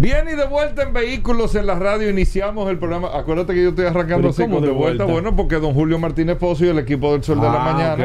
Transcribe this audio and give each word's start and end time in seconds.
Bien 0.00 0.28
y 0.32 0.36
de 0.36 0.46
vuelta 0.46 0.82
en 0.84 0.92
Vehículos 0.92 1.54
en 1.56 1.66
la 1.66 1.74
radio 1.76 2.08
iniciamos 2.08 2.70
el 2.70 2.78
programa. 2.78 3.08
Acuérdate 3.14 3.52
que 3.54 3.62
yo 3.64 3.70
estoy 3.70 3.86
arrancando 3.86 4.28
así 4.28 4.46
con 4.46 4.62
de, 4.62 4.70
vuelta? 4.70 5.04
Bueno, 5.04 5.34
porque 5.34 5.56
don 5.56 5.74
Julio 5.74 5.98
Martínez 5.98 6.36
Pozo 6.36 6.64
y 6.64 6.68
el 6.68 6.78
equipo 6.78 7.12
del 7.12 7.24
Sol 7.24 7.40
de 7.40 7.46
la 7.46 7.54
Ah, 7.54 7.72
Mañana 7.72 7.96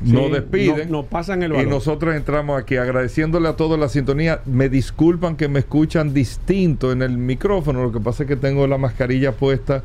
nos 0.00 0.26
Sí, 0.26 0.30
despiden. 0.32 0.90
no- 0.90 0.98
Nos 0.98 1.06
pasan 1.06 1.42
el 1.42 1.50
y 1.52 1.54
balón. 1.56 1.70
nosotros 1.70 2.14
entramos 2.16 2.60
aquí 2.60 2.76
agradeciéndole 2.76 3.48
a 3.48 3.54
todos 3.56 3.78
la 3.78 3.88
sintonía. 3.88 4.40
Me 4.46 4.68
disculpan 4.68 5.36
que 5.36 5.48
me 5.48 5.60
escuchan 5.60 6.12
distinto 6.14 6.90
en 6.92 7.02
el 7.02 7.16
micrófono. 7.18 7.82
Lo 7.82 7.92
que 7.92 8.00
pasa 8.00 8.24
es 8.24 8.28
que 8.28 8.36
tengo 8.36 8.66
la 8.66 8.78
mascarilla 8.78 9.32
puesta 9.32 9.82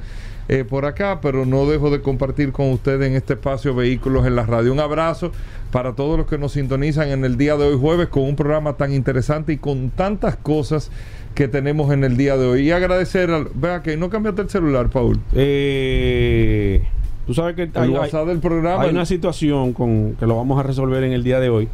eh, 0.49 0.63
por 0.63 0.85
acá, 0.85 1.19
pero 1.21 1.45
no 1.45 1.65
dejo 1.65 1.89
de 1.89 2.01
compartir 2.01 2.51
con 2.51 2.71
ustedes 2.71 3.07
en 3.07 3.15
este 3.15 3.33
espacio 3.33 3.73
Vehículos 3.73 4.25
en 4.27 4.35
la 4.35 4.45
radio. 4.45 4.71
Un 4.73 4.79
abrazo 4.79 5.31
para 5.71 5.93
todos 5.93 6.17
los 6.17 6.27
que 6.27 6.37
nos 6.37 6.51
sintonizan 6.51 7.09
en 7.09 7.23
el 7.25 7.37
día 7.37 7.55
de 7.57 7.65
hoy 7.65 7.77
jueves 7.79 8.07
con 8.09 8.23
un 8.23 8.35
programa 8.35 8.73
tan 8.73 8.93
interesante 8.93 9.53
y 9.53 9.57
con 9.57 9.89
tantas 9.89 10.35
cosas 10.35 10.91
que 11.33 11.47
tenemos 11.47 11.91
en 11.91 12.03
el 12.03 12.15
día 12.17 12.37
de 12.37 12.45
hoy. 12.45 12.67
Y 12.67 12.71
agradecer 12.71 13.31
al... 13.31 13.47
Vea 13.55 13.81
que 13.81 13.97
no 13.97 14.09
cambiaste 14.09 14.43
el 14.43 14.49
celular, 14.49 14.89
Paul. 14.89 15.19
Eh, 15.33 16.81
tú 17.25 17.33
sabes 17.33 17.55
que 17.55 17.63
hay, 17.63 17.69
hay- 17.73 17.89
WhatsApp 17.89 18.27
del 18.27 18.39
programa. 18.39 18.83
hay 18.83 18.89
el- 18.89 18.95
una 18.95 19.05
situación 19.05 19.73
con 19.73 20.13
que 20.15 20.25
lo 20.27 20.35
vamos 20.35 20.59
a 20.59 20.63
resolver 20.63 21.03
en 21.03 21.11
el 21.13 21.23
día 21.23 21.39
de 21.39 21.49
hoy, 21.49 21.67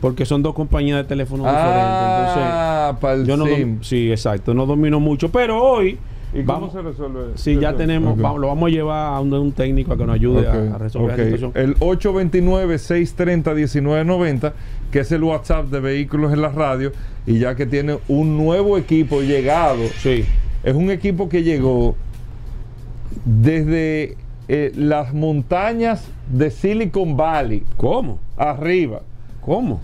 porque 0.00 0.24
son 0.24 0.42
dos 0.42 0.54
compañías 0.54 0.96
de 0.98 1.04
teléfono 1.04 1.44
Ah, 1.46 2.96
para 3.00 3.14
el 3.14 3.24
diferentes. 3.26 3.44
Entonces, 3.44 3.60
yo 3.60 3.76
no 3.76 3.84
sí, 3.84 4.10
exacto, 4.10 4.54
no 4.54 4.66
domino 4.66 4.98
mucho, 4.98 5.30
pero 5.30 5.62
hoy 5.62 5.98
¿Y 6.34 6.42
cómo 6.42 6.58
vamos, 6.60 6.72
se 6.72 6.82
resuelve? 6.82 7.20
sí, 7.36 7.58
ya 7.60 7.74
tenemos, 7.76 8.18
vamos- 8.18 8.40
lo 8.40 8.48
vamos 8.48 8.66
a 8.68 8.70
llevar 8.70 9.14
a 9.14 9.20
un, 9.20 9.32
un 9.32 9.52
técnico 9.52 9.92
a 9.92 9.96
que 9.96 10.04
nos 10.04 10.14
ayude 10.16 10.48
a- 10.48 10.76
resolver 10.78 11.16
la 11.18 11.24
situación. 11.24 11.52
El 11.54 11.76
829-630-1990, 11.78 14.52
que 14.90 15.00
es 15.00 15.12
el 15.12 15.22
WhatsApp 15.24 15.66
de 15.68 15.80
Vehículos 15.80 16.32
en 16.32 16.42
la 16.42 16.48
Radio, 16.48 16.92
y 17.26 17.38
ya 17.38 17.54
que 17.54 17.66
tiene 17.66 17.98
un 18.08 18.36
nuevo 18.36 18.76
equipo 18.78 19.20
llegado, 19.22 19.82
Sí, 19.98 20.24
es 20.62 20.74
un 20.74 20.90
equipo 20.90 21.28
que 21.28 21.42
llegó 21.42 21.96
desde 23.24 24.16
eh, 24.48 24.72
las 24.76 25.14
montañas 25.14 26.06
de 26.30 26.50
Silicon 26.50 27.16
Valley 27.16 27.62
¿cómo? 27.76 28.18
arriba 28.36 29.00
¿Cómo? 29.40 29.80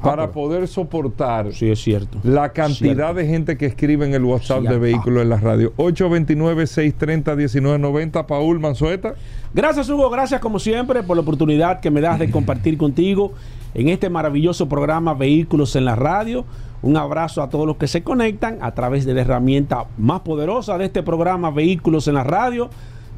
Ah, 0.00 0.02
para 0.02 0.22
pero- 0.22 0.32
poder 0.32 0.66
soportar 0.68 1.52
Sí, 1.52 1.70
es 1.70 1.80
cierto. 1.82 2.18
la 2.24 2.48
cantidad 2.52 2.94
Cierto. 2.94 3.14
de 3.14 3.26
gente 3.26 3.56
que 3.58 3.66
escribe 3.66 4.06
en 4.06 4.14
el 4.14 4.24
WhatsApp 4.24 4.62
de. 4.62 4.78
Vehículos 4.78 5.22
en 5.22 5.28
la 5.28 5.36
Radio. 5.36 5.72
829-630-1990, 5.76 8.26
Paul 8.26 8.58
Manzueta. 8.60 9.14
Gracias 9.54 9.88
Hugo, 9.90 10.08
gracias 10.10 10.40
como 10.40 10.58
siempre 10.58 11.02
por 11.02 11.16
la 11.16 11.22
oportunidad 11.22 11.80
que 11.80 11.90
me 11.90 12.00
das 12.00 12.18
de 12.18 12.30
compartir 12.40 12.76
contigo 12.78 13.32
en 13.74 13.88
este 13.88 14.08
maravilloso 14.10 14.68
programa 14.68 15.14
Vehículos 15.14 15.76
en 15.76 15.84
la 15.84 15.94
Radio. 15.96 16.44
Un 16.82 16.96
abrazo 16.96 17.42
a 17.42 17.50
todos 17.50 17.66
los 17.66 17.76
que 17.76 17.86
se 17.86 18.02
conectan 18.02 18.56
a 18.62 18.72
través 18.72 19.04
de 19.04 19.12
la 19.12 19.20
herramienta 19.20 19.84
más 19.98 20.20
poderosa 20.20 20.78
de 20.78 20.86
este 20.86 21.02
programa 21.02 21.50
Vehículos 21.50 22.08
en 22.08 22.14
la 22.14 22.24
Radio, 22.24 22.70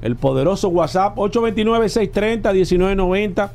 el 0.02 0.16
poderoso 0.16 0.68
WhatsApp 0.68 1.16
829-630-1990. 1.16 3.50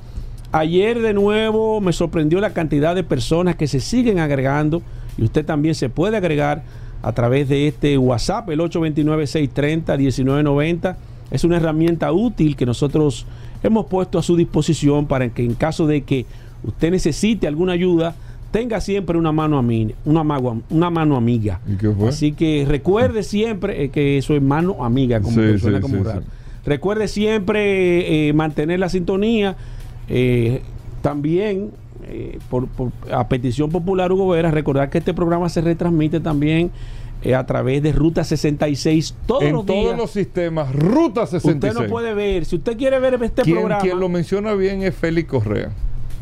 Ayer 0.52 1.02
de 1.02 1.14
nuevo 1.14 1.82
me 1.82 1.92
sorprendió 1.94 2.40
la 2.40 2.52
cantidad 2.54 2.96
de 2.96 3.04
personas 3.04 3.56
que 3.56 3.68
se 3.68 3.80
siguen 3.80 4.20
agregando 4.20 4.82
y 5.18 5.24
usted 5.24 5.46
también 5.46 5.74
se 5.76 5.90
puede 5.90 6.18
agregar 6.18 6.64
a 7.04 7.12
través 7.14 7.48
de 7.50 7.68
este 7.68 7.98
WhatsApp, 7.98 8.50
el 8.50 8.60
829-630-1990. 8.62 10.96
Es 11.32 11.44
una 11.44 11.58
herramienta 11.58 12.12
útil 12.14 12.56
que 12.56 12.66
nosotros 12.66 13.26
hemos 13.64 13.88
puesto 13.88 14.18
a 14.18 14.24
su 14.24 14.36
disposición 14.38 15.08
para 15.08 15.28
que 15.30 15.44
en 15.44 15.54
caso 15.56 15.86
de 15.88 16.02
que 16.04 16.26
usted 16.64 16.92
necesite 16.92 17.48
alguna 17.48 17.74
ayuda, 17.74 18.16
tenga 18.52 18.80
siempre 18.80 19.18
una 19.18 19.34
mano, 19.34 19.62
ami- 19.62 19.94
una 20.06 20.24
mago- 20.24 20.62
una 20.70 20.90
mano 20.90 21.18
amiga. 21.18 21.60
¿Y 21.68 21.76
qué 21.76 21.90
fue? 21.92 22.08
Así 22.10 22.32
que 22.32 22.66
recuerde 22.68 23.24
siempre 23.24 23.84
eh, 23.84 23.90
que 23.90 24.18
eso 24.18 24.34
es 24.36 24.42
mano 24.42 24.86
amiga, 24.86 25.20
como 25.20 25.36
Sí, 25.36 25.42
que 25.42 25.60
suena 25.60 25.78
sí, 25.78 25.82
como 25.82 25.98
sí, 25.98 26.04
raro. 26.04 26.22
Recuerde 26.66 27.08
siempre 27.10 28.30
eh, 28.30 28.34
mantener 28.34 28.80
la 28.80 28.90
sintonía. 28.90 29.56
Eh, 30.10 30.62
también, 31.02 31.72
eh, 32.08 32.40
por, 32.50 32.68
por- 32.68 32.92
a 33.12 33.28
petición 33.28 33.70
popular, 33.70 34.12
Hugo 34.12 34.30
Vera, 34.30 34.52
recordar 34.52 34.90
que 34.90 34.98
este 35.00 35.14
programa 35.14 35.50
se 35.50 35.62
retransmite 35.62 36.20
también 36.20 36.72
eh, 37.24 37.34
a 37.36 37.46
través 37.46 37.82
de 37.82 37.92
Ruta 37.92 38.24
66 38.24 39.16
todos 39.26 39.44
en 39.44 39.54
los 39.54 39.66
todos 39.66 39.80
días. 39.86 39.98
los 39.98 40.12
sistemas, 40.12 40.74
Ruta 40.74 41.26
66. 41.26 41.56
Usted 41.74 41.84
no 41.84 41.90
puede 41.92 42.14
ver, 42.14 42.46
si 42.46 42.56
usted 42.58 42.78
quiere 42.78 43.00
ver 43.00 43.16
este 43.24 43.42
quien, 43.42 43.58
programa. 43.58 43.82
quien 43.82 44.00
lo 44.00 44.08
menciona 44.10 44.54
bien 44.54 44.84
es 44.84 44.96
Félix 44.96 45.28
Correa. 45.30 45.72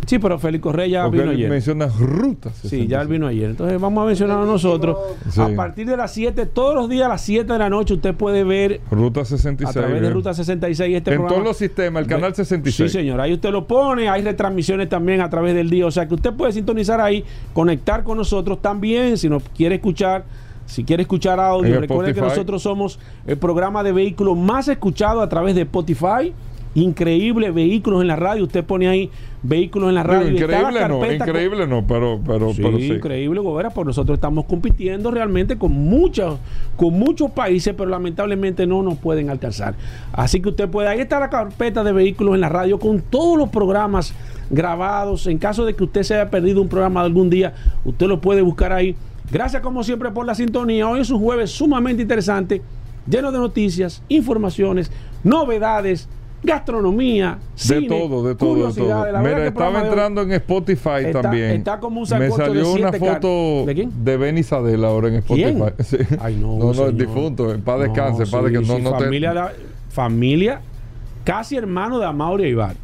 Sí, 0.05 0.19
pero 0.19 0.37
Félix 0.39 0.61
Correa 0.61 0.87
ya 0.87 1.07
vino 1.07 1.29
ayer. 1.31 1.49
menciona 1.49 1.87
Ruta 1.87 2.49
66. 2.49 2.69
Sí, 2.83 2.87
ya 2.87 3.01
él 3.01 3.07
vino 3.07 3.27
ayer. 3.27 3.49
Entonces 3.51 3.79
vamos 3.79 4.03
a 4.03 4.07
mencionar 4.07 4.39
a 4.39 4.45
nosotros. 4.45 4.97
Sí. 5.29 5.41
A 5.41 5.49
partir 5.55 5.87
de 5.87 5.97
las 5.97 6.13
7, 6.13 6.45
todos 6.45 6.75
los 6.75 6.89
días 6.89 7.05
a 7.05 7.09
las 7.09 7.21
7 7.21 7.51
de 7.51 7.59
la 7.59 7.69
noche, 7.69 7.95
usted 7.95 8.13
puede 8.13 8.43
ver 8.43 8.81
Ruta 8.91 9.25
66. 9.25 9.69
a 9.75 9.79
través 9.81 10.01
de. 10.01 10.09
Ruta 10.11 10.33
66 10.33 10.95
este 10.97 11.11
en 11.11 11.15
programa. 11.17 11.29
todos 11.35 11.43
los 11.47 11.57
sistemas, 11.57 12.03
el 12.03 12.07
canal 12.09 12.31
Ve- 12.31 12.35
66. 12.35 12.91
Sí, 12.91 12.97
señor. 12.99 13.19
Ahí 13.19 13.33
usted 13.33 13.51
lo 13.51 13.65
pone. 13.67 14.09
Hay 14.09 14.21
retransmisiones 14.21 14.89
también 14.89 15.21
a 15.21 15.29
través 15.29 15.55
del 15.55 15.69
día. 15.69 15.85
O 15.85 15.91
sea 15.91 16.07
que 16.07 16.13
usted 16.15 16.33
puede 16.33 16.51
sintonizar 16.51 17.01
ahí, 17.01 17.23
conectar 17.53 18.03
con 18.03 18.17
nosotros 18.17 18.61
también. 18.61 19.17
Si 19.17 19.27
nos 19.29 19.43
quiere 19.55 19.75
escuchar, 19.75 20.25
si 20.65 20.83
quiere 20.83 21.03
escuchar 21.03 21.39
audio, 21.39 21.79
recuerde 21.79 22.13
que 22.13 22.21
nosotros 22.21 22.61
somos 22.61 22.99
el 23.25 23.37
programa 23.37 23.83
de 23.83 23.91
vehículos 23.91 24.37
más 24.37 24.67
escuchado 24.67 25.21
a 25.21 25.29
través 25.29 25.55
de 25.55 25.61
Spotify. 25.61 26.33
Increíble, 26.75 27.51
vehículos 27.51 28.01
en 28.01 28.07
la 28.07 28.17
radio. 28.17 28.43
Usted 28.43 28.63
pone 28.65 28.87
ahí 28.89 29.09
vehículos 29.41 29.89
en 29.89 29.95
la 29.95 30.03
Digo, 30.03 30.13
radio. 30.13 30.25
la 30.25 30.31
increíble 30.33 30.87
no, 30.87 30.99
con- 30.99 31.13
increíble 31.13 31.67
no, 31.67 31.87
pero, 31.87 32.19
pero, 32.25 32.53
Sí, 32.53 32.61
pero 32.61 32.77
sí. 32.77 32.87
increíble, 32.93 33.39
Gobera, 33.39 33.69
pues 33.69 33.87
nosotros 33.87 34.17
estamos 34.17 34.43
compitiendo 34.45 35.09
realmente 35.09 35.57
con 35.57 35.71
muchos, 35.71 36.37
con 36.75 36.93
muchos 36.99 37.31
países, 37.31 37.73
pero 37.77 37.89
lamentablemente 37.89 38.67
no 38.67 38.83
nos 38.83 38.97
pueden 38.97 39.29
alcanzar. 39.29 39.75
Así 40.11 40.41
que 40.41 40.49
usted 40.49 40.67
puede, 40.69 40.89
ahí 40.89 40.99
está 40.99 41.17
la 41.19 41.29
carpeta 41.29 41.81
de 41.83 41.93
vehículos 41.93 42.35
en 42.35 42.41
la 42.41 42.49
radio 42.49 42.77
con 42.77 42.99
todos 43.01 43.37
los 43.37 43.47
programas 43.49 44.13
grabados. 44.49 45.27
En 45.27 45.37
caso 45.37 45.63
de 45.65 45.75
que 45.75 45.83
usted 45.85 46.03
se 46.03 46.15
haya 46.15 46.29
perdido 46.29 46.61
un 46.61 46.67
programa 46.67 46.99
de 47.01 47.05
algún 47.07 47.29
día, 47.29 47.53
usted 47.85 48.07
lo 48.07 48.19
puede 48.19 48.41
buscar 48.41 48.73
ahí. 48.73 48.95
Gracias 49.31 49.61
como 49.61 49.81
siempre 49.83 50.11
por 50.11 50.25
la 50.25 50.35
sintonía. 50.35 50.89
Hoy 50.89 50.99
es 50.99 51.09
un 51.09 51.21
jueves 51.21 51.51
sumamente 51.51 52.01
interesante, 52.01 52.61
lleno 53.09 53.31
de 53.31 53.39
noticias, 53.39 54.03
informaciones, 54.09 54.91
novedades, 55.23 56.09
gastronomía, 56.45 57.37
De 57.53 57.59
cine, 57.59 57.87
todo, 57.87 58.27
de 58.27 58.35
todo, 58.35 58.55
de 58.55 58.61
curiosidades. 58.61 59.13
La 59.13 59.19
todo. 59.19 59.27
Mira, 59.27 59.35
que 59.35 59.41
el 59.41 59.47
estaba 59.47 59.79
de 59.81 59.87
entrando 59.87 60.21
en 60.21 60.31
Spotify 60.33 60.89
Está- 61.05 61.21
también. 61.21 61.51
está 61.51 61.79
como 61.79 61.97
un 62.01 62.03
Me 62.03 62.07
sancocho 62.07 62.37
de 62.41 62.45
salió 62.47 62.71
una 62.73 62.93
foto 62.93 63.63
¿De 63.65 63.73
quién? 63.75 63.91
de 64.05 64.17
Benny 64.17 64.43
Sadel 64.43 64.85
ahora 64.85 65.07
en 65.09 65.15
Spotify. 65.15 65.53
¿Quién? 65.53 65.73
Sí. 65.85 65.97
Ay, 66.21 66.35
no, 66.35 66.57
no, 66.57 66.73
señor. 66.73 66.89
es 66.91 66.97
difunto. 66.97 67.51
En 67.53 67.61
paz 67.61 67.79
descanse. 67.79 68.25
paz 68.25 68.43
sí. 68.47 68.53
No, 68.53 68.61
sí, 68.77 68.81
no 68.81 68.93
te- 68.97 69.03
familia, 69.05 69.33
de- 69.33 69.41
familia 69.89 70.61
casi 71.23 71.55
hermano 71.55 71.99
de 71.99 72.05
Amaury 72.05 72.47
Ibar. 72.49 72.75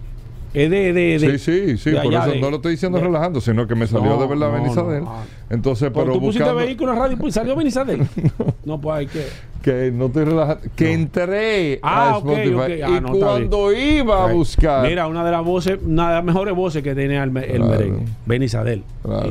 Es 0.53 0.69
de, 0.69 0.91
de, 0.91 1.17
de- 1.19 1.39
Sí, 1.39 1.39
sí, 1.39 1.77
sí, 1.77 1.91
por 1.91 2.13
allá 2.13 2.27
eso 2.33 2.41
no 2.41 2.49
lo 2.49 2.57
estoy 2.57 2.71
diciendo 2.73 2.99
relajando, 2.99 3.39
sino 3.39 3.65
que 3.67 3.75
me 3.75 3.87
salió 3.87 4.09
No, 4.09 4.21
de 4.21 4.27
verdad 4.27 4.47
no, 4.47 4.53
Benny 4.53 5.01
no. 5.01 5.15
Entonces, 5.49 5.91
Pero 5.93 6.11
tú 6.13 6.19
pusiste 6.19 6.43
buscando 6.43 6.55
vehículo 6.55 6.91
en 6.93 6.99
radio 6.99 7.17
y 7.25 7.31
salió 7.31 7.55
Benizadel. 7.55 8.05
no, 8.65 8.81
pues 8.81 8.95
hay 8.97 9.07
que. 9.07 9.25
que 9.61 9.91
no 9.91 10.07
estoy 10.07 10.25
relajando, 10.25 10.63
que 10.75 10.91
entré 10.93 11.79
Ah, 11.81 12.15
a 12.15 12.17
Spotify. 12.17 12.81
Ah, 12.83 13.01
y 13.01 13.11
cuando 13.19 13.71
iba 13.73 14.29
a 14.29 14.33
buscar, 14.33 14.87
Mira, 14.87 15.07
una 15.07 15.23
de 15.23 15.31
las 15.31 15.43
voces, 15.43 15.79
una 15.85 16.09
de 16.09 16.15
las 16.15 16.23
mejores 16.25 16.53
voces 16.53 16.83
que 16.83 16.95
tenía 16.95 17.23
el, 17.23 17.35
el 17.37 17.45
Claro. 17.57 17.65
merengue. 17.67 18.05
Benizadel. 18.25 18.83
claro. 19.03 19.29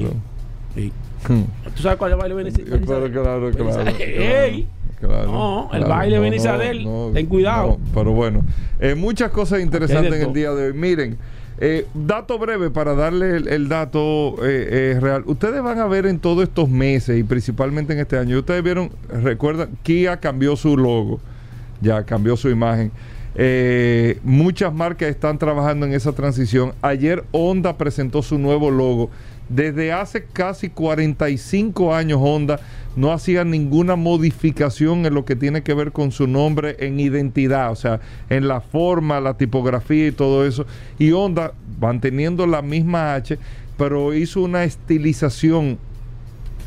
Y- 0.77 0.81
y- 0.81 0.93
Hmm. 1.29 1.43
¿Tú 1.77 1.83
sabes 1.83 1.99
cuál 1.99 2.13
es 2.13 2.15
el 2.15 2.19
baile 2.21 2.35
Benizadel? 2.35 2.81
claro, 2.81 3.11
claro. 3.11 3.41
Benizadel. 3.53 3.95
claro, 3.95 4.11
¡Ey! 4.23 4.67
Claro, 5.01 5.31
No, 5.31 5.71
el 5.73 5.85
baile 5.85 6.19
Benizadel, 6.19 6.87
ten 7.15 7.27
cuidado. 7.27 7.79
no, 7.79 7.93
pero 7.95 8.13
bueno, 8.13 8.43
eh, 8.79 8.95
muchas 8.95 9.31
cosas 9.31 9.61
interesantes 9.61 10.15
en 10.15 10.29
el 10.29 10.33
día 10.33 10.51
de 10.53 10.67
hoy. 10.69 10.73
Miren, 10.73 11.19
eh, 11.63 11.87
dato 11.93 12.39
breve 12.39 12.71
para 12.71 12.95
darle 12.95 13.37
el, 13.37 13.49
el 13.49 13.69
dato 13.69 14.37
eh, 14.43 14.95
eh, 14.97 14.99
real. 14.99 15.25
Ustedes 15.27 15.63
van 15.63 15.79
a 15.79 15.87
ver 15.87 16.07
en 16.07 16.19
todos 16.19 16.43
estos 16.43 16.71
meses 16.71 17.19
y 17.19 17.23
principalmente 17.23 17.93
en 17.93 17.99
este 17.99 18.17
año, 18.17 18.39
ustedes 18.39 18.63
vieron, 18.63 18.91
recuerdan, 19.11 19.69
Kia 19.83 20.19
cambió 20.19 20.57
su 20.57 20.75
logo, 20.77 21.21
ya 21.83 22.05
cambió 22.05 22.37
su 22.39 22.49
imagen. 22.49 22.91
Muchas 24.25 24.73
marcas 24.73 25.11
están 25.11 25.39
trabajando 25.39 25.85
en 25.85 25.93
esa 25.93 26.13
transición. 26.13 26.73
Ayer 26.81 27.25
Honda 27.31 27.77
presentó 27.77 28.23
su 28.23 28.39
nuevo 28.39 28.71
logo 28.71 29.11
Desde 29.51 29.93
hace 29.93 30.25
casi 30.25 30.69
45 30.69 31.93
años 31.93 32.21
Honda 32.23 32.61
no 32.95 33.13
hacía 33.13 33.45
ninguna 33.45 33.97
modificación 33.97 35.05
en 35.07 35.15
lo 35.15 35.25
que 35.25 35.35
tiene 35.35 35.63
que 35.63 35.75
ver 35.75 35.91
con 35.91 36.13
su 36.13 36.29
nombre 36.29 36.77
en 36.79 37.01
identidad, 37.01 37.73
o 37.73 37.75
sea, 37.75 38.01
en 38.29 38.47
la 38.47 38.61
forma, 38.61 39.21
la 39.21 39.37
tipografía 39.37 40.07
y 40.07 40.13
todo 40.13 40.47
eso. 40.47 40.67
Y 41.01 41.11
Honda, 41.11 41.53
manteniendo 41.81 42.47
la 42.47 42.63
misma 42.63 43.15
H, 43.15 43.39
pero 43.77 44.15
hizo 44.15 44.41
una 44.41 44.63
estilización 44.63 45.79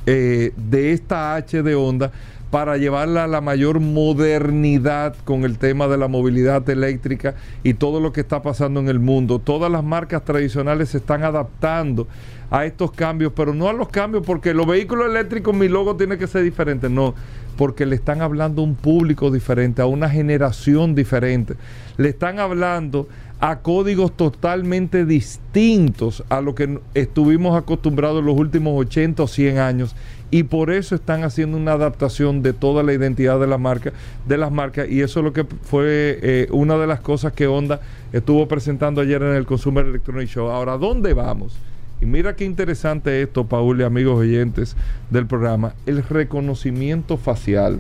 eh, 0.06 0.52
de 0.58 0.92
esta 0.92 1.36
H 1.36 1.64
de 1.64 1.76
Honda 1.76 2.12
para 2.54 2.78
llevarla 2.78 3.24
a 3.24 3.28
la 3.28 3.42
mayor 3.42 3.80
modernidad 3.80 5.16
con 5.26 5.44
el 5.44 5.58
tema 5.58 5.88
de 5.88 5.98
la 5.98 6.08
movilidad 6.08 6.70
eléctrica 6.70 7.34
y 7.64 7.74
todo 7.74 8.00
lo 8.00 8.14
que 8.14 8.22
está 8.22 8.44
pasando 8.44 8.80
en 8.80 8.90
el 8.90 9.00
mundo. 9.00 9.40
Todas 9.40 9.72
las 9.72 9.84
marcas 9.84 10.24
tradicionales 10.24 10.90
se 10.90 11.00
están 11.00 11.24
adaptando 11.24 12.08
a 12.52 12.66
estos 12.66 12.92
cambios, 12.92 13.34
pero 13.36 13.56
no 13.56 13.70
a 13.70 13.74
los 13.74 13.90
cambios 13.90 14.24
porque 14.24 14.54
los 14.54 14.68
vehículos 14.68 15.10
eléctricos 15.10 15.56
mi 15.56 15.68
logo 15.68 15.96
tiene 15.96 16.20
que 16.20 16.28
ser 16.28 16.44
diferente, 16.44 16.92
no, 16.92 17.16
porque 17.58 17.88
le 17.88 17.96
están 17.96 18.22
hablando 18.22 18.62
a 18.62 18.66
un 18.66 18.76
público 18.76 19.32
diferente, 19.32 19.82
a 19.82 19.88
una 19.88 20.08
generación 20.08 20.94
diferente. 20.94 21.56
Le 21.98 22.10
están 22.10 22.38
hablando 22.38 23.08
a 23.40 23.62
códigos 23.62 24.16
totalmente 24.16 25.08
distintos 25.08 26.24
a 26.30 26.40
lo 26.40 26.54
que 26.54 26.80
estuvimos 26.94 27.58
acostumbrados 27.58 28.20
en 28.20 28.28
los 28.28 28.38
últimos 28.38 28.80
80 28.80 29.24
o 29.24 29.28
100 29.28 29.58
años 29.58 29.96
y 30.34 30.42
por 30.42 30.72
eso 30.72 30.96
están 30.96 31.24
haciendo 31.24 31.58
una 31.58 31.74
adaptación 31.74 32.42
de 32.42 32.54
toda 32.54 32.82
la 32.82 32.92
identidad 32.92 33.40
de 33.40 33.46
la 33.46 33.60
marca, 33.60 33.94
de 34.28 34.40
las 34.40 34.52
marcas 34.52 34.90
y 34.90 35.02
eso 35.02 35.20
es 35.20 35.26
lo 35.26 35.32
que 35.32 35.44
fue 35.44 36.18
eh, 36.24 36.48
una 36.50 36.76
de 36.76 36.88
las 36.88 37.02
cosas 37.02 37.34
que 37.34 37.46
Honda 37.46 37.82
estuvo 38.12 38.48
presentando 38.48 39.00
ayer 39.00 39.22
en 39.22 39.36
el 39.36 39.46
Consumer 39.46 39.86
Electronic 39.86 40.28
Show. 40.28 40.50
Ahora, 40.50 40.80
¿dónde 40.80 41.14
vamos? 41.14 41.56
Y 42.02 42.08
mira 42.08 42.36
qué 42.36 42.46
interesante 42.46 43.22
esto, 43.22 43.46
Paul 43.46 43.80
y 43.80 43.84
amigos 43.84 44.22
oyentes 44.22 44.76
del 45.12 45.28
programa, 45.28 45.76
el 45.86 46.02
reconocimiento 46.02 47.18
facial. 47.18 47.80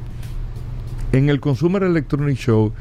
En 1.11 1.29
el 1.29 1.39
Consumer 1.39 1.81
Electronic 1.81 2.37
Show 2.37 2.71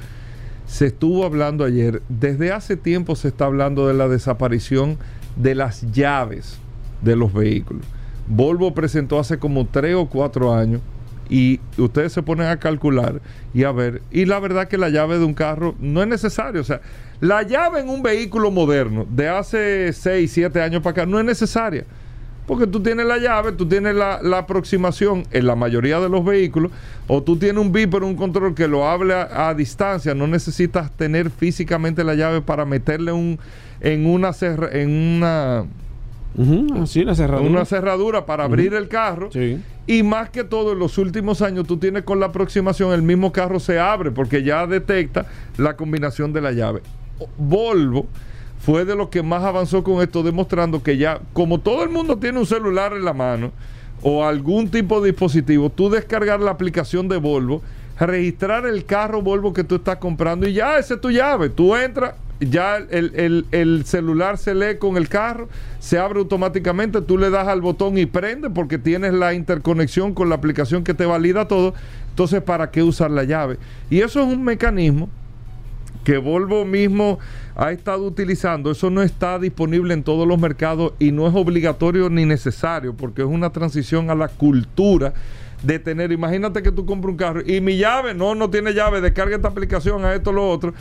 se 0.66 0.88
estuvo 0.88 1.24
hablando 1.24 1.64
ayer, 1.64 2.02
desde 2.10 2.52
hace 2.52 2.76
tiempo 2.76 3.16
se 3.16 3.28
está 3.28 3.46
hablando 3.46 3.88
de 3.88 3.94
la 3.94 4.08
desaparición 4.08 4.98
de 5.36 5.54
las 5.54 5.90
llaves 5.92 6.58
de 7.00 7.16
los 7.16 7.32
vehículos. 7.32 7.86
Volvo 8.28 8.72
presentó 8.74 9.18
hace 9.18 9.38
como 9.38 9.66
tres 9.66 9.94
o 9.94 10.06
cuatro 10.06 10.54
años 10.54 10.80
y 11.28 11.60
ustedes 11.78 12.12
se 12.12 12.22
ponen 12.22 12.46
a 12.46 12.58
calcular 12.58 13.20
y 13.54 13.64
a 13.64 13.72
ver, 13.72 14.02
y 14.10 14.26
la 14.26 14.38
verdad 14.38 14.68
que 14.68 14.76
la 14.76 14.90
llave 14.90 15.18
de 15.18 15.24
un 15.24 15.34
carro 15.34 15.74
no 15.80 16.02
es 16.02 16.08
necesario, 16.08 16.60
o 16.60 16.64
sea, 16.64 16.80
la 17.20 17.42
llave 17.42 17.80
en 17.80 17.88
un 17.88 18.02
vehículo 18.02 18.50
moderno 18.50 19.06
de 19.08 19.28
hace 19.28 19.92
6, 19.92 20.30
7 20.30 20.60
años 20.60 20.82
para 20.82 21.02
acá 21.02 21.06
no 21.06 21.18
es 21.18 21.24
necesaria. 21.24 21.84
Porque 22.46 22.66
tú 22.66 22.82
tienes 22.82 23.06
la 23.06 23.18
llave, 23.18 23.52
tú 23.52 23.68
tienes 23.68 23.94
la, 23.94 24.18
aproximación 24.36 25.24
en 25.30 25.46
la 25.46 25.54
mayoría 25.54 26.00
de 26.00 26.08
los 26.08 26.24
vehículos, 26.24 26.72
o 27.06 27.22
tú 27.22 27.36
tienes 27.36 27.62
un 27.62 27.70
beeper, 27.70 28.02
un 28.02 28.16
control 28.16 28.54
que 28.54 28.66
lo 28.66 28.88
hable 28.88 29.14
a, 29.14 29.54
distancia, 29.54 30.12
no 30.14 30.26
necesitas 30.26 30.90
tener 30.90 31.30
físicamente 31.30 32.02
la 32.02 32.14
llave 32.14 32.42
para 32.42 32.64
meterle 32.64 33.12
un, 33.12 33.38
en 33.80 34.06
una, 34.06 34.32
en 34.72 34.90
una 34.90 35.66
una 36.36 36.86
cerradura. 36.86 37.50
Una 37.50 37.64
cerradura 37.64 38.26
para 38.26 38.44
abrir 38.44 38.74
el 38.74 38.88
carro. 38.88 39.30
Y 39.86 40.02
más 40.02 40.30
que 40.30 40.44
todo, 40.44 40.72
en 40.72 40.78
los 40.78 40.96
últimos 40.98 41.42
años, 41.42 41.66
tú 41.66 41.76
tienes 41.76 42.04
con 42.04 42.20
la 42.20 42.26
aproximación, 42.26 42.92
el 42.92 43.02
mismo 43.02 43.32
carro 43.32 43.58
se 43.58 43.80
abre 43.80 44.12
porque 44.12 44.44
ya 44.44 44.66
detecta 44.66 45.26
la 45.56 45.76
combinación 45.76 46.32
de 46.32 46.40
la 46.40 46.52
llave. 46.52 46.82
Volvo 47.36 48.06
fue 48.60 48.84
de 48.84 48.94
los 48.94 49.08
que 49.08 49.24
más 49.24 49.42
avanzó 49.42 49.82
con 49.82 50.00
esto, 50.00 50.22
demostrando 50.22 50.84
que 50.84 50.96
ya, 50.96 51.20
como 51.32 51.58
todo 51.58 51.82
el 51.82 51.90
mundo 51.90 52.18
tiene 52.18 52.38
un 52.38 52.46
celular 52.46 52.92
en 52.92 53.04
la 53.04 53.12
mano 53.12 53.50
o 54.02 54.24
algún 54.24 54.68
tipo 54.68 55.00
de 55.00 55.10
dispositivo, 55.10 55.68
tú 55.68 55.90
descargar 55.90 56.38
la 56.38 56.52
aplicación 56.52 57.08
de 57.08 57.16
Volvo, 57.16 57.60
registrar 57.98 58.66
el 58.66 58.84
carro 58.84 59.20
Volvo 59.20 59.52
que 59.52 59.64
tú 59.64 59.76
estás 59.76 59.96
comprando 59.96 60.48
y 60.48 60.52
ya, 60.52 60.78
esa 60.78 60.94
es 60.94 61.00
tu 61.00 61.10
llave. 61.10 61.48
Tú 61.48 61.74
entras, 61.74 62.14
ya 62.48 62.76
el, 62.76 63.82
celular 63.84 64.38
se 64.38 64.54
lee 64.54 64.78
con 64.78 64.96
el 64.96 65.08
carro, 65.08 65.48
se 65.78 65.98
abre 65.98 66.18
automáticamente, 66.18 67.00
tú 67.02 67.18
le 67.18 67.30
das 67.30 67.48
al 67.48 67.60
botón 67.60 67.98
y 67.98 68.06
prende 68.06 68.50
porque 68.50 68.78
tienes 68.78 69.12
la 69.12 69.34
interconexión 69.34 70.14
con 70.14 70.28
la 70.28 70.34
aplicación 70.34 70.84
que 70.84 70.94
te 70.94 71.06
valida 71.06 71.48
todo. 71.48 71.74
Entonces, 72.10 72.42
¿para 72.42 72.70
qué 72.70 72.82
usar 72.82 73.10
la 73.10 73.24
llave? 73.24 73.58
Y 73.90 74.00
eso 74.00 74.20
es 74.20 74.26
un 74.26 74.42
mecanismo 74.44 75.08
que 76.04 76.18
Volvo 76.18 76.64
mismo 76.64 77.18
ha 77.54 77.70
estado 77.70 78.04
utilizando. 78.04 78.70
Eso 78.70 78.90
no 78.90 79.02
está 79.02 79.38
disponible 79.38 79.94
en 79.94 80.02
todos 80.02 80.26
los 80.26 80.38
mercados 80.38 80.94
y 80.98 81.12
no 81.12 81.28
es 81.28 81.34
obligatorio 81.34 82.10
ni 82.10 82.26
necesario 82.26 82.94
porque 82.94 83.22
es 83.22 83.28
una 83.28 83.50
transición 83.50 84.10
a 84.10 84.14
la 84.14 84.28
cultura 84.28 85.12
de 85.62 85.78
tener, 85.78 86.10
imagínate 86.10 86.60
que 86.60 86.72
tú 86.72 86.84
compras 86.84 87.12
un 87.12 87.16
carro 87.16 87.40
y 87.46 87.60
mi 87.60 87.76
llave, 87.76 88.14
no, 88.14 88.34
no 88.34 88.50
tiene 88.50 88.74
llave, 88.74 89.00
descarga 89.00 89.36
esta 89.36 89.46
aplicación 89.46 90.04
a 90.04 90.12
esto, 90.12 90.32
lo 90.32 90.48
otro 90.48 90.74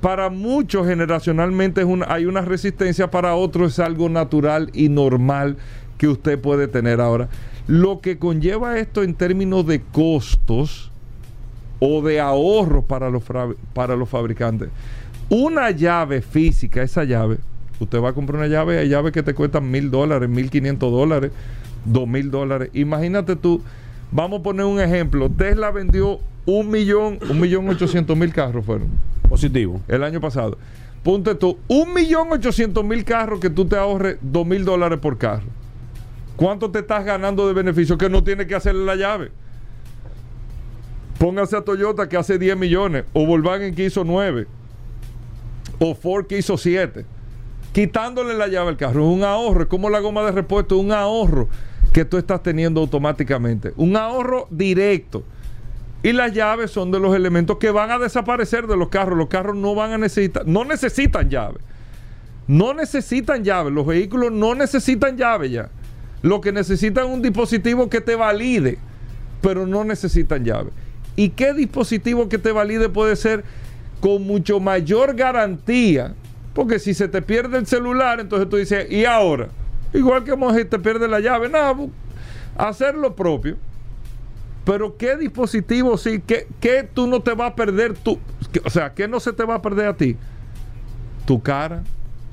para 0.00 0.28
muchos 0.30 0.86
generacionalmente 0.86 1.84
hay 2.08 2.26
una 2.26 2.42
resistencia, 2.42 3.10
para 3.10 3.34
otros 3.34 3.72
es 3.72 3.78
algo 3.78 4.08
natural 4.08 4.70
y 4.72 4.88
normal 4.88 5.56
que 5.98 6.08
usted 6.08 6.38
puede 6.38 6.68
tener 6.68 7.00
ahora. 7.00 7.28
Lo 7.66 8.00
que 8.00 8.18
conlleva 8.18 8.78
esto 8.78 9.02
en 9.02 9.14
términos 9.14 9.66
de 9.66 9.80
costos 9.80 10.90
o 11.80 12.02
de 12.02 12.20
ahorros 12.20 12.84
para 12.84 13.10
los, 13.10 13.22
para 13.72 13.96
los 13.96 14.08
fabricantes. 14.08 14.68
Una 15.28 15.70
llave 15.70 16.22
física, 16.22 16.82
esa 16.82 17.04
llave, 17.04 17.38
usted 17.80 18.00
va 18.00 18.10
a 18.10 18.12
comprar 18.12 18.38
una 18.38 18.48
llave, 18.48 18.78
hay 18.78 18.88
llaves 18.88 19.12
que 19.12 19.22
te 19.22 19.34
cuestan 19.34 19.70
mil 19.70 19.90
dólares, 19.90 20.28
mil 20.28 20.50
quinientos 20.50 20.92
dólares, 20.92 21.32
dos 21.84 22.06
mil 22.06 22.30
dólares. 22.30 22.70
Imagínate 22.74 23.34
tú, 23.34 23.60
vamos 24.12 24.40
a 24.40 24.42
poner 24.42 24.66
un 24.66 24.80
ejemplo, 24.80 25.28
Tesla 25.28 25.72
vendió 25.72 26.20
un 26.44 26.70
millón, 26.70 27.18
un 27.28 27.40
millón 27.40 27.68
ochocientos 27.68 28.16
mil 28.16 28.32
carros 28.32 28.64
fueron 28.64 28.88
Positivo. 29.28 29.80
El 29.88 30.02
año 30.02 30.20
pasado. 30.20 30.58
Ponte 31.02 31.34
tú, 31.34 31.58
un 31.68 31.94
millón 31.94 32.32
ochocientos 32.32 32.84
mil 32.84 33.04
carros 33.04 33.38
que 33.38 33.50
tú 33.50 33.64
te 33.64 33.76
ahorres 33.76 34.18
dos 34.20 34.46
mil 34.46 34.64
dólares 34.64 34.98
por 34.98 35.18
carro. 35.18 35.46
¿Cuánto 36.36 36.70
te 36.70 36.80
estás 36.80 37.04
ganando 37.04 37.46
de 37.46 37.54
beneficio 37.54 37.96
que 37.96 38.10
no 38.10 38.22
tiene 38.22 38.46
que 38.46 38.54
hacerle 38.54 38.84
la 38.84 38.96
llave? 38.96 39.30
Póngase 41.18 41.56
a 41.56 41.62
Toyota 41.62 42.08
que 42.08 42.16
hace 42.16 42.38
10 42.38 42.58
millones, 42.58 43.04
o 43.14 43.24
Volkswagen 43.24 43.74
que 43.74 43.86
hizo 43.86 44.04
9, 44.04 44.46
o 45.78 45.94
Ford 45.94 46.26
que 46.26 46.38
hizo 46.38 46.58
7. 46.58 47.06
Quitándole 47.72 48.34
la 48.34 48.48
llave 48.48 48.68
al 48.70 48.76
carro. 48.76 49.00
Es 49.02 49.14
un 49.16 49.24
ahorro, 49.24 49.62
es 49.62 49.68
como 49.68 49.88
la 49.88 50.00
goma 50.00 50.22
de 50.24 50.32
repuesto, 50.32 50.76
un 50.76 50.92
ahorro 50.92 51.48
que 51.92 52.04
tú 52.04 52.18
estás 52.18 52.42
teniendo 52.42 52.80
automáticamente. 52.80 53.72
Un 53.76 53.96
ahorro 53.96 54.46
directo. 54.50 55.24
Y 56.02 56.12
las 56.12 56.32
llaves 56.32 56.70
son 56.70 56.90
de 56.90 57.00
los 57.00 57.14
elementos 57.14 57.56
que 57.58 57.70
van 57.70 57.90
a 57.90 57.98
desaparecer 57.98 58.66
de 58.66 58.76
los 58.76 58.88
carros. 58.88 59.18
Los 59.18 59.28
carros 59.28 59.56
no 59.56 59.74
van 59.74 59.92
a 59.92 59.98
necesitar, 59.98 60.46
no 60.46 60.64
necesitan 60.64 61.28
llave. 61.28 61.58
No 62.46 62.74
necesitan 62.74 63.42
llave. 63.42 63.70
Los 63.70 63.86
vehículos 63.86 64.30
no 64.30 64.54
necesitan 64.54 65.16
llave 65.16 65.50
ya. 65.50 65.68
Lo 66.22 66.40
que 66.40 66.52
necesitan 66.52 67.06
es 67.06 67.10
un 67.10 67.22
dispositivo 67.22 67.88
que 67.88 68.00
te 68.00 68.14
valide, 68.14 68.78
pero 69.40 69.66
no 69.66 69.84
necesitan 69.84 70.44
llave. 70.44 70.70
¿Y 71.16 71.30
qué 71.30 71.54
dispositivo 71.54 72.28
que 72.28 72.38
te 72.38 72.52
valide 72.52 72.88
puede 72.88 73.16
ser 73.16 73.44
con 74.00 74.22
mucho 74.26 74.60
mayor 74.60 75.14
garantía? 75.14 76.14
Porque 76.54 76.78
si 76.78 76.94
se 76.94 77.08
te 77.08 77.20
pierde 77.20 77.58
el 77.58 77.66
celular, 77.66 78.20
entonces 78.20 78.48
tú 78.48 78.56
dices, 78.56 78.90
¿y 78.90 79.04
ahora? 79.04 79.48
Igual 79.92 80.24
que 80.24 80.64
te 80.64 80.78
pierde 80.78 81.08
la 81.08 81.20
llave. 81.20 81.48
No, 81.48 81.90
hacer 82.56 82.94
lo 82.94 83.14
propio 83.14 83.56
pero 84.66 84.96
¿qué 84.96 85.16
dispositivo 85.16 85.96
sí? 85.96 86.20
¿Qué, 86.26 86.48
¿Qué, 86.58 86.86
tú 86.92 87.06
no 87.06 87.20
te 87.20 87.32
vas 87.34 87.52
a 87.52 87.54
perder 87.54 87.94
tú? 87.94 88.18
O 88.64 88.70
sea, 88.70 88.92
¿qué 88.92 89.06
no 89.06 89.20
se 89.20 89.32
te 89.32 89.44
va 89.44 89.54
a 89.54 89.62
perder 89.62 89.86
a 89.86 89.96
ti? 89.96 90.16
Tu 91.24 91.40
cara, 91.40 91.84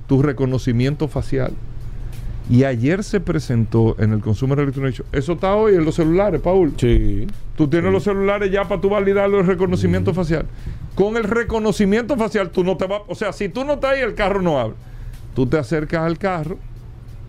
tu 0.07 0.23
reconocimiento 0.23 1.07
facial. 1.07 1.53
Y 2.49 2.63
ayer 2.63 3.03
se 3.03 3.19
presentó 3.19 3.95
en 3.99 4.13
el 4.13 4.19
Consumer 4.19 4.59
Electronics 4.59 5.03
Eso 5.11 5.33
está 5.33 5.55
hoy 5.55 5.75
en 5.75 5.85
los 5.85 5.93
celulares, 5.93 6.41
Paul. 6.41 6.73
Sí. 6.75 7.27
Tú 7.55 7.67
tienes 7.67 7.91
los 7.91 8.03
celulares 8.03 8.51
ya 8.51 8.67
para 8.67 8.81
tú 8.81 8.89
validar 8.89 9.29
el 9.29 9.45
reconocimiento 9.45 10.11
facial. 10.11 10.47
Con 10.95 11.17
el 11.17 11.25
reconocimiento 11.25 12.17
facial 12.17 12.49
tú 12.49 12.63
no 12.63 12.77
te 12.77 12.87
vas... 12.87 13.03
O 13.07 13.13
sea, 13.13 13.31
si 13.31 13.47
tú 13.47 13.63
no 13.63 13.73
estás 13.73 13.91
ahí, 13.91 14.01
el 14.01 14.15
carro 14.15 14.41
no 14.41 14.59
abre. 14.59 14.75
Tú 15.35 15.45
te 15.45 15.59
acercas 15.59 16.01
al 16.01 16.17
carro, 16.17 16.57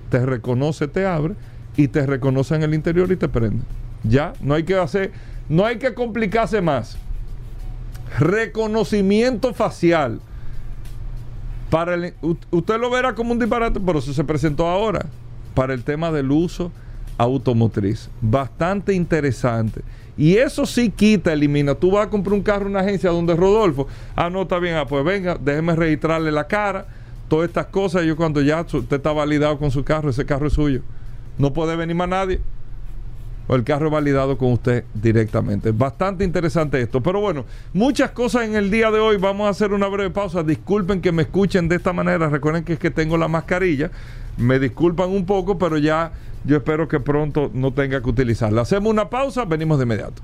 te 0.09 0.25
reconoce, 0.25 0.89
te 0.89 1.05
abre 1.05 1.35
y 1.77 1.89
te 1.89 2.07
reconoce 2.07 2.55
en 2.55 2.63
el 2.63 2.73
interior 2.73 3.13
y 3.13 3.17
te 3.17 3.29
prende. 3.29 3.65
Ya, 4.05 4.35
no 4.41 4.55
hay 4.55 4.65
que 4.65 4.77
hacer, 4.77 5.13
no 5.49 5.65
hay 5.65 5.79
que 5.79 5.95
complicarse 5.95 6.61
más. 6.61 6.97
Reconocimiento 8.19 9.53
facial. 9.55 10.21
Para 11.71 11.97
usted 12.51 12.79
lo 12.79 12.91
verá 12.91 13.15
como 13.15 13.33
un 13.33 13.39
disparate, 13.39 13.81
pero 13.81 13.99
eso 13.99 14.13
se 14.13 14.23
presentó 14.23 14.69
ahora 14.69 15.07
para 15.55 15.75
el 15.75 15.83
tema 15.83 16.13
del 16.13 16.31
uso 16.31 16.71
automotriz. 17.19 18.11
Bastante 18.21 18.93
interesante. 18.93 19.81
Y 20.17 20.37
eso 20.37 20.67
sí 20.67 20.91
quita, 20.91 21.33
elimina. 21.33 21.75
Tú 21.75 21.91
vas 21.91 22.07
a 22.07 22.11
comprar 22.11 22.35
un 22.35 22.43
carro 22.43 22.67
en 22.67 22.73
una 22.73 22.81
agencia 22.81 23.11
donde 23.11 23.35
Rodolfo, 23.35 23.89
ah, 24.15 24.31
no, 24.31 24.43
está 24.43 24.59
bien, 24.59 24.77
ah, 24.77 24.87
pues 24.87 25.05
venga, 25.05 25.37
déjeme 25.41 25.75
registrarle 25.75 26.31
la 26.31 26.47
cara, 26.47 26.87
todas 27.29 27.49
estas 27.49 27.67
cosas. 27.67 28.05
Yo 28.05 28.17
cuando 28.17 28.41
ya 28.41 28.61
usted 28.61 28.97
está 28.97 29.13
validado 29.13 29.59
con 29.59 29.71
su 29.71 29.83
carro, 29.83 30.11
ese 30.11 30.25
carro 30.25 30.47
es 30.47 30.53
suyo. 30.53 30.83
No 31.39 31.53
puede 31.53 31.75
venir 31.75 31.97
más 31.97 32.09
nadie. 32.09 32.41
O 33.47 33.55
el 33.55 33.65
carro 33.65 33.91
validado 33.91 34.39
con 34.39 34.53
usted 34.53 34.85
directamente. 34.95 35.71
Bastante 35.73 36.25
interesante 36.25 36.81
esto. 36.81 37.03
Pero 37.03 37.21
bueno, 37.21 37.45
muchas 37.73 38.11
cosas 38.13 38.45
en 38.45 38.57
el 38.57 38.71
día 38.71 38.91
de 38.91 39.01
hoy. 39.01 39.19
Vamos 39.19 39.47
a 39.47 39.51
hacer 39.51 39.73
una 39.73 39.87
breve 39.89 40.11
pausa. 40.11 40.43
Disculpen 40.43 41.01
que 41.01 41.13
me 41.13 41.23
escuchen 41.23 41.69
de 41.69 41.77
esta 41.77 41.93
manera. 41.93 42.29
Recuerden 42.29 42.65
que 42.65 42.75
es 42.75 42.79
que 42.79 42.91
tengo 42.91 43.19
la 43.19 43.29
mascarilla. 43.29 43.91
Me 44.39 44.59
disculpan 44.59 45.11
un 45.11 45.27
poco, 45.27 45.59
pero 45.59 45.77
ya 45.77 46.13
yo 46.45 46.57
espero 46.57 46.89
que 46.89 47.01
pronto 47.01 47.51
no 47.53 47.73
tenga 47.73 48.03
que 48.03 48.09
utilizarla. 48.09 48.63
Hacemos 48.63 48.91
una 48.91 49.09
pausa, 49.09 49.45
venimos 49.45 49.79
de 49.79 49.85
inmediato. 49.85 50.23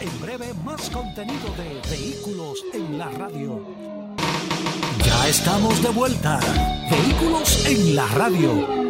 En 0.00 0.22
breve, 0.22 0.52
más 0.64 0.88
contenido 0.90 1.48
de 1.56 1.90
Vehículos 1.90 2.64
en 2.72 2.98
la 2.98 3.10
Radio. 3.10 3.60
Ya 5.04 5.28
estamos 5.28 5.82
de 5.82 5.90
vuelta. 5.90 6.40
Vehículos 6.90 7.66
en 7.66 7.96
la 7.96 8.06
Radio. 8.08 8.85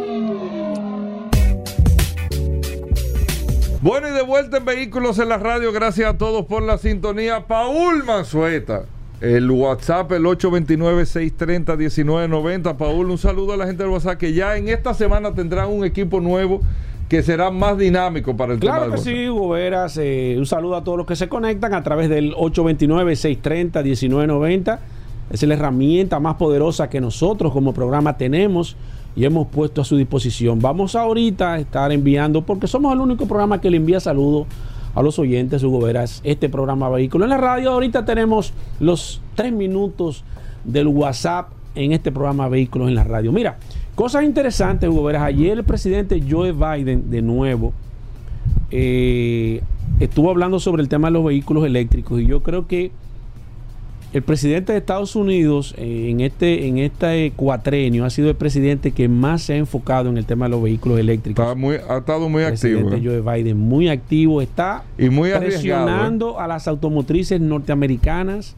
Bueno, 3.81 4.07
y 4.09 4.11
de 4.11 4.21
vuelta 4.23 4.57
en 4.57 4.65
Vehículos 4.65 5.19
en 5.19 5.29
la 5.29 5.37
Radio. 5.37 5.71
Gracias 5.71 6.11
a 6.13 6.17
todos 6.17 6.45
por 6.45 6.63
la 6.63 6.77
sintonía. 6.79 7.45
Paul 7.47 8.03
Manzueta. 8.03 8.83
El 9.21 9.49
WhatsApp, 9.51 10.11
el 10.13 10.23
829-630-1990. 10.25 12.75
Paul, 12.75 13.11
un 13.11 13.17
saludo 13.19 13.53
a 13.53 13.57
la 13.57 13.67
gente 13.67 13.83
del 13.83 13.91
WhatsApp 13.91 14.17
que 14.17 14.33
ya 14.33 14.57
en 14.57 14.67
esta 14.69 14.93
semana 14.95 15.31
tendrán 15.33 15.69
un 15.69 15.85
equipo 15.85 16.19
nuevo 16.19 16.61
que 17.07 17.21
será 17.23 17.51
más 17.51 17.77
dinámico 17.77 18.35
para 18.35 18.53
el 18.53 18.59
Claro 18.59 18.83
tema 18.85 18.95
que 18.95 19.01
del 19.01 19.15
sí, 19.15 19.29
Hugo 19.29 19.49
Veras. 19.49 19.97
eh, 19.97 20.35
un 20.37 20.45
saludo 20.45 20.75
a 20.75 20.83
todos 20.83 20.97
los 20.97 21.07
que 21.07 21.15
se 21.15 21.29
conectan 21.29 21.73
a 21.73 21.81
través 21.83 22.09
del 22.09 22.33
829-630-1990. 22.35 24.79
Es 25.31 25.43
la 25.43 25.53
herramienta 25.53 26.19
más 26.19 26.35
poderosa 26.35 26.89
que 26.89 26.99
nosotros 27.01 27.53
como 27.53 27.73
programa 27.73 28.17
tenemos 28.17 28.75
y 29.17 29.25
hemos 29.25 29.47
puesto 29.47 29.81
a 29.81 29.83
su 29.83 29.97
disposición. 29.97 30.59
Vamos 30.59 30.95
ahorita 30.95 31.53
a 31.53 31.59
estar 31.59 31.91
enviando, 31.91 32.43
porque 32.43 32.67
somos 32.67 32.93
el 32.93 32.99
único 32.99 33.27
programa 33.27 33.59
que 33.59 33.71
le 33.71 33.77
envía 33.77 33.99
saludos 33.99 34.45
a 34.93 35.01
los 35.01 35.17
oyentes, 35.17 35.63
Hugo 35.63 35.81
Veras, 35.81 36.21
este 36.23 36.49
programa 36.49 36.87
Vehículo 36.89 37.25
en 37.25 37.31
la 37.31 37.37
Radio. 37.37 37.71
Ahorita 37.71 38.05
tenemos 38.05 38.53
los 38.79 39.19
tres 39.33 39.51
minutos 39.51 40.23
del 40.63 40.87
WhatsApp 40.87 41.49
en 41.73 41.93
este 41.93 42.11
programa 42.11 42.47
Vehículos 42.47 42.89
en 42.89 42.95
la 42.95 43.03
Radio. 43.03 43.31
Mira, 43.31 43.57
cosas 43.95 44.23
interesantes, 44.23 44.87
Hugo 44.87 45.05
Veras. 45.05 45.23
Ayer 45.23 45.57
el 45.57 45.63
presidente 45.63 46.21
Joe 46.29 46.51
Biden, 46.51 47.09
de 47.09 47.23
nuevo, 47.23 47.73
eh, 48.69 49.63
estuvo 49.99 50.29
hablando 50.29 50.59
sobre 50.59 50.83
el 50.83 50.89
tema 50.89 51.07
de 51.07 51.13
los 51.13 51.25
vehículos 51.25 51.65
eléctricos 51.65 52.21
y 52.21 52.27
yo 52.27 52.43
creo 52.43 52.67
que 52.67 52.91
el 54.13 54.21
presidente 54.23 54.71
de 54.71 54.79
Estados 54.79 55.15
Unidos 55.15 55.75
eh, 55.77 56.09
en 56.09 56.21
este 56.21 56.67
en 56.67 56.77
este 56.77 57.33
cuatrenio 57.35 58.05
ha 58.05 58.09
sido 58.09 58.29
el 58.29 58.35
presidente 58.35 58.91
que 58.91 59.09
más 59.09 59.41
se 59.43 59.53
ha 59.53 59.57
enfocado 59.57 60.09
en 60.09 60.17
el 60.17 60.25
tema 60.25 60.45
de 60.45 60.51
los 60.51 60.63
vehículos 60.63 60.99
eléctricos. 60.99 61.43
Está 61.43 61.55
muy, 61.55 61.75
ha 61.75 61.97
estado 61.97 62.29
muy 62.29 62.43
el 62.43 62.53
activo. 62.53 62.89
presidente 62.89 63.09
¿eh? 63.09 63.21
Joe 63.23 63.35
Biden 63.35 63.57
muy 63.57 63.89
activo, 63.89 64.41
está 64.41 64.83
Y 64.97 65.09
muy 65.09 65.31
arriesgado. 65.31 65.87
¿eh? 65.87 65.91
presionando 65.91 66.39
a 66.39 66.47
las 66.47 66.67
automotrices 66.67 67.41
norteamericanas 67.41 68.55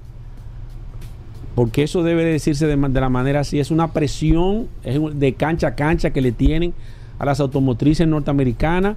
porque 1.55 1.83
eso 1.83 2.03
debe 2.03 2.23
de 2.23 2.31
decirse 2.31 2.67
de, 2.67 2.77
la 2.77 3.09
manera 3.09 3.41
así, 3.41 3.59
es 3.59 3.69
una 3.69 3.91
presión 3.91 4.67
es 4.83 4.97
de 5.15 5.33
cancha 5.33 5.67
a 5.67 5.75
cancha 5.75 6.11
que 6.11 6.21
le 6.21 6.31
tienen 6.31 6.73
a 7.17 7.25
las 7.25 7.41
automotrices 7.41 8.07
norteamericanas, 8.07 8.95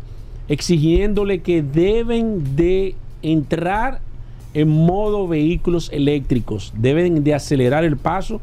exigiéndole 0.49 1.40
que 1.40 1.62
deben 1.62 2.54
de 2.54 2.94
entrar 3.23 4.00
en 4.54 4.68
modo 4.68 5.26
vehículos 5.28 5.90
eléctricos, 5.92 6.73
deben 6.76 7.25
de 7.25 7.35
acelerar 7.35 7.85
el 7.85 7.97
paso 7.97 8.40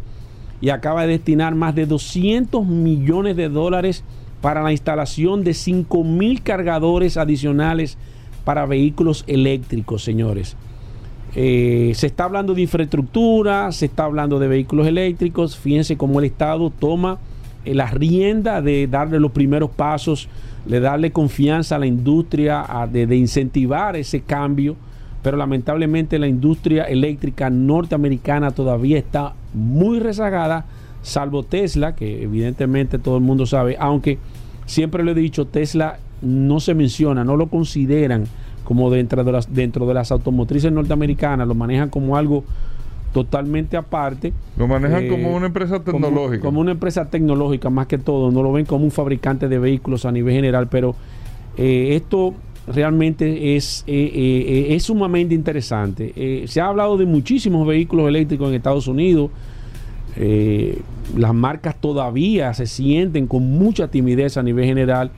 y 0.61 0.69
acaba 0.69 1.03
de 1.03 1.09
destinar 1.09 1.55
más 1.55 1.75
de 1.75 1.85
200 1.85 2.65
millones 2.65 3.35
de 3.35 3.49
dólares 3.49 4.03
para 4.41 4.61
la 4.63 4.71
instalación 4.71 5.43
de 5.43 5.53
5 5.53 6.03
mil 6.03 6.41
cargadores 6.41 7.17
adicionales 7.17 7.97
para 8.43 8.65
vehículos 8.65 9.23
eléctricos, 9.27 10.03
señores. 10.03 10.55
Eh, 11.35 11.91
se 11.93 12.07
está 12.07 12.23
hablando 12.23 12.53
de 12.53 12.61
infraestructura, 12.61 13.71
se 13.71 13.85
está 13.85 14.05
hablando 14.05 14.39
de 14.39 14.47
vehículos 14.47 14.87
eléctricos. 14.87 15.57
Fíjense 15.57 15.97
cómo 15.97 16.19
el 16.19 16.25
Estado 16.25 16.71
toma 16.71 17.19
eh, 17.65 17.75
la 17.75 17.87
rienda 17.87 18.61
de 18.61 18.87
darle 18.87 19.19
los 19.19 19.31
primeros 19.31 19.69
pasos, 19.69 20.27
de 20.65 20.79
darle 20.79 21.11
confianza 21.11 21.75
a 21.75 21.79
la 21.79 21.85
industria, 21.85 22.65
de 22.91 23.15
incentivar 23.15 23.95
ese 23.95 24.21
cambio. 24.21 24.75
Pero 25.21 25.35
lamentablemente 25.37 26.17
la 26.19 26.27
industria 26.27 26.83
eléctrica 26.85 27.49
norteamericana 27.49 28.51
todavía 28.51 28.97
está 28.97 29.33
muy 29.53 29.99
rezagada, 29.99 30.65
salvo 31.01 31.43
Tesla, 31.43 31.95
que 31.95 32.23
evidentemente 32.23 32.99
todo 32.99 33.17
el 33.17 33.23
mundo 33.23 33.45
sabe, 33.45 33.75
aunque 33.79 34.17
siempre 34.65 35.03
lo 35.03 35.11
he 35.11 35.15
dicho, 35.15 35.45
Tesla 35.47 35.97
no 36.21 36.59
se 36.59 36.73
menciona, 36.73 37.23
no 37.23 37.35
lo 37.37 37.47
consideran 37.47 38.25
como 38.63 38.89
dentro 38.91 39.23
de 39.23 39.31
las, 39.31 39.53
dentro 39.53 39.85
de 39.87 39.93
las 39.93 40.11
automotrices 40.11 40.71
norteamericanas, 40.71 41.47
lo 41.47 41.55
manejan 41.55 41.89
como 41.89 42.15
algo 42.15 42.43
totalmente 43.13 43.75
aparte. 43.75 44.31
Lo 44.57 44.67
manejan 44.67 45.05
Eh, 45.05 45.07
como 45.07 45.35
una 45.35 45.47
empresa 45.47 45.79
como- 45.83 46.07
tecnológica. 46.07 46.43
Como, 46.45 46.61
una 46.61 46.71
empresa 46.71 47.09
tecnológica 47.09 47.69
más 47.71 47.87
que 47.87 47.97
todo, 47.97 48.31
no 48.31 48.43
lo 48.43 48.51
ven 48.51 48.65
como 48.65 48.85
un 48.85 48.91
fabricante 48.91 49.47
de 49.47 49.57
vehículos 49.57 50.05
a 50.05 50.11
nivel 50.11 50.35
general, 50.35 50.67
pero 50.67 50.95
eh, 51.57 51.95
esto 51.95 52.35
realmente 52.73 53.55
es, 53.55 53.83
eh, 53.87 54.11
eh, 54.13 54.75
es 54.75 54.83
sumamente 54.83 55.33
interesante. 55.33 56.13
Eh, 56.15 56.45
se 56.47 56.61
ha 56.61 56.67
hablado 56.67 56.97
de 56.97 57.05
muchísimos 57.05 57.67
vehículos 57.67 58.07
eléctricos 58.07 58.49
en 58.49 58.55
Estados 58.55 58.87
Unidos. 58.87 59.31
Eh, 60.15 60.79
las 61.17 61.33
marcas 61.33 61.75
todavía 61.79 62.53
se 62.53 62.67
sienten 62.67 63.27
con 63.27 63.51
mucha 63.51 63.89
timidez 63.89 64.37
a 64.37 64.43
nivel 64.43 64.65
general 64.65 65.11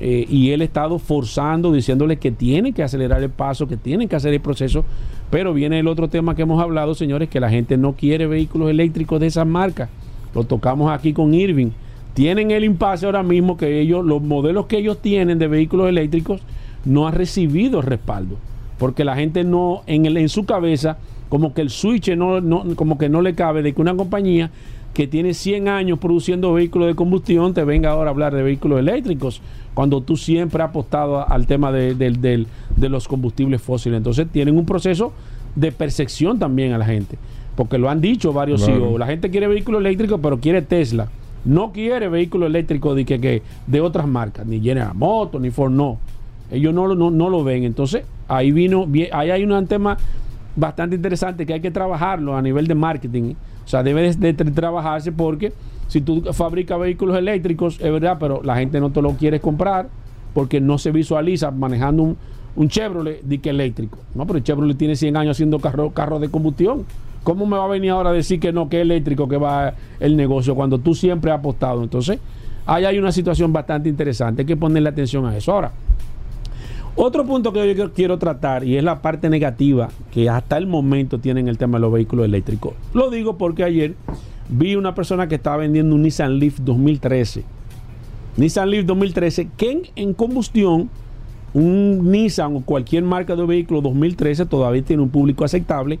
eh, 0.00 0.26
y 0.28 0.50
ha 0.50 0.56
estado 0.56 0.98
forzando, 0.98 1.72
diciéndole 1.72 2.16
que 2.18 2.30
tienen 2.30 2.72
que 2.72 2.82
acelerar 2.82 3.22
el 3.22 3.30
paso, 3.30 3.66
que 3.66 3.76
tienen 3.76 4.08
que 4.08 4.16
hacer 4.16 4.32
el 4.32 4.40
proceso, 4.40 4.84
pero 5.30 5.54
viene 5.54 5.78
el 5.78 5.88
otro 5.88 6.08
tema 6.08 6.34
que 6.34 6.42
hemos 6.42 6.62
hablado, 6.62 6.94
señores, 6.94 7.28
que 7.28 7.40
la 7.40 7.50
gente 7.50 7.76
no 7.76 7.94
quiere 7.94 8.26
vehículos 8.26 8.70
eléctricos 8.70 9.20
de 9.20 9.28
esas 9.28 9.46
marcas. 9.46 9.88
Lo 10.34 10.44
tocamos 10.44 10.90
aquí 10.90 11.12
con 11.12 11.34
Irving. 11.34 11.70
Tienen 12.14 12.50
el 12.50 12.64
impasse 12.64 13.06
ahora 13.06 13.22
mismo 13.22 13.56
que 13.56 13.80
ellos, 13.80 14.04
los 14.04 14.20
modelos 14.20 14.66
que 14.66 14.78
ellos 14.78 15.00
tienen 15.00 15.38
de 15.38 15.48
vehículos 15.48 15.88
eléctricos, 15.88 16.42
no 16.84 17.06
han 17.06 17.14
recibido 17.14 17.82
respaldo. 17.82 18.36
Porque 18.78 19.04
la 19.04 19.14
gente 19.16 19.44
no, 19.44 19.82
en, 19.86 20.06
el, 20.06 20.16
en 20.16 20.28
su 20.28 20.44
cabeza, 20.44 20.98
como 21.28 21.54
que 21.54 21.60
el 21.62 21.70
switch 21.70 22.10
no, 22.16 22.40
no- 22.40 22.64
como 22.76 22.98
que 22.98 23.08
no 23.08 23.22
le 23.22 23.34
cabe 23.34 23.62
de 23.62 23.72
que 23.72 23.80
una 23.80 23.94
compañía 23.94 24.50
que 24.92 25.06
tiene 25.06 25.32
100 25.32 25.68
años 25.68 25.98
produciendo 25.98 26.52
vehículos 26.52 26.88
de 26.88 26.94
combustión 26.94 27.54
te 27.54 27.64
venga 27.64 27.90
ahora 27.92 28.10
a 28.10 28.12
hablar 28.12 28.34
de 28.34 28.42
vehículos 28.42 28.78
eléctricos, 28.80 29.40
cuando 29.72 30.02
tú 30.02 30.16
siempre 30.18 30.62
has 30.62 30.68
apostado 30.68 31.26
al 31.26 31.46
tema 31.46 31.72
de, 31.72 31.94
de 31.94 32.88
los 32.90 33.08
combustibles 33.08 33.62
fósiles. 33.62 33.96
Entonces 33.96 34.26
tienen 34.30 34.58
un 34.58 34.66
proceso 34.66 35.12
de 35.54 35.72
percepción 35.72 36.38
también 36.38 36.72
a 36.72 36.78
la 36.78 36.84
gente, 36.84 37.16
porque 37.56 37.78
lo 37.78 37.88
han 37.88 38.00
dicho 38.02 38.32
varios 38.34 38.64
Claro. 38.64 38.80
CEOs. 38.80 38.98
La 38.98 39.06
gente 39.06 39.30
quiere 39.30 39.46
vehículos 39.46 39.80
eléctricos, 39.80 40.20
pero 40.22 40.38
quiere 40.40 40.60
Tesla. 40.60 41.08
No 41.44 41.72
quiere 41.72 42.08
vehículos 42.08 42.48
eléctricos 42.48 42.94
de, 42.94 43.04
que, 43.06 43.18
que- 43.18 43.42
de 43.66 43.80
otras 43.80 44.06
marcas, 44.06 44.44
ni 44.46 44.60
General 44.60 44.94
Motors, 44.94 45.40
ni 45.42 45.50
Ford, 45.50 45.72
no. 45.72 45.98
Ellos 46.52 46.72
no, 46.74 46.94
no, 46.94 47.10
no 47.10 47.28
lo 47.30 47.42
ven. 47.42 47.64
Entonces, 47.64 48.04
ahí 48.28 48.52
vino, 48.52 48.86
vi- 48.86 49.08
ahí 49.12 49.30
hay 49.30 49.44
un 49.44 49.66
tema 49.66 49.96
bastante 50.54 50.94
interesante 50.96 51.46
que 51.46 51.54
hay 51.54 51.60
que 51.60 51.70
trabajarlo 51.70 52.36
a 52.36 52.42
nivel 52.42 52.66
de 52.66 52.74
marketing. 52.74 53.34
O 53.64 53.68
sea, 53.68 53.82
debe 53.82 54.02
de, 54.02 54.14
de 54.14 54.36
tra- 54.36 54.52
trabajarse 54.54 55.10
porque 55.12 55.52
si 55.88 56.00
tú 56.00 56.22
fabricas 56.32 56.78
vehículos 56.78 57.16
eléctricos, 57.16 57.78
es 57.80 57.92
verdad, 57.92 58.16
pero 58.20 58.42
la 58.42 58.56
gente 58.56 58.80
no 58.80 58.90
te 58.90 59.00
lo 59.02 59.12
quiere 59.12 59.40
comprar 59.40 59.88
porque 60.34 60.60
no 60.60 60.78
se 60.78 60.90
visualiza 60.90 61.50
manejando 61.50 62.02
un, 62.02 62.16
un 62.56 62.68
Chevrolet 62.68 63.22
de 63.22 63.38
que 63.38 63.50
eléctrico. 63.50 63.98
No, 64.14 64.26
pero 64.26 64.38
el 64.38 64.44
Chevrolet 64.44 64.76
tiene 64.76 64.96
100 64.96 65.16
años 65.16 65.36
haciendo 65.36 65.58
carro, 65.58 65.90
carro 65.90 66.18
de 66.18 66.28
combustión. 66.30 66.84
¿Cómo 67.22 67.46
me 67.46 67.56
va 67.56 67.64
a 67.64 67.68
venir 67.68 67.90
ahora 67.92 68.10
a 68.10 68.12
decir 68.12 68.40
que 68.40 68.52
no, 68.52 68.68
que 68.68 68.78
es 68.78 68.82
eléctrico 68.82 69.28
que 69.28 69.36
va 69.36 69.74
el 70.00 70.16
negocio 70.16 70.54
cuando 70.54 70.78
tú 70.78 70.94
siempre 70.94 71.30
has 71.30 71.38
apostado? 71.38 71.82
Entonces, 71.82 72.18
ahí 72.66 72.84
hay 72.84 72.98
una 72.98 73.12
situación 73.12 73.52
bastante 73.52 73.88
interesante. 73.88 74.42
Hay 74.42 74.46
que 74.46 74.56
ponerle 74.56 74.88
atención 74.88 75.24
a 75.26 75.36
eso. 75.36 75.52
Ahora, 75.52 75.70
otro 76.94 77.24
punto 77.24 77.52
que 77.52 77.74
yo 77.74 77.92
quiero 77.92 78.18
tratar 78.18 78.64
y 78.64 78.76
es 78.76 78.84
la 78.84 79.00
parte 79.00 79.30
negativa 79.30 79.88
que 80.12 80.28
hasta 80.28 80.58
el 80.58 80.66
momento 80.66 81.18
tienen 81.18 81.48
el 81.48 81.58
tema 81.58 81.78
de 81.78 81.82
los 81.82 81.92
vehículos 81.92 82.26
eléctricos. 82.26 82.74
Lo 82.92 83.10
digo 83.10 83.38
porque 83.38 83.64
ayer 83.64 83.94
vi 84.48 84.76
una 84.76 84.94
persona 84.94 85.28
que 85.28 85.36
estaba 85.36 85.58
vendiendo 85.58 85.94
un 85.94 86.02
Nissan 86.02 86.38
Leaf 86.38 86.58
2013. 86.60 87.44
Nissan 88.36 88.70
Leaf 88.70 88.84
2013 88.84 89.48
que 89.56 89.90
en, 89.96 90.14
combustión, 90.14 90.90
un 91.54 92.10
Nissan 92.10 92.56
o 92.56 92.60
cualquier 92.60 93.04
marca 93.04 93.36
de 93.36 93.46
vehículo 93.46 93.80
2013 93.80 94.46
todavía 94.46 94.82
tiene 94.82 95.02
un 95.02 95.10
público 95.10 95.44
aceptable 95.44 95.98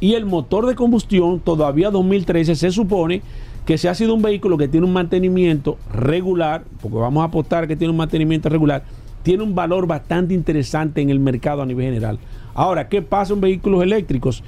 y 0.00 0.14
el 0.14 0.24
motor 0.24 0.66
de 0.66 0.74
combustión 0.74 1.40
todavía 1.40 1.90
2013 1.90 2.54
se 2.54 2.70
supone 2.70 3.22
que 3.66 3.76
si 3.76 3.88
ha 3.88 3.94
sido 3.94 4.14
un 4.14 4.22
vehículo 4.22 4.56
que 4.56 4.68
tiene 4.68 4.86
un 4.86 4.92
mantenimiento 4.92 5.76
regular, 5.92 6.64
porque 6.80 6.96
vamos 6.96 7.20
a 7.20 7.24
apostar 7.26 7.68
que 7.68 7.76
tiene 7.76 7.90
un 7.90 7.98
mantenimiento 7.98 8.48
regular, 8.48 8.82
tiene 9.22 9.42
un 9.42 9.54
valor 9.54 9.86
bastante 9.86 10.34
interesante 10.34 11.00
en 11.00 11.10
el 11.10 11.20
mercado 11.20 11.62
a 11.62 11.66
nivel 11.66 11.86
general. 11.86 12.18
Ahora, 12.54 12.88
¿qué 12.88 13.02
pasa 13.02 13.32
en 13.32 13.40
vehículos 13.40 13.82
eléctricos? 13.82 14.42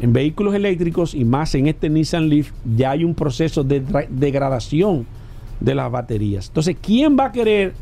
En 0.00 0.12
vehículos 0.12 0.54
eléctricos 0.54 1.14
y 1.14 1.24
más 1.24 1.54
en 1.54 1.66
este 1.66 1.90
Nissan 1.90 2.28
Leaf 2.28 2.50
ya 2.76 2.92
hay 2.92 3.04
un 3.04 3.14
proceso 3.14 3.62
de 3.62 3.82
degradación 4.08 5.06
de 5.60 5.74
las 5.74 5.90
baterías. 5.90 6.48
Entonces, 6.48 6.76
¿quién 6.80 7.16
va 7.18 7.26
a 7.26 7.32
querer 7.32 7.74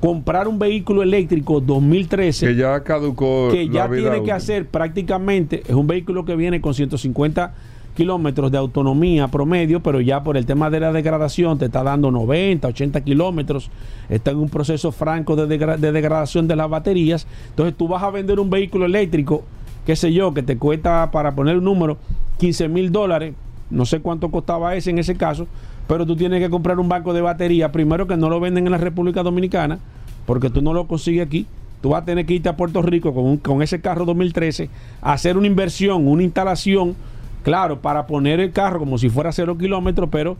comprar 0.00 0.46
un 0.46 0.58
vehículo 0.58 1.02
eléctrico 1.02 1.60
2013 1.60 2.48
Que 2.48 2.56
ya 2.56 2.82
caducó. 2.82 3.48
que 3.50 3.68
ya 3.68 3.88
tiene 3.88 4.22
que 4.22 4.32
hacer 4.32 4.66
prácticamente, 4.66 5.62
es 5.66 5.74
un 5.74 5.86
vehículo 5.86 6.26
que 6.26 6.36
viene 6.36 6.60
con 6.60 6.74
150 6.74 7.54
kilómetros 7.94 8.50
de 8.50 8.58
autonomía 8.58 9.28
promedio, 9.28 9.80
pero 9.80 10.00
ya 10.00 10.22
por 10.22 10.36
el 10.36 10.46
tema 10.46 10.68
de 10.70 10.80
la 10.80 10.92
degradación 10.92 11.58
te 11.58 11.66
está 11.66 11.82
dando 11.82 12.10
90, 12.10 12.66
80 12.68 13.00
kilómetros, 13.02 13.70
está 14.08 14.32
en 14.32 14.38
un 14.38 14.48
proceso 14.48 14.90
franco 14.92 15.36
de, 15.36 15.46
degra- 15.58 15.76
de 15.78 15.92
degradación 15.92 16.48
de 16.48 16.56
las 16.56 16.68
baterías, 16.68 17.26
entonces 17.50 17.74
tú 17.76 17.86
vas 17.88 18.02
a 18.02 18.10
vender 18.10 18.40
un 18.40 18.50
vehículo 18.50 18.86
eléctrico, 18.86 19.44
qué 19.86 19.96
sé 19.96 20.12
yo, 20.12 20.34
que 20.34 20.42
te 20.42 20.58
cuesta, 20.58 21.10
para 21.10 21.34
poner 21.34 21.58
un 21.58 21.64
número, 21.64 21.96
15 22.38 22.68
mil 22.68 22.90
dólares, 22.90 23.34
no 23.70 23.84
sé 23.86 24.00
cuánto 24.00 24.30
costaba 24.30 24.74
ese 24.74 24.90
en 24.90 24.98
ese 24.98 25.16
caso, 25.16 25.46
pero 25.86 26.04
tú 26.06 26.16
tienes 26.16 26.40
que 26.40 26.50
comprar 26.50 26.78
un 26.80 26.88
banco 26.88 27.12
de 27.12 27.20
batería, 27.20 27.70
primero 27.70 28.06
que 28.06 28.16
no 28.16 28.28
lo 28.28 28.40
venden 28.40 28.66
en 28.66 28.72
la 28.72 28.78
República 28.78 29.22
Dominicana, 29.22 29.78
porque 30.26 30.50
tú 30.50 30.62
no 30.62 30.72
lo 30.72 30.86
consigues 30.86 31.26
aquí. 31.26 31.46
Tú 31.82 31.90
vas 31.90 32.00
a 32.00 32.04
tener 32.06 32.24
que 32.24 32.32
irte 32.32 32.48
a 32.48 32.56
Puerto 32.56 32.80
Rico 32.80 33.12
con, 33.12 33.36
con 33.36 33.60
ese 33.60 33.82
carro 33.82 34.06
2013, 34.06 34.70
a 35.02 35.12
hacer 35.12 35.36
una 35.36 35.46
inversión, 35.46 36.08
una 36.08 36.22
instalación, 36.22 36.96
claro, 37.44 37.80
para 37.80 38.06
poner 38.06 38.40
el 38.40 38.50
carro 38.50 38.80
como 38.80 38.98
si 38.98 39.08
fuera 39.08 39.30
cero 39.30 39.56
kilómetros, 39.56 40.08
pero 40.10 40.36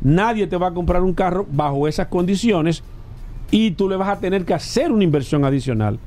nadie 0.00 0.46
te 0.46 0.56
va 0.56 0.68
a 0.68 0.74
comprar 0.74 1.02
un 1.02 1.12
carro 1.12 1.46
bajo 1.50 1.86
esas 1.86 2.06
condiciones 2.06 2.82
y 3.50 3.72
tú 3.72 3.88
le 3.88 3.96
vas 3.96 4.08
a 4.08 4.20
tener 4.20 4.46
que 4.46 4.54
hacer 4.54 4.90
una 4.90 5.04
inversión 5.04 5.44
adicional. 5.44 5.98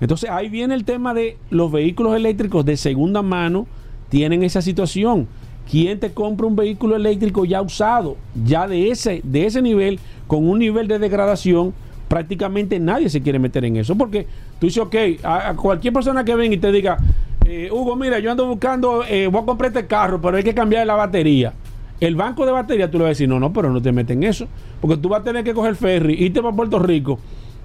Entonces 0.00 0.28
ahí 0.28 0.48
viene 0.48 0.74
el 0.74 0.84
tema 0.84 1.14
de 1.14 1.38
los 1.48 1.70
vehículos 1.70 2.16
eléctricos 2.16 2.64
de 2.64 2.76
segunda 2.76 3.22
mano, 3.22 3.66
tienen 4.08 4.42
esa 4.42 4.60
situación. 4.60 5.28
¿Quién 5.70 6.00
te 6.00 6.12
compra 6.12 6.48
un 6.48 6.56
vehículo 6.56 6.96
eléctrico 6.96 7.44
ya 7.44 7.62
usado, 7.62 8.16
ya 8.44 8.66
de 8.66 8.90
ese, 8.90 9.20
de 9.22 9.46
ese 9.46 9.62
nivel, 9.62 10.00
con 10.26 10.48
un 10.48 10.58
nivel 10.58 10.88
de 10.88 10.98
degradación? 10.98 11.72
Prácticamente 12.08 12.80
nadie 12.80 13.08
se 13.08 13.22
quiere 13.22 13.38
meter 13.38 13.64
en 13.64 13.76
eso, 13.76 13.96
porque 13.96 14.26
tú 14.58 14.66
dices, 14.66 14.82
ok, 14.82 14.94
a, 15.22 15.50
a 15.50 15.56
cualquier 15.56 15.94
persona 15.94 16.24
que 16.24 16.34
venga 16.34 16.56
y 16.56 16.58
te 16.58 16.72
diga, 16.72 16.98
eh, 17.46 17.68
Hugo, 17.70 17.96
mira, 17.96 18.18
yo 18.18 18.30
ando 18.30 18.46
buscando, 18.46 19.04
eh, 19.04 19.26
voy 19.26 19.42
a 19.42 19.44
comprar 19.46 19.68
este 19.74 19.86
carro, 19.86 20.20
pero 20.20 20.36
hay 20.36 20.42
que 20.44 20.54
cambiar 20.54 20.86
la 20.86 20.94
batería. 20.94 21.52
El 22.00 22.16
banco 22.16 22.44
de 22.46 22.52
batería 22.52 22.90
tú 22.90 22.98
le 22.98 23.04
vas 23.04 23.08
a 23.08 23.10
decir, 23.10 23.28
no, 23.28 23.38
no, 23.38 23.52
pero 23.52 23.70
no 23.70 23.80
te 23.80 23.92
meten 23.92 24.22
en 24.22 24.30
eso, 24.30 24.46
porque 24.80 24.96
tú 24.96 25.08
vas 25.08 25.20
a 25.20 25.24
tener 25.24 25.44
que 25.44 25.54
coger 25.54 25.76
ferry, 25.76 26.14
irte 26.14 26.42
para 26.42 26.54
Puerto 26.54 26.78
Rico, 26.78 27.18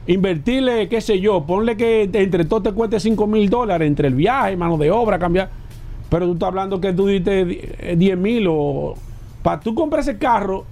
invertirle, 0.06 0.88
qué 0.90 1.02
sé 1.02 1.20
yo, 1.20 1.44
ponle 1.46 1.76
que 1.76 2.04
entre 2.14 2.46
todo 2.46 2.62
te 2.62 2.72
cueste 2.72 3.00
5 3.00 3.28
mil 3.28 3.50
dólares, 3.50 3.88
entre 3.88 4.08
el 4.08 4.14
viaje, 4.16 4.56
mano 4.56 4.78
de 4.78 4.92
obra, 4.92 5.18
cambiar. 5.20 5.50
Pero 6.10 6.26
tú 6.28 6.34
estás 6.34 6.48
hablando 6.48 6.80
que 6.80 6.94
tú 6.94 7.08
diste 7.08 7.46
di- 7.46 7.62
10 7.98 8.18
mil 8.18 8.46
o... 8.50 8.94
Para 9.44 9.60
tú 9.60 9.74
comprar 9.76 10.02
ese 10.02 10.18
carro 10.18 10.66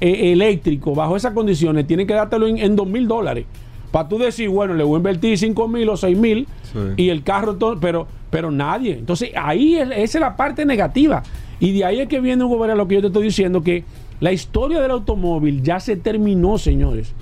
eh, 0.00 0.32
eléctrico 0.32 0.94
bajo 0.94 1.16
esas 1.16 1.32
condiciones, 1.34 1.86
tienes 1.86 2.06
que 2.06 2.14
dártelo 2.14 2.46
en, 2.46 2.58
en 2.58 2.76
2 2.76 2.86
mil 2.86 3.06
dólares. 3.06 3.44
Para 3.90 4.08
tú 4.08 4.18
decir, 4.18 4.48
bueno, 4.48 4.72
le 4.74 4.84
voy 4.84 4.94
a 4.94 4.98
invertir 4.98 5.36
5 5.36 5.68
mil 5.68 5.88
o 5.88 5.96
6 5.96 6.16
mil 6.16 6.46
Sí. 6.72 6.78
y 6.96 7.08
el 7.08 7.24
carro, 7.24 7.56
todo, 7.56 7.78
pero, 7.80 8.06
pero 8.30 8.50
nadie. 8.50 8.92
Entonces 8.92 9.30
ahí 9.34 9.76
es, 9.76 9.88
esa 9.90 10.18
es 10.18 10.20
la 10.20 10.36
parte 10.36 10.64
negativa. 10.64 11.22
Y 11.58 11.72
de 11.72 11.84
ahí 11.84 12.00
es 12.00 12.08
que 12.08 12.20
viene, 12.20 12.44
Hugo 12.44 12.58
Vera, 12.58 12.74
lo 12.74 12.88
que 12.88 12.94
yo 12.94 13.00
te 13.00 13.08
estoy 13.08 13.24
diciendo, 13.24 13.62
que 13.62 13.84
la 14.20 14.32
historia 14.32 14.80
del 14.80 14.92
automóvil 14.92 15.62
ya 15.62 15.80
se 15.80 15.96
terminó, 15.96 16.58
señores. 16.58 17.12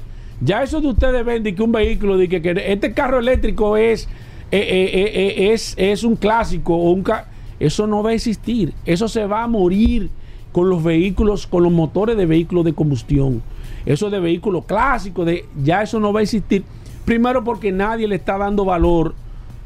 Ya 0.41 0.63
eso 0.63 0.81
de 0.81 0.89
ustedes 0.89 1.25
ven 1.25 1.43
de 1.43 1.55
que 1.55 1.63
un 1.63 1.73
vehículo, 1.73 2.17
de 2.17 2.29
que, 2.29 2.65
este 2.67 2.93
carro 2.93 3.19
eléctrico 3.19 3.77
es, 3.77 4.05
eh, 4.53 4.59
eh, 4.59 4.91
eh, 4.93 5.13
eh, 5.15 5.53
es, 5.53 5.75
es 5.77 6.05
un 6.05 6.15
clásico 6.15 6.75
o 6.77 6.93
un 6.93 7.03
eso 7.61 7.87
no 7.87 8.03
va 8.03 8.11
a 8.11 8.15
existir. 8.15 8.73
Eso 8.85 9.09
se 9.09 9.27
va 9.27 9.43
a 9.43 9.49
morir 9.49 10.11
con 10.53 10.71
los 10.71 10.83
vehículos, 10.83 11.47
con 11.47 11.65
los 11.65 11.73
motores 11.73 12.17
de 12.17 12.27
vehículos 12.27 12.65
de 12.65 12.73
combustión. 12.73 13.43
Eso 13.85 14.11
de 14.11 14.21
vehículos 14.21 14.65
clásicos, 14.65 15.27
de, 15.27 15.45
ya 15.63 15.83
eso 15.83 15.99
no 15.99 16.13
va 16.13 16.21
a 16.21 16.23
existir. 16.23 16.65
Primero 17.05 17.43
porque 17.43 17.73
nadie 17.73 18.07
le 18.07 18.17
está 18.17 18.39
dando 18.39 18.65
valor 18.65 19.15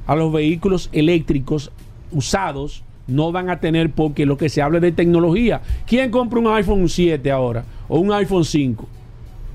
a 0.07 0.15
los 0.15 0.33
vehículos 0.33 0.89
eléctricos 0.93 1.71
usados. 2.11 2.83
No 3.07 3.33
van 3.33 3.51
a 3.51 3.61
tener 3.61 3.91
porque 3.91 4.27
lo 4.27 4.37
que 4.37 4.49
se 4.49 4.63
habla 4.63 4.79
de 4.81 4.93
tecnología. 4.93 5.61
¿Quién 5.87 6.11
compra 6.11 6.39
un 6.39 6.47
iPhone 6.49 6.89
7 6.89 7.31
ahora? 7.31 7.65
O 7.89 7.99
un 7.99 8.13
iPhone 8.13 8.45
5? 8.45 8.89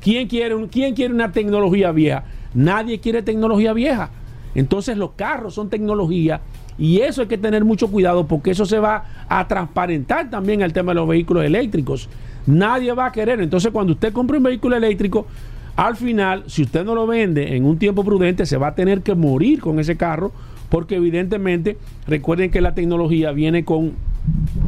¿Quién 0.01 0.27
quiere, 0.27 0.55
¿Quién 0.67 0.93
quiere 0.93 1.13
una 1.13 1.31
tecnología 1.31 1.91
vieja? 1.91 2.23
Nadie 2.53 2.99
quiere 2.99 3.21
tecnología 3.21 3.73
vieja. 3.73 4.09
Entonces 4.55 4.97
los 4.97 5.11
carros 5.11 5.53
son 5.53 5.69
tecnología 5.69 6.41
y 6.77 6.99
eso 6.99 7.21
hay 7.21 7.27
que 7.27 7.37
tener 7.37 7.65
mucho 7.65 7.89
cuidado 7.89 8.27
porque 8.27 8.51
eso 8.51 8.65
se 8.65 8.79
va 8.79 9.03
a 9.27 9.47
transparentar 9.47 10.29
también 10.29 10.61
el 10.61 10.73
tema 10.73 10.91
de 10.91 10.95
los 10.95 11.07
vehículos 11.07 11.43
eléctricos. 11.43 12.09
Nadie 12.45 12.91
va 12.93 13.07
a 13.07 13.11
querer. 13.11 13.41
Entonces 13.41 13.71
cuando 13.71 13.93
usted 13.93 14.13
compra 14.13 14.37
un 14.37 14.43
vehículo 14.43 14.75
eléctrico, 14.75 15.27
al 15.77 15.95
final, 15.95 16.43
si 16.47 16.63
usted 16.63 16.83
no 16.83 16.95
lo 16.95 17.05
vende 17.05 17.55
en 17.55 17.63
un 17.63 17.77
tiempo 17.77 18.03
prudente, 18.03 18.47
se 18.47 18.57
va 18.57 18.69
a 18.69 18.75
tener 18.75 19.03
que 19.03 19.13
morir 19.13 19.61
con 19.61 19.79
ese 19.79 19.95
carro 19.95 20.31
porque 20.69 20.95
evidentemente 20.95 21.77
recuerden 22.07 22.49
que 22.49 22.61
la 22.61 22.73
tecnología 22.73 23.31
viene 23.31 23.63
con, 23.63 23.93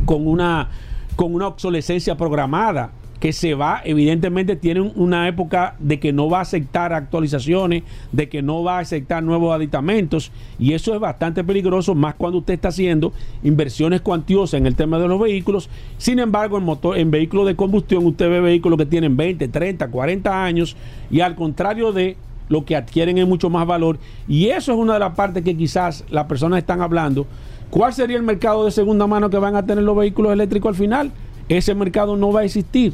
con, 0.05 0.27
una, 0.27 0.69
con 1.15 1.33
una 1.33 1.47
obsolescencia 1.47 2.15
programada 2.15 2.91
que 3.19 3.33
se 3.33 3.53
va, 3.53 3.81
evidentemente 3.83 4.55
tiene 4.55 4.79
un- 4.79 4.93
una 4.95 5.27
época 5.27 5.75
de 5.79 5.99
que 5.99 6.13
no 6.13 6.29
va 6.29 6.39
a 6.39 6.41
aceptar 6.43 6.93
actualizaciones, 6.93 7.83
de 8.13 8.29
que 8.29 8.41
no 8.41 8.63
va 8.63 8.77
a 8.77 8.79
aceptar 8.79 9.21
nuevos 9.23 9.53
aditamentos 9.53 10.31
y 10.57 10.71
eso 10.73 10.93
es 10.93 11.01
bastante 11.01 11.43
peligroso, 11.43 11.95
más 11.95 12.15
cuando 12.15 12.37
usted 12.39 12.53
está 12.53 12.69
haciendo 12.69 13.11
inversiones 13.43 13.99
cuantiosas 14.01 14.59
en 14.59 14.67
el 14.67 14.75
tema 14.75 14.99
de 14.99 15.07
los 15.09 15.19
vehículos. 15.19 15.69
Sin 15.97 16.19
embargo, 16.19 16.57
en, 16.57 16.63
motor, 16.63 16.97
en 16.97 17.11
vehículos 17.11 17.45
de 17.47 17.55
combustión 17.57 18.05
usted 18.05 18.29
ve 18.29 18.39
vehículos 18.39 18.77
que 18.77 18.85
tienen 18.85 19.17
20, 19.17 19.49
30, 19.49 19.89
40 19.89 20.43
años 20.45 20.77
y 21.11 21.19
al 21.19 21.35
contrario 21.35 21.91
de 21.91 22.15
lo 22.47 22.63
que 22.63 22.75
adquieren 22.77 23.17
es 23.17 23.27
mucho 23.27 23.49
más 23.49 23.67
valor 23.67 23.99
y 24.29 24.47
eso 24.47 24.71
es 24.71 24.77
una 24.77 24.93
de 24.93 24.99
las 24.99 25.13
partes 25.15 25.43
que 25.43 25.57
quizás 25.57 26.05
las 26.09 26.25
personas 26.25 26.59
están 26.59 26.81
hablando. 26.81 27.27
¿Cuál 27.69 27.93
sería 27.93 28.15
el 28.15 28.23
mercado 28.23 28.63
de 28.63 28.71
segunda 28.71 29.05
mano 29.07 29.29
que 29.29 29.37
van 29.37 29.55
a 29.57 29.65
tener 29.65 29.83
los 29.83 29.95
vehículos 29.97 30.31
eléctricos 30.31 30.69
al 30.69 30.75
final? 30.75 31.11
Ese 31.49 31.75
mercado 31.75 32.15
no 32.15 32.31
va 32.31 32.39
a 32.41 32.45
existir. 32.45 32.93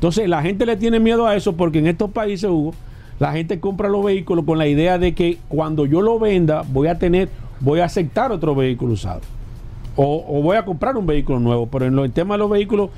Entonces 0.00 0.26
la 0.30 0.40
gente 0.40 0.64
le 0.64 0.76
tiene 0.78 0.98
miedo 0.98 1.26
a 1.26 1.36
eso 1.36 1.52
porque 1.56 1.78
en 1.78 1.86
estos 1.86 2.10
países, 2.10 2.48
Hugo, 2.48 2.72
la 3.18 3.32
gente 3.32 3.60
compra 3.60 3.86
los 3.90 4.02
vehículos 4.02 4.46
con 4.46 4.56
la 4.56 4.66
idea 4.66 4.96
de 4.98 5.12
que 5.14 5.36
cuando 5.48 5.84
yo 5.84 6.00
lo 6.00 6.18
venda 6.18 6.64
voy 6.72 6.88
a 6.88 6.98
tener, 6.98 7.28
voy 7.60 7.80
a 7.80 7.84
aceptar 7.84 8.32
otro 8.32 8.54
vehículo 8.54 8.94
usado. 8.94 9.20
O, 9.96 10.40
voy 10.42 10.56
a 10.56 10.64
comprar 10.64 10.96
un 10.96 11.04
vehículo 11.06 11.38
nuevo. 11.38 11.66
Pero 11.66 11.84
en 11.84 11.94
lo- 11.96 12.06
el 12.06 12.12
tema 12.12 12.32
de 12.34 12.38
los 12.38 12.48
vehículos, 12.48 12.88
eh, 12.88 12.92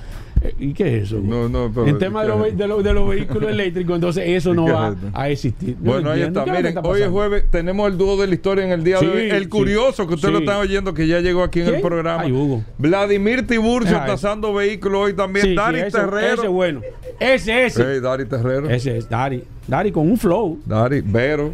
¿y 0.58 0.72
qué 0.74 0.96
es 0.98 1.04
eso? 1.04 1.20
No, 1.22 1.48
no, 1.48 1.70
pero- 1.74 1.86
en 1.86 1.98
tema 1.98 2.22
de 2.22 2.28
los, 2.28 2.56
de 2.56 2.66
los- 2.68 2.82
de 2.84 2.92
los 2.92 3.08
vehículos 3.08 3.50
eléctricos, 3.50 3.94
entonces 3.94 4.24
eso 4.28 4.54
no 4.54 4.66
¿Qué 4.66 4.72
va 4.72 4.88
es 4.90 4.96
a 5.14 5.28
existir. 5.30 5.76
No 5.80 5.90
Bueno, 5.92 6.10
ahí 6.10 6.22
está. 6.22 6.44
¿Qué 6.44 6.50
es 6.50 6.56
lo 6.56 6.56
que 6.56 6.58
Miren, 6.62 6.76
está 6.78 6.88
hoy 6.88 7.02
es 7.02 7.08
jueves. 7.08 7.44
Tenemos 7.50 7.90
el 7.90 7.98
dúo 7.98 8.20
de 8.20 8.26
la 8.26 8.34
historia 8.34 8.64
en 8.64 8.72
el 8.72 8.82
día 8.84 8.98
Sí, 8.98 9.06
de 9.06 9.12
hoy. 9.12 9.30
El 9.30 9.42
sí. 9.44 9.48
curioso, 9.48 10.06
que 10.06 10.14
usted 10.14 10.30
lo 10.30 10.38
está 10.38 10.58
oyendo, 10.58 10.94
que 10.94 11.06
ya 11.06 11.20
llegó 11.20 11.42
aquí 11.42 11.60
en 11.60 11.68
el 11.74 11.80
programa. 11.80 12.22
Ay, 12.22 12.32
Hugo. 12.32 12.62
Vladimir 12.78 13.46
Tiburcio 13.46 13.96
Ah, 13.96 14.06
tasando 14.06 14.52
vehículos 14.54 15.00
hoy 15.06 15.14
también. 15.14 15.54
Dari 15.54 15.80
ese, 15.80 15.90
Terrero. 15.98 16.34
ese 16.34 16.42
es 16.46 16.50
bueno. 16.50 16.80
Ese, 17.20 17.64
ese. 17.66 17.84
Hey, 17.94 18.00
Dari 18.00 18.24
Terrero. 18.26 18.68
Ese 18.70 18.96
es 18.98 19.08
Dari. 19.08 19.44
Dari 19.66 19.92
con 19.92 20.10
un 20.10 20.16
flow. 20.18 20.58
Dari, 20.66 21.00
Vero. 21.02 21.52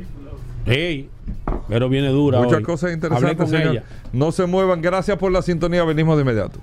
Ey, 0.66 1.08
pero 1.68 1.88
viene 1.88 2.08
dura. 2.08 2.38
Muchas 2.40 2.58
hoy. 2.58 2.62
cosas 2.62 2.92
interesantes, 2.92 3.50
señor. 3.50 3.72
ella. 3.72 3.84
No 4.12 4.32
se 4.32 4.46
muevan. 4.46 4.80
Gracias 4.82 5.16
por 5.18 5.30
la 5.32 5.42
sintonía. 5.42 5.84
Venimos 5.84 6.16
de 6.16 6.22
inmediato. 6.22 6.58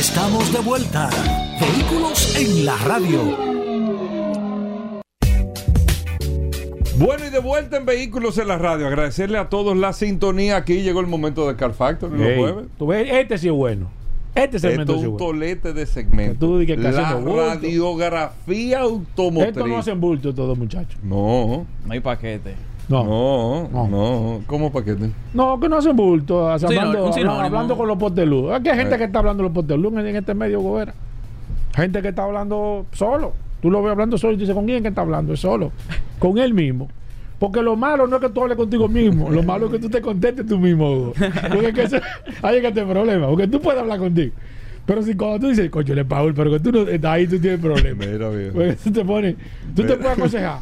Estamos 0.00 0.50
de 0.50 0.60
vuelta. 0.60 1.10
Vehículos 1.60 2.34
en 2.34 2.64
la 2.64 2.74
radio. 2.78 3.36
Bueno, 6.96 7.26
y 7.26 7.30
de 7.30 7.38
vuelta 7.38 7.76
en 7.76 7.84
Vehículos 7.84 8.38
en 8.38 8.48
la 8.48 8.56
Radio. 8.56 8.86
Agradecerle 8.86 9.36
a 9.36 9.50
todos 9.50 9.76
la 9.76 9.92
sintonía. 9.92 10.56
Aquí 10.56 10.80
llegó 10.80 11.00
el 11.00 11.06
momento 11.06 11.46
de 11.46 11.54
Car 11.54 11.74
Factor. 11.74 12.10
tú 12.78 12.86
ves, 12.86 13.08
este 13.12 13.36
sí 13.36 13.48
es 13.48 13.52
bueno. 13.52 13.90
Este 14.34 14.58
segmento 14.58 14.92
Esto 14.92 15.02
es 15.02 15.08
un 15.08 15.18
bueno. 15.18 15.26
tolete 15.26 15.74
de 15.74 15.84
segmento. 15.84 16.46
Tú 16.46 16.58
dices 16.58 16.76
que 16.76 16.82
la 16.82 17.20
radiografía 17.20 18.80
automotriz. 18.80 19.48
Esto 19.48 19.66
no 19.66 19.76
hacen 19.76 20.00
bulto 20.00 20.34
todos, 20.34 20.56
muchachos. 20.56 20.98
No, 21.02 21.66
No 21.84 21.92
hay 21.92 22.00
paquete. 22.00 22.54
No. 22.90 23.04
no, 23.04 23.68
No. 23.72 23.88
no. 23.88 24.40
¿Cómo 24.46 24.70
paquete? 24.72 25.10
No, 25.32 25.58
que 25.60 25.68
no 25.68 25.76
hacen 25.76 25.96
bulto. 25.96 26.44
o 26.44 26.58
sea, 26.58 26.68
Un 26.68 26.76
hablando, 26.76 26.92
sinónimo, 26.92 27.06
un 27.06 27.12
hablando, 27.12 27.12
sinónimo. 27.14 27.44
hablando 27.46 27.76
con 27.76 27.88
los 27.88 27.96
portelú. 27.98 28.52
Aquí 28.52 28.68
hay 28.68 28.76
gente 28.76 28.94
Eh. 28.96 28.98
que 28.98 29.04
está 29.04 29.20
hablando 29.20 29.42
los 29.44 29.52
portelú 29.52 29.88
en, 29.98 30.06
en 30.06 30.16
este 30.16 30.34
medio, 30.34 30.60
Gobera. 30.60 30.92
Gente 31.74 32.02
que 32.02 32.08
está 32.08 32.24
hablando 32.24 32.84
solo. 32.92 33.32
Tú 33.62 33.70
lo 33.70 33.82
ves 33.82 33.92
hablando 33.92 34.18
solo 34.18 34.32
y 34.32 34.36
tú 34.36 34.40
dices, 34.40 34.54
¿con 34.54 34.66
quién 34.66 34.82
que 34.82 34.88
está 34.88 35.02
hablando? 35.02 35.32
Es 35.34 35.40
solo. 35.40 35.70
Con 36.18 36.38
él 36.38 36.52
mismo. 36.52 36.88
Porque 37.38 37.62
lo 37.62 37.76
malo 37.76 38.06
no 38.06 38.16
es 38.16 38.22
que 38.22 38.28
tú 38.28 38.42
hables 38.42 38.56
contigo 38.56 38.86
mismo. 38.88 39.30
Lo 39.30 39.42
malo 39.42 39.66
es 39.66 39.72
que 39.72 39.78
tú 39.78 39.88
te 39.88 40.00
contestes 40.02 40.46
tú 40.46 40.58
mismo, 40.58 40.90
Hugo. 40.90 41.12
Porque 41.52 41.68
es 41.68 41.74
que 41.74 41.82
ese- 41.84 42.00
ahí 42.42 42.56
es 42.56 42.62
que 42.62 42.68
este 42.68 42.84
problema. 42.84 43.28
Porque 43.28 43.46
tú 43.46 43.60
puedes 43.60 43.80
hablar 43.80 43.98
contigo. 43.98 44.32
Pero 44.86 45.02
si 45.02 45.14
cuando 45.14 45.38
tú 45.40 45.48
dices, 45.50 45.70
coño, 45.70 45.94
le 45.94 46.04
Paul, 46.04 46.34
pero 46.34 46.50
que 46.50 46.58
tú 46.60 46.72
no, 46.72 47.08
ahí 47.08 47.26
tú 47.26 47.38
tienes 47.38 47.60
problemas. 47.60 48.06
Mira, 48.10 48.28
viejo. 48.30 48.52
Porque 48.54 48.76
tú 48.82 48.90
te 48.90 49.04
pones, 49.04 49.36
tú 49.76 49.82
te 49.84 49.96
puedes 49.96 50.12
aconsejar. 50.18 50.58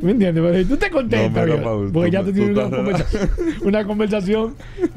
¿Me 0.00 0.12
entiendes? 0.12 0.44
Pero 0.44 0.58
si 0.58 0.64
tú 0.66 0.76
te 0.76 0.90
contestas, 0.90 1.30
No, 1.32 1.40
mira, 1.40 1.44
viejo, 1.56 1.62
Paul, 1.64 1.90
porque 1.92 2.08
tú- 2.08 2.12
ya 2.12 2.22
tú 2.24 2.32
tienes 2.32 2.50
una 2.56 2.62
estás- 2.64 2.76
conversación, 2.76 3.30
una 3.62 3.84
conversación. 3.84 4.54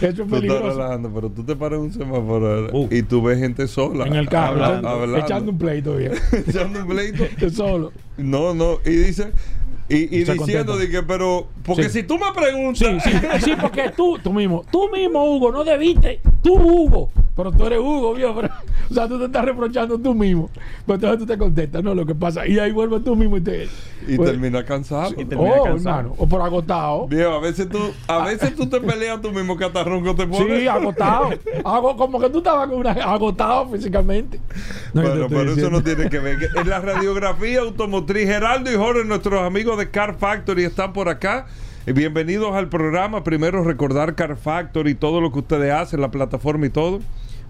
Eso 0.00 0.06
es 0.08 0.14
Tú 0.14 0.22
estás 0.22 0.26
peligroso. 0.28 0.68
relajando, 0.70 1.10
pero 1.14 1.30
tú 1.30 1.44
te 1.44 1.54
paras 1.56 1.78
en 1.78 1.84
un 1.84 1.92
semáforo 1.92 2.68
Uh. 2.72 2.88
y 2.90 3.02
tú 3.02 3.22
ves 3.22 3.38
gente 3.38 3.68
sola. 3.68 4.06
En 4.06 4.14
el 4.14 4.28
carro, 4.28 4.54
habla- 4.64 4.68
echando- 4.78 4.88
hablando, 4.88 5.18
echando 5.18 5.52
un 5.52 5.58
pleito, 5.58 5.96
bien. 5.96 6.12
echando 6.48 6.80
un 6.80 6.86
pleito. 6.88 7.50
Solo. 7.50 7.92
No, 8.16 8.54
no. 8.54 8.78
Y 8.84 8.90
dice. 8.90 9.30
Y, 9.90 10.24
diciendo 10.24 10.76
de 10.76 10.88
que, 10.88 11.02
pero. 11.02 11.46
Porque 11.64 11.84
Sí. 11.84 12.00
si 12.00 12.02
tú 12.04 12.14
me 12.18 12.32
preguntas. 12.34 13.02
Sí, 13.02 13.10
sí, 13.10 13.16
sí, 13.44 13.52
porque 13.60 13.90
tú, 13.96 14.18
tú 14.22 14.32
mismo, 14.32 14.64
tú 14.70 14.88
mismo, 14.90 15.24
Hugo, 15.24 15.50
no 15.52 15.64
debiste, 15.64 16.20
tú, 16.42 16.54
Hugo, 16.54 17.10
pero 17.36 17.50
tú 17.52 17.66
eres 17.66 17.78
Hugo, 17.80 18.14
viejo, 18.14 18.34
pero, 18.40 18.48
o 18.90 18.94
sea, 18.94 19.06
tú 19.08 19.18
te 19.18 19.26
estás 19.26 19.44
reprochando 19.44 19.98
tú 19.98 20.14
mismo, 20.14 20.48
pues 20.86 20.96
entonces 20.96 21.18
tú 21.20 21.26
te 21.26 21.36
contestas, 21.38 21.82
no, 21.82 21.94
lo 21.94 22.06
que 22.06 22.14
pasa, 22.14 22.46
y 22.46 22.58
ahí 22.58 22.72
vuelve 22.72 23.00
tú 23.00 23.14
mismo 23.16 23.36
y 23.36 23.40
te... 23.42 23.68
Y 24.08 24.16
pues, 24.16 24.30
termina 24.30 24.64
cansado. 24.64 25.10
Y 25.18 25.24
termina 25.26 25.50
Oh, 25.58 25.64
cansado. 25.64 25.98
hermano, 25.98 26.14
o 26.18 26.26
por 26.26 26.40
agotado. 26.40 27.06
Viejo, 27.06 27.32
a 27.32 27.40
veces 27.40 27.68
tú, 27.68 27.78
a 28.08 28.24
veces 28.24 28.56
tú 28.56 28.66
te 28.68 28.80
peleas 28.80 29.20
tú 29.20 29.30
mismo 29.30 29.56
que 29.56 29.64
hasta 29.66 29.84
ronco 29.84 30.14
te 30.14 30.26
pones. 30.26 30.60
Sí, 30.60 30.66
agotado. 30.66 31.30
Hago, 31.64 31.96
como 31.96 32.18
que 32.18 32.30
tú 32.30 32.38
estabas 32.38 32.68
con 32.68 32.78
una, 32.78 32.92
agotado 32.92 33.68
físicamente. 33.68 34.40
No, 34.94 35.02
Bueno, 35.02 35.26
pero 35.28 35.52
eso 35.52 35.68
no 35.70 35.82
tiene 35.82 36.08
que 36.08 36.18
ver. 36.18 36.38
En 36.56 36.68
la 36.68 36.80
radiografía 36.80 37.60
automotriz, 37.60 38.26
Geraldo 38.26 38.72
y 38.72 38.76
Jorge, 38.76 39.04
nuestros 39.04 39.42
amigos 39.42 39.76
de 39.78 39.79
Car 39.88 40.16
Factory, 40.18 40.64
están 40.64 40.92
por 40.92 41.08
acá. 41.08 41.46
Y 41.86 41.92
bienvenidos 41.92 42.54
al 42.54 42.68
programa. 42.68 43.24
Primero, 43.24 43.64
recordar 43.64 44.14
Car 44.14 44.36
Factory, 44.36 44.94
todo 44.94 45.20
lo 45.20 45.32
que 45.32 45.38
ustedes 45.38 45.72
hacen, 45.72 46.00
la 46.00 46.10
plataforma 46.10 46.66
y 46.66 46.70
todo. 46.70 47.00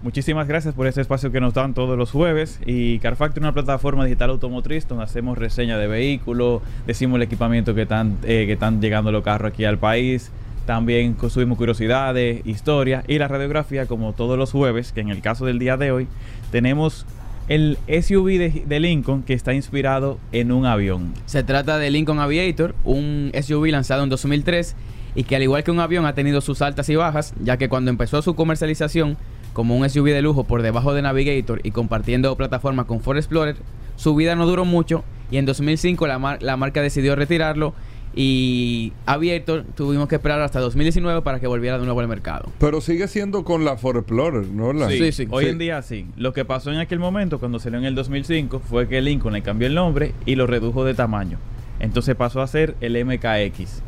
Muchísimas 0.01 0.47
gracias 0.47 0.73
por 0.73 0.87
este 0.87 1.01
espacio 1.01 1.31
que 1.31 1.41
nos 1.41 1.53
dan 1.53 1.73
todos 1.73 1.97
los 1.97 2.11
jueves. 2.11 2.59
Y 2.65 2.99
Car 2.99 3.17
Factory 3.17 3.39
es 3.39 3.43
una 3.43 3.53
plataforma 3.53 4.05
digital 4.05 4.29
automotriz 4.29 4.87
donde 4.87 5.03
hacemos 5.03 5.37
reseña 5.37 5.77
de 5.77 5.87
vehículos, 5.87 6.61
decimos 6.87 7.17
el 7.17 7.23
equipamiento 7.23 7.75
que 7.75 7.83
están, 7.83 8.17
eh, 8.23 8.57
llegando 8.79 9.11
los 9.11 9.23
carros 9.23 9.51
aquí 9.51 9.65
al 9.65 9.77
país. 9.77 10.31
También 10.65 11.17
subimos 11.29 11.57
curiosidades, 11.57 12.45
historias 12.45 13.03
y 13.07 13.17
la 13.17 13.27
radiografía, 13.27 13.85
como 13.85 14.13
todos 14.13 14.37
los 14.37 14.51
jueves, 14.51 14.91
que 14.91 15.01
en 15.01 15.09
el 15.09 15.21
caso 15.21 15.45
del 15.45 15.59
día 15.59 15.75
de 15.75 15.91
hoy, 15.91 16.07
tenemos 16.51 17.05
el 17.51 17.77
SUV 18.01 18.37
de, 18.65 18.79
Lincoln 18.79 19.23
que 19.23 19.33
está 19.33 19.53
inspirado 19.53 20.17
en 20.31 20.53
un 20.53 20.65
avión. 20.65 21.13
Se 21.25 21.43
trata 21.43 21.77
de 21.77 21.91
Lincoln 21.91 22.19
Aviator, 22.19 22.75
un 22.85 23.29
SUV 23.41 23.67
lanzado 23.71 24.03
en 24.03 24.09
2003 24.09 24.73
y 25.15 25.23
que 25.25 25.35
al 25.35 25.43
igual 25.43 25.61
que 25.65 25.71
un 25.71 25.81
avión 25.81 26.05
ha 26.05 26.13
tenido 26.15 26.39
sus 26.39 26.61
altas 26.61 26.87
y 26.87 26.95
bajas, 26.95 27.33
ya 27.43 27.57
que 27.57 27.67
cuando 27.67 27.91
empezó 27.91 28.21
su 28.21 28.35
comercialización 28.35 29.17
como 29.51 29.75
un 29.75 29.89
SUV 29.89 30.05
de 30.11 30.21
lujo 30.21 30.45
por 30.45 30.61
debajo 30.61 30.93
de 30.93 31.01
Navigator 31.01 31.59
y 31.63 31.71
compartiendo 31.71 32.33
plataforma 32.37 32.85
con 32.85 33.01
Ford 33.01 33.17
Explorer, 33.17 33.57
su 33.97 34.15
vida 34.15 34.35
no 34.35 34.45
duró 34.47 34.63
mucho 34.63 35.03
y 35.29 35.35
en 35.35 35.45
2005 35.45 36.07
la, 36.07 36.19
mar- 36.19 36.41
la 36.41 36.55
marca 36.55 36.81
decidió 36.81 37.17
retirarlo 37.17 37.73
y 38.15 38.91
Aviator 39.05 39.63
tuvimos 39.75 40.07
que 40.07 40.15
esperar 40.15 40.41
hasta 40.41 40.59
2019 40.59 41.21
para 41.21 41.39
que 41.39 41.47
volviera 41.47 41.77
de 41.79 41.85
nuevo 41.85 41.99
al 42.01 42.07
mercado. 42.07 42.51
Pero 42.59 42.81
sigue 42.81 43.07
siendo 43.07 43.43
con 43.43 43.63
la 43.65 43.77
Ford 43.77 43.97
Explorer, 43.97 44.47
¿no? 44.47 44.73
La- 44.73 44.89
Sí, 44.89 45.11
sí. 45.11 45.27
Hoy 45.29 45.45
en 45.45 45.57
día 45.57 45.81
sí. 45.81 46.05
Lo 46.17 46.33
que 46.33 46.43
pasó 46.45 46.71
en 46.71 46.79
aquel 46.79 46.99
momento, 46.99 47.39
cuando 47.39 47.59
salió 47.59 47.79
en 47.79 47.85
el 47.85 47.95
2005, 47.95 48.59
fue 48.59 48.87
que 48.87 49.01
Lincoln 49.01 49.33
le 49.33 49.41
cambió 49.41 49.67
el 49.67 49.75
nombre 49.75 50.13
y 50.25 50.35
lo 50.35 50.47
redujo 50.47 50.83
de 50.83 50.93
tamaño. 50.93 51.37
Entonces 51.79 52.15
pasó 52.15 52.41
a 52.41 52.47
ser 52.47 52.75
el 52.81 52.95
MKX. 53.05 53.81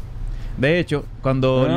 De 0.57 0.79
hecho, 0.79 1.03
cuando 1.21 1.65
Ah. 1.67 1.75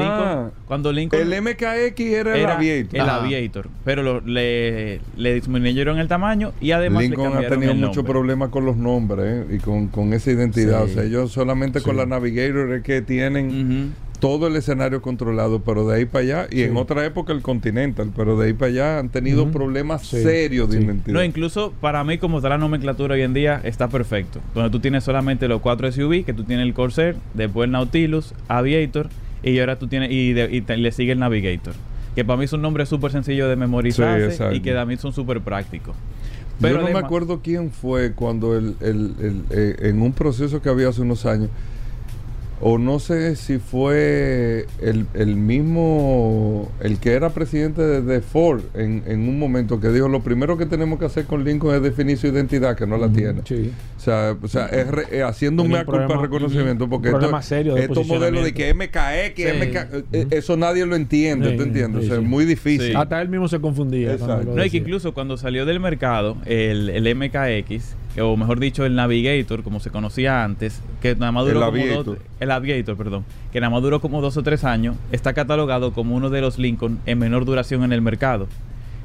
Lincoln... 0.50 0.52
Cuando 0.68 0.92
Lincoln 0.92 1.20
El 1.32 1.42
MKX 1.42 2.00
era, 2.00 2.34
el 2.34 2.40
era 2.42 2.56
Aviator. 2.56 3.00
el. 3.00 3.08
Aviator, 3.08 3.68
pero 3.84 4.02
lo- 4.02 4.20
le, 4.20 5.00
le 5.16 5.34
disminuyeron 5.34 5.98
el 5.98 6.08
tamaño 6.08 6.52
y 6.60 6.72
además 6.72 7.02
le 7.04 7.08
Lincoln 7.08 7.28
ha 7.28 7.30
cambiaron 7.32 7.58
tenido 7.60 7.72
el 7.72 7.78
mucho 7.78 8.04
problema 8.04 8.50
con 8.50 8.66
los 8.66 8.76
nombres 8.76 9.46
¿eh? 9.48 9.54
y 9.56 9.58
con, 9.60 9.88
con 9.88 10.12
esa 10.12 10.30
identidad. 10.30 10.84
Sí. 10.86 10.90
O 10.90 10.94
sea, 10.94 11.02
ellos 11.04 11.32
solamente 11.32 11.80
con 11.80 11.92
Sí. 11.92 11.98
la 11.98 12.06
Navigator 12.06 12.72
es 12.74 12.82
que 12.82 13.00
tienen 13.00 13.46
Ujú. 13.48 13.92
Todo 14.26 14.48
el 14.48 14.56
escenario 14.56 15.00
controlado, 15.02 15.60
pero 15.62 15.86
de 15.86 15.96
ahí 15.98 16.04
para 16.04 16.22
allá, 16.24 16.46
y 16.50 16.62
en 16.62 16.76
otra 16.76 17.04
época 17.06 17.32
el 17.32 17.42
Continental, 17.42 18.10
pero 18.16 18.36
de 18.36 18.46
ahí 18.48 18.52
para 18.54 18.70
allá 18.72 18.98
han 18.98 19.08
tenido 19.08 19.50
problemas 19.52 20.04
Sí, 20.04 20.20
serios 20.20 20.68
de 20.68 20.78
sí. 20.78 20.84
identidad. 20.84 21.14
No, 21.14 21.22
incluso 21.22 21.72
para 21.80 22.02
mí, 22.02 22.18
como 22.18 22.38
está 22.38 22.48
la 22.48 22.58
nomenclatura 22.58 23.14
hoy 23.14 23.22
en 23.22 23.34
día, 23.34 23.60
está 23.62 23.86
perfecto. 23.88 24.40
Donde 24.52 24.70
tú 24.70 24.80
tienes 24.80 25.04
solamente 25.04 25.46
los 25.46 25.60
cuatro 25.60 25.90
SUV, 25.92 26.24
que 26.24 26.32
tú 26.32 26.42
tienes 26.42 26.66
el 26.66 26.74
Corsair, 26.74 27.14
después 27.34 27.66
el 27.66 27.70
Nautilus, 27.70 28.34
Aviator, 28.48 29.08
y 29.44 29.58
ahora 29.60 29.78
tú 29.78 29.86
tienes, 29.86 30.10
y, 30.10 30.32
de- 30.32 30.48
y 30.50 30.60
te- 30.62 30.76
le 30.76 30.90
sigue 30.90 31.12
el 31.12 31.20
Navigator. 31.20 31.74
Que 32.16 32.24
para 32.24 32.36
mí 32.36 32.46
es 32.46 32.52
un 32.52 32.62
nombre 32.62 32.84
súper 32.84 33.12
sencillo 33.12 33.46
de 33.48 33.54
exacto. 34.32 34.56
y 34.56 34.60
que 34.60 34.72
mí 34.86 34.96
son 34.96 35.12
súper 35.12 35.40
prácticos. 35.40 35.94
Yo 36.58 36.78
no 36.80 36.88
me 36.88 36.98
acuerdo 36.98 37.40
quién 37.44 37.70
fue 37.70 38.12
cuando 38.12 38.56
el, 38.56 38.74
el- 38.80 39.14
el- 39.20 39.42
eh, 39.50 39.76
en 39.82 40.02
un 40.02 40.12
proceso 40.12 40.60
que 40.62 40.68
había 40.68 40.88
hace 40.88 41.02
unos 41.02 41.26
años, 41.26 41.50
o 42.60 42.78
no 42.78 42.98
sé 42.98 43.36
si 43.36 43.58
fue 43.58 44.66
el, 44.80 45.06
el 45.14 45.36
mismo, 45.36 46.70
el 46.80 46.98
que 46.98 47.12
era 47.12 47.30
presidente 47.30 47.82
de, 47.82 48.00
de 48.02 48.20
Ford 48.20 48.62
en, 48.74 49.02
en 49.06 49.28
un 49.28 49.38
momento 49.38 49.78
que 49.80 49.88
dijo, 49.90 50.08
lo 50.08 50.20
primero 50.20 50.56
que 50.56 50.66
tenemos 50.66 50.98
que 50.98 51.04
hacer 51.04 51.24
con 51.26 51.44
Lincoln 51.44 51.74
es 51.74 51.82
definir 51.82 52.16
su 52.18 52.26
identidad, 52.28 52.76
que 52.76 52.86
no 52.86 52.96
la 52.96 53.08
tiene. 53.08 53.42
Sí. 53.44 53.70
O 53.96 54.00
sea, 54.00 54.36
o 54.40 54.48
sea 54.48 54.66
es 54.66 54.88
re- 54.88 55.04
eh, 55.10 55.22
haciendo 55.22 55.62
un 55.62 55.68
mea 55.70 55.80
un 55.80 55.84
culpa 55.86 56.06
problema- 56.06 56.22
reconocimiento, 56.22 56.88
porque 56.88 57.08
un 57.08 57.14
problema 57.14 57.40
esto- 57.40 57.48
serio 57.48 57.74
de 57.74 57.82
estos 57.82 58.06
modelos 58.06 58.44
de 58.44 58.54
que 58.54 58.72
MKX, 58.72 59.36
Sí. 59.36 59.42
MK, 59.44 60.04
eh, 60.12 60.26
eso 60.30 60.56
nadie 60.56 60.86
lo 60.86 60.96
entiende, 60.96 61.50
Sí, 61.50 61.56
¿tú 61.56 61.62
entiendes? 61.64 62.02
sí, 62.02 62.06
o 62.06 62.08
sea, 62.10 62.18
sí. 62.18 62.22
es 62.24 62.28
muy 62.28 62.44
difícil. 62.44 62.88
Sí. 62.88 62.94
Hasta 62.96 63.20
él 63.20 63.28
mismo 63.28 63.48
se 63.48 63.60
confundía. 63.60 64.16
No, 64.16 64.64
y 64.64 64.70
que 64.70 64.78
incluso 64.78 65.12
cuando 65.12 65.36
salió 65.36 65.66
del 65.66 65.80
mercado 65.80 66.36
el, 66.46 66.88
el 66.90 67.14
MKX, 67.14 67.94
o 68.22 68.36
mejor 68.36 68.60
dicho, 68.60 68.84
el 68.86 68.94
Navigator, 68.94 69.62
como 69.62 69.80
se 69.80 69.90
conocía 69.90 70.42
antes, 70.44 70.80
que 71.00 71.14
nada 71.16 71.32
más 71.32 71.44
duró 71.46 71.58
El 71.60 71.64
como 71.66 71.82
Aviator. 71.82 72.04
dos, 72.04 72.18
el 72.40 72.50
Aviator, 72.50 72.96
perdón, 72.96 73.24
que 73.52 73.60
nada 73.60 73.70
más 73.70 73.82
duró 73.82 74.00
como 74.00 74.20
dos 74.20 74.36
o 74.36 74.42
tres 74.42 74.64
años, 74.64 74.96
está 75.12 75.32
catalogado 75.34 75.92
como 75.92 76.16
uno 76.16 76.30
de 76.30 76.40
los 76.40 76.58
Lincoln 76.58 76.98
en 77.06 77.18
menor 77.18 77.44
duración 77.44 77.84
en 77.84 77.92
el 77.92 78.00
mercado. 78.02 78.48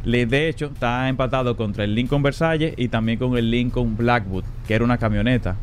Le, 0.04 0.26
de 0.26 0.50
hecho, 0.50 0.68
está 0.74 1.08
empatado 1.10 1.56
contra 1.58 1.84
el 1.84 1.94
Lincoln 1.94 2.24
Versailles 2.24 2.74
y 2.78 2.88
también 2.88 3.20
con 3.20 3.38
el 3.38 3.52
Lincoln 3.52 3.96
Blackwood, 3.98 4.44
que 4.68 4.74
era 4.74 4.84
una 4.84 4.98
camioneta. 4.98 5.58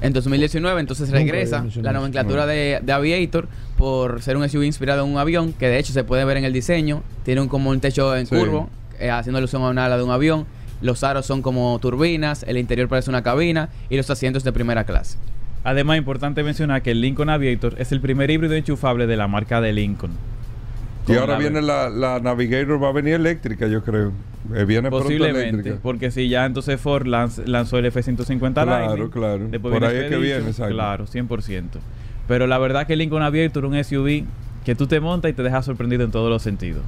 En 0.00 0.12
2019 0.12 0.80
entonces 0.80 1.10
regresa 1.10 1.64
la 1.80 1.92
nomenclatura 1.92 2.44
de, 2.44 2.80
de 2.82 2.92
Aviator 2.92 3.46
por 3.78 4.20
ser 4.20 4.36
un 4.36 4.48
SUV 4.48 4.64
inspirado 4.64 5.04
en 5.04 5.12
un 5.12 5.18
avión, 5.18 5.52
que 5.52 5.68
de 5.68 5.78
hecho 5.78 5.92
se 5.92 6.02
puede 6.02 6.24
ver 6.24 6.36
en 6.38 6.44
el 6.44 6.52
diseño. 6.52 7.02
Tiene 7.24 7.40
un, 7.40 7.48
como 7.48 7.70
un 7.70 7.78
techo 7.80 8.16
en 8.16 8.26
Sí. 8.26 8.34
curvo, 8.36 8.68
eh, 8.98 9.10
haciendo 9.10 9.38
alusión 9.38 9.62
a 9.62 9.68
una 9.70 9.84
ala 9.86 9.96
de 9.96 10.02
un 10.02 10.10
avión. 10.10 10.44
Los 10.82 11.02
aros 11.04 11.24
son 11.26 11.40
como 11.42 11.78
turbinas, 11.80 12.44
el 12.46 12.58
interior 12.58 12.88
parece 12.88 13.08
una 13.08 13.22
cabina 13.22 13.68
y 13.88 13.96
los 13.96 14.10
asientos 14.10 14.44
de 14.44 14.52
primera 14.52 14.84
clase. 14.84 15.16
Además, 15.64 15.96
importante 15.96 16.42
mencionar 16.42 16.82
que 16.82 16.90
el 16.90 17.00
Lincoln 17.00 17.30
Aviator 17.30 17.74
es 17.78 17.92
el 17.92 18.00
primer 18.00 18.30
híbrido 18.30 18.54
enchufable 18.54 19.06
de 19.06 19.16
la 19.16 19.28
marca 19.28 19.60
de 19.60 19.72
Lincoln. 19.72 20.10
Y 21.08 21.14
ahora 21.14 21.36
viene 21.38 21.62
la, 21.62 21.88
la 21.88 22.20
Navigator, 22.20 22.82
va 22.82 22.88
a 22.88 22.92
venir 22.92 23.14
eléctrica, 23.14 23.66
yo 23.66 23.82
creo. 23.82 24.12
Eh, 24.54 24.64
viene 24.64 24.90
Posiblemente, 24.90 25.48
eléctrica. 25.50 25.78
porque 25.82 26.10
si 26.10 26.28
ya 26.28 26.44
entonces 26.46 26.80
Ford 26.80 27.06
lanz- 27.06 27.44
lanzó 27.46 27.78
el 27.78 27.86
F-150 27.86 28.52
Claro, 28.52 28.70
Lightning, 28.86 29.08
claro. 29.08 29.48
después 29.48 29.72
Por 29.72 29.80
viene 29.82 29.86
ahí 29.98 30.04
es 30.04 30.10
que 30.10 30.16
viene, 30.16 30.48
exacto. 30.48 30.74
Claro, 30.74 31.06
100%. 31.06 31.78
Pero 32.28 32.46
la 32.48 32.58
verdad 32.58 32.86
que 32.86 32.92
el 32.94 33.00
Lincoln 33.00 33.22
Aviator 33.22 33.64
es 33.64 33.70
un 33.70 33.84
SUV 33.84 34.24
que 34.64 34.74
tú 34.74 34.86
te 34.86 34.98
montas 35.00 35.30
y 35.30 35.34
te 35.34 35.42
dejas 35.42 35.64
sorprendido 35.64 36.04
en 36.04 36.10
todos 36.12 36.28
los 36.30 36.42
sentidos. 36.42 36.82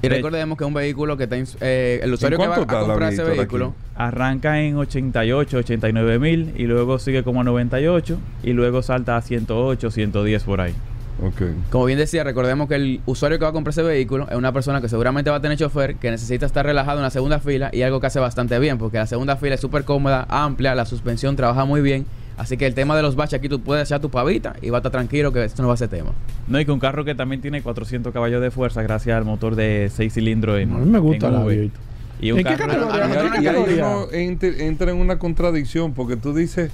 Y 0.00 0.08
De- 0.08 0.14
recordemos 0.16 0.56
que 0.56 0.64
es 0.64 0.68
un 0.68 0.74
vehículo 0.74 1.16
que 1.16 1.24
está... 1.24 1.36
eh, 1.60 2.00
el 2.02 2.12
usuario 2.12 2.38
que 2.38 2.46
va 2.46 2.54
cuánto 2.54 2.72
a 2.76 2.76
está 2.78 2.80
la 2.82 2.86
comprar 2.94 3.12
ese 3.12 3.24
vehículo... 3.24 3.66
aquí? 3.66 3.74
Arranca 3.96 4.60
en 4.60 4.76
88, 4.76 5.56
89 5.58 6.18
mil 6.20 6.52
y 6.56 6.64
luego 6.64 6.98
sigue 6.98 7.24
como 7.24 7.40
a 7.40 7.44
98 7.44 8.18
y 8.44 8.52
luego 8.52 8.82
salta 8.82 9.16
a 9.16 9.22
108, 9.22 9.90
110 9.90 10.42
por 10.44 10.60
ahí. 10.60 10.74
Ok. 11.20 11.42
Como 11.70 11.86
bien 11.86 11.98
decía, 11.98 12.22
recordemos 12.22 12.68
que 12.68 12.76
el 12.76 13.00
usuario 13.06 13.38
que 13.40 13.44
va 13.44 13.48
a 13.50 13.52
comprar 13.52 13.72
ese 13.72 13.82
vehículo 13.82 14.28
es 14.30 14.36
una 14.36 14.52
persona 14.52 14.80
que 14.80 14.88
seguramente 14.88 15.30
va 15.30 15.36
a 15.38 15.40
tener 15.40 15.58
chofer, 15.58 15.96
que 15.96 16.12
necesita 16.12 16.46
estar 16.46 16.64
relajado 16.64 16.98
en 16.98 17.02
la 17.02 17.10
segunda 17.10 17.40
fila 17.40 17.70
y 17.72 17.82
algo 17.82 18.00
que 18.00 18.06
hace 18.06 18.20
bastante 18.20 18.56
bien, 18.60 18.78
porque 18.78 18.98
la 18.98 19.06
segunda 19.08 19.36
fila 19.36 19.56
es 19.56 19.60
súper 19.60 19.82
cómoda, 19.82 20.26
amplia, 20.28 20.76
la 20.76 20.84
suspensión 20.86 21.34
trabaja 21.34 21.64
muy 21.64 21.80
bien. 21.80 22.06
Así 22.38 22.56
que 22.56 22.66
el 22.66 22.74
tema 22.74 22.96
de 22.96 23.02
los 23.02 23.16
baches 23.16 23.38
aquí 23.38 23.48
tú 23.48 23.60
puedes 23.60 23.88
echar 23.88 24.00
tu 24.00 24.10
pavita 24.10 24.54
y 24.62 24.70
va 24.70 24.78
a 24.78 24.80
estar 24.80 24.92
tranquilo 24.92 25.32
que 25.32 25.44
esto 25.44 25.60
no 25.60 25.68
va 25.68 25.74
a 25.74 25.76
ser 25.76 25.88
tema. 25.88 26.12
No, 26.46 26.58
y 26.60 26.64
que 26.64 26.70
un 26.70 26.78
carro 26.78 27.04
que 27.04 27.14
también 27.14 27.40
tiene 27.42 27.60
400 27.62 28.12
caballos 28.12 28.40
de 28.40 28.50
fuerza 28.52 28.80
gracias 28.82 29.16
al 29.18 29.24
motor 29.24 29.56
de 29.56 29.90
6 29.92 30.12
cilindros 30.14 30.60
en 30.60 30.72
A 30.72 30.78
mí 30.78 30.86
me 30.88 30.98
gusta 31.00 31.30
la 31.30 31.40
V. 31.40 31.52
Aviator. 31.52 31.80
Y 32.20 32.30
un 32.32 32.38
¿En 32.38 32.44
qué 32.46 32.54
carro- 32.56 32.88
categoría? 32.88 33.32
Ah, 33.34 33.42
Y, 33.42 33.46
ahí- 33.46 33.80
uno 33.80 34.06
entra 34.12 34.90
en 34.92 34.96
una 34.98 35.18
contradicción 35.18 35.92
porque 35.94 36.16
tú 36.16 36.32
dices 36.34 36.70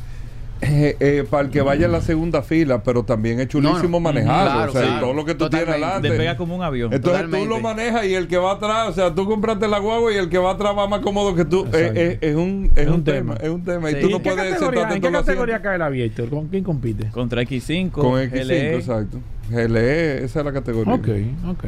eh, 0.61 0.97
eh, 1.01 1.25
para 1.29 1.45
el 1.45 1.51
que 1.51 1.61
vaya 1.61 1.87
en 1.87 1.93
la 1.93 2.01
segunda 2.01 2.43
fila, 2.43 2.83
pero 2.83 3.03
también 3.05 3.39
es 3.41 3.49
chulísimo 3.49 3.83
No, 3.83 3.89
no. 3.89 4.01
manejarlo. 4.01 4.51
Claro, 4.53 4.71
o 4.71 4.73
sea, 4.73 4.83
claro. 4.83 5.01
todo 5.01 5.13
lo 5.15 5.25
que 5.25 5.33
tú 5.35 5.39
Totalmente. 5.45 5.73
tienes 5.73 5.85
adelante. 5.85 6.09
Despega 6.09 6.37
como 6.37 6.57
un 6.57 6.63
avión. 6.63 6.93
Entonces 6.93 7.21
tú 7.23 7.27
Totalmente. 7.31 7.55
lo 7.55 7.61
manejas 7.61 8.07
y 8.07 8.15
el 8.15 8.29
que 8.29 8.37
va 8.39 8.53
atrás, 8.53 8.89
o 8.89 8.93
sea, 8.93 9.15
tú 9.15 9.27
compraste 9.27 9.69
la 9.69 9.79
guagua 9.79 10.13
y 10.13 10.17
el 10.17 10.29
que 10.31 10.39
va 10.39 10.53
atrás 10.53 10.73
va 10.77 10.87
más 10.89 11.01
cómodo 11.01 11.35
que 11.35 11.45
tú. 11.45 11.67
Eh, 11.73 11.93
eh, 11.95 12.19
es, 12.21 12.35
un, 12.37 12.71
es, 12.75 12.83
Es 12.83 12.89
un 12.89 12.95
un 12.95 13.05
tema. 13.05 13.35
tema. 13.35 13.47
Es 13.47 13.55
un 13.55 13.65
tema. 13.65 13.91
Sí. 13.91 13.97
Y 13.97 14.01
tú 14.01 14.07
¿Y 14.07 14.11
no 14.11 14.17
en 14.17 14.23
qué 14.23 14.31
puedes 14.31 14.51
categoría, 14.53 14.81
sentarte 14.81 14.95
¿en 14.97 15.03
qué 15.03 15.11
categoría 15.19 15.63
cae 15.63 15.75
el 15.77 15.83
Aviator? 15.83 16.29
¿Con 16.31 16.49
quién 16.49 16.65
compite? 16.65 17.11
Contra 17.11 17.43
X5, 17.43 17.91
Con 17.91 18.13
X5, 18.21 18.45
LE. 18.45 18.75
exacto. 18.77 19.19
GLE, 19.51 20.25
esa 20.25 20.39
es 20.41 20.45
la 20.47 20.53
categoría. 20.53 20.95
Ok, 20.95 21.09
ok. 21.49 21.65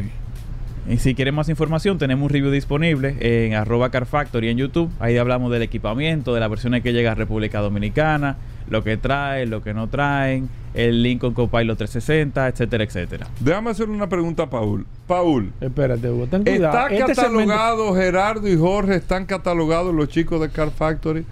Y 0.88 0.98
si 0.98 1.16
quieren 1.16 1.34
más 1.34 1.48
información, 1.48 1.98
tenemos 1.98 2.24
un 2.24 2.30
review 2.30 2.50
disponible 2.50 3.16
en 3.20 3.54
arroba 3.54 3.90
carfactory 3.90 4.50
en 4.50 4.58
YouTube. 4.58 4.88
Ahí 5.00 5.16
hablamos 5.16 5.50
del 5.50 5.62
equipamiento, 5.62 6.32
de 6.32 6.38
las 6.38 6.48
versiones 6.48 6.82
que 6.82 6.92
llega 6.92 7.12
a 7.12 7.14
República 7.16 7.60
Dominicana, 7.60 8.36
lo 8.70 8.84
que 8.84 8.96
trae, 8.96 9.46
lo 9.46 9.62
que 9.62 9.74
no 9.74 9.88
traen, 9.88 10.48
el 10.74 11.02
Lincoln 11.02 11.34
Copilot 11.34 11.76
360, 11.76 12.48
etcétera, 12.48 12.84
etcétera. 12.84 13.26
Déjame 13.40 13.70
hacer 13.70 13.88
una 13.90 14.08
pregunta 14.08 14.44
a 14.44 14.50
Paul. 14.50 14.86
Paul, 15.08 15.52
Espérate, 15.60 16.08
Hugo, 16.08 16.28
ten 16.28 16.44
cuidado. 16.44 16.88
¿está 16.88 16.94
Este 16.94 17.14
catalogado 17.14 17.94
Gerardo 17.94 18.48
y 18.48 18.56
Jorge, 18.56 18.94
están 18.94 19.26
catalogados 19.26 19.92
los 19.92 20.08
chicos 20.08 20.40
de 20.40 20.50
Car 20.50 20.70
Factory 20.70 21.24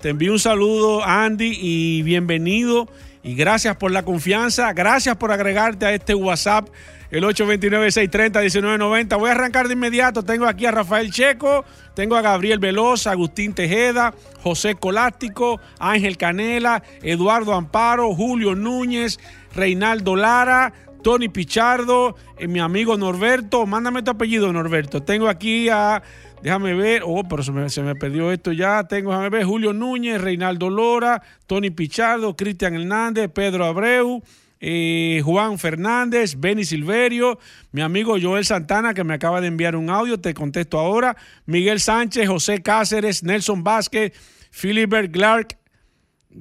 Te 0.00 0.10
envío 0.10 0.30
un 0.32 0.38
saludo, 0.38 1.04
Andy, 1.04 1.58
y 1.60 2.02
bienvenido. 2.02 2.88
Y 3.22 3.34
gracias 3.34 3.76
por 3.76 3.90
la 3.92 4.04
confianza. 4.04 4.72
Gracias 4.72 5.16
por 5.16 5.32
agregarte 5.32 5.86
a 5.86 5.94
este 5.94 6.14
WhatsApp, 6.14 6.68
el 7.12 7.22
829-630-1990. 7.24 9.18
Voy 9.18 9.28
a 9.28 9.32
arrancar 9.32 9.68
de 9.68 9.74
inmediato. 9.74 10.24
Tengo 10.24 10.46
aquí 10.46 10.66
a 10.66 10.70
Rafael 10.70 11.12
Checo, 11.12 11.64
tengo 11.94 12.16
a 12.16 12.22
Gabriel 12.22 12.58
Veloz, 12.58 13.06
Agustín 13.06 13.52
Tejeda, 13.54 14.14
José 14.42 14.74
Colástico, 14.74 15.60
Ángel 15.78 16.16
Canela, 16.16 16.82
Eduardo 17.02 17.52
Amparo, 17.52 18.14
Julio 18.14 18.54
Núñez, 18.54 19.20
Reinaldo 19.54 20.16
Lara, 20.16 20.72
Tony 21.02 21.28
Pichardo, 21.28 22.16
eh, 22.38 22.48
mi 22.48 22.60
amigo 22.60 22.96
Norberto. 22.96 23.66
Mándame 23.66 24.02
tu 24.02 24.10
apellido, 24.10 24.50
Norberto. 24.52 25.02
Tengo 25.02 25.28
aquí 25.28 25.68
a. 25.68 26.02
Déjame 26.42 26.74
ver. 26.74 27.02
Oh, 27.04 27.22
pero 27.28 27.42
se 27.42 27.52
me, 27.52 27.68
se 27.68 27.82
me 27.82 27.94
perdió 27.94 28.32
esto 28.32 28.52
ya. 28.52 28.84
Tengo, 28.84 29.10
déjame 29.10 29.28
ver. 29.28 29.44
Julio 29.44 29.74
Núñez, 29.74 30.18
Reinaldo 30.18 30.70
Lora, 30.70 31.22
Tony 31.46 31.70
Pichardo, 31.70 32.34
Cristian 32.34 32.74
Hernández, 32.74 33.30
Pedro 33.32 33.66
Abreu. 33.66 34.22
Eh, 34.64 35.20
Juan 35.24 35.58
Fernández, 35.58 36.36
Benny 36.38 36.64
Silverio, 36.64 37.40
mi 37.72 37.82
amigo 37.82 38.16
Joel 38.22 38.44
Santana 38.44 38.94
que 38.94 39.02
me 39.02 39.14
acaba 39.14 39.40
de 39.40 39.48
enviar 39.48 39.74
un 39.74 39.90
audio, 39.90 40.20
te 40.20 40.34
contesto 40.34 40.78
ahora, 40.78 41.16
Miguel 41.46 41.80
Sánchez, 41.80 42.28
José 42.28 42.62
Cáceres, 42.62 43.24
Nelson 43.24 43.64
Vázquez, 43.64 44.12
Philibert 44.52 45.10
Clark, 45.10 45.58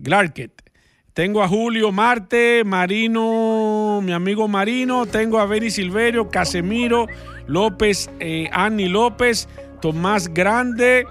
Clarket. 0.04 0.62
Tengo 1.14 1.42
a 1.42 1.48
Julio 1.48 1.92
Marte, 1.92 2.64
Marino, 2.64 4.02
mi 4.04 4.14
amigo 4.14 4.48
Marino. 4.48 5.08
Tengo 5.08 5.40
a 5.40 5.46
Benny 5.46 5.70
Silverio, 5.70 6.30
Casemiro, 6.30 7.08
López, 7.48 8.10
eh, 8.20 8.50
Annie 8.54 8.88
López, 8.88 9.50
Tomás 9.82 10.34
Grande, 10.34 11.06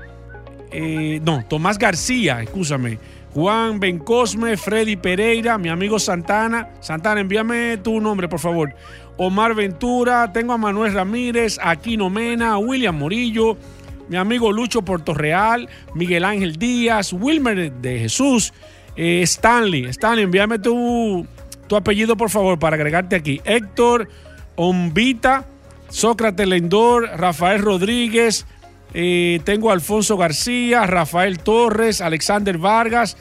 eh, 0.71 1.21
no, 1.23 1.45
Tomás 1.49 1.77
García, 1.77 2.41
escúchame. 2.41 2.99
Juan 3.35 3.79
Bencosme, 3.79 4.57
Freddy 4.57 4.97
Pereira, 4.97 5.57
mi 5.59 5.69
amigo 5.69 5.99
Santana. 5.99 6.71
Santana, 6.81 7.21
envíame 7.21 7.79
tu 7.79 8.01
nombre, 8.01 8.29
por 8.29 8.41
favor. 8.41 8.75
Omar 9.17 9.55
Ventura, 9.55 10.33
tengo 10.33 10.53
a 10.53 10.59
Manuel 10.59 10.95
Ramírez, 10.95 11.59
Aquino 11.63 12.11
Mena, 12.11 12.59
William 12.59 12.97
Morillo, 12.97 13.57
mi 14.09 14.17
amigo 14.17 14.51
Lucho 14.51 14.83
Portorreal, 14.83 15.69
Miguel 15.95 16.25
Ángel 16.25 16.57
Díaz, 16.57 17.13
Wilmer 17.13 17.71
de 17.71 17.99
Jesús, 18.01 18.53
eh, 18.97 19.23
Stanley. 19.23 19.85
Stanley, 19.87 20.25
envíame 20.25 20.59
tu, 20.59 21.27
tu 21.69 21.77
apellido, 21.77 22.17
por 22.17 22.31
favor, 22.31 22.59
para 22.59 22.77
agregarte 22.77 23.15
aquí. 23.15 23.41
Héctor 23.45 24.09
Ombita, 24.57 25.47
Sócrates 25.89 26.49
Lendor, 26.49 27.09
Rafael 27.17 27.63
Rodríguez, 27.63 28.47
eh, 28.93 29.41
tengo 29.45 29.71
a 29.71 29.75
Alfonso 29.75 30.17
García, 30.17 30.87
Rafael 30.87 31.39
Torres, 31.39 32.01
Alexander 32.01 32.59
Vargas. 32.59 33.17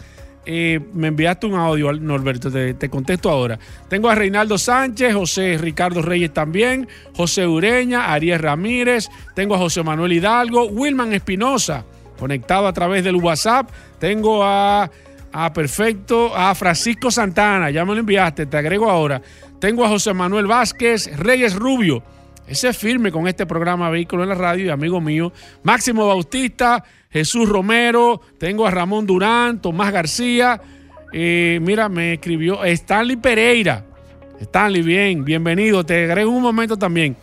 Eh, 0.45 0.79
me 0.93 1.09
enviaste 1.09 1.45
un 1.45 1.55
audio, 1.55 1.91
Norberto, 1.93 2.49
te, 2.49 2.73
te 2.73 2.89
contesto 2.89 3.29
ahora. 3.29 3.59
Tengo 3.87 4.09
a 4.09 4.15
Reinaldo 4.15 4.57
Sánchez, 4.57 5.13
José 5.13 5.57
Ricardo 5.59 6.01
Reyes 6.01 6.33
también, 6.33 6.87
José 7.13 7.45
Ureña, 7.45 8.11
Ariel 8.11 8.39
Ramírez, 8.39 9.09
tengo 9.35 9.53
a 9.53 9.59
José 9.59 9.83
Manuel 9.83 10.13
Hidalgo, 10.13 10.65
Wilman 10.67 11.13
Espinosa, 11.13 11.85
conectado 12.17 12.67
a 12.67 12.73
través 12.73 13.03
del 13.03 13.17
WhatsApp. 13.17 13.69
Tengo 13.99 14.43
a, 14.43 14.89
a 15.31 15.53
Perfecto, 15.53 16.35
a 16.35 16.55
Francisco 16.55 17.11
Santana, 17.11 17.69
ya 17.69 17.85
me 17.85 17.93
lo 17.93 17.99
enviaste, 17.99 18.47
te 18.47 18.57
agrego 18.57 18.89
ahora. 18.89 19.21
Tengo 19.59 19.85
a 19.85 19.89
José 19.89 20.13
Manuel 20.13 20.47
Vázquez, 20.47 21.15
Reyes 21.17 21.53
Rubio. 21.53 22.01
Ese 22.49 22.69
es 22.69 22.77
firme 22.79 23.11
con 23.11 23.27
este 23.27 23.45
programa 23.45 23.91
Vehículo 23.91 24.23
en 24.23 24.29
la 24.29 24.35
Radio 24.35 24.65
y 24.65 24.69
amigo 24.69 24.99
mío. 24.99 25.31
Máximo 25.61 26.07
Bautista, 26.07 26.83
Jesús 27.11 27.47
Romero, 27.47 28.21
tengo 28.39 28.65
a 28.65 28.71
Ramón 28.71 29.05
Durán, 29.05 29.61
Tomás 29.61 29.93
García. 29.93 30.59
mira, 31.13 31.89
me 31.89 32.13
escribió 32.13 32.63
Stanley 32.65 33.17
Pereira. 33.17 33.85
Stanley, 34.41 34.81
bien, 34.81 35.23
bienvenido. 35.23 35.85
Te 35.85 36.05
agrego 36.05 36.31
un 36.31 36.41
momento 36.41 36.75
también. 36.75 37.15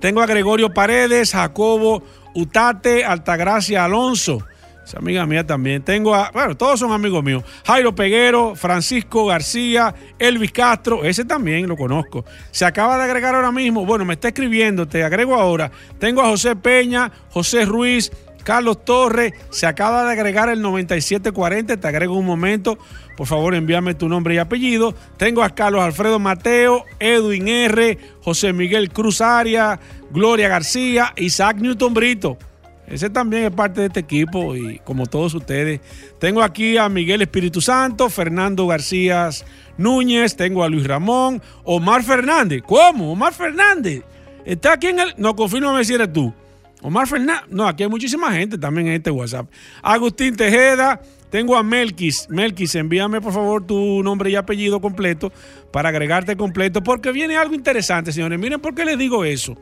Tengo 0.00 0.22
a 0.22 0.26
Gregorio 0.26 0.72
Paredes, 0.72 1.32
Jacobo 1.32 2.02
Utate, 2.34 3.04
Altagracia 3.04 3.84
Alonso. 3.84 4.38
Esa 4.86 4.98
amiga 4.98 5.26
mía 5.26 5.44
también. 5.44 5.82
Tengo 5.82 6.14
a, 6.14 6.30
bueno, 6.32 6.56
todos 6.56 6.78
son 6.78 6.92
amigos 6.92 7.24
míos. 7.24 7.42
Jairo 7.66 7.92
Peguero, 7.92 8.54
Francisco 8.54 9.26
García, 9.26 9.92
Elvis 10.16 10.52
Castro, 10.52 11.04
ese 11.04 11.24
también 11.24 11.66
lo 11.66 11.76
conozco. 11.76 12.24
Se 12.52 12.64
acaba 12.64 12.96
de 12.96 13.02
agregar 13.02 13.34
ahora 13.34 13.50
mismo, 13.50 13.84
bueno, 13.84 14.04
me 14.04 14.14
está 14.14 14.28
escribiendo, 14.28 14.86
te 14.86 15.02
agrego 15.02 15.34
ahora. 15.34 15.72
Tengo 15.98 16.22
a 16.22 16.26
José 16.26 16.54
Peña, 16.54 17.10
José 17.30 17.64
Ruiz, 17.64 18.12
Carlos 18.44 18.84
Torres, 18.84 19.32
se 19.50 19.66
acaba 19.66 20.04
de 20.04 20.12
agregar 20.12 20.48
el 20.50 20.62
9740, 20.62 21.78
te 21.78 21.88
agrego 21.88 22.16
un 22.16 22.24
momento. 22.24 22.78
Por 23.16 23.26
favor, 23.26 23.56
envíame 23.56 23.94
tu 23.94 24.08
nombre 24.08 24.36
y 24.36 24.38
apellido. 24.38 24.94
Tengo 25.16 25.42
a 25.42 25.50
Carlos 25.50 25.82
Alfredo 25.82 26.20
Mateo, 26.20 26.84
Edwin 27.00 27.48
R., 27.48 27.98
José 28.22 28.52
Miguel 28.52 28.90
Cruz 28.90 29.20
Aria, 29.20 29.80
Gloria 30.12 30.48
García, 30.48 31.12
Isaac 31.16 31.56
Newton 31.56 31.92
Brito. 31.92 32.38
Ese 32.86 33.10
también 33.10 33.44
es 33.44 33.50
parte 33.50 33.80
de 33.80 33.88
este 33.88 34.00
equipo 34.00 34.54
y 34.54 34.78
como 34.80 35.06
todos 35.06 35.34
ustedes. 35.34 35.80
Tengo 36.20 36.42
aquí 36.42 36.76
a 36.76 36.88
Miguel 36.88 37.22
Espíritu 37.22 37.60
Santo, 37.60 38.08
Fernando 38.08 38.66
García 38.66 39.28
Núñez, 39.76 40.36
tengo 40.36 40.62
a 40.62 40.68
Luis 40.68 40.86
Ramón, 40.86 41.42
Omar 41.64 42.02
Fernández. 42.04 42.62
¿Cómo? 42.64 43.12
Omar 43.12 43.34
Fernández. 43.34 44.02
Está 44.44 44.74
aquí 44.74 44.86
en 44.88 45.00
el... 45.00 45.14
No, 45.16 45.34
confírmame 45.34 45.84
si 45.84 45.94
eres 45.94 46.12
tú. 46.12 46.32
Omar 46.80 47.08
Fernández. 47.08 47.46
No, 47.50 47.66
aquí 47.66 47.82
hay 47.82 47.88
muchísima 47.88 48.30
gente 48.32 48.56
también 48.56 48.86
en 48.86 48.94
este 48.94 49.10
WhatsApp. 49.10 49.50
Agustín 49.82 50.36
Tejeda. 50.36 51.00
Tengo 51.30 51.56
a 51.56 51.62
Melquis. 51.62 52.28
Melquis, 52.30 52.76
envíame 52.76 53.20
por 53.20 53.32
favor 53.32 53.66
tu 53.66 54.00
nombre 54.02 54.30
y 54.30 54.36
apellido 54.36 54.80
completo 54.80 55.32
para 55.72 55.88
agregarte 55.88 56.36
completo, 56.36 56.82
porque 56.82 57.10
viene 57.10 57.36
algo 57.36 57.54
interesante, 57.54 58.12
señores. 58.12 58.38
Miren 58.38 58.60
por 58.60 58.74
qué 58.74 58.84
les 58.84 58.96
digo 58.96 59.24
eso. 59.24 59.56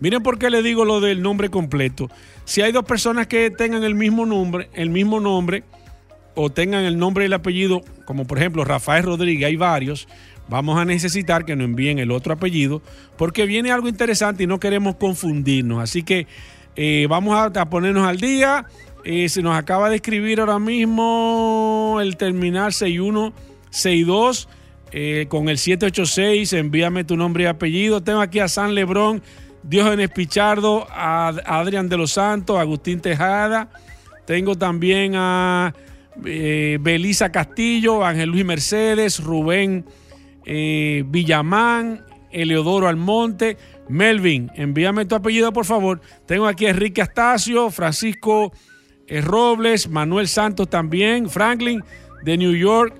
Miren 0.00 0.22
por 0.22 0.38
qué 0.38 0.50
les 0.50 0.62
digo 0.62 0.84
lo 0.84 1.00
del 1.00 1.22
nombre 1.22 1.48
completo. 1.48 2.10
Si 2.44 2.62
hay 2.62 2.72
dos 2.72 2.84
personas 2.84 3.26
que 3.26 3.50
tengan 3.50 3.84
el 3.84 3.94
mismo 3.94 4.26
nombre, 4.26 4.68
el 4.74 4.90
mismo 4.90 5.20
nombre, 5.20 5.64
o 6.34 6.50
tengan 6.50 6.84
el 6.84 6.98
nombre 6.98 7.24
y 7.24 7.26
el 7.26 7.32
apellido, 7.32 7.82
como 8.04 8.26
por 8.26 8.38
ejemplo 8.38 8.64
Rafael 8.64 9.04
Rodríguez, 9.04 9.48
hay 9.48 9.56
varios, 9.56 10.06
vamos 10.48 10.78
a 10.78 10.84
necesitar 10.84 11.44
que 11.44 11.56
nos 11.56 11.64
envíen 11.64 11.98
el 11.98 12.12
otro 12.12 12.32
apellido, 12.32 12.80
porque 13.16 13.44
viene 13.44 13.72
algo 13.72 13.88
interesante 13.88 14.44
y 14.44 14.46
no 14.46 14.60
queremos 14.60 14.94
confundirnos. 14.96 15.82
Así 15.82 16.04
que 16.04 16.28
eh, 16.76 17.06
vamos 17.08 17.36
a, 17.36 17.50
ponernos 17.68 18.06
al 18.06 18.18
día. 18.18 18.66
Eh, 19.04 19.28
se 19.28 19.42
nos 19.42 19.56
acaba 19.56 19.90
de 19.90 19.96
escribir 19.96 20.38
ahora 20.38 20.60
mismo 20.60 21.98
el 22.00 22.16
terminal 22.16 22.72
6162 22.72 24.48
eh, 24.92 25.26
con 25.28 25.48
el 25.48 25.58
786. 25.58 26.52
Envíame 26.52 27.02
tu 27.02 27.16
nombre 27.16 27.42
y 27.44 27.46
apellido. 27.46 28.00
Tengo 28.00 28.20
aquí 28.20 28.38
a 28.38 28.46
San 28.46 28.76
Lebrón, 28.76 29.22
Diógenes 29.62 30.10
Pichardo, 30.10 30.86
a 30.90 31.28
Adrián 31.28 31.88
de 31.88 31.96
los 31.96 32.12
Santos, 32.12 32.58
Agustín 32.58 33.00
Tejada. 33.00 33.68
Tengo 34.26 34.56
también 34.56 35.12
a 35.16 35.74
Belisa 36.16 37.30
Castillo, 37.30 38.04
Ángel 38.04 38.30
Luis 38.30 38.44
Mercedes, 38.44 39.22
Rubén 39.22 39.84
Villamán, 40.44 42.04
Eleodoro 42.30 42.88
Almonte. 42.88 43.56
Melvin, 43.88 44.50
envíame 44.54 45.06
tu 45.06 45.14
apellido, 45.14 45.52
por 45.52 45.64
favor. 45.64 46.00
Tengo 46.26 46.46
aquí 46.46 46.66
a 46.66 46.70
Enrique 46.70 47.02
Astacio, 47.02 47.70
Francisco 47.70 48.52
eh, 49.06 49.20
Robles, 49.20 49.88
Manuel 49.88 50.28
Santos 50.28 50.68
también, 50.68 51.28
Franklin 51.30 51.82
de 52.22 52.36
New 52.36 52.54
York. 52.54 52.94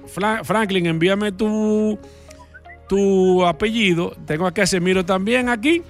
Franklin, 0.45 0.87
envíame 0.87 1.33
tu, 1.33 1.99
tu 2.89 3.45
apellido. 3.45 4.17
Tengo 4.27 4.47
aquí 4.47 4.63
a 4.63 4.67
Semiro 4.67 5.05
también 5.05 5.49
aquí. 5.49 5.83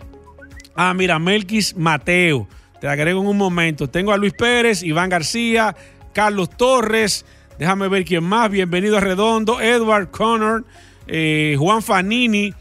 Ah, 0.81 0.95
mira, 0.95 1.19
Melquis 1.19 1.75
Mateo. 1.77 2.47
Te 2.81 2.87
agrego 2.87 3.21
en 3.21 3.27
un 3.27 3.37
momento. 3.37 3.91
Tengo 3.91 4.13
a 4.13 4.17
Luis 4.17 4.33
Pérez, 4.33 4.85
Iván 4.85 5.11
García, 5.11 5.75
Carlos 6.13 6.51
Torres. 6.51 7.27
Déjame 7.59 7.89
ver 7.89 8.05
quién 8.05 8.23
más. 8.23 8.49
Bienvenido 8.49 8.97
a 8.97 9.01
Redondo. 9.01 9.61
Edward 9.61 10.13
Connor, 10.13 10.65
eh, 11.09 11.57
Juan 11.59 11.83
Fanini 11.83 12.55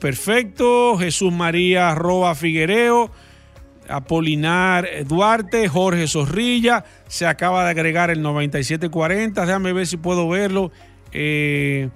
perfecto, 0.00 0.96
Jesús 0.98 1.32
María 1.32 1.94
Roa 1.94 2.34
Figuereo, 2.34 3.12
Apolinar 3.88 4.88
Duarte, 5.06 5.68
Jorge 5.68 6.08
Zorrilla, 6.08 6.84
se 7.06 7.26
acaba 7.26 7.62
de 7.62 7.70
agregar 7.70 8.10
el 8.10 8.22
9740, 8.22 9.46
déjame 9.46 9.72
ver 9.72 9.86
si 9.86 9.98
puedo 9.98 10.28
verlo. 10.28 10.72
Eh, 11.12 11.90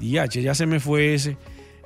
ya 0.00 0.54
se 0.54 0.66
me 0.66 0.78
fue 0.78 1.14
ese. 1.14 1.36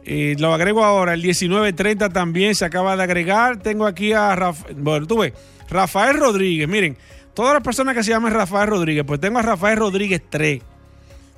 Eh, 0.09 0.37
lo 0.38 0.55
agrego 0.55 0.85
ahora, 0.85 1.14
el 1.14 1.21
1930 1.21 2.11
también 2.11 2.55
se 2.55 2.64
acaba 2.64 2.97
de 2.97 3.03
agregar. 3.03 3.59
Tengo 3.59 3.87
aquí 3.87 4.12
a 4.12 4.37
Rafael, 4.37 4.77
bueno, 4.79 5.07
tú 5.07 5.19
ves, 5.19 5.33
Rafael 5.69 6.16
Rodríguez, 6.16 6.69
miren, 6.69 6.97
todas 7.35 7.55
las 7.55 7.62
personas 7.62 7.97
que 7.97 8.05
se 8.05 8.11
llaman 8.11 8.33
Rafael 8.33 8.69
Rodríguez, 8.69 9.05
pues 9.05 9.21
tengo 9.21 9.40
a 9.40 9.42
Rafael 9.42 9.79
Rodríguez 9.79 10.23
3. 10.31 10.62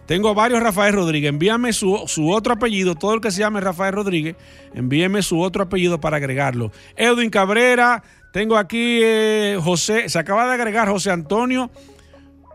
Tengo 0.09 0.35
varios 0.35 0.63
Rafael 0.63 0.95
Rodríguez. 0.95 1.29
Envíame 1.29 1.75
su, 1.75 1.93
otro 2.31 2.55
apellido. 2.55 2.95
Todo 2.95 3.13
el 3.13 3.21
que 3.21 3.31
se 3.31 3.41
llame 3.41 3.61
Rafael 3.61 3.93
Rodríguez, 3.93 4.37
envíeme 4.73 5.21
su 5.21 5.39
otro 5.39 5.65
apellido 5.65 6.01
para 6.01 6.17
agregarlo. 6.17 6.73
Edwin 6.97 7.29
Cabrera. 7.29 8.03
Tengo 8.33 8.57
aquí 8.57 9.01
eh, 9.03 9.59
José. 9.63 10.09
Se 10.09 10.19
acaba 10.19 10.47
de 10.47 10.55
agregar 10.55 10.89
José 10.89 11.11
Antonio 11.11 11.71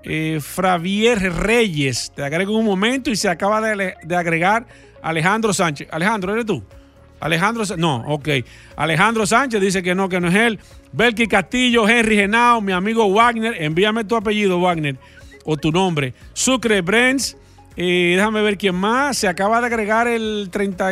eh, 0.03 0.39
Reyes. 0.57 2.11
Te 2.15 2.23
agrego 2.23 2.57
un 2.57 2.65
momento 2.65 3.09
y 3.09 3.15
se 3.15 3.29
acaba 3.29 3.61
de, 3.61 3.95
agregar 4.15 4.65
Alejandro 5.03 5.53
Sánchez. 5.53 5.87
Alejandro, 5.91 6.33
¿eres 6.33 6.45
tú? 6.45 6.63
Alejandro, 7.19 7.63
no, 7.77 8.03
ok. 8.07 8.29
Alejandro 8.75 9.25
Sánchez 9.25 9.61
dice 9.61 9.83
que 9.83 9.95
no, 9.95 10.09
que 10.09 10.19
no 10.19 10.29
es 10.29 10.35
él. 10.35 10.59
Belki 10.91 11.27
Castillo, 11.27 11.87
Henry 11.87 12.15
Genao, 12.15 12.59
mi 12.59 12.71
amigo 12.71 13.09
Wagner. 13.09 13.61
Envíame 13.61 14.03
tu 14.03 14.15
apellido, 14.15 14.59
Wagner, 14.59 14.97
o 15.45 15.55
tu 15.55 15.71
nombre. 15.71 16.13
Sucre 16.33 16.81
Brens. 16.81 17.37
Eh, 17.75 18.13
déjame 18.15 18.41
ver 18.41 18.57
quién 18.57 18.75
más. 18.75 19.17
Se 19.17 19.27
acaba 19.27 19.59
de 19.61 19.67
agregar 19.67 20.07
el, 20.07 20.49
30, 20.51 20.91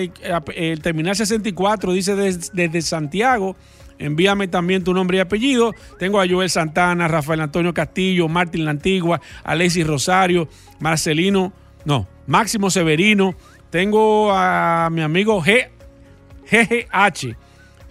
el 0.56 0.82
terminal 0.82 1.16
64, 1.16 1.92
dice 1.92 2.16
desde, 2.16 2.82
Santiago. 2.82 3.56
Envíame 4.00 4.48
también 4.48 4.84
tu 4.84 4.94
nombre 4.94 5.18
y 5.18 5.20
apellido. 5.20 5.74
Tengo 6.00 6.20
a 6.20 6.28
Joel 6.28 6.50
Santana, 6.50 7.08
Rafael 7.08 7.42
Antonio 7.42 7.74
Castillo, 7.74 8.28
Martín 8.28 8.66
La 8.66 8.72
Antigua, 8.72 9.22
Alexis 9.44 9.86
Rosario, 9.86 10.48
Marcelino, 10.80 11.54
no, 11.86 12.08
Máximo 12.26 12.70
Severino. 12.70 13.36
Tengo 13.72 14.32
a 14.34 14.90
mi 14.92 15.02
amigo 15.02 15.42
GGH. 15.42 17.36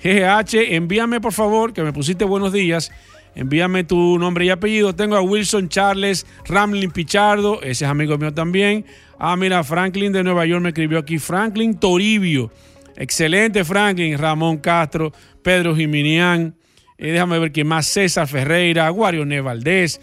GGH, 0.02 0.54
envíame 0.74 1.20
por 1.20 1.32
favor, 1.32 1.72
que 1.72 1.82
me 1.82 1.92
pusiste 1.92 2.24
buenos 2.24 2.52
días. 2.52 2.92
Envíame 3.34 3.84
tu 3.84 4.18
nombre 4.18 4.44
y 4.44 4.50
apellido. 4.50 4.94
Tengo 4.94 5.16
a 5.16 5.22
Wilson 5.22 5.70
Charles 5.70 6.26
Ramlin 6.46 6.90
Pichardo, 6.90 7.62
ese 7.62 7.84
es 7.84 7.90
amigo 7.90 8.18
mío 8.18 8.34
también. 8.34 8.84
Ah, 9.18 9.36
mira, 9.36 9.64
Franklin 9.64 10.12
de 10.12 10.22
Nueva 10.22 10.44
York 10.44 10.62
me 10.62 10.68
escribió 10.68 10.98
aquí. 10.98 11.18
Franklin 11.18 11.78
Toribio. 11.78 12.50
Excelente, 12.96 13.64
Franklin. 13.64 14.18
Ramón 14.18 14.58
Castro, 14.58 15.12
Pedro 15.42 15.74
Jiminián. 15.74 16.54
Eh, 16.98 17.12
déjame 17.12 17.38
ver 17.38 17.52
quién 17.52 17.66
más. 17.66 17.86
César 17.86 18.28
Ferreira, 18.28 18.86
Aguario 18.86 19.24
Nevaldés. 19.24 20.00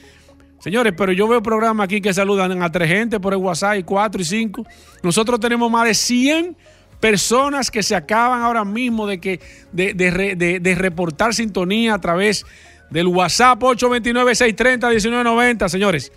Señores, 0.67 0.93
pero 0.97 1.13
yo 1.13 1.29
veo 1.29 1.41
programas 1.41 1.85
aquí 1.85 2.01
que 2.01 2.13
saludan 2.13 2.61
a 2.61 2.69
tres 2.69 2.89
gente 2.89 3.21
por 3.21 3.31
el 3.31 3.39
WhatsApp, 3.39 3.77
cuatro 3.85 4.21
y 4.21 4.25
cinco. 4.25 4.65
Nosotros 5.01 5.39
tenemos 5.39 5.71
más 5.71 5.87
de 5.87 5.93
100 5.93 6.57
personas 6.99 7.71
que 7.71 7.81
se 7.81 7.95
acaban 7.95 8.41
ahora 8.41 8.65
mismo 8.65 9.07
de, 9.07 9.21
que, 9.21 9.39
de, 9.71 9.93
de, 9.93 10.59
de 10.59 10.75
reportar 10.75 11.33
sintonía 11.33 11.93
a 11.93 12.01
través 12.01 12.45
del 12.89 13.07
WhatsApp 13.07 13.61
829-630-1990, 13.61 15.69
señores. 15.69 16.11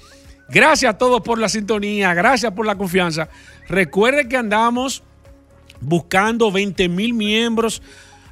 Gracias 0.49 0.95
a 0.95 0.99
todos 0.99 1.21
por 1.21 1.39
la 1.39 1.49
sintonía, 1.49 2.13
gracias 2.13 2.53
por 2.53 2.67
la 2.67 2.75
confianza. 2.75 3.29
Recuerde 3.69 4.27
que 4.27 4.37
andamos 4.37 5.05
buscando 5.81 6.51
20 6.51 6.89
mil 6.89 7.15
miembros 7.15 7.83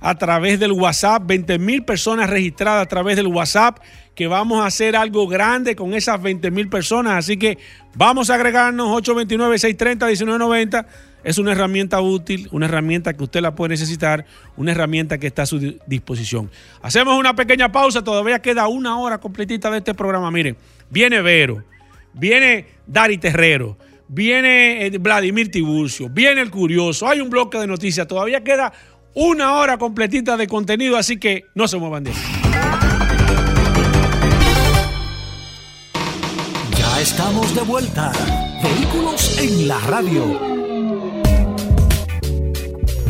a 0.00 0.14
través 0.16 0.60
del 0.60 0.72
WhatsApp, 0.72 1.22
20 1.26 1.58
mil 1.58 1.84
personas 1.84 2.30
registradas 2.30 2.82
a 2.82 2.86
través 2.88 3.16
del 3.16 3.26
WhatsApp, 3.28 3.78
que 4.14 4.26
vamos 4.26 4.60
a 4.60 4.66
hacer 4.66 4.96
algo 4.96 5.28
grande 5.28 5.76
con 5.76 5.94
esas 5.94 6.20
20 6.20 6.50
mil 6.50 6.68
personas. 6.68 7.14
Así 7.14 7.36
que 7.36 7.58
vamos 7.94 8.30
a 8.30 8.34
agregarnos 8.34 8.88
829-630-1990 9.02 10.86
es 11.24 11.38
una 11.38 11.52
herramienta 11.52 12.00
útil, 12.00 12.48
una 12.52 12.66
herramienta 12.66 13.12
que 13.12 13.24
usted 13.24 13.40
la 13.40 13.54
puede 13.54 13.70
necesitar, 13.70 14.24
una 14.56 14.72
herramienta 14.72 15.18
que 15.18 15.26
está 15.26 15.42
a 15.42 15.46
su 15.46 15.78
disposición. 15.86 16.50
Hacemos 16.80 17.18
una 17.18 17.34
pequeña 17.34 17.72
pausa, 17.72 18.02
todavía 18.02 18.40
queda 18.40 18.68
una 18.68 18.98
hora 18.98 19.18
completita 19.18 19.70
de 19.70 19.78
este 19.78 19.94
programa. 19.94 20.30
Miren, 20.30 20.56
viene 20.90 21.20
Vero, 21.20 21.64
viene 22.14 22.66
Dari 22.86 23.18
Terrero, 23.18 23.76
viene 24.06 24.86
eh, 24.86 24.98
Vladimir 24.98 25.50
Tiburcio, 25.50 26.08
viene 26.08 26.40
el 26.40 26.50
Curioso, 26.50 27.08
hay 27.08 27.20
un 27.20 27.30
bloque 27.30 27.58
de 27.58 27.66
noticias, 27.66 28.06
todavía 28.06 28.42
queda 28.44 28.72
una 29.14 29.54
hora 29.54 29.78
completita 29.78 30.36
de 30.36 30.46
contenido, 30.46 30.96
así 30.96 31.18
que 31.18 31.46
no 31.54 31.68
se 31.68 31.76
muevan 31.78 32.04
de 32.04 32.10
ahí. 32.10 32.16
Ya 36.76 37.00
estamos 37.00 37.54
de 37.54 37.62
vuelta. 37.62 38.12
Vehículos 38.62 39.38
en 39.38 39.68
la 39.68 39.78
radio. 39.80 40.58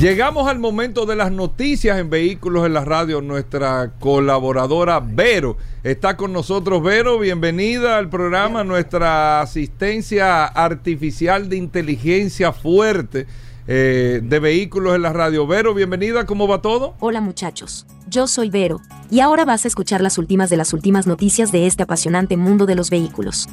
Llegamos 0.00 0.46
al 0.46 0.60
momento 0.60 1.06
de 1.06 1.16
las 1.16 1.32
noticias 1.32 1.98
en 1.98 2.08
Vehículos 2.08 2.64
en 2.64 2.72
la 2.72 2.84
Radio. 2.84 3.20
Nuestra 3.20 3.94
colaboradora 3.98 5.00
Vero 5.00 5.56
está 5.82 6.16
con 6.16 6.32
nosotros. 6.32 6.84
Vero, 6.84 7.18
bienvenida 7.18 7.98
al 7.98 8.08
programa. 8.08 8.62
Nuestra 8.62 9.40
asistencia 9.40 10.44
artificial 10.44 11.48
de 11.48 11.56
inteligencia 11.56 12.52
fuerte 12.52 13.26
eh, 13.68 14.20
de 14.22 14.38
Vehículos 14.40 14.96
en 14.96 15.02
la 15.02 15.12
Radio. 15.12 15.46
Vero, 15.46 15.74
bienvenida. 15.74 16.26
¿Cómo 16.26 16.48
va 16.48 16.60
todo? 16.60 16.94
Hola 16.98 17.20
muchachos. 17.20 17.86
Yo 18.08 18.26
soy 18.26 18.50
Vero. 18.50 18.80
Y 19.10 19.20
ahora 19.20 19.44
vas 19.44 19.64
a 19.64 19.68
escuchar 19.68 20.00
las 20.00 20.18
últimas 20.18 20.50
de 20.50 20.56
las 20.56 20.72
últimas 20.72 21.06
noticias 21.06 21.52
de 21.52 21.66
este 21.66 21.84
apasionante 21.84 22.36
mundo 22.36 22.66
de 22.66 22.74
los 22.74 22.90
vehículos. 22.90 23.48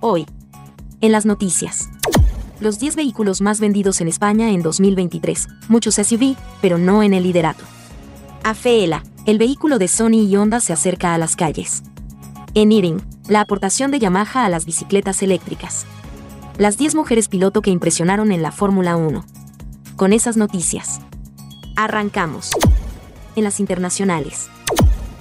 Hoy. 0.00 0.24
En 1.02 1.12
las 1.12 1.26
noticias 1.26 1.88
los 2.60 2.78
10 2.78 2.96
vehículos 2.96 3.40
más 3.40 3.58
vendidos 3.58 4.00
en 4.00 4.08
España 4.08 4.50
en 4.50 4.62
2023, 4.62 5.48
muchos 5.68 5.94
SUV, 5.94 6.36
pero 6.60 6.78
no 6.78 7.02
en 7.02 7.14
el 7.14 7.22
liderato. 7.22 7.64
Afeela, 8.44 9.02
el 9.26 9.38
vehículo 9.38 9.78
de 9.78 9.88
Sony 9.88 10.26
y 10.28 10.36
Honda 10.36 10.60
se 10.60 10.72
acerca 10.72 11.14
a 11.14 11.18
las 11.18 11.36
calles. 11.36 11.82
En 12.54 12.72
Iring, 12.72 13.02
la 13.28 13.40
aportación 13.40 13.90
de 13.90 13.98
Yamaha 13.98 14.44
a 14.44 14.48
las 14.48 14.66
bicicletas 14.66 15.22
eléctricas. 15.22 15.86
Las 16.60 16.76
10 16.76 16.94
mujeres 16.94 17.28
piloto 17.30 17.62
que 17.62 17.70
impresionaron 17.70 18.32
en 18.32 18.42
la 18.42 18.52
Fórmula 18.52 18.94
1. 18.94 19.24
Con 19.96 20.12
esas 20.12 20.36
noticias. 20.36 21.00
Arrancamos. 21.74 22.50
En 23.34 23.44
las 23.44 23.60
internacionales. 23.60 24.50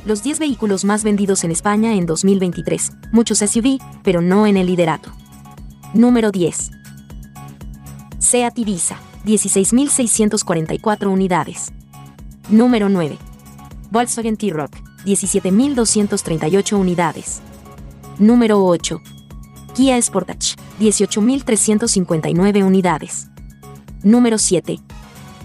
Los 0.05 0.21
10 0.21 0.39
vehículos 0.39 0.83
más 0.83 1.05
vendidos 1.05 1.45
en 1.45 1.51
España 1.51 1.95
en 1.95 2.05
2023. 2.05 2.91
Muchos 3.13 3.37
SUV, 3.37 3.79
pero 4.03 4.19
no 4.19 4.47
en 4.47 4.57
el 4.57 4.67
liderato. 4.67 5.13
Número 5.93 6.31
10. 6.31 6.71
Seat 8.19 8.59
Ibiza, 8.59 8.97
16.644 9.25 11.07
unidades. 11.07 11.71
Número 12.49 12.89
9. 12.89 13.17
Volkswagen 13.91 14.35
T-Rock, 14.35 14.75
17.238 15.05 16.73
unidades. 16.77 17.39
Número 18.17 18.61
8. 18.61 19.01
Kia 19.73 20.01
Sportage, 20.01 20.55
18.359 20.79 22.63
unidades. 22.63 23.29
Número 24.03 24.37
7. 24.37 24.79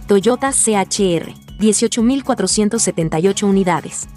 Toyota 0.07 0.51
CHR, 0.53 1.35
18.478 1.59 3.43
unidades. 3.45 4.09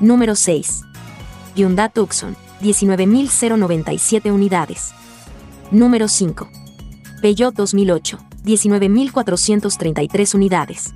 Número 0.00 0.34
6. 0.34 0.84
Hyundai 1.54 1.90
Tucson, 1.92 2.36
19.097 2.60 4.30
unidades. 4.30 4.92
Número 5.70 6.08
5. 6.08 6.48
Peugeot 7.20 7.54
2008, 7.54 8.18
19.433 8.44 10.34
unidades. 10.34 10.94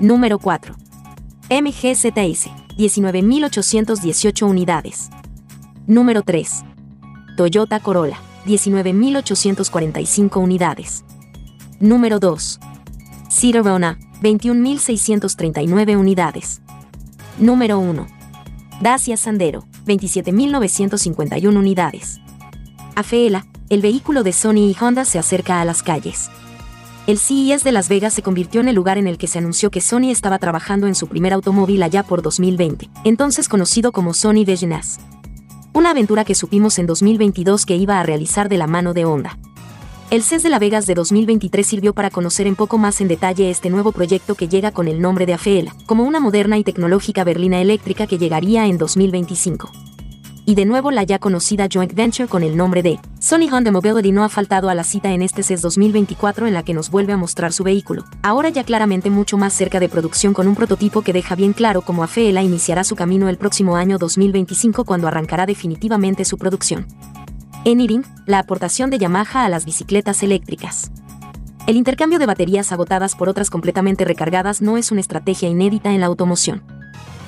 Número 0.00 0.38
4. 0.38 0.74
MGZS, 1.48 2.50
19.818 2.76 4.42
unidades. 4.42 5.08
Número 5.86 6.22
3. 6.22 6.75
Toyota 7.36 7.78
Corolla, 7.80 8.18
19.845 8.46 10.42
unidades. 10.42 11.04
Número 11.78 12.18
2. 12.18 12.58
Citroën, 13.28 13.98
21.639 14.22 15.96
unidades. 15.98 16.62
Número 17.38 17.78
1. 17.78 18.06
Dacia 18.80 19.16
Sandero, 19.18 19.66
27.951 19.86 21.56
unidades. 21.56 22.20
Afeela, 22.94 23.46
el 23.68 23.82
vehículo 23.82 24.22
de 24.22 24.32
Sony 24.32 24.70
y 24.70 24.76
Honda 24.80 25.04
se 25.04 25.18
acerca 25.18 25.60
a 25.60 25.66
las 25.66 25.82
calles. 25.82 26.30
El 27.06 27.18
CES 27.18 27.62
de 27.62 27.72
Las 27.72 27.88
Vegas 27.88 28.14
se 28.14 28.22
convirtió 28.22 28.60
en 28.62 28.68
el 28.68 28.74
lugar 28.74 28.96
en 28.96 29.06
el 29.06 29.18
que 29.18 29.26
se 29.26 29.38
anunció 29.38 29.70
que 29.70 29.80
Sony 29.80 30.10
estaba 30.10 30.38
trabajando 30.38 30.86
en 30.86 30.94
su 30.94 31.06
primer 31.06 31.34
automóvil 31.34 31.82
allá 31.82 32.02
por 32.02 32.22
2020, 32.22 32.88
entonces 33.04 33.48
conocido 33.48 33.92
como 33.92 34.14
Sony 34.14 34.44
Vision. 34.44 34.72
Una 35.76 35.90
aventura 35.90 36.24
que 36.24 36.34
supimos 36.34 36.78
en 36.78 36.86
2022 36.86 37.66
que 37.66 37.76
iba 37.76 38.00
a 38.00 38.02
realizar 38.02 38.48
de 38.48 38.56
la 38.56 38.66
mano 38.66 38.94
de 38.94 39.04
Honda. 39.04 39.36
El 40.10 40.22
CES 40.22 40.42
de 40.42 40.48
Las 40.48 40.58
Vegas 40.58 40.86
de 40.86 40.94
2023 40.94 41.66
sirvió 41.66 41.92
para 41.92 42.08
conocer 42.08 42.48
un 42.48 42.56
poco 42.56 42.78
más 42.78 43.02
en 43.02 43.08
detalle 43.08 43.50
este 43.50 43.68
nuevo 43.68 43.92
proyecto 43.92 44.36
que 44.36 44.48
llega 44.48 44.70
con 44.70 44.88
el 44.88 45.02
nombre 45.02 45.26
de 45.26 45.34
Afeela, 45.34 45.76
como 45.84 46.04
una 46.04 46.18
moderna 46.18 46.56
y 46.56 46.64
tecnológica 46.64 47.24
berlina 47.24 47.60
eléctrica 47.60 48.06
que 48.06 48.16
llegaría 48.16 48.66
en 48.66 48.78
2025 48.78 49.70
y 50.46 50.54
de 50.54 50.64
nuevo 50.64 50.92
la 50.92 51.02
ya 51.02 51.18
conocida 51.18 51.66
joint 51.70 51.92
venture 51.92 52.28
con 52.28 52.44
el 52.44 52.56
nombre 52.56 52.82
de 52.82 53.00
Sony 53.18 53.50
Honda 53.52 53.72
Mobility 53.72 54.12
no 54.12 54.22
ha 54.22 54.28
faltado 54.28 54.70
a 54.70 54.74
la 54.74 54.84
cita 54.84 55.12
en 55.12 55.20
este 55.20 55.42
CES 55.42 55.60
2024 55.60 56.46
en 56.46 56.54
la 56.54 56.62
que 56.62 56.72
nos 56.72 56.88
vuelve 56.88 57.12
a 57.12 57.16
mostrar 57.16 57.52
su 57.52 57.64
vehículo, 57.64 58.04
ahora 58.22 58.48
ya 58.48 58.62
claramente 58.62 59.10
mucho 59.10 59.36
más 59.36 59.52
cerca 59.52 59.80
de 59.80 59.88
producción 59.88 60.32
con 60.32 60.46
un 60.46 60.54
prototipo 60.54 61.02
que 61.02 61.12
deja 61.12 61.34
bien 61.34 61.52
claro 61.52 61.82
cómo 61.82 62.04
Afeela 62.04 62.42
iniciará 62.42 62.84
su 62.84 62.94
camino 62.94 63.28
el 63.28 63.38
próximo 63.38 63.76
año 63.76 63.98
2025 63.98 64.84
cuando 64.84 65.08
arrancará 65.08 65.46
definitivamente 65.46 66.24
su 66.24 66.38
producción. 66.38 66.86
En 67.64 67.80
Iring, 67.80 68.04
la 68.26 68.38
aportación 68.38 68.90
de 68.90 68.98
Yamaha 68.98 69.44
a 69.44 69.48
las 69.48 69.64
bicicletas 69.64 70.22
eléctricas. 70.22 70.92
El 71.66 71.76
intercambio 71.76 72.20
de 72.20 72.26
baterías 72.26 72.70
agotadas 72.70 73.16
por 73.16 73.28
otras 73.28 73.50
completamente 73.50 74.04
recargadas 74.04 74.62
no 74.62 74.76
es 74.76 74.92
una 74.92 75.00
estrategia 75.00 75.48
inédita 75.48 75.92
en 75.92 75.98
la 75.98 76.06
automoción. 76.06 76.62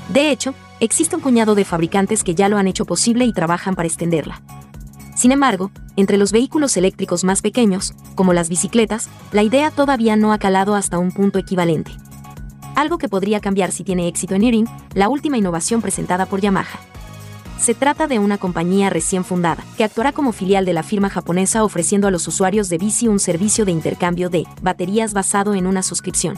De 0.09 0.31
hecho, 0.31 0.55
existe 0.81 1.17
un 1.17 1.23
puñado 1.23 1.55
de 1.55 1.65
fabricantes 1.65 2.25
que 2.25 2.35
ya 2.35 2.49
lo 2.49 2.57
han 2.57 2.67
hecho 2.67 2.85
posible 2.85 3.25
y 3.25 3.33
trabajan 3.33 3.75
para 3.75 3.87
extenderla. 3.87 4.41
Sin 5.15 5.33
embargo, 5.33 5.71
entre 5.97 6.17
los 6.17 6.31
vehículos 6.33 6.77
eléctricos 6.77 7.25
más 7.25 7.43
pequeños, 7.43 7.93
como 8.15 8.33
las 8.33 8.49
bicicletas, 8.49 9.09
la 9.33 9.43
idea 9.43 9.71
todavía 9.71 10.17
no 10.17 10.33
ha 10.33 10.39
calado 10.39 10.77
hasta 10.77 10.99
un 10.99 11.11
punto 11.11 11.39
equivalente. 11.39 11.91
Algo 12.77 12.99
que 12.99 13.09
podría 13.09 13.41
cambiar 13.41 13.73
si 13.73 13.83
tiene 13.83 14.07
éxito 14.07 14.37
en 14.37 14.45
Iring, 14.45 14.69
la 14.95 15.09
última 15.09 15.37
innovación 15.37 15.83
presentada 15.83 16.27
por 16.27 16.41
Yamaha. 16.41 16.79
Se 17.59 17.75
trata 17.75 18.07
de 18.07 18.21
una 18.21 18.39
compañía 18.39 18.89
recién 18.89 19.25
fundada, 19.25 19.65
que 19.77 19.83
actuará 19.83 20.13
como 20.13 20.31
filial 20.31 20.65
de 20.65 20.73
la 20.73 20.85
firma 20.85 21.11
japonesa 21.11 21.65
ofreciendo 21.65 22.07
a 22.07 22.13
los 22.13 22.29
usuarios 22.29 22.69
de 22.69 22.79
bici 22.79 23.09
un 23.09 23.19
servicio 23.19 23.65
de 23.65 23.73
intercambio 23.73 24.31
de 24.31 24.47
baterías 24.63 25.13
basado 25.13 25.55
en 25.55 25.67
una 25.67 25.83
suscripción. 25.83 26.37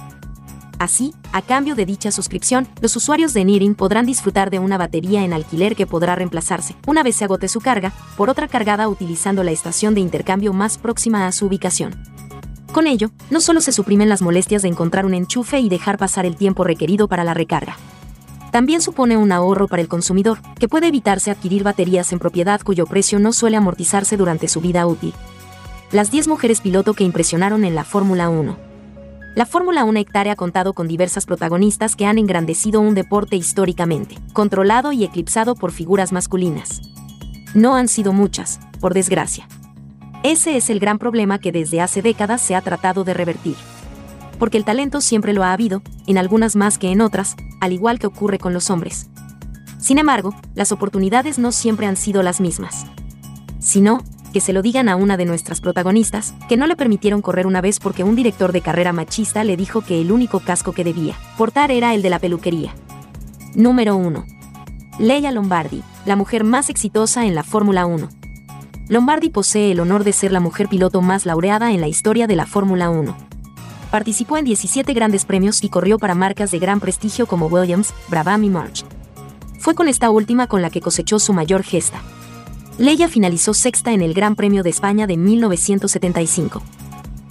Así, 0.81 1.13
a 1.35 1.43
cambio 1.43 1.75
de 1.75 1.85
dicha 1.85 2.11
suscripción, 2.11 2.67
los 2.81 2.97
usuarios 2.97 3.35
de 3.35 3.45
Nirin 3.45 3.75
podrán 3.75 4.07
disfrutar 4.07 4.49
de 4.49 4.59
una 4.59 4.79
batería 4.79 5.23
en 5.23 5.35
alquiler 5.35 5.77
que 5.77 5.87
podrá 5.87 6.15
reemplazarse, 6.15 6.75
una 6.87 7.03
vez 7.03 7.17
se 7.17 7.25
agote 7.25 7.49
su 7.49 7.61
carga, 7.61 7.93
por 8.17 8.31
otra 8.31 8.49
cargada 8.49 8.89
utilizando 8.89 9.45
la 9.45 9.51
estación 9.51 9.95
de 9.95 10.01
intercambio 10.01 10.55
más 10.55 10.79
próxima 10.79 11.27
a 11.27 11.33
su 11.33 11.45
ubicación. 11.45 12.03
Con 12.73 12.87
ello, 12.87 13.11
no 13.29 13.43
solo 13.43 13.61
se 13.61 13.73
suprimen 13.73 14.09
las 14.09 14.23
molestias 14.23 14.63
de 14.63 14.69
encontrar 14.69 15.05
un 15.05 15.13
enchufe 15.13 15.61
y 15.61 15.69
dejar 15.69 15.99
pasar 15.99 16.25
el 16.25 16.37
tiempo 16.37 16.65
requerido 16.65 17.09
para 17.09 17.25
la 17.25 17.35
recarga. 17.35 17.77
También 18.51 18.81
supone 18.81 19.19
un 19.19 19.33
ahorro 19.33 19.69
para 19.69 19.83
el 19.83 19.89
consumidor, 19.89 20.39
que 20.59 20.67
puede 20.67 20.87
evitarse 20.87 21.31
adquirir 21.31 21.63
baterías 21.63 22.11
en 22.11 22.19
propiedad 22.21 22.63
cuyo 22.63 22.87
precio 22.87 23.19
no 23.19 23.35
suele 23.35 23.59
amortizarse 23.59 24.17
durante 24.17 24.49
su 24.49 24.63
vida 24.63 24.87
útil. 24.87 25.13
Las 25.93 26.11
10 26.11 26.27
mujeres 26.29 26.63
piloto 26.63 26.95
que 26.95 27.05
impresionaron 27.05 27.67
en 27.67 27.75
la 27.75 27.85
Fórmula 27.85 28.31
1. 28.31 28.70
La 29.37 29.47
Fórmula 29.47 29.85
1 29.85 30.01
hectárea 30.01 30.33
ha 30.33 30.37
contado 30.37 30.73
con 30.73 30.89
diversas 30.89 31.25
protagonistas 31.25 31.95
que 31.95 32.05
han 32.05 32.19
engrandecido 32.19 32.81
un 32.81 32.95
deporte 32.95 33.37
históricamente, 33.37 34.17
controlado 34.33 34.91
y 34.91 35.05
eclipsado 35.05 35.55
por 35.55 35.71
figuras 35.71 36.11
masculinas. 36.11 36.81
No 37.55 37.77
han 37.77 37.87
sido 37.87 38.13
muchas, 38.13 38.59
por 38.81 38.93
desgracia. 38.93 39.47
Ese 40.25 40.57
es 40.57 40.69
el 40.69 40.81
gran 40.81 40.99
problema 40.99 41.39
que 41.39 41.53
desde 41.53 41.81
hace 41.81 42.03
décadas 42.03 42.41
se 42.41 42.57
ha 42.57 42.61
tratado 42.61 43.05
de 43.05 43.15
revertir. 43.15 43.55
Porque 44.41 44.59
el 44.59 44.65
talento 44.65 45.01
siempre 45.01 45.33
lo 45.33 45.45
ha 45.45 45.53
habido, 45.53 45.83
en 46.09 46.19
algunas 46.19 46.57
más 46.57 46.77
que 46.77 46.91
en 46.91 47.01
otras, 47.01 47.37
al 47.61 47.73
igual 47.73 48.01
que 48.01 48.09
ocurre 48.09 48.39
con 48.39 48.53
los 48.53 48.69
hombres. 48.69 49.11
Sin 49.79 49.99
embargo, 49.99 50.35
las 50.57 50.73
oportunidades 50.73 51.39
no 51.39 51.53
siempre 51.53 51.87
han 51.87 51.97
sido 51.97 52.25
las 52.25 52.41
mismas. 52.41 52.85
Sino, 53.61 54.03
que 54.33 54.41
se 54.41 54.53
lo 54.53 54.63
digan 54.63 54.89
a 54.89 54.97
una 54.97 55.17
de 55.17 55.27
nuestras 55.27 55.61
protagonistas, 55.61 56.35
que 56.49 56.57
no 56.57 56.67
le 56.67 56.77
permitieron 56.77 57.23
correr 57.23 57.47
una 57.47 57.61
vez 57.61 57.79
porque 57.79 58.05
un 58.05 58.17
director 58.17 58.53
de 58.53 58.61
carrera 58.61 58.93
machista 58.93 59.45
le 59.45 59.57
dijo 59.57 59.83
que 59.83 60.01
el 60.01 60.13
único 60.13 60.41
casco 60.41 60.73
que 60.73 60.85
debía 60.85 61.17
portar 61.37 61.71
era 61.71 61.95
el 61.95 62.03
de 62.03 62.11
la 62.11 62.19
peluquería. 62.19 62.75
Número 63.55 63.97
1. 63.97 64.25
Leia 64.99 65.33
Lombardi, 65.33 65.83
la 66.07 66.17
mujer 66.17 66.45
más 66.45 66.71
exitosa 66.71 67.27
en 67.27 67.35
la 67.35 67.43
Fórmula 67.43 67.87
1. 67.87 68.09
Lombardi 68.89 69.31
posee 69.31 69.73
el 69.73 69.81
honor 69.81 70.05
de 70.05 70.13
ser 70.13 70.33
la 70.33 70.41
mujer 70.41 70.69
piloto 70.69 71.01
más 71.01 71.27
laureada 71.27 71.73
en 71.73 71.81
la 71.81 71.89
historia 71.89 72.27
de 72.27 72.37
la 72.37 72.47
Fórmula 72.47 72.91
1. 72.91 73.17
Participó 73.91 74.37
en 74.37 74.45
17 74.45 74.93
grandes 74.95 75.25
premios 75.25 75.65
y 75.65 75.69
corrió 75.69 75.99
para 75.99 76.15
marcas 76.15 76.51
de 76.51 76.59
gran 76.59 76.81
prestigio 76.81 77.27
como 77.27 77.47
Williams, 77.47 77.93
Brabham 78.09 78.45
y 78.45 78.51
March. 78.51 78.85
Fue 79.59 79.75
con 79.75 79.89
esta 79.89 80.11
última 80.11 80.47
con 80.47 80.63
la 80.63 80.71
que 80.71 80.81
cosechó 80.81 81.19
su 81.19 81.33
mayor 81.33 81.63
gesta. 81.63 82.01
Leia 82.79 83.09
finalizó 83.09 83.53
sexta 83.55 83.93
en 83.93 84.01
el 84.01 84.15
Gran 84.15 84.37
Premio 84.37 84.63
de 84.63 84.71
España 84.71 85.07
de 85.07 85.17
1975. 85.17 86.63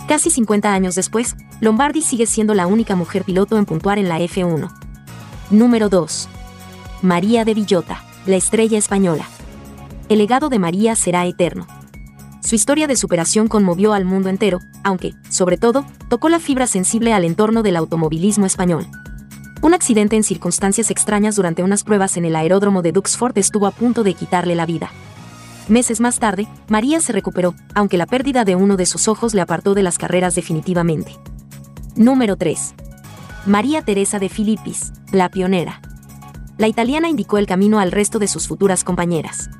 Casi 0.07 0.29
50 0.29 0.73
años 0.73 0.95
después, 0.95 1.35
Lombardi 1.59 2.01
sigue 2.01 2.25
siendo 2.25 2.53
la 2.53 2.67
única 2.67 2.95
mujer 2.95 3.23
piloto 3.23 3.57
en 3.57 3.65
puntuar 3.65 3.99
en 3.99 4.09
la 4.09 4.19
F1. 4.19 4.71
Número 5.51 5.89
2. 5.89 6.29
María 7.01 7.45
de 7.45 7.53
Villota, 7.53 8.03
la 8.25 8.35
estrella 8.35 8.77
española. 8.77 9.25
El 10.09 10.19
legado 10.19 10.49
de 10.49 10.59
María 10.59 10.95
será 10.95 11.25
eterno. 11.25 11.67
Su 12.41 12.55
historia 12.55 12.87
de 12.87 12.95
superación 12.95 13.47
conmovió 13.47 13.93
al 13.93 14.05
mundo 14.05 14.29
entero, 14.29 14.59
aunque, 14.83 15.13
sobre 15.29 15.57
todo, 15.57 15.85
tocó 16.09 16.29
la 16.29 16.39
fibra 16.39 16.67
sensible 16.67 17.13
al 17.13 17.25
entorno 17.25 17.63
del 17.63 17.75
automovilismo 17.75 18.45
español. 18.45 18.87
Un 19.61 19.73
accidente 19.73 20.15
en 20.15 20.23
circunstancias 20.23 20.89
extrañas 20.89 21.35
durante 21.35 21.63
unas 21.63 21.83
pruebas 21.83 22.15
en 22.17 22.25
el 22.25 22.35
aeródromo 22.35 22.81
de 22.81 22.93
Duxford 22.93 23.37
estuvo 23.37 23.67
a 23.67 23.71
punto 23.71 24.03
de 24.03 24.13
quitarle 24.13 24.55
la 24.55 24.65
vida. 24.65 24.89
Meses 25.69 26.01
más 26.01 26.17
tarde, 26.17 26.47
María 26.67 26.99
se 26.99 27.13
recuperó, 27.13 27.53
aunque 27.75 27.97
la 27.97 28.07
pérdida 28.07 28.43
de 28.43 28.55
uno 28.55 28.75
de 28.75 28.87
sus 28.87 29.07
ojos 29.07 29.35
le 29.35 29.41
apartó 29.41 29.75
de 29.75 29.83
las 29.83 29.99
carreras 29.99 30.33
definitivamente. 30.33 31.15
Número 31.95 32.37
3. 32.37 32.73
María 33.45 33.83
Teresa 33.83 34.17
de 34.17 34.29
Filippis, 34.29 34.91
la 35.11 35.29
pionera. 35.29 35.79
La 36.57 36.67
italiana 36.67 37.07
indicó 37.07 37.37
el 37.37 37.45
camino 37.45 37.79
al 37.79 37.91
resto 37.91 38.17
de 38.17 38.27
sus 38.27 38.47
futuras 38.47 38.83
compañeras. 38.83 39.51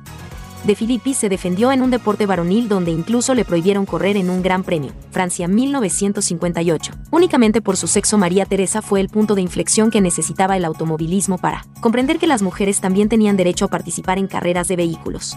De 0.64 0.74
Filippi 0.74 1.14
se 1.14 1.28
defendió 1.28 1.70
en 1.70 1.80
un 1.80 1.92
deporte 1.92 2.26
varonil 2.26 2.68
donde 2.68 2.90
incluso 2.90 3.34
le 3.34 3.44
prohibieron 3.44 3.86
correr 3.86 4.16
en 4.16 4.30
un 4.30 4.42
Gran 4.42 4.64
Premio, 4.64 4.92
Francia 5.12 5.46
1958. 5.46 6.92
Únicamente 7.12 7.62
por 7.62 7.76
su 7.76 7.86
sexo 7.86 8.18
María 8.18 8.46
Teresa 8.46 8.82
fue 8.82 9.00
el 9.00 9.08
punto 9.08 9.36
de 9.36 9.42
inflexión 9.42 9.92
que 9.92 10.00
necesitaba 10.00 10.56
el 10.56 10.64
automovilismo 10.64 11.38
para 11.38 11.64
comprender 11.80 12.18
que 12.18 12.26
las 12.26 12.42
mujeres 12.42 12.80
también 12.80 13.08
tenían 13.08 13.36
derecho 13.36 13.66
a 13.66 13.68
participar 13.68 14.18
en 14.18 14.26
carreras 14.26 14.66
de 14.66 14.76
vehículos. 14.76 15.36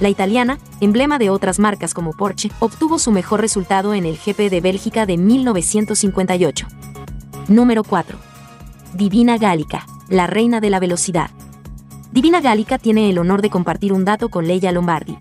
La 0.00 0.08
italiana, 0.08 0.58
emblema 0.80 1.18
de 1.18 1.28
otras 1.28 1.58
marcas 1.58 1.92
como 1.92 2.12
Porsche, 2.12 2.52
obtuvo 2.60 3.00
su 3.00 3.10
mejor 3.10 3.40
resultado 3.40 3.94
en 3.94 4.06
el 4.06 4.16
GP 4.16 4.48
de 4.48 4.60
Bélgica 4.60 5.06
de 5.06 5.16
1958. 5.16 6.68
Número 7.48 7.82
4. 7.82 8.16
Divina 8.94 9.38
Gálica, 9.38 9.86
la 10.08 10.28
reina 10.28 10.60
de 10.60 10.70
la 10.70 10.78
velocidad. 10.78 11.30
Divina 12.12 12.40
Gálica 12.40 12.78
tiene 12.78 13.10
el 13.10 13.18
honor 13.18 13.42
de 13.42 13.50
compartir 13.50 13.92
un 13.92 14.04
dato 14.04 14.28
con 14.28 14.46
Leia 14.46 14.70
Lombardi. 14.70 15.18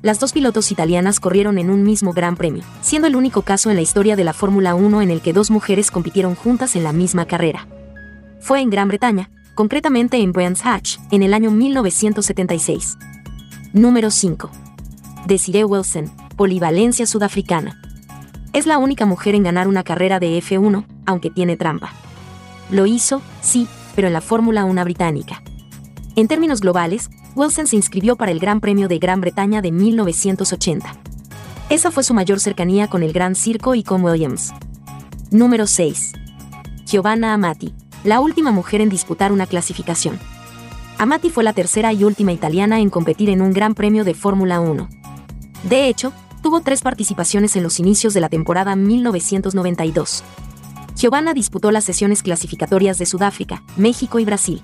Las 0.00 0.20
dos 0.20 0.32
pilotos 0.32 0.72
italianas 0.72 1.20
corrieron 1.20 1.58
en 1.58 1.70
un 1.70 1.82
mismo 1.82 2.14
Gran 2.14 2.36
Premio, 2.36 2.62
siendo 2.80 3.08
el 3.08 3.16
único 3.16 3.42
caso 3.42 3.68
en 3.68 3.76
la 3.76 3.82
historia 3.82 4.16
de 4.16 4.24
la 4.24 4.32
Fórmula 4.32 4.74
1 4.74 5.02
en 5.02 5.10
el 5.10 5.20
que 5.20 5.34
dos 5.34 5.50
mujeres 5.50 5.90
compitieron 5.90 6.34
juntas 6.34 6.76
en 6.76 6.84
la 6.84 6.92
misma 6.92 7.26
carrera. 7.26 7.66
Fue 8.40 8.60
en 8.60 8.70
Gran 8.70 8.88
Bretaña, 8.88 9.30
concretamente 9.54 10.16
en 10.18 10.32
Brands 10.32 10.64
Hatch, 10.64 10.98
en 11.10 11.22
el 11.22 11.34
año 11.34 11.50
1976. 11.50 12.96
Número 13.74 14.10
5. 14.10 14.50
Desiree 15.26 15.62
Wilson, 15.64 16.10
polivalencia 16.36 17.04
sudafricana. 17.04 17.78
Es 18.54 18.64
la 18.64 18.78
única 18.78 19.04
mujer 19.04 19.34
en 19.34 19.42
ganar 19.42 19.68
una 19.68 19.84
carrera 19.84 20.18
de 20.18 20.38
F1, 20.38 20.86
aunque 21.04 21.28
tiene 21.28 21.58
trampa. 21.58 21.92
Lo 22.70 22.86
hizo, 22.86 23.20
sí, 23.42 23.68
pero 23.94 24.06
en 24.06 24.14
la 24.14 24.22
Fórmula 24.22 24.64
1 24.64 24.84
británica. 24.84 25.42
En 26.16 26.28
términos 26.28 26.62
globales, 26.62 27.10
Wilson 27.36 27.66
se 27.66 27.76
inscribió 27.76 28.16
para 28.16 28.32
el 28.32 28.38
Gran 28.38 28.60
Premio 28.60 28.88
de 28.88 28.98
Gran 28.98 29.20
Bretaña 29.20 29.60
de 29.60 29.70
1980. 29.70 30.96
Esa 31.68 31.90
fue 31.90 32.04
su 32.04 32.14
mayor 32.14 32.40
cercanía 32.40 32.88
con 32.88 33.02
el 33.02 33.12
Gran 33.12 33.34
Circo 33.34 33.74
y 33.74 33.82
con 33.82 34.02
Williams. 34.02 34.54
Número 35.30 35.66
6. 35.66 36.14
Giovanna 36.86 37.34
Amati, 37.34 37.74
la 38.02 38.20
última 38.20 38.50
mujer 38.50 38.80
en 38.80 38.88
disputar 38.88 39.30
una 39.30 39.46
clasificación. 39.46 40.18
Amati 41.00 41.30
fue 41.30 41.44
la 41.44 41.52
tercera 41.52 41.92
y 41.92 42.02
última 42.02 42.32
italiana 42.32 42.80
en 42.80 42.90
competir 42.90 43.30
en 43.30 43.40
un 43.40 43.52
Gran 43.52 43.76
Premio 43.76 44.02
de 44.02 44.14
Fórmula 44.14 44.58
1. 44.58 44.88
De 45.62 45.86
hecho, 45.86 46.12
tuvo 46.42 46.60
tres 46.60 46.82
participaciones 46.82 47.54
en 47.54 47.62
los 47.62 47.78
inicios 47.78 48.14
de 48.14 48.20
la 48.20 48.28
temporada 48.28 48.74
1992. 48.74 50.24
Giovanna 50.96 51.34
disputó 51.34 51.70
las 51.70 51.84
sesiones 51.84 52.24
clasificatorias 52.24 52.98
de 52.98 53.06
Sudáfrica, 53.06 53.62
México 53.76 54.18
y 54.18 54.24
Brasil. 54.24 54.60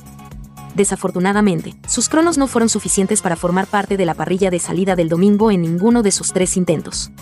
Desafortunadamente, 0.75 1.77
sus 1.87 2.09
cronos 2.09 2.37
no 2.37 2.49
fueron 2.49 2.69
suficientes 2.69 3.23
para 3.23 3.37
formar 3.37 3.69
parte 3.69 3.97
de 3.97 4.05
la 4.05 4.15
parrilla 4.15 4.51
de 4.51 4.59
salida 4.59 4.97
del 4.97 5.09
domingo 5.09 5.53
en 5.53 5.63
ninguno 5.63 6.03
de 6.03 6.11
sus 6.11 6.33
tres 6.33 6.57
intentos. 6.57 7.13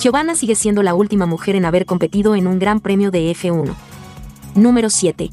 Giovanna 0.00 0.34
sigue 0.34 0.56
siendo 0.56 0.82
la 0.82 0.94
última 0.94 1.26
mujer 1.26 1.54
en 1.54 1.66
haber 1.66 1.86
competido 1.86 2.34
en 2.34 2.48
un 2.48 2.58
Gran 2.58 2.80
Premio 2.80 3.12
de 3.12 3.30
F1. 3.30 3.76
Número 4.56 4.90
7. 4.90 5.30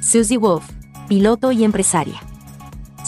Susie 0.00 0.38
Wolf, 0.38 0.64
piloto 1.08 1.52
y 1.52 1.64
empresaria. 1.64 2.22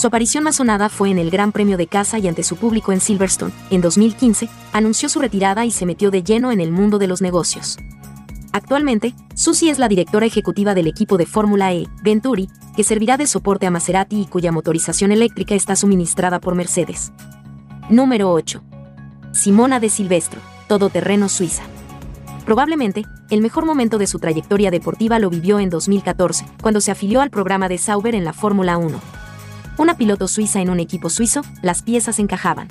Su 0.00 0.06
aparición 0.06 0.44
más 0.44 0.56
sonada 0.56 0.88
fue 0.88 1.10
en 1.10 1.18
el 1.18 1.28
Gran 1.28 1.52
Premio 1.52 1.76
de 1.76 1.86
Casa 1.86 2.18
y 2.18 2.26
ante 2.26 2.42
su 2.42 2.56
público 2.56 2.90
en 2.90 3.00
Silverstone. 3.00 3.52
En 3.68 3.82
2015, 3.82 4.48
anunció 4.72 5.10
su 5.10 5.20
retirada 5.20 5.66
y 5.66 5.70
se 5.70 5.84
metió 5.84 6.10
de 6.10 6.22
lleno 6.22 6.52
en 6.52 6.60
el 6.62 6.72
mundo 6.72 6.98
de 6.98 7.06
los 7.06 7.20
negocios. 7.20 7.76
Actualmente, 8.50 9.14
Susie 9.34 9.70
es 9.70 9.78
la 9.78 9.88
directora 9.88 10.24
ejecutiva 10.24 10.72
del 10.72 10.86
equipo 10.86 11.18
de 11.18 11.26
Fórmula 11.26 11.74
E, 11.74 11.86
Venturi, 12.02 12.48
que 12.74 12.82
servirá 12.82 13.18
de 13.18 13.26
soporte 13.26 13.66
a 13.66 13.70
Maserati 13.70 14.22
y 14.22 14.24
cuya 14.24 14.52
motorización 14.52 15.12
eléctrica 15.12 15.54
está 15.54 15.76
suministrada 15.76 16.40
por 16.40 16.54
Mercedes. 16.54 17.12
Número 17.90 18.32
8. 18.32 18.62
Simona 19.32 19.80
de 19.80 19.90
Silvestro, 19.90 20.40
todoterreno 20.66 21.28
suiza. 21.28 21.64
Probablemente, 22.46 23.04
el 23.28 23.42
mejor 23.42 23.66
momento 23.66 23.98
de 23.98 24.06
su 24.06 24.18
trayectoria 24.18 24.70
deportiva 24.70 25.18
lo 25.18 25.28
vivió 25.28 25.60
en 25.60 25.68
2014, 25.68 26.46
cuando 26.62 26.80
se 26.80 26.90
afilió 26.90 27.20
al 27.20 27.28
programa 27.28 27.68
de 27.68 27.76
Sauber 27.76 28.14
en 28.14 28.24
la 28.24 28.32
Fórmula 28.32 28.78
1. 28.78 29.19
Una 29.80 29.96
piloto 29.96 30.28
suiza 30.28 30.60
en 30.60 30.68
un 30.68 30.78
equipo 30.78 31.08
suizo, 31.08 31.40
las 31.62 31.80
piezas 31.80 32.18
encajaban. 32.18 32.68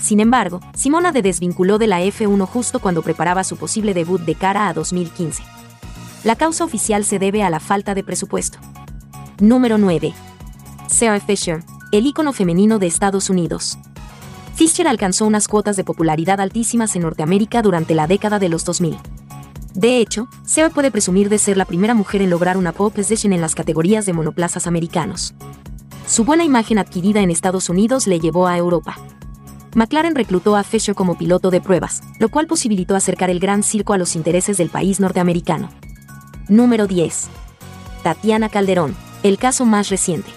Sin 0.00 0.18
embargo, 0.18 0.60
Simona 0.74 1.12
de 1.12 1.20
desvinculó 1.20 1.76
de 1.76 1.86
la 1.86 2.00
F1 2.00 2.46
justo 2.46 2.78
cuando 2.78 3.02
preparaba 3.02 3.44
su 3.44 3.58
posible 3.58 3.92
debut 3.92 4.22
de 4.22 4.34
cara 4.34 4.66
a 4.66 4.72
2015. 4.72 5.42
La 6.24 6.34
causa 6.36 6.64
oficial 6.64 7.04
se 7.04 7.18
debe 7.18 7.42
a 7.42 7.50
la 7.50 7.60
falta 7.60 7.94
de 7.94 8.02
presupuesto. 8.02 8.56
Número 9.40 9.76
9. 9.76 10.14
Sarah 10.86 11.20
Fisher, 11.20 11.62
el 11.92 12.06
ícono 12.06 12.32
femenino 12.32 12.78
de 12.78 12.86
Estados 12.86 13.28
Unidos. 13.28 13.76
Fisher 14.54 14.88
alcanzó 14.88 15.26
unas 15.26 15.48
cuotas 15.48 15.76
de 15.76 15.84
popularidad 15.84 16.40
altísimas 16.40 16.96
en 16.96 17.02
Norteamérica 17.02 17.60
durante 17.60 17.94
la 17.94 18.06
década 18.06 18.38
de 18.38 18.48
los 18.48 18.64
2000. 18.64 18.96
De 19.74 19.98
hecho, 19.98 20.28
Sarah 20.46 20.70
puede 20.70 20.90
presumir 20.90 21.28
de 21.28 21.36
ser 21.36 21.58
la 21.58 21.66
primera 21.66 21.92
mujer 21.92 22.22
en 22.22 22.30
lograr 22.30 22.56
una 22.56 22.72
pole 22.72 22.94
position 22.94 23.34
en 23.34 23.42
las 23.42 23.54
categorías 23.54 24.06
de 24.06 24.14
monoplazas 24.14 24.66
americanos. 24.66 25.34
Su 26.06 26.24
buena 26.24 26.44
imagen 26.44 26.78
adquirida 26.78 27.20
en 27.20 27.30
Estados 27.30 27.68
Unidos 27.68 28.06
le 28.06 28.20
llevó 28.20 28.46
a 28.46 28.56
Europa. 28.56 28.96
McLaren 29.74 30.14
reclutó 30.14 30.56
a 30.56 30.64
Fisher 30.64 30.94
como 30.94 31.16
piloto 31.16 31.50
de 31.50 31.60
pruebas, 31.60 32.02
lo 32.18 32.28
cual 32.28 32.46
posibilitó 32.46 32.94
acercar 32.94 33.30
el 33.30 33.40
Gran 33.40 33.62
Circo 33.62 33.94
a 33.94 33.98
los 33.98 34.16
intereses 34.16 34.58
del 34.58 34.68
país 34.68 35.00
norteamericano. 35.00 35.70
Número 36.48 36.86
10. 36.86 37.28
Tatiana 38.02 38.48
Calderón, 38.50 38.94
el 39.22 39.38
caso 39.38 39.64
más 39.64 39.88
reciente. 39.88 40.30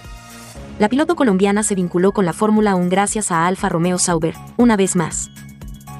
La 0.78 0.88
piloto 0.88 1.16
colombiana 1.16 1.62
se 1.62 1.74
vinculó 1.74 2.12
con 2.12 2.24
la 2.24 2.32
Fórmula 2.32 2.74
1 2.74 2.88
gracias 2.88 3.30
a 3.30 3.46
Alfa 3.46 3.68
Romeo 3.68 3.98
Sauber, 3.98 4.34
una 4.56 4.76
vez 4.76 4.96
más. 4.96 5.30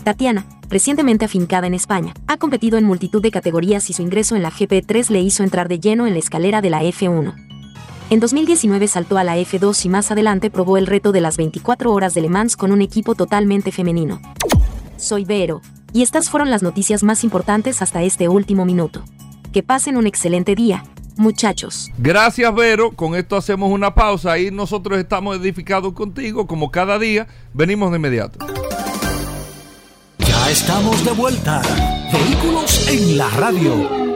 Tatiana, 0.04 0.46
recientemente 0.70 1.24
afincada 1.24 1.66
en 1.66 1.74
España, 1.74 2.14
ha 2.26 2.38
competido 2.38 2.78
en 2.78 2.84
multitud 2.84 3.20
de 3.20 3.30
categorías 3.30 3.90
y 3.90 3.92
su 3.92 4.02
ingreso 4.02 4.36
en 4.36 4.42
la 4.42 4.50
GP3 4.50 5.10
le 5.10 5.20
hizo 5.20 5.42
entrar 5.42 5.68
de 5.68 5.80
lleno 5.80 6.06
en 6.06 6.14
la 6.14 6.20
escalera 6.20 6.62
de 6.62 6.70
la 6.70 6.82
F1. 6.82 7.45
En 8.08 8.20
2019 8.20 8.86
saltó 8.86 9.18
a 9.18 9.24
la 9.24 9.36
F2 9.36 9.84
y 9.84 9.88
más 9.88 10.12
adelante 10.12 10.48
probó 10.48 10.76
el 10.76 10.86
reto 10.86 11.10
de 11.10 11.20
las 11.20 11.36
24 11.36 11.92
horas 11.92 12.14
de 12.14 12.20
Le 12.20 12.28
Mans 12.28 12.56
con 12.56 12.70
un 12.70 12.80
equipo 12.80 13.16
totalmente 13.16 13.72
femenino. 13.72 14.20
Soy 14.96 15.24
Vero, 15.24 15.60
y 15.92 16.02
estas 16.02 16.30
fueron 16.30 16.48
las 16.48 16.62
noticias 16.62 17.02
más 17.02 17.24
importantes 17.24 17.82
hasta 17.82 18.04
este 18.04 18.28
último 18.28 18.64
minuto. 18.64 19.02
Que 19.52 19.64
pasen 19.64 19.96
un 19.96 20.06
excelente 20.06 20.54
día, 20.54 20.84
muchachos. 21.16 21.90
Gracias, 21.98 22.54
Vero. 22.54 22.92
Con 22.92 23.16
esto 23.16 23.34
hacemos 23.34 23.72
una 23.72 23.92
pausa. 23.92 24.32
Ahí 24.32 24.52
nosotros 24.52 25.00
estamos 25.00 25.36
edificados 25.38 25.92
contigo, 25.92 26.46
como 26.46 26.70
cada 26.70 27.00
día. 27.00 27.26
Venimos 27.54 27.90
de 27.90 27.96
inmediato. 27.96 28.38
Ya 30.18 30.50
estamos 30.50 31.04
de 31.04 31.10
vuelta. 31.10 31.60
Vehículos 32.12 32.86
en 32.88 33.18
la 33.18 33.30
radio. 33.30 34.15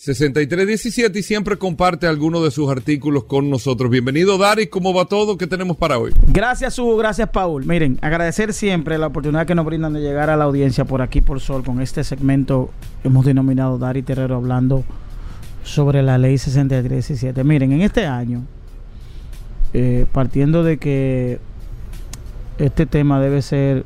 6317 0.00 1.18
y 1.18 1.22
siempre 1.22 1.58
comparte 1.58 2.06
algunos 2.06 2.42
de 2.42 2.50
sus 2.50 2.70
artículos 2.70 3.24
con 3.24 3.50
nosotros. 3.50 3.90
Bienvenido, 3.90 4.38
Dari. 4.38 4.66
¿Cómo 4.66 4.94
va 4.94 5.04
todo? 5.04 5.36
¿Qué 5.36 5.46
tenemos 5.46 5.76
para 5.76 5.98
hoy? 5.98 6.10
Gracias, 6.26 6.78
Hugo. 6.78 6.96
Gracias, 6.96 7.28
Paul. 7.28 7.66
Miren, 7.66 7.98
agradecer 8.00 8.54
siempre 8.54 8.96
la 8.96 9.08
oportunidad 9.08 9.46
que 9.46 9.54
nos 9.54 9.66
brindan 9.66 9.92
de 9.92 10.00
llegar 10.00 10.30
a 10.30 10.38
la 10.38 10.44
audiencia 10.44 10.86
por 10.86 11.02
aquí, 11.02 11.20
por 11.20 11.38
Sol, 11.40 11.62
con 11.62 11.82
este 11.82 12.02
segmento 12.02 12.70
hemos 13.04 13.26
denominado 13.26 13.76
Dari 13.76 14.00
Terrero 14.00 14.36
hablando 14.36 14.84
sobre 15.64 16.02
la 16.02 16.16
ley 16.16 16.38
6317. 16.38 17.44
Miren, 17.44 17.72
en 17.72 17.82
este 17.82 18.06
año, 18.06 18.46
eh, 19.74 20.06
partiendo 20.10 20.64
de 20.64 20.78
que 20.78 21.40
este 22.56 22.86
tema 22.86 23.20
debe 23.20 23.42
ser 23.42 23.84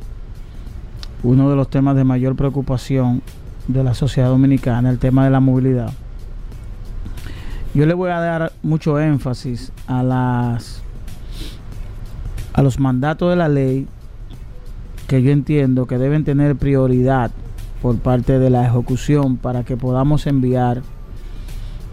uno 1.25 1.51
de 1.51 1.57
los 1.57 1.69
temas 1.69 1.97
de 1.97 2.05
mayor 2.05 2.37
preocupación 2.37 3.21
de 3.67 3.83
la 3.83 3.95
sociedad 3.95 4.29
dominicana, 4.29 4.91
el 4.91 5.01
tema 5.01 5.25
de 5.25 5.31
la 5.31 5.41
movilidad 5.41 5.93
yo 7.75 7.87
le 7.87 7.95
voy 7.95 8.11
a 8.11 8.21
dar 8.21 8.53
mucho 8.63 9.01
énfasis 9.01 9.73
a 9.89 10.03
las 10.03 10.83
a 12.53 12.63
los 12.63 12.79
mandatos 12.79 13.31
de 13.31 13.37
la 13.37 13.49
ley 13.49 13.89
que 15.09 15.23
yo 15.23 15.33
entiendo 15.33 15.87
que 15.87 15.99
deben 15.99 16.25
tener 16.25 16.55
prioridad 16.55 17.33
por 17.83 17.99
parte 17.99 18.39
de 18.39 18.49
la 18.49 18.65
ejecución 18.65 19.37
para 19.37 19.65
que 19.65 19.77
podamos 19.77 20.27
enviar 20.29 20.83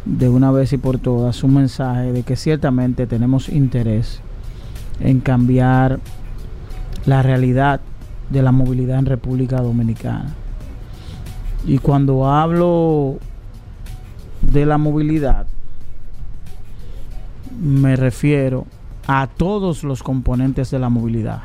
de 0.06 0.30
una 0.30 0.52
vez 0.52 0.72
y 0.74 0.78
por 0.78 1.00
todas 1.00 1.44
un 1.44 1.56
mensaje 1.56 2.12
de 2.12 2.24
que 2.24 2.36
ciertamente 2.36 3.08
tenemos 3.08 3.50
interés 3.50 4.22
en 5.00 5.20
cambiar 5.20 6.00
la 7.08 7.24
realidad 7.24 7.82
de 8.30 8.42
la 8.44 8.52
movilidad 8.52 9.00
en 9.00 9.08
República 9.08 9.58
Dominicana. 9.62 10.34
Y 11.66 11.80
cuando 11.80 12.28
hablo 12.28 13.18
de 14.42 14.66
la 14.66 14.78
movilidad, 14.78 15.48
me 17.60 17.96
refiero 17.96 18.66
a 19.08 19.28
todos 19.28 19.84
los 19.84 20.04
componentes 20.04 20.72
de 20.72 20.80
la 20.80 20.90
movilidad. 20.90 21.42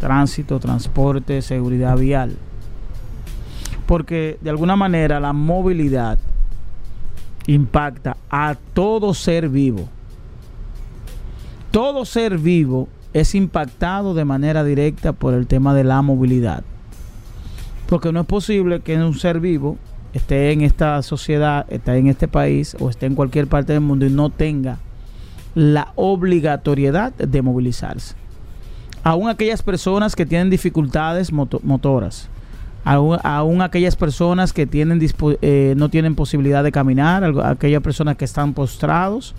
Tránsito, 0.00 0.58
transporte, 0.58 1.40
seguridad 1.42 1.96
vial. 1.96 2.36
Porque 3.86 4.38
de 4.40 4.50
alguna 4.50 4.76
manera 4.76 5.20
la 5.20 5.32
movilidad 5.32 6.18
impacta 7.46 8.16
a 8.30 8.56
todo 8.72 9.14
ser 9.14 9.48
vivo. 9.48 9.88
Todo 11.70 12.04
ser 12.04 12.38
vivo 12.38 12.88
es 13.12 13.34
impactado 13.34 14.14
de 14.14 14.24
manera 14.24 14.64
directa 14.64 15.12
por 15.12 15.34
el 15.34 15.46
tema 15.46 15.74
de 15.74 15.84
la 15.84 16.02
movilidad. 16.02 16.64
Porque 17.88 18.12
no 18.12 18.20
es 18.20 18.26
posible 18.26 18.80
que 18.80 18.96
un 18.96 19.14
ser 19.14 19.40
vivo 19.40 19.76
esté 20.12 20.52
en 20.52 20.62
esta 20.62 21.00
sociedad, 21.02 21.66
esté 21.68 21.96
en 21.96 22.06
este 22.06 22.28
país 22.28 22.76
o 22.80 22.88
esté 22.88 23.06
en 23.06 23.14
cualquier 23.14 23.46
parte 23.46 23.72
del 23.72 23.82
mundo 23.82 24.06
y 24.06 24.10
no 24.10 24.30
tenga 24.30 24.78
la 25.54 25.92
obligatoriedad 25.96 27.12
de 27.14 27.42
movilizarse. 27.42 28.14
Aún 29.02 29.28
aquellas 29.28 29.62
personas 29.62 30.16
que 30.16 30.26
tienen 30.26 30.50
dificultades 30.50 31.30
motoras, 31.32 32.28
aún, 32.84 33.62
aquellas 33.62 33.96
personas 33.96 34.52
que 34.52 34.66
tienen 34.66 35.00
eh, 35.42 35.74
no 35.76 35.88
tienen 35.88 36.14
posibilidad 36.14 36.64
de 36.64 36.72
caminar, 36.72 37.24
aquellas 37.44 37.82
personas 37.82 38.16
que 38.16 38.24
están 38.24 38.54
postrados, 38.54 39.34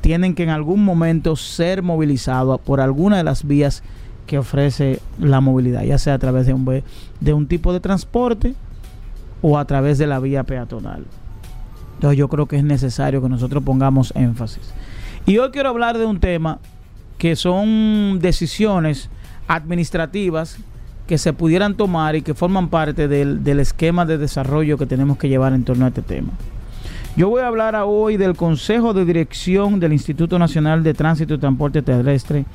tienen 0.00 0.34
que 0.34 0.42
en 0.42 0.50
algún 0.50 0.84
momento 0.84 1.36
ser 1.36 1.82
movilizados 1.82 2.60
por 2.60 2.80
alguna 2.80 3.16
de 3.16 3.24
las 3.24 3.46
vías 3.46 3.82
que 4.26 4.38
ofrece 4.38 5.00
la 5.18 5.40
movilidad, 5.40 5.82
ya 5.82 5.98
sea 5.98 6.14
a 6.14 6.18
través 6.18 6.46
de 6.46 6.52
un, 6.52 6.82
de 7.20 7.32
un 7.32 7.46
tipo 7.46 7.72
de 7.72 7.80
transporte 7.80 8.54
o 9.42 9.58
a 9.58 9.64
través 9.64 9.98
de 9.98 10.06
la 10.06 10.20
vía 10.20 10.44
peatonal. 10.44 11.06
Entonces 11.94 12.18
yo 12.18 12.28
creo 12.28 12.46
que 12.46 12.56
es 12.56 12.64
necesario 12.64 13.22
que 13.22 13.28
nosotros 13.28 13.62
pongamos 13.64 14.12
énfasis. 14.14 14.72
Y 15.28 15.36
hoy 15.36 15.50
quiero 15.50 15.68
hablar 15.68 15.98
de 15.98 16.06
un 16.06 16.20
tema 16.20 16.58
que 17.18 17.36
son 17.36 18.18
decisiones 18.18 19.10
administrativas 19.46 20.56
que 21.06 21.18
se 21.18 21.34
pudieran 21.34 21.76
tomar 21.76 22.16
y 22.16 22.22
que 22.22 22.32
forman 22.32 22.68
parte 22.68 23.08
del, 23.08 23.46
esquema 23.60 24.06
de 24.06 24.16
desarrollo 24.16 24.78
que 24.78 24.86
tenemos 24.86 25.18
que 25.18 25.28
llevar 25.28 25.52
en 25.52 25.64
torno 25.64 25.84
a 25.84 25.88
este 25.88 26.00
tema. 26.00 26.30
Yo 27.14 27.28
voy 27.28 27.42
a 27.42 27.46
hablar 27.46 27.76
hoy 27.84 28.16
del 28.16 28.36
Consejo 28.36 28.94
de 28.94 29.04
Dirección 29.04 29.80
del 29.80 29.92
Instituto 29.92 30.38
Nacional 30.38 30.82
de 30.82 30.94
Tránsito 30.94 31.34
y 31.34 31.38
Transporte 31.38 31.82
Terrestre, 31.82 32.46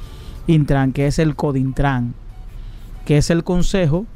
Intran, 0.47 0.93
que 0.93 1.05
es 1.05 1.19
el 1.19 1.35
CODINTRAN, 1.35 2.15
que 3.05 3.17
es 3.17 3.29
el 3.29 3.43
consejo 3.43 4.07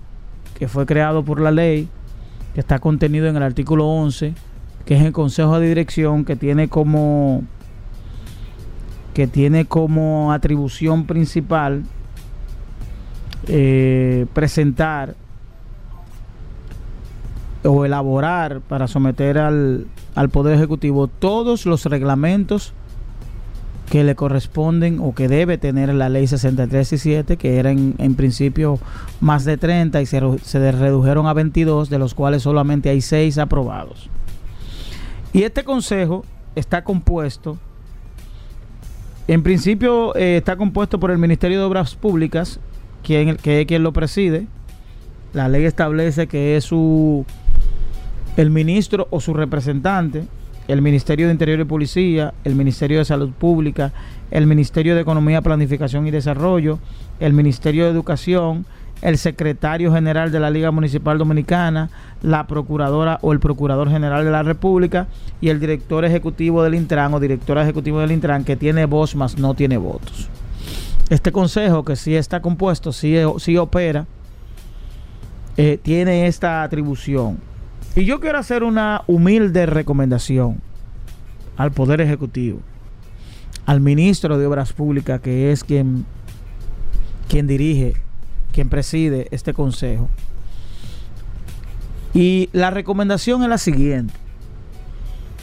que 0.58 0.68
fue 0.68 0.88
creado 0.88 1.24
por 1.24 1.42
la 1.42 1.52
ley, 1.52 1.90
que 2.56 2.62
está 2.62 2.80
contenido 2.80 3.28
en 3.28 3.38
el 3.38 3.44
artículo 3.44 3.86
11, 3.86 4.34
que 4.84 4.96
es 4.96 5.04
el 5.04 5.12
Consejo 5.12 5.60
de 5.60 5.68
Dirección 5.68 6.26
que 6.26 6.36
tiene 6.36 6.70
como 6.70 7.44
que 9.18 9.26
tiene 9.26 9.66
como 9.66 10.32
atribución 10.32 11.08
principal 11.08 11.86
eh, 13.48 14.28
presentar 14.32 15.16
o 17.64 17.84
elaborar 17.84 18.62
para 18.62 18.88
someter 18.88 19.40
al, 19.40 19.88
al 20.14 20.30
Poder 20.30 20.56
Ejecutivo 20.56 21.08
todos 21.08 21.66
los 21.66 21.86
reglamentos 21.86 22.74
que 23.90 24.04
le 24.04 24.14
corresponden 24.14 25.00
o 25.02 25.16
que 25.16 25.28
debe 25.28 25.58
tener 25.58 25.92
la 25.96 26.10
ley 26.10 26.28
6317, 26.28 27.38
que 27.38 27.58
eran 27.58 27.96
en 27.98 28.14
principio 28.14 28.78
más 29.20 29.46
de 29.46 29.58
30 29.58 30.00
y 30.00 30.06
se, 30.06 30.22
se, 30.44 30.72
redujeron 30.72 31.26
a 31.26 31.34
22, 31.34 31.90
de 31.90 31.98
los 31.98 32.14
cuales 32.14 32.44
solamente 32.44 32.92
hay 32.92 33.02
6 33.02 33.40
aprobados. 33.40 34.12
Y 35.34 35.42
este 35.42 35.64
consejo 35.64 36.24
está 36.54 36.84
compuesto 36.84 37.58
en 39.28 39.44
principio 39.44 40.16
eh, 40.16 40.38
está 40.38 40.56
compuesto 40.56 41.00
por 41.00 41.12
el 41.12 41.18
Ministerio 41.18 41.60
de 41.60 41.66
Obras 41.66 41.96
Públicas, 41.96 42.60
quien, 43.04 43.36
que 43.38 43.62
es 43.62 43.68
quien 43.68 43.84
lo 43.84 43.92
preside. 43.92 44.48
La 45.34 45.50
ley 45.50 45.66
establece 45.66 46.28
que 46.28 46.56
es 46.56 46.64
su 46.64 47.26
el 48.38 48.52
ministro 48.52 49.08
o 49.10 49.20
su 49.20 49.34
representante, 49.34 50.24
el 50.68 50.82
Ministerio 50.82 51.26
de 51.26 51.34
Interior 51.34 51.60
y 51.60 51.66
Policía, 51.66 52.34
el 52.44 52.56
Ministerio 52.56 53.00
de 53.00 53.06
Salud 53.06 53.32
Pública, 53.32 53.92
el 54.32 54.48
Ministerio 54.48 54.96
de 54.96 55.02
Economía, 55.02 55.42
Planificación 55.42 56.08
y 56.08 56.12
Desarrollo, 56.12 56.80
el 57.20 57.34
Ministerio 57.34 57.86
de 57.86 57.92
Educación, 57.92 58.66
el 59.02 59.18
secretario 59.18 59.94
general 59.94 60.32
de 60.32 60.40
la 60.40 60.50
Liga 60.50 60.72
Municipal 60.72 61.18
Dominicana, 61.18 61.90
la 62.22 62.48
procuradora 62.48 63.20
o 63.22 63.32
el 63.32 63.40
procurador 63.40 63.90
general 63.90 64.24
de 64.26 64.32
la 64.32 64.44
República 64.44 65.08
y 65.40 65.50
el 65.50 65.60
director 65.60 66.04
ejecutivo 66.06 66.64
del 66.64 66.76
Intran 66.76 67.14
o 67.14 67.20
directora 67.20 67.64
ejecutivo 67.64 68.00
del 68.00 68.12
Intran 68.12 68.44
que 68.44 68.56
tiene 68.56 68.86
voz 68.86 69.16
más 69.16 69.38
no 69.38 69.54
tiene 69.54 69.78
votos. 69.78 70.30
Este 71.10 71.32
consejo 71.32 71.86
que 71.86 71.96
sí 71.96 72.16
está 72.16 72.42
compuesto, 72.42 72.92
sí, 72.92 73.16
sí 73.38 73.58
opera, 73.58 74.08
eh, 75.56 75.80
tiene 75.82 76.28
esta 76.28 76.64
atribución. 76.64 77.40
Y 77.96 78.06
yo 78.06 78.20
quiero 78.20 78.38
hacer 78.40 78.64
una 78.64 79.04
humilde 79.08 79.66
recomendación 79.66 80.62
al 81.56 81.72
Poder 81.72 82.02
Ejecutivo, 82.02 82.60
al 83.66 83.82
ministro 83.82 84.38
de 84.38 84.46
Obras 84.46 84.74
Públicas, 84.74 85.22
que 85.22 85.52
es 85.52 85.64
quien, 85.64 86.06
quien 87.28 87.48
dirige 87.48 87.96
quien 88.58 88.70
preside 88.70 89.28
este 89.30 89.54
consejo. 89.54 90.10
Y 92.12 92.50
la 92.54 92.72
recomendación 92.72 93.44
es 93.44 93.50
la 93.50 93.60
siguiente. 93.60 94.16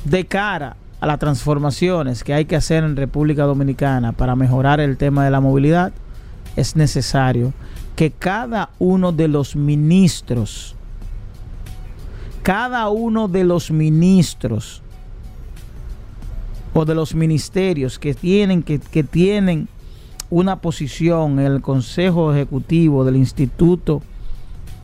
De 0.05 0.27
cara 0.27 0.75
a 1.01 1.07
las 1.07 1.21
transformaciones 1.21 2.25
que 2.25 2.35
hay 2.35 2.45
que 2.45 2.57
hacer 2.57 2.83
en 2.83 2.97
República 2.97 3.45
Dominicana 3.45 4.11
para 4.11 4.35
mejorar 4.35 4.81
el 4.81 4.97
tema 4.97 5.25
de 5.25 5.31
la 5.31 5.41
movilidad, 5.41 5.93
es 6.57 6.75
necesario 6.75 7.53
que 7.95 8.11
cada 8.11 8.71
uno 8.81 9.13
de 9.13 9.29
los 9.29 9.55
ministros, 9.55 10.75
cada 12.43 12.89
uno 12.89 13.29
de 13.29 13.45
los 13.45 13.71
ministros 13.71 14.83
o 16.73 16.85
de 16.85 16.97
los 16.97 17.15
ministerios 17.15 17.97
que 18.01 18.13
tienen, 18.13 18.65
que, 18.65 18.81
que 18.81 19.05
tienen 19.05 19.69
una 20.35 20.57
posición 20.57 21.39
en 21.39 21.47
el 21.47 21.63
Consejo 21.63 22.35
Ejecutivo 22.35 23.05
del 23.05 23.15
Instituto 23.15 24.03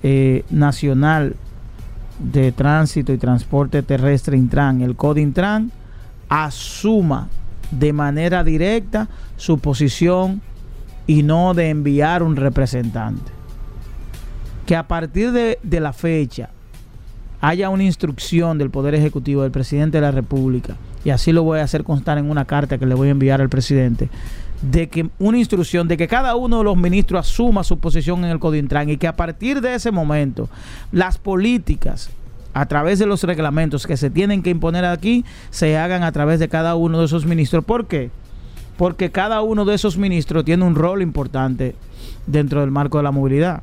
eh, 0.05 0.45
Nacional 0.49 1.35
de 2.21 2.53
Tránsito 2.53 3.13
y 3.13 3.19
Transporte 3.19 3.83
Terrestre 3.83 4.37
Intran, 4.37 4.81
el 4.81 4.95
CODINTRAN, 4.95 5.73
asuma 6.29 7.29
de 7.73 7.93
manera 7.93 8.45
directa 8.45 9.09
su 9.37 9.59
posición 9.59 10.41
y 11.09 11.25
no 11.25 11.53
de 11.53 11.71
enviar 11.71 12.23
un 12.23 12.37
representante. 12.37 13.33
Que 14.67 14.77
a 14.77 14.87
partir 14.87 15.33
de, 15.33 15.59
de 15.65 15.81
la 15.81 15.93
fecha 15.93 16.51
haya 17.41 17.71
una 17.71 17.83
instrucción 17.83 18.57
del 18.57 18.71
Poder 18.71 18.95
Ejecutivo 18.95 19.43
del 19.43 19.51
Presidente 19.51 19.99
de 19.99 20.03
la 20.03 20.13
República, 20.13 20.77
y 21.05 21.11
así 21.11 21.33
lo 21.33 21.43
voy 21.43 21.59
a 21.59 21.65
hacer 21.65 21.83
constar 21.83 22.19
en 22.19 22.31
una 22.31 22.45
carta 22.45 22.79
que 22.79 22.87
le 22.87 22.95
voy 22.95 23.09
a 23.09 23.13
enviar 23.13 23.41
al 23.41 23.49
presidente, 23.49 24.11
de 24.63 24.89
que 24.89 25.09
una 25.19 25.39
instrucción 25.39 25.89
de 25.89 25.97
que 25.97 26.09
cada 26.09 26.37
uno 26.37 26.59
de 26.59 26.65
los 26.65 26.77
ministros 26.77 27.27
asuma 27.27 27.65
su 27.65 27.79
posición 27.79 28.25
en 28.25 28.31
el 28.31 28.39
Codintran 28.39 28.91
y 28.91 28.97
que 28.97 29.09
a 29.09 29.17
partir 29.17 29.61
de 29.61 29.75
ese 29.75 29.91
momento 29.91 30.49
las 30.93 31.19
políticas 31.19 32.11
a 32.53 32.67
través 32.67 32.99
de 32.99 33.07
los 33.07 33.23
reglamentos 33.23 33.87
que 33.87 33.97
se 33.97 34.11
tienen 34.11 34.43
que 34.43 34.51
imponer 34.51 34.85
aquí 34.85 35.25
se 35.51 35.79
hagan 35.79 36.03
a 36.03 36.13
través 36.13 36.41
de 36.41 36.49
cada 36.49 36.75
uno 36.75 36.99
de 36.99 37.07
esos 37.07 37.25
ministros. 37.25 37.65
¿Por 37.65 37.87
qué? 37.87 38.11
Porque 38.77 39.11
cada 39.11 39.43
uno 39.43 39.65
de 39.65 39.75
esos 39.75 39.97
ministros 39.97 40.45
tiene 40.45 40.65
un 40.65 40.75
rol 40.75 41.03
importante 41.03 41.75
dentro 42.27 42.61
del 42.61 42.71
marco 42.71 42.99
de 42.99 43.05
la 43.05 43.13
movilidad. 43.13 43.63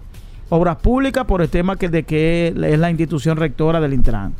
Obras 0.50 0.78
públicas 0.78 1.26
por 1.26 1.42
el 1.42 1.50
tema 1.50 1.76
que 1.76 1.90
de 1.90 2.04
que 2.04 2.48
es 2.56 2.80
la 2.80 2.90
institución 2.90 3.38
rectora 3.38 3.82
del 3.82 3.94
Intran. 3.94 4.34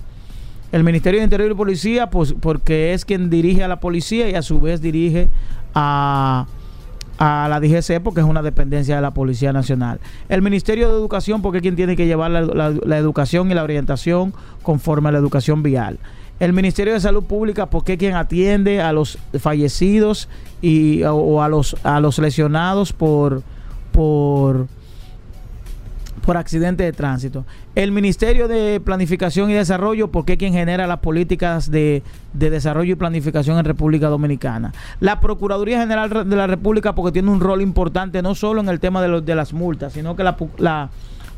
El 0.78 0.84
Ministerio 0.84 1.22
de 1.22 1.24
Interior 1.24 1.50
y 1.50 1.56
Policía, 1.56 2.12
pues 2.12 2.36
porque 2.40 2.94
es 2.94 3.04
quien 3.04 3.32
dirige 3.32 3.64
a 3.64 3.68
la 3.68 3.80
policía 3.80 4.30
y 4.30 4.36
a 4.36 4.44
su 4.44 4.60
vez 4.62 4.80
dirige 4.80 5.28
a, 5.74 6.46
la 7.20 7.60
DGC 7.60 8.00
porque 8.04 8.20
es 8.20 8.28
una 8.28 8.44
dependencia 8.44 8.96
de 8.96 9.02
la 9.02 9.10
Policía 9.10 9.52
Nacional. 9.52 10.00
El 10.30 10.44
Ministerio 10.44 10.90
de 10.90 10.94
Educación 10.94 11.42
porque 11.42 11.58
es 11.58 11.62
quien 11.64 11.76
tiene 11.76 11.96
que 11.96 12.06
llevar 12.06 12.30
la, 12.30 12.96
educación 12.96 13.50
y 13.50 13.56
la 13.56 13.64
orientación 13.64 14.36
conforme 14.62 15.10
a 15.10 15.14
la 15.14 15.18
educación 15.18 15.64
vial. 15.64 15.98
El 16.40 16.54
Ministerio 16.54 16.94
de 16.94 17.00
Salud 17.00 17.24
Pública 17.24 17.66
porque 17.72 17.94
es 17.94 17.98
quien 17.98 18.16
atiende 18.16 18.80
a 18.80 18.94
los 18.94 19.18
fallecidos 19.40 20.30
y, 20.62 21.02
o, 21.06 21.42
a, 21.42 21.50
los, 21.50 21.76
a 21.84 22.00
los 22.00 22.20
lesionados 22.20 22.94
por, 22.94 23.42
por 23.92 24.68
por 26.28 26.36
accidente 26.36 26.84
de 26.84 26.92
tránsito. 26.92 27.46
El 27.74 27.94
Ministerio 27.94 28.50
de 28.50 28.82
Planificación 28.82 29.50
y 29.50 29.54
Desarrollo, 29.54 30.10
porque 30.10 30.34
es 30.34 30.38
quien 30.38 30.52
genera 30.52 30.86
las 30.86 31.00
políticas 31.00 31.72
de, 31.72 32.04
desarrollo 32.34 32.92
y 32.92 32.96
planificación 32.96 33.58
en 33.58 33.64
República 33.64 34.10
Dominicana. 34.10 34.74
La 35.00 35.22
Procuraduría 35.22 35.80
General 35.80 36.30
de 36.30 36.36
la 36.36 36.46
República, 36.46 36.94
porque 36.94 37.14
tiene 37.14 37.32
un 37.32 37.40
rol 37.40 37.62
importante 37.62 38.22
no 38.22 38.36
solo 38.36 38.60
en 38.60 38.68
el 38.68 38.82
tema 38.82 39.02
de, 39.02 39.08
los, 39.08 39.26
de 39.26 39.36
las 39.36 39.54
multas, 39.54 39.94
sino 39.94 40.18
que 40.18 40.24
la, 40.26 40.90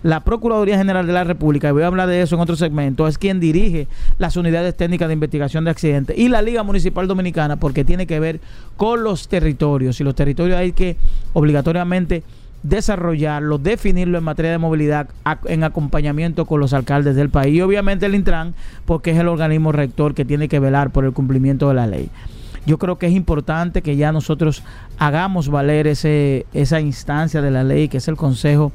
la 0.02 0.24
Procuraduría 0.24 0.76
General 0.76 1.06
de 1.06 1.14
la 1.14 1.24
República, 1.24 1.70
y 1.70 1.72
voy 1.72 1.84
a 1.84 1.88
hablar 1.88 2.10
de 2.10 2.24
eso 2.24 2.34
en 2.34 2.42
otro 2.42 2.56
segmento, 2.56 3.08
es 3.08 3.20
quien 3.20 3.40
dirige 3.40 3.88
las 4.18 4.38
unidades 4.38 4.76
técnicas 4.76 5.08
de 5.08 5.14
investigación 5.14 5.66
de 5.66 5.70
accidentes 5.70 6.18
y 6.18 6.30
la 6.30 6.42
Liga 6.42 6.64
Municipal 6.64 7.08
Dominicana, 7.08 7.58
porque 7.58 7.86
tiene 7.86 8.08
que 8.08 8.20
ver 8.20 8.40
con 8.76 9.04
los 9.04 9.28
territorios. 9.28 10.02
Y 10.02 10.04
los 10.04 10.16
territorios 10.16 10.58
hay 10.58 10.72
que 10.72 10.98
obligatoriamente 11.34 12.24
desarrollarlo, 12.64 13.58
definirlo 13.58 14.18
en 14.18 14.24
materia 14.24 14.52
de 14.52 14.58
movilidad 14.58 15.10
en 15.46 15.64
acompañamiento 15.64 16.46
con 16.46 16.60
los 16.60 16.74
alcaldes 16.74 17.16
del 17.16 17.30
país. 17.30 17.56
Y 17.56 17.62
obviamente 17.62 18.06
el 18.06 18.16
Intran, 18.16 18.54
porque 18.86 19.12
es 19.12 19.18
el 19.18 19.28
organismo 19.28 19.72
rector 19.72 20.14
que 20.14 20.26
tiene 20.26 20.48
que 20.48 20.60
velar 20.60 20.92
por 20.92 21.06
el 21.06 21.14
cumplimiento 21.14 21.68
de 21.70 21.74
la 21.76 21.88
ley. 21.88 22.10
Yo 22.66 22.78
creo 22.78 22.98
que 22.98 23.08
es 23.08 23.14
importante 23.14 23.82
que 23.82 23.96
ya 23.96 24.12
nosotros 24.12 24.64
hagamos 24.98 25.50
valer 25.50 25.88
ese, 25.88 26.46
esa 26.54 26.82
instancia 26.82 27.42
de 27.42 27.52
la 27.52 27.64
ley, 27.64 27.88
que 27.88 27.98
es 27.98 28.08
el 28.08 28.18
Consejo, 28.18 28.72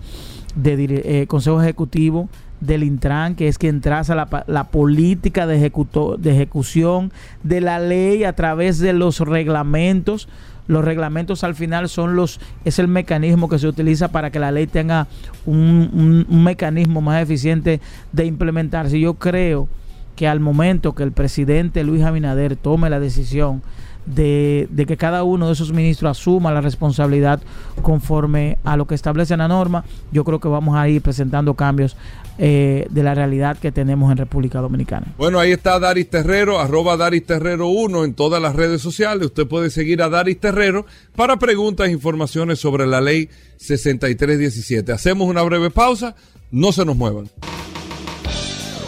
de, 0.56 1.02
eh, 1.04 1.26
consejo 1.26 1.60
Ejecutivo 1.60 2.28
del 2.60 2.82
Intran, 2.82 3.34
que 3.34 3.46
es 3.46 3.58
quien 3.58 3.82
traza 3.82 4.14
la, 4.14 4.44
la 4.46 4.64
política 4.64 5.46
de, 5.46 5.58
ejecuto- 5.58 6.16
de 6.16 6.32
ejecución 6.32 7.12
de 7.42 7.60
la 7.60 7.78
ley 7.78 8.24
a 8.24 8.32
través 8.32 8.78
de 8.78 8.94
los 8.94 9.20
reglamentos. 9.20 10.28
Los 10.66 10.84
reglamentos 10.84 11.44
al 11.44 11.54
final 11.54 11.88
son 11.88 12.16
los 12.16 12.40
es 12.64 12.78
el 12.78 12.88
mecanismo 12.88 13.48
que 13.48 13.58
se 13.58 13.68
utiliza 13.68 14.08
para 14.08 14.30
que 14.30 14.38
la 14.38 14.50
ley 14.50 14.66
tenga 14.66 15.06
un, 15.44 16.24
un- 16.28 16.42
mecanismo 16.44 17.00
más 17.02 17.22
eficiente 17.22 17.80
de 18.12 18.24
implementarse. 18.24 18.98
Yo 18.98 19.14
creo 19.14 19.68
que 20.16 20.26
al 20.28 20.40
momento 20.40 20.94
que 20.94 21.02
el 21.02 21.12
presidente 21.12 21.84
Luis 21.84 22.02
Abinader 22.02 22.56
tome 22.56 22.88
la 22.88 23.00
decisión 23.00 23.62
de, 24.06 24.68
de 24.70 24.86
que 24.86 24.96
cada 24.96 25.22
uno 25.24 25.46
de 25.46 25.54
esos 25.54 25.72
ministros 25.72 26.10
asuma 26.18 26.52
la 26.52 26.60
responsabilidad 26.60 27.40
conforme 27.82 28.58
a 28.64 28.76
lo 28.76 28.86
que 28.86 28.94
establece 28.94 29.36
la 29.36 29.48
norma, 29.48 29.84
yo 30.12 30.24
creo 30.24 30.40
que 30.40 30.48
vamos 30.48 30.76
a 30.76 30.88
ir 30.88 31.02
presentando 31.02 31.54
cambios 31.54 31.96
eh, 32.38 32.86
de 32.90 33.02
la 33.02 33.14
realidad 33.14 33.58
que 33.58 33.70
tenemos 33.70 34.10
en 34.10 34.18
República 34.18 34.60
Dominicana. 34.60 35.06
Bueno, 35.16 35.38
ahí 35.38 35.52
está 35.52 35.78
Daris 35.78 36.10
Terrero, 36.10 36.58
arroba 36.58 36.96
Daris 36.96 37.24
Terrero 37.24 37.68
1 37.68 38.04
en 38.04 38.14
todas 38.14 38.42
las 38.42 38.56
redes 38.56 38.82
sociales. 38.82 39.26
Usted 39.26 39.46
puede 39.46 39.70
seguir 39.70 40.02
a 40.02 40.08
Daris 40.08 40.40
Terrero 40.40 40.86
para 41.14 41.38
preguntas 41.38 41.88
e 41.88 41.92
informaciones 41.92 42.58
sobre 42.58 42.86
la 42.86 43.00
ley 43.00 43.28
6317. 43.58 44.92
Hacemos 44.92 45.28
una 45.28 45.42
breve 45.42 45.70
pausa, 45.70 46.16
no 46.50 46.72
se 46.72 46.84
nos 46.84 46.96
muevan. 46.96 47.30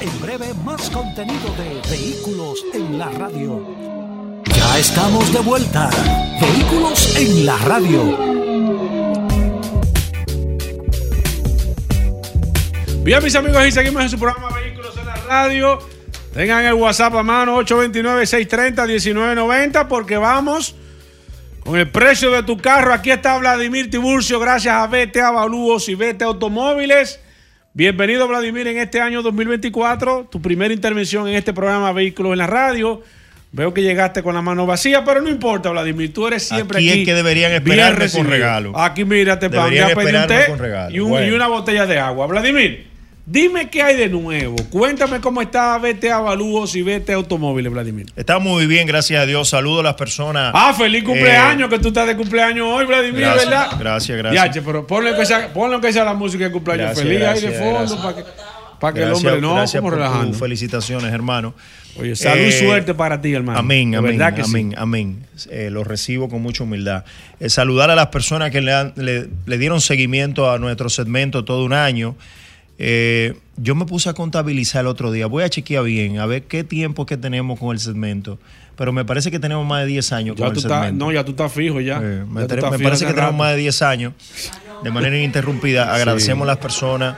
En 0.01 0.21
breve, 0.21 0.53
más 0.65 0.91
contenido 0.91 1.55
de 1.57 1.91
Vehículos 1.91 2.65
en 2.75 2.99
la 2.99 3.11
Radio. 3.11 3.65
Ya 4.55 4.79
estamos 4.79 5.33
de 5.33 5.41
vuelta. 5.41 5.91
Vehículos 6.41 7.17
en 7.17 7.47
la 7.47 7.57
Radio. 7.59 9.06
Bien, 13.07 13.23
mis 13.23 13.37
amigos, 13.37 13.65
y 13.65 13.71
seguimos 13.71 14.03
en 14.03 14.09
su 14.11 14.19
programa 14.19 14.49
Vehículos 14.61 14.97
en 14.99 15.07
la 15.07 15.15
Radio. 15.29 15.79
Tengan 16.35 16.65
el 16.65 16.75
WhatsApp 16.75 17.15
a 17.15 17.23
mano 17.23 17.57
829-630-1990 17.63 19.87
porque 19.87 20.17
vamos 20.17 20.75
con 21.61 21.79
el 21.79 21.89
precio 21.89 22.33
de 22.33 22.43
tu 22.43 22.57
carro. 22.59 22.93
Aquí 22.93 23.13
está 23.13 23.39
Vladimir 23.39 23.89
Tiburcio, 23.91 24.41
gracias 24.41 24.75
a 24.75 24.85
VT 24.89 25.21
Avalúos 25.21 25.89
y 25.89 25.95
VT 25.95 26.23
Automóviles. 26.23 27.21
Bienvenido, 27.75 28.27
Vladimir, 28.27 28.67
en 28.67 28.79
este 28.79 29.01
año 29.01 29.23
2024. 29.23 30.27
Tu 30.29 30.43
primera 30.43 30.75
intervención 30.75 31.29
en 31.29 31.37
este 31.37 31.53
programa 31.53 31.93
Vehículos 31.93 32.33
en 32.33 32.39
la 32.39 32.49
Radio. 32.49 33.03
Veo 33.53 33.73
que 33.73 33.83
llegaste 33.83 34.21
con 34.25 34.35
la 34.35 34.43
mano 34.43 34.67
vacía, 34.67 35.05
pero 35.05 35.21
no 35.23 35.29
importa, 35.29 35.71
Vladimir. 35.71 36.13
Tú 36.13 36.27
eres 36.27 36.43
siempre 36.49 36.79
Aquí 36.79 36.91
aquí. 36.91 37.03
es 37.03 37.07
que 37.07 37.15
deberían 37.15 37.53
esperarme 37.53 38.11
con 38.11 38.27
regalo. 38.27 38.77
Aquí, 38.77 39.05
mira, 39.05 39.39
te 39.39 39.49
Deberían 39.49 39.91
ya 39.91 39.95
pedí 39.95 40.17
un 40.17 40.27
té 40.27 40.47
y, 40.91 40.99
un- 40.99 41.11
Bueno. 41.11 41.29
y 41.29 41.31
una 41.31 41.47
botella 41.47 41.87
de 41.87 42.01
agua. 42.01 42.27
Vladimir, 42.27 42.96
dime 43.27 43.69
qué 43.69 43.83
hay 43.83 43.97
de 43.97 44.09
nuevo. 44.09 44.57
Cuéntame 44.71 45.21
cómo 45.21 45.43
está 45.43 45.77
VT 45.79 46.11
Avalúos 46.11 46.75
y 46.77 46.83
VT 46.83 47.11
Automóviles, 47.13 47.71
Vladimir. 47.73 48.07
Está 48.17 48.39
muy 48.39 48.67
bien, 48.67 48.87
gracias 48.87 49.21
a 49.23 49.27
Dios. 49.27 49.49
Saludo 49.49 49.81
a 49.81 49.83
las 49.83 49.95
personas. 49.95 50.53
Ah, 50.55 50.73
feliz 50.73 51.03
cumpleaños, 51.05 51.67
Eh, 51.67 51.71
que 51.71 51.79
tú 51.81 51.89
estás 51.89 52.07
de 52.07 52.17
cumpleaños 52.17 52.67
hoy, 52.71 52.87
Vladimir, 52.87 53.21
Gracias, 53.23 53.45
¿verdad? 53.51 53.71
gracias, 53.79 54.19
gracias. 54.19 54.45
Yache, 54.47 54.63
pero 54.63 54.87
ponle 54.87 55.15
que 55.17 55.27
sea, 55.27 55.53
ponle 55.53 55.81
que 55.81 55.93
sea 55.93 56.05
la 56.05 56.15
música 56.15 56.45
de 56.45 56.51
cumpleaños 56.53 56.87
Gracias, 56.87 57.05
feliz 57.07 57.19
ahí 57.23 57.35
de 57.35 57.41
gracias, 57.41 57.59
fondo 57.63 57.79
gracias. 57.81 58.01
para 58.01 58.17
que, 58.17 58.23
para 58.81 58.93
que 58.95 59.01
el 59.01 59.07
gracias, 59.09 59.25
hombre 59.33 59.41
no, 59.43 59.55
gracias 59.55 59.81
como 59.81 59.91
por 59.91 59.99
relajando. 59.99 60.39
felicitaciones, 60.39 61.13
hermano. 61.13 61.55
Oye, 61.99 62.15
salud 62.15 62.43
y 62.43 62.49
Eh, 62.49 62.53
suerte 62.53 62.93
para 62.95 63.21
ti, 63.23 63.33
hermano. 63.33 63.59
Amén, 63.59 63.95
amén, 63.95 64.19
sí. 64.37 64.43
amén, 64.45 64.75
amén. 64.77 65.27
Eh, 65.51 65.71
lo 65.71 65.83
recibo 65.83 66.29
con 66.29 66.43
mucha 66.43 66.63
humildad. 66.63 67.05
Saludar 67.49 67.91
a 67.91 67.95
las 67.95 68.09
personas 68.09 68.51
que 68.51 68.61
le, 68.61 68.75
han- 68.75 68.93
le- 68.97 69.29
le 69.47 69.59
dieron 69.59 69.81
seguimiento 69.81 70.51
a 70.51 70.59
nuestro 70.59 70.91
segmento 70.91 71.45
todo 71.47 71.65
un 71.65 71.73
año. 71.73 72.15
Eh, 72.79 73.35
yo 73.57 73.75
me 73.75 73.87
puse 73.87 74.09
a 74.09 74.15
contabilizar 74.15 74.83
el 74.83 74.87
otro 74.89 75.11
día. 75.11 75.27
Voy 75.27 75.43
a 75.45 75.49
chequear 75.49 75.85
bien, 75.85 76.19
a 76.19 76.27
ver 76.27 76.43
qué 76.45 76.65
tiempo 76.65 77.07
que 77.07 77.17
tenemos 77.17 77.59
con 77.59 77.73
el 77.73 77.81
segmento. 77.81 78.39
Pero 78.77 78.93
me 78.93 79.05
parece 79.05 79.31
que 79.31 79.39
tenemos 79.39 79.67
más 79.67 79.83
de 79.83 79.87
10 79.87 80.13
años 80.13 80.37
Ya 80.37 80.53
con 80.53 80.85
el 80.85 80.99
no, 80.99 81.11
ya 81.11 81.25
tú 81.25 81.31
estás 81.31 81.51
fijo 81.51 81.81
ya. 81.81 81.99
Eh, 82.03 82.25
me, 82.29 82.47
Ya 82.47 82.57
fijo 82.57 82.71
parece 82.71 83.07
que 83.07 83.15
tenemos 83.15 83.35
más 83.35 83.53
de 83.53 83.59
10 83.59 83.83
años 83.83 84.13
de 84.83 84.91
manera 84.91 85.17
ininterrumpida. 85.17 85.95
Agradecemos 85.95 86.45
a 86.45 86.47
las 86.47 86.59
personas, 86.59 87.17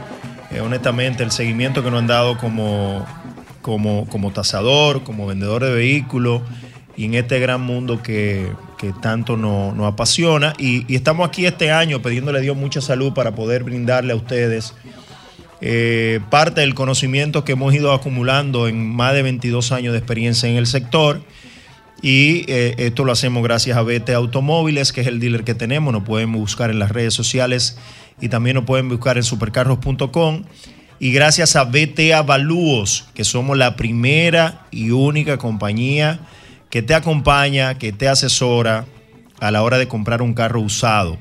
eh, 0.52 0.60
honestamente, 0.60 1.24
el 1.24 1.32
seguimiento 1.32 1.82
que 1.82 1.90
nos 1.90 1.98
han 1.98 2.06
dado 2.06 2.38
como, 2.38 3.04
como, 3.60 4.06
como 4.08 4.30
tasador, 4.30 5.02
como 5.02 5.26
vendedor 5.26 5.64
de 5.64 5.74
vehículos 5.74 6.42
y 6.96 7.06
en 7.06 7.14
este 7.14 7.40
gran 7.40 7.60
mundo 7.60 8.02
que, 8.02 8.52
que 8.76 8.92
tanto 8.92 9.36
nos, 9.36 9.74
nos 9.74 9.92
apasiona. 9.92 10.52
Y, 10.58 10.84
y 10.92 10.94
estamos 10.94 11.28
aquí 11.28 11.46
este 11.46 11.72
año 11.72 12.00
pidiéndole 12.00 12.38
a 12.38 12.42
Dios 12.42 12.56
mucha 12.56 12.80
salud 12.80 13.12
para 13.12 13.34
poder 13.34 13.64
brindarle 13.64 14.12
a 14.12 14.16
ustedes 14.16 14.74
eh, 15.60 16.20
parte 16.30 16.60
del 16.60 16.74
conocimiento 16.74 17.44
que 17.44 17.52
hemos 17.52 17.74
ido 17.74 17.92
acumulando 17.92 18.68
en 18.68 18.94
más 18.94 19.14
de 19.14 19.22
22 19.22 19.72
años 19.72 19.92
de 19.92 19.98
experiencia 19.98 20.48
en 20.48 20.56
el 20.56 20.66
sector. 20.66 21.22
Y 22.00 22.44
eh, 22.46 22.76
esto 22.78 23.04
lo 23.04 23.12
hacemos 23.12 23.42
gracias 23.42 23.76
a 23.76 23.82
BT 23.82 24.10
Automóviles, 24.10 24.92
que 24.92 25.00
es 25.00 25.06
el 25.08 25.18
dealer 25.18 25.42
que 25.42 25.54
tenemos. 25.54 25.92
Nos 25.92 26.04
pueden 26.04 26.32
buscar 26.32 26.70
en 26.70 26.78
las 26.78 26.92
redes 26.92 27.12
sociales 27.14 27.76
y 28.20 28.28
también 28.28 28.54
nos 28.54 28.64
pueden 28.64 28.88
buscar 28.88 29.16
en 29.16 29.24
supercarros.com. 29.24 30.44
Y 31.00 31.12
gracias 31.12 31.56
a 31.56 31.64
BT 31.64 32.12
Avalúos, 32.14 33.06
que 33.14 33.24
somos 33.24 33.56
la 33.56 33.76
primera 33.76 34.66
y 34.70 34.90
única 34.90 35.38
compañía 35.38 36.20
que 36.70 36.82
te 36.82 36.94
acompaña, 36.94 37.78
que 37.78 37.92
te 37.92 38.08
asesora 38.08 38.86
a 39.40 39.50
la 39.50 39.62
hora 39.62 39.78
de 39.78 39.88
comprar 39.88 40.22
un 40.22 40.34
carro 40.34 40.60
usado. 40.60 41.18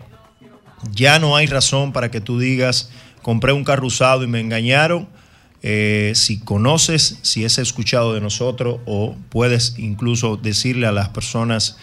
Ya 0.91 1.19
no 1.19 1.35
hay 1.35 1.47
razón 1.47 1.93
para 1.93 2.11
que 2.11 2.21
tú 2.21 2.39
digas, 2.39 2.91
compré 3.27 3.51
un 3.51 3.65
carro 3.65 3.87
usado 3.87 4.23
y 4.23 4.27
me 4.27 4.39
engañaron. 4.39 5.05
Eh, 5.61 6.13
si 6.15 6.39
conoces, 6.39 7.19
si 7.23 7.43
has 7.43 7.57
escuchado 7.57 8.13
de 8.13 8.21
nosotros 8.21 8.79
o 8.85 9.17
puedes 9.27 9.77
incluso 9.77 10.37
decirle 10.37 10.87
a 10.87 10.93
las 10.93 11.09
personas 11.09 11.77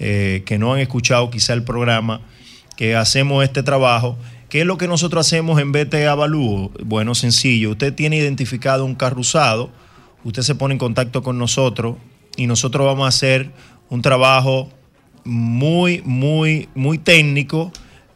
eh, 0.00 0.42
que 0.46 0.58
no 0.58 0.74
han 0.74 0.80
escuchado 0.80 1.30
quizá 1.30 1.52
el 1.52 1.62
programa 1.62 2.22
que 2.76 2.96
hacemos 2.96 3.44
este 3.44 3.62
trabajo, 3.62 4.18
¿qué 4.48 4.62
es 4.62 4.66
lo 4.66 4.78
que 4.78 4.88
nosotros 4.88 5.24
hacemos 5.24 5.60
en 5.60 5.70
BT 5.70 5.94
Avalúo? 6.08 6.72
Bueno, 6.84 7.14
sencillo, 7.14 7.70
usted 7.70 7.94
tiene 7.94 8.16
identificado 8.16 8.84
un 8.84 8.96
carro 8.96 9.20
usado, 9.20 9.70
usted 10.24 10.42
se 10.42 10.56
pone 10.56 10.74
en 10.74 10.80
contacto 10.80 11.22
con 11.22 11.38
nosotros 11.38 11.98
y 12.36 12.48
nosotros 12.48 12.84
vamos 12.84 13.04
a 13.04 13.10
hacer 13.10 13.52
un 13.90 14.02
trabajo 14.02 14.72
muy, 15.22 16.02
muy, 16.04 16.68
muy 16.74 16.98
técnico 16.98 17.70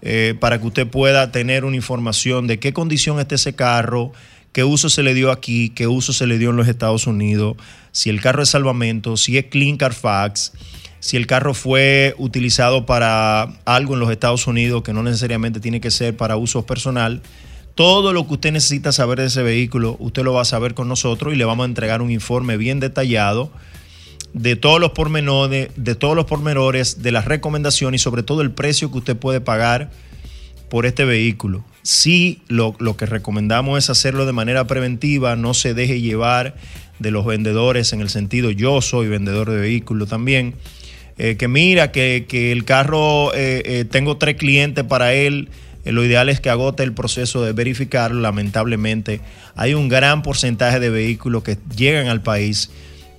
eh, 0.07 0.35
para 0.39 0.61
que 0.61 0.67
usted 0.67 0.87
pueda 0.87 1.33
tener 1.33 1.65
una 1.65 1.77
información 1.77 2.47
de 2.47 2.59
qué 2.59 2.75
condición 2.75 3.19
está 3.19 3.37
ese 3.37 3.55
carro, 3.55 4.13
qué 4.53 4.63
uso 4.63 4.91
se 4.91 5.03
le 5.03 5.15
dio 5.15 5.33
aquí, 5.33 5.71
qué 5.71 5.87
uso 5.87 6.13
se 6.13 6.27
le 6.27 6.37
dio 6.37 6.51
en 6.51 6.57
los 6.57 6.69
Estados 6.69 7.07
Unidos, 7.07 7.57
si 7.91 8.11
el 8.11 8.21
carro 8.21 8.43
es 8.43 8.51
salvamento, 8.51 9.17
si 9.17 9.39
es 9.39 9.47
Clean 9.47 9.79
Carfax, 9.79 10.53
si 11.01 11.17
el 11.17 11.27
carro 11.27 11.55
fue 11.55 12.15
utilizado 12.19 12.85
para 12.85 13.55
algo 13.65 13.95
en 13.95 14.01
los 14.01 14.11
Estados 14.11 14.47
Unidos 14.47 14.83
que 14.83 14.93
no 14.93 15.03
necesariamente 15.03 15.59
tiene 15.59 15.81
que 15.81 15.91
ser 15.91 16.15
para 16.15 16.37
uso 16.37 16.67
personal. 16.67 17.23
Todo 17.75 18.13
lo 18.13 18.27
que 18.27 18.35
usted 18.35 18.53
necesita 18.53 18.93
saber 18.93 19.21
de 19.21 19.27
ese 19.27 19.43
vehículo, 19.43 19.97
usted 19.99 20.23
lo 20.23 20.35
va 20.35 20.43
a 20.43 20.47
saber 20.47 20.75
con 20.75 20.87
nosotros 20.87 21.33
y 21.33 21.37
le 21.37 21.47
vamos 21.47 21.65
a 21.65 21.69
entregar 21.69 22.03
un 22.03 22.11
informe 22.11 22.59
bien 22.59 22.79
detallado 22.79 23.51
de 24.35 24.57
todos 24.57 24.81
los 24.81 24.91
pormenores, 24.91 25.71
de 25.77 25.95
todos 25.95 26.17
los 26.17 26.27
pormenores, 26.27 27.03
de 27.03 27.13
las 27.13 27.25
recomendaciones 27.25 28.01
y 28.01 28.05
sobre 28.05 28.25
todo 28.25 28.43
el 28.43 28.51
precio 28.51 28.91
que 28.91 28.99
usted 28.99 29.17
puede 29.17 29.41
pagar 29.41 29.91
por 30.69 30.87
este 30.87 31.05
vehículo. 31.05 31.65
Sí, 31.83 32.43
lo, 32.49 32.75
que 32.97 33.07
recomendamos 33.07 33.79
es 33.79 33.91
hacerlo 33.91 34.27
de 34.27 34.33
manera 34.33 34.67
preventiva, 34.67 35.37
no 35.37 35.55
se 35.55 35.73
deje 35.73 36.01
llevar 36.01 36.57
de 36.99 37.13
los 37.13 37.25
vendedores 37.25 37.93
en 37.93 38.01
el 38.01 38.09
sentido, 38.09 38.51
yo 38.51 38.81
soy 38.81 39.07
vendedor 39.07 39.51
de 39.51 39.59
vehículos 39.59 40.09
también, 40.09 40.55
eh, 41.17 41.37
que 41.37 41.47
mira 41.47 41.93
que, 41.93 42.25
que 42.29 42.51
el 42.51 42.65
carro, 42.65 43.33
eh, 43.35 43.63
eh, 43.65 43.85
tengo 43.85 44.17
tres 44.17 44.37
clientes 44.37 44.85
para 44.85 45.15
él, 45.15 45.49
lo 45.85 46.03
ideal 46.03 46.29
es 46.29 46.41
que 46.41 46.51
agote 46.51 46.83
el 46.83 46.93
proceso 46.93 47.45
de 47.45 47.53
verificarlo, 47.53 48.21
lamentablemente 48.21 49.21
hay 49.55 49.75
un 49.75 49.89
gran 49.89 50.23
porcentaje 50.23 50.81
de 50.81 50.89
vehículos 50.89 51.45
que 51.45 51.59
llegan 51.77 52.09
al 52.09 52.23
país 52.23 52.71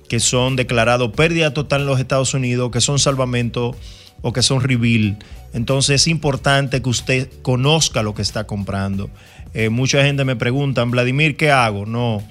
que 0.08 0.20
son 0.20 0.56
declarados 0.56 1.12
pérdida 1.12 1.52
total 1.52 1.82
en 1.82 1.86
los 1.86 2.00
Estados 2.00 2.34
Unidos, 2.34 2.70
que 2.70 2.80
son 2.80 2.98
salvamento 2.98 3.76
o 4.22 4.32
que 4.32 4.42
son 4.42 4.60
reveal. 4.60 5.18
Entonces 5.52 6.02
es 6.02 6.08
importante 6.08 6.82
que 6.82 6.88
usted 6.88 7.30
conozca 7.42 8.02
lo 8.02 8.14
que 8.14 8.22
está 8.22 8.46
comprando. 8.46 9.10
Eh, 9.54 9.70
mucha 9.70 10.02
gente 10.04 10.24
me 10.24 10.36
pregunta, 10.36 10.84
Vladimir, 10.84 11.36
¿qué 11.36 11.50
hago? 11.50 11.86
No. 11.86 12.22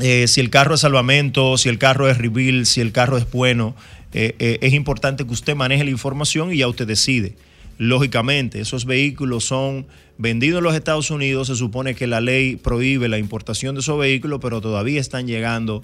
Eh, 0.00 0.26
si 0.26 0.40
el 0.40 0.48
carro 0.48 0.74
es 0.74 0.80
salvamento, 0.80 1.58
si 1.58 1.68
el 1.68 1.78
carro 1.78 2.08
es 2.08 2.18
reveal, 2.18 2.66
si 2.66 2.80
el 2.80 2.92
carro 2.92 3.18
es 3.18 3.30
bueno, 3.30 3.74
eh, 4.14 4.58
es 4.60 4.72
importante 4.72 5.26
que 5.26 5.32
usted 5.32 5.54
maneje 5.54 5.84
la 5.84 5.90
información 5.90 6.52
y 6.52 6.58
ya 6.58 6.68
usted 6.68 6.86
decide. 6.86 7.36
Lógicamente, 7.78 8.60
esos 8.60 8.84
vehículos 8.84 9.44
son 9.44 9.86
vendidos 10.18 10.58
en 10.58 10.64
los 10.64 10.74
Estados 10.74 11.10
Unidos, 11.10 11.48
se 11.48 11.56
supone 11.56 11.94
que 11.94 12.06
la 12.06 12.20
ley 12.20 12.56
prohíbe 12.56 13.08
la 13.08 13.18
importación 13.18 13.74
de 13.74 13.80
esos 13.80 13.98
vehículos, 13.98 14.40
pero 14.40 14.60
todavía 14.60 15.00
están 15.00 15.26
llegando 15.26 15.82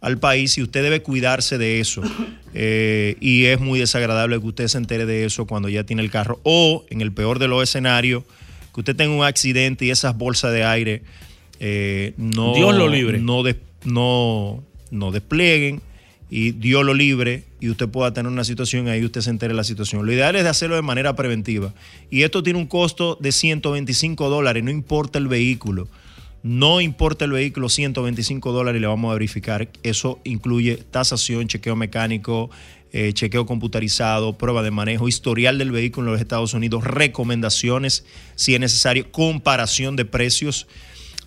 al 0.00 0.18
país 0.18 0.56
y 0.58 0.62
usted 0.62 0.82
debe 0.82 1.02
cuidarse 1.02 1.58
de 1.58 1.80
eso. 1.80 2.02
Eh, 2.52 3.16
y 3.20 3.44
es 3.44 3.60
muy 3.60 3.78
desagradable 3.78 4.40
que 4.40 4.46
usted 4.46 4.66
se 4.66 4.76
entere 4.76 5.06
de 5.06 5.24
eso 5.24 5.46
cuando 5.46 5.68
ya 5.68 5.84
tiene 5.84 6.02
el 6.02 6.10
carro. 6.10 6.40
O, 6.42 6.84
en 6.90 7.00
el 7.00 7.12
peor 7.12 7.38
de 7.38 7.46
los 7.46 7.62
escenarios, 7.62 8.24
que 8.74 8.80
usted 8.80 8.96
tenga 8.96 9.14
un 9.14 9.24
accidente 9.24 9.84
y 9.84 9.90
esas 9.90 10.18
bolsas 10.18 10.52
de 10.52 10.64
aire 10.64 11.02
eh, 11.60 12.14
no, 12.16 12.54
Dios 12.54 12.74
lo 12.74 12.88
libre. 12.88 13.20
No, 13.20 13.42
no, 13.84 14.64
no 14.90 15.12
desplieguen 15.12 15.82
y 16.30 16.52
Dios 16.52 16.84
lo 16.84 16.94
libre 16.94 17.44
y 17.60 17.68
usted 17.68 17.88
pueda 17.88 18.12
tener 18.12 18.32
una 18.32 18.44
situación 18.44 18.86
y 18.86 18.90
ahí 18.90 19.04
usted 19.04 19.20
se 19.20 19.30
entere 19.30 19.52
de 19.52 19.56
la 19.56 19.64
situación. 19.64 20.06
Lo 20.06 20.12
ideal 20.12 20.34
es 20.36 20.44
de 20.44 20.48
hacerlo 20.48 20.76
de 20.76 20.82
manera 20.82 21.14
preventiva. 21.14 21.74
Y 22.10 22.22
esto 22.22 22.42
tiene 22.42 22.58
un 22.58 22.66
costo 22.66 23.18
de 23.20 23.30
125 23.32 24.30
dólares, 24.30 24.64
no 24.64 24.70
importa 24.70 25.18
el 25.18 25.28
vehículo. 25.28 25.88
No 26.42 26.80
importa 26.80 27.26
el 27.26 27.32
vehículo, 27.32 27.68
125 27.68 28.52
dólares 28.52 28.80
le 28.80 28.86
vamos 28.86 29.10
a 29.10 29.14
verificar. 29.14 29.68
Eso 29.82 30.20
incluye 30.24 30.76
tasación, 30.90 31.48
chequeo 31.48 31.76
mecánico, 31.76 32.50
eh, 32.92 33.12
chequeo 33.12 33.44
computarizado, 33.44 34.38
prueba 34.38 34.62
de 34.62 34.70
manejo, 34.70 35.06
historial 35.06 35.58
del 35.58 35.70
vehículo 35.70 36.08
en 36.08 36.12
los 36.12 36.20
Estados 36.20 36.54
Unidos, 36.54 36.82
recomendaciones 36.84 38.04
si 38.36 38.54
es 38.54 38.60
necesario, 38.60 39.12
comparación 39.12 39.96
de 39.96 40.06
precios. 40.06 40.66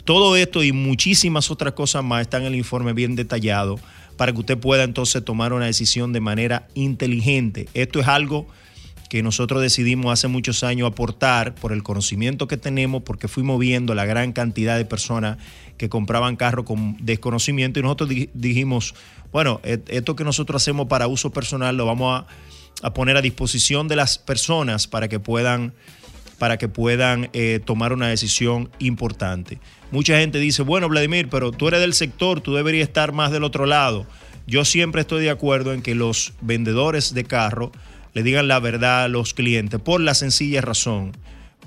Todo 0.03 0.35
esto 0.35 0.63
y 0.63 0.71
muchísimas 0.71 1.51
otras 1.51 1.73
cosas 1.73 2.03
más 2.03 2.21
están 2.21 2.41
en 2.41 2.47
el 2.49 2.55
informe 2.55 2.91
bien 2.93 3.15
detallado 3.15 3.79
para 4.17 4.33
que 4.33 4.39
usted 4.39 4.57
pueda 4.57 4.83
entonces 4.83 5.23
tomar 5.23 5.53
una 5.53 5.67
decisión 5.67 6.11
de 6.11 6.19
manera 6.19 6.67
inteligente. 6.73 7.69
Esto 7.73 7.99
es 7.99 8.07
algo 8.07 8.47
que 9.13 9.21
nosotros 9.21 9.61
decidimos 9.61 10.11
hace 10.11 10.27
muchos 10.27 10.63
años 10.63 10.87
aportar 10.87 11.53
por 11.53 11.71
el 11.71 11.83
conocimiento 11.83 12.47
que 12.47 12.57
tenemos, 12.57 13.03
porque 13.03 13.27
fuimos 13.27 13.59
viendo 13.59 13.93
la 13.93 14.05
gran 14.05 14.33
cantidad 14.33 14.75
de 14.75 14.85
personas 14.85 15.37
que 15.77 15.87
compraban 15.87 16.35
carros 16.35 16.65
con 16.65 16.97
desconocimiento 16.99 17.79
y 17.79 17.83
nosotros 17.83 18.09
di- 18.09 18.31
dijimos, 18.33 18.95
bueno, 19.31 19.61
et- 19.63 19.87
esto 19.91 20.15
que 20.15 20.23
nosotros 20.23 20.63
hacemos 20.63 20.87
para 20.87 21.05
uso 21.05 21.29
personal 21.31 21.77
lo 21.77 21.85
vamos 21.85 22.21
a, 22.23 22.87
a 22.87 22.93
poner 22.95 23.15
a 23.15 23.21
disposición 23.21 23.87
de 23.87 23.97
las 23.97 24.17
personas 24.17 24.87
para 24.87 25.07
que 25.07 25.19
puedan 25.19 25.73
para 26.39 26.57
que 26.57 26.67
puedan 26.67 27.29
eh, 27.33 27.59
tomar 27.63 27.93
una 27.93 28.07
decisión 28.07 28.71
importante. 28.79 29.59
Mucha 29.91 30.17
gente 30.17 30.39
dice, 30.39 30.63
bueno, 30.63 30.89
Vladimir, 30.89 31.29
pero 31.29 31.51
tú 31.51 31.67
eres 31.67 31.81
del 31.81 31.93
sector, 31.93 32.41
tú 32.41 32.55
deberías 32.55 32.87
estar 32.87 33.11
más 33.11 33.31
del 33.31 33.43
otro 33.43 33.67
lado. 33.67 34.07
Yo 34.47 34.65
siempre 34.65 35.01
estoy 35.01 35.23
de 35.23 35.29
acuerdo 35.29 35.71
en 35.71 35.83
que 35.83 35.93
los 35.93 36.33
vendedores 36.41 37.13
de 37.13 37.23
carro 37.25 37.71
le 38.13 38.23
digan 38.23 38.47
la 38.47 38.59
verdad 38.59 39.05
a 39.05 39.07
los 39.07 39.33
clientes 39.33 39.79
por 39.79 40.01
la 40.01 40.13
sencilla 40.13 40.61
razón. 40.61 41.13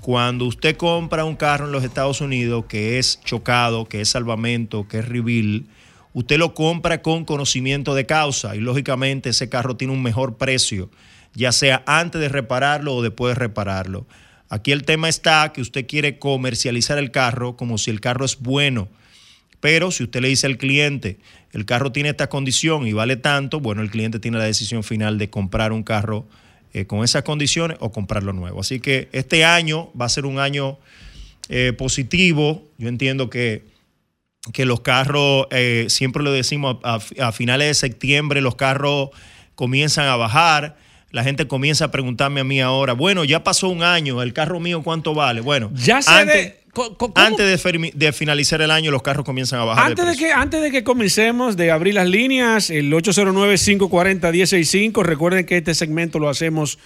Cuando 0.01 0.45
usted 0.45 0.77
compra 0.77 1.25
un 1.25 1.35
carro 1.35 1.65
en 1.65 1.71
los 1.71 1.83
Estados 1.83 2.21
Unidos 2.21 2.65
que 2.69 2.99
es 2.99 3.19
chocado, 3.23 3.85
que 3.85 4.01
es 4.01 4.09
salvamento, 4.09 4.87
que 4.87 4.99
es 4.99 5.07
reveal, 5.07 5.65
usted 6.13 6.37
lo 6.37 6.53
compra 6.53 7.01
con 7.01 7.25
conocimiento 7.25 7.95
de 7.95 8.05
causa 8.05 8.55
y 8.55 8.59
lógicamente 8.59 9.29
ese 9.29 9.49
carro 9.49 9.75
tiene 9.75 9.93
un 9.93 10.03
mejor 10.03 10.37
precio, 10.37 10.89
ya 11.33 11.51
sea 11.51 11.83
antes 11.85 12.21
de 12.21 12.29
repararlo 12.29 12.95
o 12.95 13.01
después 13.01 13.35
de 13.35 13.39
repararlo. 13.39 14.07
Aquí 14.49 14.71
el 14.71 14.85
tema 14.85 15.09
está 15.09 15.51
que 15.51 15.61
usted 15.61 15.85
quiere 15.87 16.19
comercializar 16.19 16.97
el 16.97 17.11
carro 17.11 17.57
como 17.57 17.77
si 17.77 17.91
el 17.91 17.99
carro 17.99 18.23
es 18.23 18.39
bueno. 18.39 18.87
Pero 19.59 19.91
si 19.91 20.03
usted 20.03 20.21
le 20.21 20.27
dice 20.27 20.47
al 20.47 20.57
cliente, 20.57 21.17
el 21.51 21.65
carro 21.65 21.91
tiene 21.91 22.09
esta 22.09 22.27
condición 22.29 22.85
y 22.87 22.93
vale 22.93 23.15
tanto, 23.15 23.59
bueno, 23.59 23.81
el 23.81 23.89
cliente 23.89 24.19
tiene 24.19 24.37
la 24.37 24.43
decisión 24.43 24.83
final 24.83 25.17
de 25.17 25.29
comprar 25.29 25.71
un 25.71 25.83
carro 25.83 26.27
eh, 26.73 26.85
con 26.85 27.03
esas 27.03 27.23
condiciones 27.23 27.77
o 27.79 27.91
comprarlo 27.91 28.33
nuevo. 28.33 28.59
Así 28.59 28.79
que 28.79 29.09
este 29.11 29.45
año 29.45 29.89
va 29.99 30.05
a 30.05 30.09
ser 30.09 30.25
un 30.25 30.37
año 30.37 30.77
eh, 31.49 31.73
positivo. 31.73 32.63
Yo 32.77 32.89
entiendo 32.89 33.29
que, 33.29 33.63
que 34.53 34.65
los 34.65 34.81
carros, 34.81 35.47
eh, 35.49 35.85
siempre 35.89 36.23
lo 36.23 36.31
decimos, 36.31 36.77
a, 36.83 36.99
a 37.19 37.31
finales 37.31 37.67
de 37.67 37.73
septiembre 37.73 38.41
los 38.41 38.55
carros 38.55 39.09
comienzan 39.55 40.07
a 40.07 40.17
bajar. 40.17 40.77
La 41.17 41.23
gente 41.23 41.47
comienza 41.47 41.85
a 41.85 41.87
preguntarme 41.89 42.41
a 42.41 42.43
mí 42.43 42.61
ahora, 42.61 42.93
bueno, 42.93 43.23
ya 43.23 43.43
pasó 43.43 43.69
un 43.69 43.81
año, 43.81 44.21
el 44.21 44.33
carro 44.33 44.59
mío 44.59 44.83
cuánto 44.83 45.15
vale. 45.15 45.41
Bueno, 45.41 45.71
Ya 45.73 45.99
sé 45.99 46.11
antes, 46.11 46.35
de- 46.35 46.55
antes 47.15 47.63
de, 47.95 48.13
finalizar 48.13 48.61
el 48.61 48.69
año 48.69 48.91
los 48.91 49.01
carros 49.01 49.25
comienzan 49.25 49.59
a 49.59 49.63
bajar. 49.63 49.87
Antes 49.87 50.05
de, 50.05 50.15
que, 50.15 50.31
antes 50.31 50.61
de 50.61 50.69
que 50.69 50.83
comencemos 50.83 51.57
de 51.57 51.71
abrir 51.71 51.95
las 51.95 52.07
líneas, 52.07 52.69
el 52.69 52.93
809-540-165, 52.93 55.03
recuerden 55.03 55.47
que 55.47 55.57
este 55.57 55.73
segmento 55.73 56.19
lo 56.19 56.29
hacemos 56.29 56.77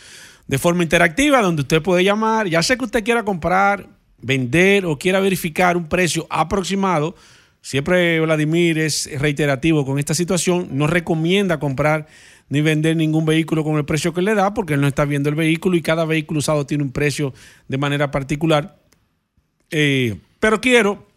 de 0.47 0.57
forma 0.57 0.83
interactiva, 0.83 1.41
donde 1.41 1.63
usted 1.63 1.81
puede 1.81 2.05
llamar, 2.05 2.47
ya 2.47 2.63
sea 2.63 2.77
que 2.77 2.85
usted 2.85 3.03
quiera 3.03 3.23
comprar, 3.23 3.85
vender 4.21 4.85
o 4.85 4.97
quiera 4.97 5.19
verificar 5.19 5.75
un 5.75 5.89
precio 5.89 6.25
aproximado, 6.29 7.17
siempre 7.61 8.21
Vladimir 8.21 8.79
es 8.79 9.09
reiterativo 9.19 9.85
con 9.85 9.99
esta 9.99 10.13
situación, 10.13 10.69
no 10.71 10.87
recomienda 10.87 11.59
comprar 11.59 12.07
ni 12.51 12.59
vender 12.59 12.97
ningún 12.97 13.25
vehículo 13.25 13.63
con 13.63 13.77
el 13.77 13.85
precio 13.85 14.13
que 14.13 14.21
le 14.21 14.35
da, 14.35 14.53
porque 14.53 14.73
él 14.73 14.81
no 14.81 14.87
está 14.87 15.05
viendo 15.05 15.29
el 15.29 15.35
vehículo 15.35 15.77
y 15.77 15.81
cada 15.81 16.03
vehículo 16.03 16.39
usado 16.39 16.65
tiene 16.65 16.83
un 16.83 16.91
precio 16.91 17.33
de 17.69 17.77
manera 17.77 18.11
particular. 18.11 18.77
Eh, 19.69 20.17
pero 20.41 20.59
quiero 20.59 21.07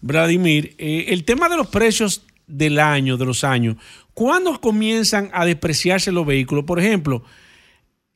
Vladimir, 0.00 0.74
eh, 0.78 1.04
el 1.10 1.22
tema 1.22 1.48
de 1.48 1.56
los 1.56 1.68
precios 1.68 2.26
del 2.48 2.80
año, 2.80 3.16
de 3.16 3.24
los 3.24 3.44
años, 3.44 3.76
¿cuándo 4.14 4.60
comienzan 4.60 5.30
a 5.32 5.44
despreciarse 5.44 6.10
los 6.10 6.26
vehículos? 6.26 6.64
Por 6.64 6.80
ejemplo, 6.80 7.22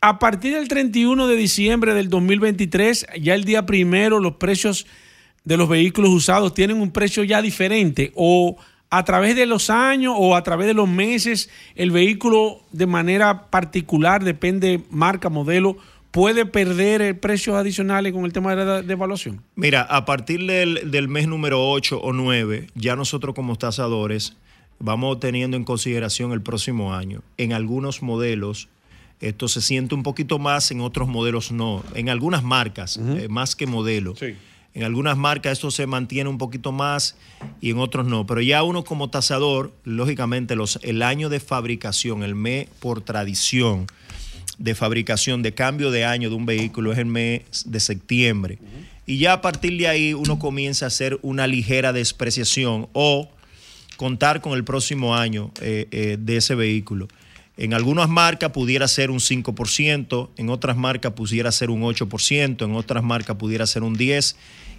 a 0.00 0.18
partir 0.18 0.54
del 0.54 0.66
31 0.66 1.28
de 1.28 1.36
diciembre 1.36 1.94
del 1.94 2.08
2023, 2.10 3.06
ya 3.20 3.36
el 3.36 3.44
día 3.44 3.66
primero, 3.66 4.18
los 4.18 4.34
precios 4.34 4.88
de 5.44 5.56
los 5.56 5.68
vehículos 5.68 6.10
usados 6.10 6.54
tienen 6.54 6.80
un 6.80 6.90
precio 6.90 7.22
ya 7.22 7.40
diferente 7.40 8.10
o 8.16 8.56
a 8.90 9.04
través 9.04 9.36
de 9.36 9.46
los 9.46 9.70
años 9.70 10.14
o 10.16 10.36
a 10.36 10.42
través 10.42 10.66
de 10.66 10.74
los 10.74 10.88
meses, 10.88 11.50
el 11.74 11.90
vehículo 11.90 12.60
de 12.72 12.86
manera 12.86 13.50
particular, 13.50 14.24
depende 14.24 14.82
marca, 14.90 15.28
modelo, 15.28 15.76
puede 16.10 16.46
perder 16.46 17.18
precios 17.20 17.56
adicionales 17.56 18.12
con 18.12 18.24
el 18.24 18.32
tema 18.32 18.54
de 18.54 18.64
la 18.64 18.82
devaluación. 18.82 19.42
Mira, 19.54 19.82
a 19.82 20.04
partir 20.04 20.46
del, 20.46 20.90
del 20.90 21.08
mes 21.08 21.28
número 21.28 21.68
8 21.68 22.00
o 22.00 22.12
9, 22.12 22.68
ya 22.74 22.96
nosotros 22.96 23.34
como 23.34 23.56
tasadores 23.56 24.36
vamos 24.78 25.20
teniendo 25.20 25.56
en 25.56 25.64
consideración 25.64 26.32
el 26.32 26.42
próximo 26.42 26.94
año. 26.94 27.22
En 27.36 27.52
algunos 27.52 28.02
modelos 28.02 28.68
esto 29.20 29.48
se 29.48 29.62
siente 29.62 29.94
un 29.94 30.02
poquito 30.02 30.38
más, 30.38 30.70
en 30.70 30.80
otros 30.80 31.08
modelos 31.08 31.50
no. 31.50 31.82
En 31.94 32.10
algunas 32.10 32.42
marcas, 32.42 32.98
eh, 32.98 33.28
más 33.30 33.56
que 33.56 33.66
modelo. 33.66 34.14
En 34.76 34.82
algunas 34.82 35.16
marcas 35.16 35.54
esto 35.54 35.70
se 35.70 35.86
mantiene 35.86 36.28
un 36.28 36.36
poquito 36.36 36.70
más 36.70 37.16
y 37.62 37.70
en 37.70 37.78
otros 37.78 38.06
no. 38.06 38.26
Pero 38.26 38.42
ya 38.42 38.62
uno 38.62 38.84
como 38.84 39.08
tasador, 39.08 39.72
lógicamente 39.84 40.54
el 40.82 41.02
año 41.02 41.30
de 41.30 41.40
fabricación, 41.40 42.22
el 42.22 42.34
mes 42.34 42.68
por 42.78 43.00
tradición 43.00 43.86
de 44.58 44.74
fabricación, 44.74 45.40
de 45.40 45.54
cambio 45.54 45.90
de 45.90 46.04
año 46.04 46.28
de 46.28 46.36
un 46.36 46.44
vehículo 46.44 46.92
es 46.92 46.98
el 46.98 47.06
mes 47.06 47.40
de 47.64 47.80
septiembre. 47.80 48.58
Y 49.06 49.16
ya 49.16 49.32
a 49.32 49.40
partir 49.40 49.78
de 49.78 49.88
ahí 49.88 50.12
uno 50.12 50.38
comienza 50.38 50.84
a 50.84 50.88
hacer 50.88 51.18
una 51.22 51.46
ligera 51.46 51.94
despreciación 51.94 52.86
o 52.92 53.30
contar 53.96 54.42
con 54.42 54.52
el 54.52 54.64
próximo 54.64 55.16
año 55.16 55.52
eh, 55.62 55.88
eh, 55.90 56.18
de 56.20 56.36
ese 56.36 56.54
vehículo. 56.54 57.08
En 57.56 57.72
algunas 57.72 58.10
marcas 58.10 58.50
pudiera 58.50 58.86
ser 58.88 59.10
un 59.10 59.20
5%, 59.20 60.28
en 60.36 60.50
otras 60.50 60.76
marcas 60.76 61.14
pudiera 61.14 61.50
ser 61.50 61.70
un 61.70 61.80
8%, 61.80 62.62
en 62.62 62.74
otras 62.74 63.02
marcas 63.02 63.36
pudiera 63.36 63.66
ser 63.66 63.82
un 63.82 63.96
10% 63.96 64.34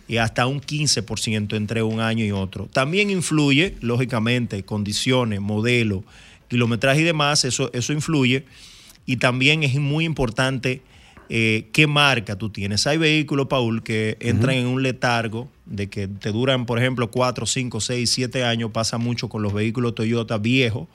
y 0.08 0.18
hasta 0.18 0.48
un 0.48 0.62
15% 0.62 1.56
entre 1.56 1.84
un 1.84 2.00
año 2.00 2.24
y 2.24 2.32
otro. 2.32 2.68
También 2.72 3.10
influye, 3.10 3.76
lógicamente, 3.82 4.64
condiciones, 4.64 5.42
modelo, 5.42 6.04
kilometraje 6.48 7.02
y 7.02 7.04
demás, 7.04 7.44
eso, 7.46 7.72
eso 7.74 7.94
influye. 7.94 8.46
Y 9.06 9.18
también 9.18 9.64
es 9.64 9.76
muy 9.76 10.06
importante 10.06 10.82
eh, 11.30 11.68
qué 11.74 11.88
marca 11.88 12.38
tú 12.38 12.50
tienes. 12.50 12.88
Hay 12.88 12.98
vehículos, 12.98 13.48
Paul, 13.48 13.84
que 13.84 14.18
entran 14.22 14.56
en 14.56 14.68
un 14.68 14.82
letargo 14.82 15.50
de 15.66 15.88
que 15.88 16.08
te 16.08 16.32
duran, 16.32 16.66
por 16.66 16.80
ejemplo, 16.80 17.12
4, 17.12 17.46
5, 17.46 17.82
6, 17.82 18.10
7 18.10 18.44
años. 18.46 18.72
Pasa 18.72 18.98
mucho 18.98 19.28
con 19.28 19.42
los 19.42 19.54
vehículos 19.54 19.96
Toyota 19.96 20.38
viejos. 20.38 20.88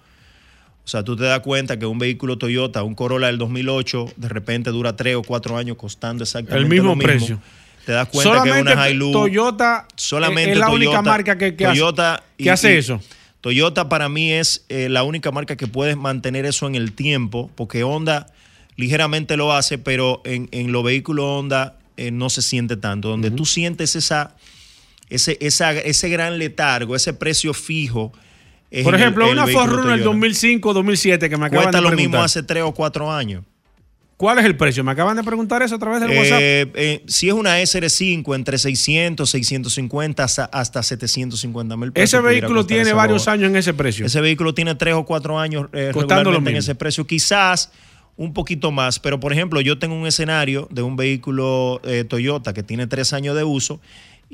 O 0.85 0.89
sea, 0.89 1.05
tú 1.05 1.17
te 1.17 1.25
das 1.25 1.41
cuenta 1.41 1.79
que 1.79 1.87
un 1.87 1.99
vehículo 1.99 2.39
Toyota, 2.39 2.83
un 2.83 2.95
Corolla 2.95 3.29
del 3.29 3.39
2008, 3.39 4.15
de 4.17 4.29
repente 4.29 4.71
dura 4.71 4.97
3 4.97 5.17
o 5.17 5.23
4 5.23 5.57
años 5.57 5.77
costando 5.77 6.25
exactamente 6.25 6.63
El 6.63 6.69
mismo 6.69 6.91
lo 6.91 6.97
mismo. 6.97 7.13
precio. 7.13 7.41
Te 7.87 7.93
das 7.93 8.09
cuenta 8.09 8.31
que 8.43 8.49
Solamente 8.49 8.73
una 8.73 8.89
Hilux... 8.91 9.13
Toyota 9.13 9.89
solamente 9.97 10.53
es 10.53 10.59
la 10.59 10.71
única 10.71 11.03
marca 11.03 11.37
que, 11.37 11.57
que 11.57 11.67
hace- 11.67 11.79
que 12.39 12.45
y- 12.45 12.79
eso. 12.79 13.01
Toyota 13.41 13.89
para 13.89 14.09
mí 14.09 14.31
es 14.33 14.65
eh, 14.69 14.89
la 14.89 15.03
única 15.03 15.33
marca 15.33 15.57
que 15.57 15.67
puede 15.67 15.97
mantener 15.97 16.47
eso 16.47 16.69
en 16.69 16.77
el 16.77 16.93
tiempo, 16.93 17.51
porque 17.57 17.83
Honda 17.83 18.29
ligeramente 18.77 19.37
lo 19.37 19.53
hace, 19.53 19.79
pero 19.79 20.23
en, 20.25 20.49
en 20.53 20.71
los 20.71 20.85
vehículos 20.85 21.25
Honda 21.27 21.77
eh, 21.97 22.13
no 22.13 22.31
se 22.31 22.41
siente 22.41 22.77
tanto. 22.77 23.09
Donde 23.09 23.33
tú 23.33 23.45
sientes 23.45 23.97
esa, 23.97 24.37
ese, 25.11 25.39
esa, 25.41 25.73
ese 25.73 26.09
gran 26.09 26.39
letargo, 26.39 26.95
ese 26.95 27.15
precio 27.15 27.53
fijo. 27.53 28.13
Por 28.13 28.21
en 28.71 28.87
el- 28.95 28.95
ejemplo, 29.01 29.27
el 29.27 29.33
una 29.33 29.47
Forerunner 29.49 30.03
Toyota. 30.05 30.17
2005-2007 30.19 31.19
que 31.29 31.37
me 31.37 31.47
acaban 31.47 31.65
Cuesta 31.65 31.79
de 31.79 31.83
lo 31.83 31.91
mismo 31.97 32.23
hace 32.23 32.45
tres 32.45 32.63
o 32.63 32.73
cuatro 32.73 33.11
años. 33.13 33.43
¿Cuál 34.23 34.39
es 34.39 34.45
el 34.45 34.57
precio? 34.57 34.85
Me 34.85 34.93
acaban 34.93 35.17
de 35.17 35.25
preguntar 35.25 35.63
eso 35.63 35.75
a 35.75 35.79
través 35.81 36.01
del 36.01 36.17
WhatsApp. 36.17 36.39
Eh, 36.41 36.71
eh, 36.77 37.03
si 37.09 37.27
es 37.27 37.35
una 37.35 37.61
SR5 37.61 38.37
entre 38.37 38.57
600, 38.57 39.29
650 39.29 40.23
hasta, 40.23 40.45
hasta 40.45 40.81
750 40.81 41.77
mil 41.77 41.91
pesos. 41.91 42.15
Ese 42.15 42.23
vehículo 42.23 42.65
tiene 42.65 42.93
varios 42.93 43.27
años 43.27 43.51
en 43.51 43.57
ese 43.57 43.75
precio. 43.75 44.07
Ese 44.07 44.21
vehículo 44.21 44.55
tiene 44.55 44.77
tres 44.77 44.95
o 44.95 45.05
cuatro 45.05 45.41
años 45.41 45.67
eh, 45.73 45.91
en 45.93 46.57
ese 46.57 46.77
precio. 46.77 47.05
Quizás 47.05 47.73
un 48.17 48.33
poquito 48.33 48.71
más, 48.71 49.01
pero 49.01 49.19
por 49.19 49.33
ejemplo, 49.33 49.61
yo 49.61 49.81
tengo 49.81 49.97
un 49.97 50.07
escenario 50.07 50.69
de 50.71 50.83
un 50.83 50.95
vehículo 50.95 51.81
eh, 51.83 52.05
Toyota 52.05 52.53
que 52.53 52.63
tiene 52.63 52.87
tres 52.87 53.13
años 53.13 53.35
de 53.35 53.43
uso 53.43 53.81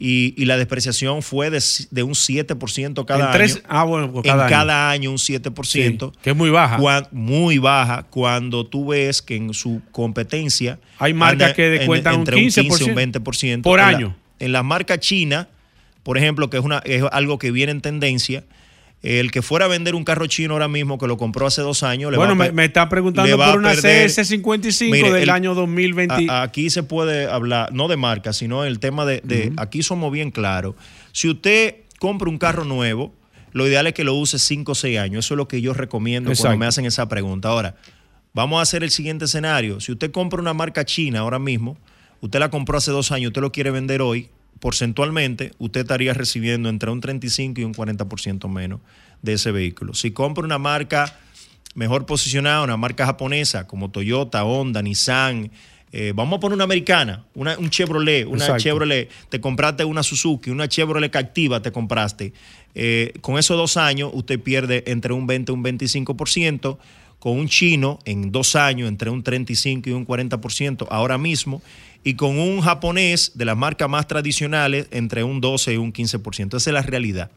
y, 0.00 0.32
y 0.40 0.44
la 0.44 0.56
depreciación 0.56 1.22
fue 1.22 1.50
de, 1.50 1.60
de 1.90 2.02
un 2.04 2.12
7% 2.12 3.04
cada 3.04 3.26
En 3.26 3.32
tres- 3.32 3.56
año. 3.56 3.64
ah, 3.68 3.82
bueno, 3.84 4.12
pues 4.12 4.24
en 4.26 4.30
cada 4.30 4.44
año. 4.46 4.50
cada 4.50 4.90
año 4.90 5.10
un 5.10 5.16
7%. 5.18 5.64
Sí, 5.64 5.98
que 6.22 6.30
es 6.30 6.36
muy 6.36 6.50
baja. 6.50 6.76
Cuan- 6.78 7.08
muy 7.10 7.58
baja 7.58 8.04
cuando 8.08 8.64
tú 8.64 8.86
ves 8.88 9.20
que 9.22 9.34
en 9.34 9.52
su 9.54 9.82
competencia 9.90 10.78
Hay 10.98 11.14
marcas 11.14 11.52
que 11.54 11.66
en- 11.66 11.78
descuentan 11.78 12.14
un 12.14 12.20
entre 12.20 12.36
un 12.36 12.42
15 12.42 12.62
15%, 12.62 12.88
un 12.90 12.94
20% 12.94 13.62
por 13.62 13.80
En 13.80 13.84
la- 13.86 13.96
año. 13.96 14.16
en 14.38 14.52
las 14.52 14.64
marcas 14.64 15.00
chinas, 15.00 15.48
por 16.04 16.16
ejemplo, 16.16 16.48
que 16.48 16.58
es, 16.58 16.64
una, 16.64 16.78
es 16.84 17.02
algo 17.10 17.38
que 17.38 17.50
viene 17.50 17.72
en 17.72 17.80
tendencia, 17.80 18.44
el 19.02 19.30
que 19.30 19.42
fuera 19.42 19.66
a 19.66 19.68
vender 19.68 19.94
un 19.94 20.02
carro 20.04 20.26
chino 20.26 20.54
ahora 20.54 20.66
mismo, 20.68 20.98
que 20.98 21.06
lo 21.06 21.16
compró 21.16 21.46
hace 21.46 21.62
dos 21.62 21.82
años, 21.84 22.10
le 22.10 22.16
Bueno, 22.18 22.36
va 22.36 22.44
a 22.46 22.48
me, 22.48 22.52
me 22.52 22.64
está 22.64 22.88
preguntando 22.88 23.36
por 23.36 23.56
una 23.58 23.72
perder- 23.72 24.08
CS55 24.08 24.90
Mire, 24.90 25.12
del 25.12 25.22
el- 25.24 25.30
año 25.30 25.54
2020. 25.54 26.26
a- 26.30 26.42
aquí 26.42 26.68
se 26.70 26.82
puede 26.82 27.26
hablar, 27.30 27.72
no 27.72 27.86
de 27.88 27.96
marca, 27.96 28.32
sino 28.32 28.64
el 28.64 28.80
tema 28.80 29.04
de, 29.06 29.20
de- 29.22 29.52
aquí 29.56 29.82
somos 29.82 30.10
bien 30.12 30.30
claros. 30.32 30.74
Si 31.12 31.28
usted 31.28 31.76
compra 32.00 32.28
un 32.28 32.38
carro 32.38 32.64
nuevo, 32.64 33.14
lo 33.52 33.66
ideal 33.66 33.86
es 33.86 33.94
que 33.94 34.04
lo 34.04 34.14
use 34.14 34.38
5 34.38 34.72
o 34.72 34.74
6 34.74 34.98
años. 34.98 35.24
Eso 35.24 35.34
es 35.34 35.38
lo 35.38 35.48
que 35.48 35.60
yo 35.60 35.74
recomiendo 35.74 36.30
Exacto. 36.30 36.48
cuando 36.48 36.58
me 36.58 36.66
hacen 36.66 36.84
esa 36.84 37.08
pregunta. 37.08 37.48
Ahora, 37.48 37.76
vamos 38.34 38.58
a 38.58 38.62
hacer 38.62 38.82
el 38.82 38.90
siguiente 38.90 39.24
escenario. 39.26 39.80
Si 39.80 39.92
usted 39.92 40.10
compra 40.10 40.40
una 40.40 40.54
marca 40.54 40.84
china 40.84 41.20
ahora 41.20 41.38
mismo, 41.38 41.76
usted 42.20 42.40
la 42.40 42.50
compró 42.50 42.78
hace 42.78 42.90
dos 42.90 43.10
años, 43.12 43.28
usted 43.28 43.40
lo 43.40 43.50
quiere 43.52 43.70
vender 43.70 44.02
hoy, 44.02 44.28
porcentualmente, 44.60 45.52
usted 45.58 45.80
estaría 45.82 46.14
recibiendo 46.14 46.68
entre 46.68 46.90
un 46.90 47.00
35 47.00 47.60
y 47.60 47.64
un 47.64 47.74
40% 47.74 48.48
menos 48.48 48.80
de 49.22 49.34
ese 49.34 49.50
vehículo. 49.52 49.94
Si 49.94 50.10
compra 50.12 50.44
una 50.44 50.58
marca 50.58 51.18
mejor 51.74 52.06
posicionada, 52.06 52.62
una 52.62 52.76
marca 52.76 53.06
japonesa 53.06 53.66
como 53.66 53.90
Toyota, 53.90 54.44
Honda, 54.44 54.82
Nissan, 54.82 55.50
eh, 55.90 56.12
vamos 56.14 56.36
a 56.36 56.40
poner 56.40 56.54
una 56.56 56.64
americana, 56.64 57.24
una- 57.34 57.56
un 57.58 57.70
Chevrolet, 57.70 58.26
una 58.26 58.36
Exacto. 58.44 58.62
Chevrolet, 58.62 59.08
te 59.30 59.40
compraste 59.40 59.84
una 59.84 60.02
Suzuki, 60.02 60.50
una 60.50 60.68
Chevrolet 60.68 61.10
Captiva 61.10 61.62
te 61.62 61.72
compraste. 61.72 62.32
Eh, 62.74 63.14
con 63.22 63.38
esos 63.38 63.56
dos 63.56 63.76
años 63.76 64.10
usted 64.12 64.38
pierde 64.40 64.84
entre 64.86 65.12
un 65.14 65.26
20 65.26 65.50
y 65.52 65.54
un 65.54 65.62
25%. 65.62 66.78
Con 67.18 67.36
un 67.36 67.48
chino 67.48 67.98
en 68.04 68.30
dos 68.30 68.54
años 68.54 68.86
entre 68.88 69.10
un 69.10 69.24
35 69.24 69.90
y 69.90 69.92
un 69.92 70.04
40% 70.06 70.86
ahora 70.88 71.18
mismo. 71.18 71.60
Y 72.04 72.14
con 72.14 72.38
un 72.38 72.60
japonés 72.60 73.32
de 73.34 73.44
las 73.44 73.56
marcas 73.56 73.88
más 73.88 74.06
tradicionales 74.06 74.86
entre 74.90 75.24
un 75.24 75.40
12 75.40 75.74
y 75.74 75.76
un 75.76 75.92
15%. 75.92 76.56
Esa 76.56 76.70
es 76.70 76.74
la 76.74 76.82
realidad. 76.82 77.30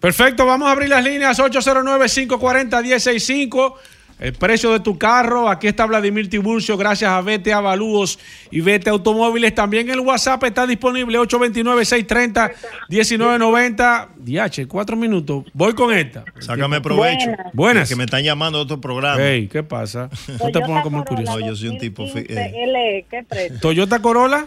Perfecto, 0.00 0.44
vamos 0.46 0.68
a 0.68 0.72
abrir 0.72 0.88
las 0.90 1.04
líneas 1.04 1.40
809-540-165. 1.40 3.74
El 4.18 4.32
precio 4.32 4.72
de 4.72 4.80
tu 4.80 4.98
carro. 4.98 5.48
Aquí 5.48 5.68
está 5.68 5.86
Vladimir 5.86 6.28
Tiburcio, 6.28 6.76
gracias 6.76 7.08
a 7.10 7.20
Vete 7.20 7.52
Avalúos 7.52 8.18
y 8.50 8.60
Vete 8.60 8.90
Automóviles. 8.90 9.54
También 9.54 9.88
el 9.90 10.00
WhatsApp 10.00 10.42
está 10.44 10.66
disponible 10.66 11.18
829-630-1990. 11.20 14.08
DH, 14.16 14.66
cuatro 14.68 14.96
minutos. 14.96 15.44
Voy 15.52 15.74
con 15.74 15.92
esta. 15.94 16.24
Sácame 16.40 16.80
provecho. 16.80 17.26
Buenas. 17.26 17.52
Buenas. 17.52 17.88
Que 17.88 17.96
me 17.96 18.04
están 18.04 18.22
llamando 18.22 18.58
a 18.58 18.62
otro 18.62 18.80
programa. 18.80 19.20
Hey, 19.22 19.48
¿qué 19.50 19.62
pasa? 19.62 20.08
No 20.40 20.50
te 20.50 20.60
pongas 20.60 20.82
como 20.82 20.98
el 21.00 21.04
curioso. 21.04 21.38
No, 21.38 21.46
yo 21.46 21.54
soy 21.56 21.68
un 21.68 21.78
tipo 21.78 22.04
fi- 22.06 22.24
2015 22.24 22.62
eh. 22.62 22.66
LE, 22.66 23.06
¿qué 23.10 23.24
precio? 23.28 23.58
Toyota 23.60 24.00
Corolla 24.00 24.46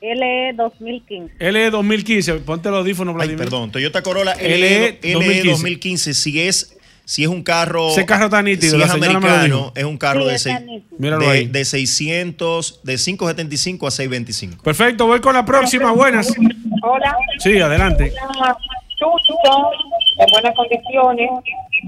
LE 0.00 0.52
2015. 0.56 1.52
LE 1.52 1.70
2015. 1.70 2.34
Ponte 2.36 2.68
los 2.70 2.78
audífonos, 2.78 3.12
Ay, 3.14 3.16
Vladimir. 3.16 3.38
perdón, 3.38 3.70
Toyota 3.70 4.02
Corolla 4.02 4.34
LE 4.36 4.58
LE, 4.58 4.98
LE 5.02 5.12
2015. 5.14 5.48
2015. 5.50 6.14
Si 6.14 6.40
es, 6.40 6.76
si 7.10 7.24
es 7.24 7.28
un 7.28 7.42
carro. 7.42 7.88
Ese 7.90 8.06
carro 8.06 8.26
está 8.26 8.40
nítido, 8.40 8.70
Si 8.74 8.78
la 8.78 8.84
es 8.84 8.90
americano, 8.92 9.72
es 9.74 9.82
un 9.82 9.98
carro 9.98 10.26
Sí, 10.26 10.30
de, 10.30 10.38
seis- 10.38 10.58
de, 10.96 11.26
ahí. 11.28 11.46
de 11.48 11.64
600, 11.64 12.80
de 12.84 12.96
575 12.96 13.86
a 13.88 13.90
625. 13.90 14.62
Perfecto, 14.62 15.08
voy 15.08 15.18
con 15.20 15.34
la 15.34 15.44
próxima. 15.44 15.90
Buenas. 15.90 16.32
Hola. 16.84 17.16
Sí, 17.40 17.60
adelante. 17.60 18.12
Tucson 19.00 19.64
en 20.18 20.26
buenas 20.30 20.54
condiciones 20.54 21.30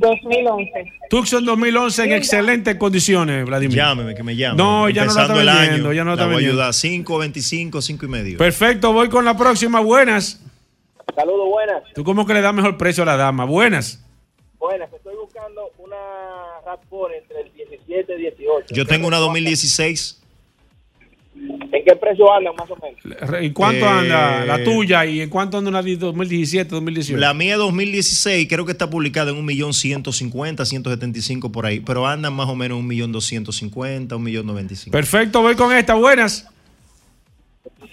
2011. 0.00 0.72
Tucson 1.08 1.44
2011 1.44 2.04
en 2.04 2.12
excelentes 2.14 2.74
condiciones, 2.74 3.46
Vladimir. 3.46 3.76
Llámeme, 3.76 4.16
que 4.16 4.24
me 4.24 4.34
llame. 4.34 4.56
No, 4.56 4.88
ya 4.88 5.04
no 5.04 5.14
la 5.14 5.22
está 5.22 5.32
Empezando 5.34 5.52
vendiendo, 5.60 5.88
año, 5.90 5.92
ya 5.92 6.02
no 6.04 6.10
la 6.10 6.16
la 6.16 6.22
está 6.22 6.34
voy 6.34 6.44
ayudar. 6.44 6.74
5, 6.74 7.18
25, 7.18 7.80
5 7.80 8.06
y 8.06 8.08
medio. 8.08 8.38
Perfecto, 8.38 8.92
voy 8.92 9.08
con 9.08 9.24
la 9.24 9.36
próxima. 9.36 9.78
Buenas. 9.78 10.40
Saludos, 11.14 11.48
buenas. 11.48 11.82
¿Tú 11.94 12.02
cómo 12.02 12.26
que 12.26 12.34
le 12.34 12.40
das 12.40 12.54
mejor 12.54 12.76
precio 12.76 13.04
a 13.04 13.06
la 13.06 13.16
dama? 13.16 13.44
Buenas. 13.44 14.01
Buenas, 14.62 14.92
estoy 14.92 15.16
buscando 15.16 15.72
una 15.76 15.96
RAV4 16.64 17.18
entre 17.20 17.40
el 17.40 17.52
17 17.52 18.14
y 18.14 18.20
18. 18.20 18.66
Yo 18.72 18.86
tengo 18.86 19.08
una 19.08 19.16
2016. 19.16 20.22
¿En 21.34 21.84
qué 21.84 21.96
precio 21.96 22.32
andan 22.32 22.54
más 22.54 22.70
o 22.70 22.76
menos? 22.76 23.42
¿En 23.42 23.52
cuánto 23.52 23.84
Eh, 23.84 23.88
anda 23.88 24.44
la 24.44 24.62
tuya 24.62 25.04
y 25.04 25.20
en 25.20 25.30
cuánto 25.30 25.58
anda 25.58 25.68
una 25.68 25.82
de 25.82 25.96
2017, 25.96 26.70
2018? 26.70 27.18
La 27.18 27.34
mía 27.34 27.56
2016 27.56 28.46
creo 28.48 28.64
que 28.64 28.70
está 28.70 28.88
publicada 28.88 29.32
en 29.32 29.38
un 29.38 29.44
millón 29.44 29.72
150, 29.72 30.64
175 30.64 31.50
por 31.50 31.66
ahí, 31.66 31.80
pero 31.80 32.06
andan 32.06 32.32
más 32.32 32.48
o 32.48 32.54
menos 32.54 32.78
un 32.78 32.86
millón 32.86 33.10
250, 33.10 34.14
un 34.14 34.22
millón 34.22 34.46
95. 34.46 34.92
Perfecto, 34.92 35.42
voy 35.42 35.56
con 35.56 35.74
esta. 35.74 35.96
Buenas. 35.96 36.48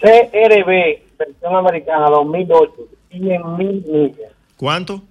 CRB, 0.00 1.02
versión 1.18 1.56
americana 1.56 2.08
2008, 2.10 2.72
100 3.10 3.56
mil 3.56 3.84
millas. 3.88 4.30
¿Cuánto? 4.56 5.02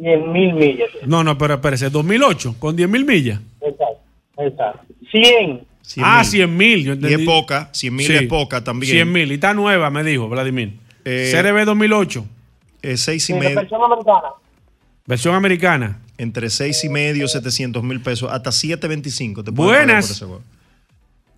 100 0.00 0.32
mil 0.32 0.54
millas. 0.54 0.88
No, 1.06 1.22
no, 1.22 1.36
pero 1.36 1.54
espérese. 1.54 1.90
2008, 1.90 2.56
con 2.58 2.74
10 2.76 2.88
mil 2.88 3.04
millas. 3.04 3.40
Exacto, 3.60 4.00
exacto. 4.38 4.94
100. 5.10 5.60
100 5.82 6.04
ah, 6.06 6.18
mil. 6.18 6.26
100 6.30 6.56
mil. 6.56 6.84
yo 6.84 6.92
Y 6.92 6.94
entendí. 6.94 7.14
es 7.22 7.26
poca, 7.28 7.68
100 7.72 7.94
mil 7.94 8.06
Sí. 8.06 8.12
es 8.14 8.22
poca 8.28 8.62
también. 8.64 8.92
100 8.92 9.12
mil. 9.12 9.30
Y 9.30 9.34
está 9.34 9.52
nueva, 9.54 9.90
me 9.90 10.02
dijo 10.04 10.28
Vladimir. 10.28 10.74
Eh, 11.04 11.30
CRB 11.32 11.64
2008, 11.64 12.24
Eh, 12.82 12.96
seis 12.96 13.24
y 13.28 13.32
Sí, 13.32 13.38
medio, 13.38 13.56
versión 13.56 13.82
americana. 13.82 14.28
versión 15.06 15.34
americana. 15.34 16.00
entre 16.18 16.50
6 16.50 16.84
y 16.84 16.88
medio, 16.90 17.26
700 17.28 17.82
mil 17.82 18.00
pesos, 18.02 18.30
hasta 18.30 18.52
725. 18.52 19.42
Te 19.42 19.50
Buenas. 19.50 20.22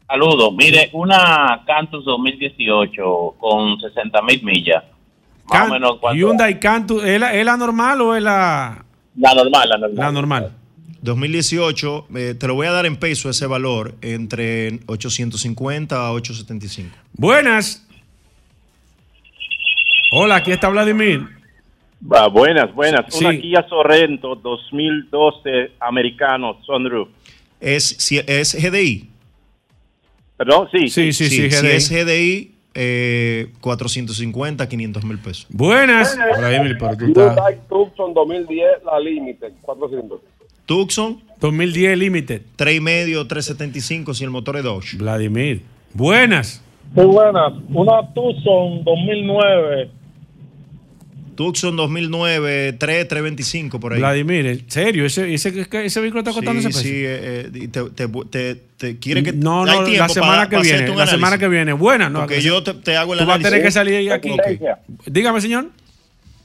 Saludos. 0.08 0.52
Mire, 0.56 0.90
una 0.92 1.62
Cantus 1.66 2.04
2018 2.04 3.36
con 3.38 3.80
60 3.80 4.20
mil 4.22 4.42
millas. 4.44 4.82
Más 5.49 5.61
Can- 5.61 5.70
o 5.70 5.72
menos. 5.74 5.99
¿cuánto? 6.01 6.16
Hyundai 6.18 6.61
Cantus, 6.61 7.05
¿es 7.05 7.20
la, 7.20 7.34
es 7.34 7.45
la 7.45 7.57
normal 7.57 8.01
o 8.01 8.14
es 8.16 8.22
la, 8.22 8.84
La 9.16 9.34
normal, 9.34 9.68
la 9.68 9.76
normal. 9.78 9.97
la 9.97 10.12
normal? 10.12 10.53
2018, 11.03 12.07
eh, 12.14 12.34
te 12.38 12.47
lo 12.47 12.55
voy 12.55 12.68
a 12.68 12.70
dar 12.72 12.86
en 12.86 12.97
peso 12.97 13.28
ese 13.28 13.47
valor, 13.47 13.97
entre 14.03 14.78
850 14.86 15.97
a 15.97 16.12
875. 16.12 16.95
Buenas. 17.14 17.84
Hola, 20.12 20.36
aquí 20.36 20.53
está 20.53 20.68
Vladimir. 20.68 21.26
Ah, 22.11 22.26
buenas, 22.28 22.72
buenas. 22.74 23.07
Sí. 23.09 23.24
Una 23.24 23.36
Kia 23.40 23.66
Sorrento 23.68 24.34
2012 24.36 25.72
americano 25.80 26.59
sunroof. 26.64 27.09
¿Es, 27.61 27.84
si, 27.99 28.18
¿Es 28.26 28.55
GDI? 28.55 29.09
¿Perdón? 30.36 30.68
Sí. 30.72 30.88
Sí, 30.88 31.12
sí, 31.12 31.26
sí, 31.28 31.36
Si 31.36 31.49
GDI. 31.49 31.70
es 31.70 31.90
GDI, 31.90 32.51
eh, 32.74 33.52
450, 33.60 34.68
500 34.68 35.04
mil 35.04 35.18
pesos. 35.18 35.46
Buenas. 35.50 36.16
Vladimir, 36.38 36.76
pero 36.78 36.96
tú 36.96 37.06
estás. 37.06 37.36
Hyundai 37.36 37.58
Tucson 37.68 38.14
2010, 38.14 38.84
la 38.84 38.98
Limited, 39.00 39.52
400. 39.62 40.20
Tucson, 40.66 41.20
2010 41.40 41.98
Limited. 41.98 42.42
3,5, 42.56 43.26
375 43.28 44.14
si 44.14 44.24
el 44.24 44.30
motor 44.30 44.56
es 44.56 44.64
Dodge. 44.64 44.96
Vladimir. 44.96 45.62
Buenas. 45.92 46.62
Muy 46.94 47.06
buenas. 47.06 47.52
Una 47.72 48.12
Tucson 48.12 48.84
2009. 48.84 49.90
Tucson 51.34 51.76
2009, 51.76 52.74
3, 52.74 53.08
325 53.08 53.80
por 53.80 53.92
ahí. 53.92 53.98
Vladimir, 53.98 54.46
¿en 54.46 54.70
serio? 54.70 55.06
¿Ese, 55.06 55.32
ese, 55.34 55.66
ese 55.84 56.00
vehículo 56.00 56.20
está 56.20 56.32
costando 56.32 56.60
sí, 56.62 56.68
ese 56.68 56.78
precio? 56.78 56.90
sí, 56.92 57.04
eh, 57.04 57.50
eh, 57.64 57.68
te, 57.68 57.82
te, 57.90 58.08
te- 58.30 58.62
te- 58.76 58.98
quiere 58.98 59.22
que 59.22 59.32
No, 59.32 59.64
no, 59.64 59.82
la 59.82 60.08
semana 60.08 60.32
para- 60.32 60.48
que 60.48 60.56
para 60.56 60.62
viene. 60.62 60.78
La 60.88 61.06
semana 61.06 61.06
análisis. 61.28 61.38
que 61.38 61.48
viene. 61.48 61.72
Buena, 61.72 62.08
¿no? 62.10 62.20
Porque 62.20 62.40
yo 62.42 62.62
te, 62.62 62.74
te 62.74 62.96
hago 62.96 63.14
el 63.14 63.20
Tú 63.20 63.24
vas 63.26 63.32
a 63.32 63.34
análisis. 63.36 63.50
tener 63.50 63.64
que 63.66 63.70
salir 63.70 64.12
aquí. 64.12 64.30
Ok. 64.30 64.78
Dígame, 65.06 65.40
señor. 65.40 65.66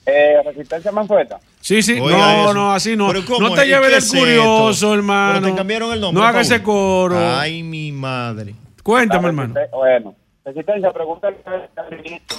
Eh, 0.05 0.35
Resistencia 0.45 0.91
Mansueta. 0.91 1.37
Sí, 1.59 1.81
sí, 1.81 1.99
Oiga 1.99 2.17
no, 2.17 2.43
eso. 2.45 2.53
no, 2.53 2.73
así 2.73 2.95
no. 2.95 3.07
Pero 3.09 3.25
¿cómo 3.25 3.49
No 3.49 3.55
te 3.55 3.63
es? 3.63 3.67
lleves 3.67 3.81
¿Qué 3.81 3.87
del 3.89 3.97
es 3.97 4.05
esto? 4.05 4.19
curioso, 4.19 4.93
hermano. 4.93 5.39
Pero 5.41 5.51
te 5.51 5.57
cambiaron 5.57 5.91
el 5.91 5.99
nombre, 5.99 6.21
No 6.21 6.25
haga 6.25 6.37
Paul. 6.39 6.45
ese 6.45 6.63
coro. 6.63 7.19
Ay, 7.37 7.61
mi 7.63 7.91
madre. 7.91 8.55
Cuéntame, 8.83 9.27
hermano. 9.27 9.53
Bueno, 9.73 10.15
Resistencia, 10.47 10.93
pregúntale 10.93 11.35
al 11.75 11.97
ministro. 12.01 12.37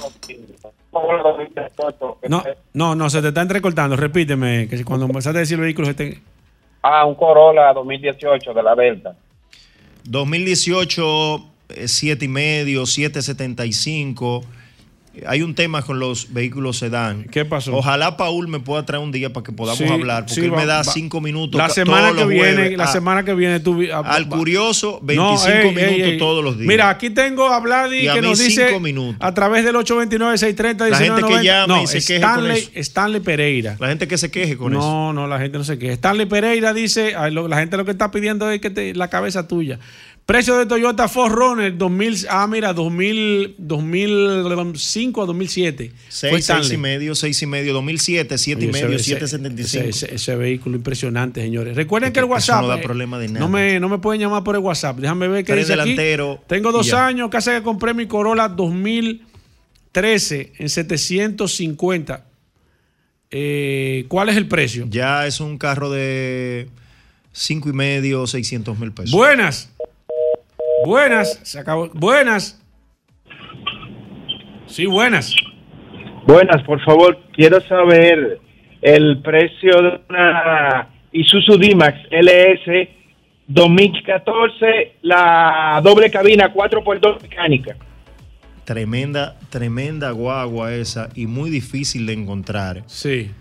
¿cómo 0.89 1.13
lo 1.13 1.23
2018? 1.37 2.17
No, 2.27 2.43
no, 2.73 2.95
no, 2.95 3.07
se 3.07 3.21
te 3.21 3.27
está 3.27 3.43
entrecortando. 3.43 3.95
Repíteme, 3.95 4.67
que 4.67 4.77
si 4.77 4.83
cuando 4.83 5.05
empezaste 5.05 5.37
a 5.37 5.41
decir 5.41 5.59
el 5.59 5.61
vehículo 5.61 5.85
se 5.85 5.93
te... 5.93 6.19
Ah, 6.81 7.05
un 7.05 7.13
Corolla 7.13 7.71
2018 7.71 8.51
de 8.51 8.63
la 8.63 8.73
Delta. 8.73 9.15
2018, 10.05 11.35
eh, 11.69 11.87
siete 11.87 12.25
y 12.25 12.27
medio, 12.29 12.87
775. 12.87 14.41
Hay 15.27 15.41
un 15.41 15.55
tema 15.55 15.81
con 15.81 15.99
los 15.99 16.33
vehículos 16.33 16.77
sedán. 16.77 17.23
¿Qué 17.31 17.45
pasó? 17.45 17.75
Ojalá 17.75 18.17
Paul 18.17 18.47
me 18.47 18.59
pueda 18.59 18.85
traer 18.85 19.03
un 19.03 19.11
día 19.11 19.31
para 19.33 19.43
que 19.43 19.51
podamos 19.51 19.77
Sí, 19.79 19.85
hablar, 19.87 20.23
porque 20.25 20.35
sí, 20.41 20.41
él 20.45 20.51
me 20.51 20.65
da 20.65 20.77
va- 20.77 20.83
cinco 20.83 21.21
minutos. 21.21 21.57
La 21.57 21.69
semana 21.69 22.09
todos 22.09 22.21
que 22.23 22.25
viene, 22.27 22.53
jueves. 22.53 22.77
la 22.77 22.83
Ah, 22.85 22.87
semana 22.91 23.23
que 23.25 23.33
viene 23.33 23.59
tú... 23.59 23.75
vi- 23.77 23.89
ah, 23.91 23.99
Al 24.05 24.31
va- 24.31 24.37
curioso, 24.37 24.99
No, 25.01 25.07
25 25.07 25.49
ey, 25.49 25.63
minutos 25.75 25.83
ey, 25.93 26.01
ey. 26.01 26.17
todos 26.17 26.43
los 26.43 26.57
días. 26.57 26.67
Mira, 26.67 26.89
aquí 26.89 27.09
tengo 27.09 27.47
a 27.47 27.59
Vladi 27.59 28.07
a 28.07 28.13
que 28.13 28.21
nos 28.21 28.39
dice 28.39 28.67
cinco 28.67 28.79
minutos. 28.79 29.17
a 29.19 29.33
través 29.33 29.63
del 29.65 29.75
829-630-1990. 29.75 30.89
La 30.89 30.97
gente 30.97 31.21
que 31.27 31.43
llama 31.43 31.75
no, 31.77 31.83
y 31.83 31.87
se 31.87 31.99
queje 31.99 32.15
Stanley, 32.17 32.61
con 32.63 32.71
eso. 32.71 32.79
Stanley 32.79 33.21
Pereira. 33.21 33.75
La 33.79 33.87
gente 33.89 34.07
que 34.07 34.17
se 34.17 34.31
queje 34.31 34.57
con 34.57 34.73
no, 34.73 34.79
eso. 34.79 34.87
No, 34.89 35.13
no, 35.13 35.27
la 35.27 35.39
gente 35.39 35.57
no 35.57 35.63
se 35.63 35.77
queja. 35.77 35.93
Stanley 35.93 36.25
Pereira 36.25 36.73
dice, 36.73 37.13
la 37.13 37.57
gente 37.57 37.77
lo 37.77 37.85
que 37.85 37.91
está 37.91 38.11
pidiendo 38.11 38.49
es 38.49 38.59
que 38.61 38.69
te- 38.69 38.93
la 38.95 39.07
cabeza 39.09 39.47
tuya. 39.47 39.79
Precio 40.29 40.59
de 40.59 40.67
Toyota 40.67 41.07
4Runner 41.07 41.75
2000, 41.75 42.27
ah, 42.29 42.45
mira, 42.45 42.71
2000, 42.71 43.55
2005 43.57 45.23
a 45.23 45.25
2007. 45.25 45.89
Fue 45.89 45.95
6, 46.07 46.31
6 46.31 46.43
Stanley. 46.43 46.73
y 46.73 46.77
medio, 46.77 47.15
6 47.15 47.41
y 47.41 47.45
medio, 47.47 47.73
2007, 47.73 48.37
7 48.37 48.61
y 48.63 48.67
Oye, 48.67 48.77
ese- 48.77 48.83
medio, 48.85 48.95
ese- 48.97 49.05
775. 49.05 49.89
Ese, 49.89 50.05
ese- 50.05 50.13
ese 50.15 50.35
vehículo 50.35 50.75
impresionante, 50.75 51.41
señores. 51.41 51.75
Recuerden 51.75 52.13
que 52.13 52.19
el 52.19 52.25
WhatsApp. 52.25 52.61
no 52.61 52.67
da 52.67 52.77
eh, 52.77 52.81
problema 52.83 53.17
de 53.17 53.27
nada. 53.29 53.39
No 53.39 53.49
me, 53.49 53.79
no 53.79 53.89
me 53.89 53.97
pueden 53.97 54.21
llamar 54.21 54.43
por 54.43 54.53
el 54.55 54.61
WhatsApp. 54.61 54.99
Déjame 54.99 55.27
ver 55.27 55.43
qué 55.43 55.53
Tres 55.53 55.67
dice 55.67 55.81
aquí. 55.81 55.95
delantero 55.95 56.39
Tengo 56.45 56.69
y 56.69 56.73
dos 56.73 56.85
ya. 56.85 57.07
años, 57.07 57.31
casi 57.31 57.49
que 57.49 57.63
compré 57.63 57.95
mi 57.95 58.05
Corolla 58.05 58.47
2013 58.49 60.53
en 60.59 60.69
750. 60.69 62.25
Eh, 63.31 64.05
¿Cuál 64.07 64.29
es 64.29 64.37
el 64.37 64.47
precio? 64.47 64.85
Ya 64.91 65.25
es 65.25 65.39
un 65.39 65.57
carro 65.57 65.89
de 65.89 66.67
5 67.31 67.67
y 67.69 67.73
medio, 67.73 68.27
600 68.27 68.77
mil 68.77 68.91
pesos. 68.91 69.09
Buenas. 69.09 69.71
Buenas. 70.85 71.39
Se 71.43 71.59
acabó. 71.59 71.89
Buenas. 71.93 72.61
Sí, 74.65 74.85
buenas. 74.85 75.35
Buenas, 76.25 76.61
por 76.63 76.79
favor, 76.83 77.17
quiero 77.33 77.59
saber 77.61 78.39
el 78.81 79.21
precio 79.21 79.81
de 79.81 80.01
una 80.09 80.87
Isuzu 81.11 81.57
D-Max 81.57 81.97
LS 82.11 82.87
2014, 83.47 84.97
la 85.01 85.81
doble 85.83 86.11
cabina 86.11 86.53
4x2 86.53 87.23
mecánica. 87.23 87.75
Tremenda, 88.63 89.39
tremenda 89.49 90.11
guagua 90.11 90.71
esa 90.75 91.09
y 91.15 91.25
muy 91.25 91.49
difícil 91.49 92.05
de 92.05 92.13
encontrar. 92.13 92.83
Sí. 92.85 93.31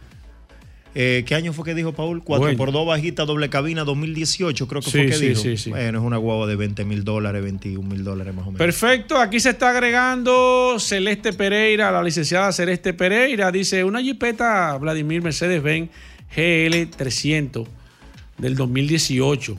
Eh, 1.01 1.23
¿Qué 1.25 1.37
año 1.37 1.53
fue 1.53 1.65
que 1.65 1.77
dijo 1.77 1.93
Paul? 1.93 2.25
4 2.25 2.43
Bueno. 2.43 2.59
por 2.59 2.73
2 2.73 2.85
bajita, 2.85 3.25
doble 3.25 3.49
cabina, 3.49 3.85
2018 3.85 4.67
creo 4.67 4.83
que 4.83 4.91
Sí, 4.91 4.99
fue 4.99 5.07
que 5.07 5.13
sí, 5.13 5.29
dijo. 5.29 5.41
sí, 5.41 5.57
sí. 5.57 5.71
Bueno, 5.71 6.01
es 6.01 6.05
una 6.05 6.17
guagua 6.17 6.49
de 6.49 6.57
20 6.57 6.85
mil 6.85 7.05
dólares, 7.05 7.41
21 7.41 7.89
mil 7.89 8.03
dólares 8.03 8.35
más 8.35 8.43
o 8.43 8.47
menos. 8.51 8.59
Perfecto, 8.59 9.17
aquí 9.17 9.39
se 9.39 9.51
está 9.51 9.71
agregando 9.71 10.77
Celeste 10.81 11.33
Pereira, 11.35 11.93
la 11.93 12.03
licenciada 12.03 12.51
Celeste 12.51 12.95
Pereira, 12.95 13.53
dice 13.53 13.85
una 13.85 14.03
jipeta 14.03 14.77
Vladimir 14.79 15.23
Mercedes-Benz 15.23 15.89
GL 16.35 16.87
300 16.97 17.69
del 18.39 18.57
2018. 18.57 19.57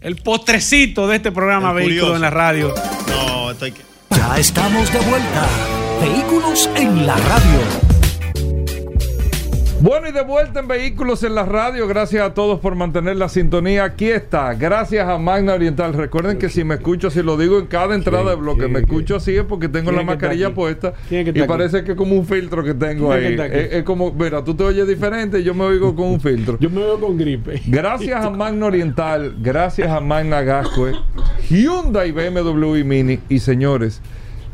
el 0.00 0.16
postrecito 0.16 1.06
de 1.08 1.16
este 1.16 1.32
programa 1.32 1.70
El 1.70 1.76
Vehículos 1.76 1.98
curioso. 2.10 2.16
en 2.16 2.22
la 2.22 2.30
Radio. 2.30 2.74
No, 3.08 3.50
esto 3.50 3.64
hay 3.64 3.72
que... 3.72 3.82
Ya 4.10 4.38
estamos 4.38 4.92
de 4.92 4.98
vuelta. 5.00 5.48
Vehículos 6.00 6.68
en 6.76 7.06
la 7.06 7.16
radio. 7.16 7.89
Bueno, 9.80 10.08
y 10.08 10.12
de 10.12 10.22
vuelta 10.22 10.60
en 10.60 10.68
Vehículos 10.68 11.22
en 11.22 11.34
la 11.34 11.46
Radio. 11.46 11.88
Gracias 11.88 12.22
a 12.22 12.34
todos 12.34 12.60
por 12.60 12.74
mantener 12.74 13.16
la 13.16 13.30
sintonía. 13.30 13.84
Aquí 13.84 14.10
está. 14.10 14.52
Gracias 14.52 15.08
a 15.08 15.16
Magna 15.16 15.54
Oriental. 15.54 15.94
Recuerden 15.94 16.36
que 16.36 16.50
si 16.50 16.64
me 16.64 16.74
escucho, 16.74 17.10
si 17.10 17.22
lo 17.22 17.38
digo 17.38 17.58
en 17.58 17.64
cada 17.64 17.94
entrada 17.94 18.28
de 18.28 18.36
bloque, 18.36 18.68
me 18.68 18.80
escucho 18.80 19.16
así 19.16 19.34
es 19.34 19.44
porque 19.44 19.70
tengo 19.70 19.90
¿Quién 19.90 19.96
la 19.96 20.02
mascarilla 20.02 20.52
puesta. 20.52 20.92
¿Quién 21.08 21.26
es 21.26 21.32
que 21.32 21.40
Y 21.40 21.42
parece 21.44 21.82
que 21.82 21.92
es 21.92 21.96
como 21.96 22.14
un 22.14 22.26
filtro 22.26 22.62
que 22.62 22.74
tengo 22.74 23.08
¿Quién 23.08 23.24
es 23.24 23.36
que 23.36 23.42
ahí. 23.42 23.50
Es, 23.52 23.72
es 23.72 23.82
como, 23.84 24.12
mira, 24.12 24.44
tú 24.44 24.54
te 24.54 24.64
oyes 24.64 24.86
diferente 24.86 25.42
yo 25.42 25.54
me 25.54 25.64
oigo 25.64 25.94
con 25.94 26.08
un 26.08 26.20
filtro. 26.20 26.58
Yo 26.60 26.68
me 26.68 26.80
veo 26.80 27.00
con 27.00 27.16
gripe. 27.16 27.62
Gracias 27.66 28.22
a 28.22 28.28
Magna 28.28 28.66
Oriental, 28.66 29.34
gracias 29.40 29.88
a 29.90 30.00
Magna 30.00 30.42
Gascue, 30.42 30.92
Hyundai, 31.48 32.12
BMW 32.12 32.76
y 32.76 32.84
Mini. 32.84 33.20
Y 33.30 33.38
señores, 33.38 34.02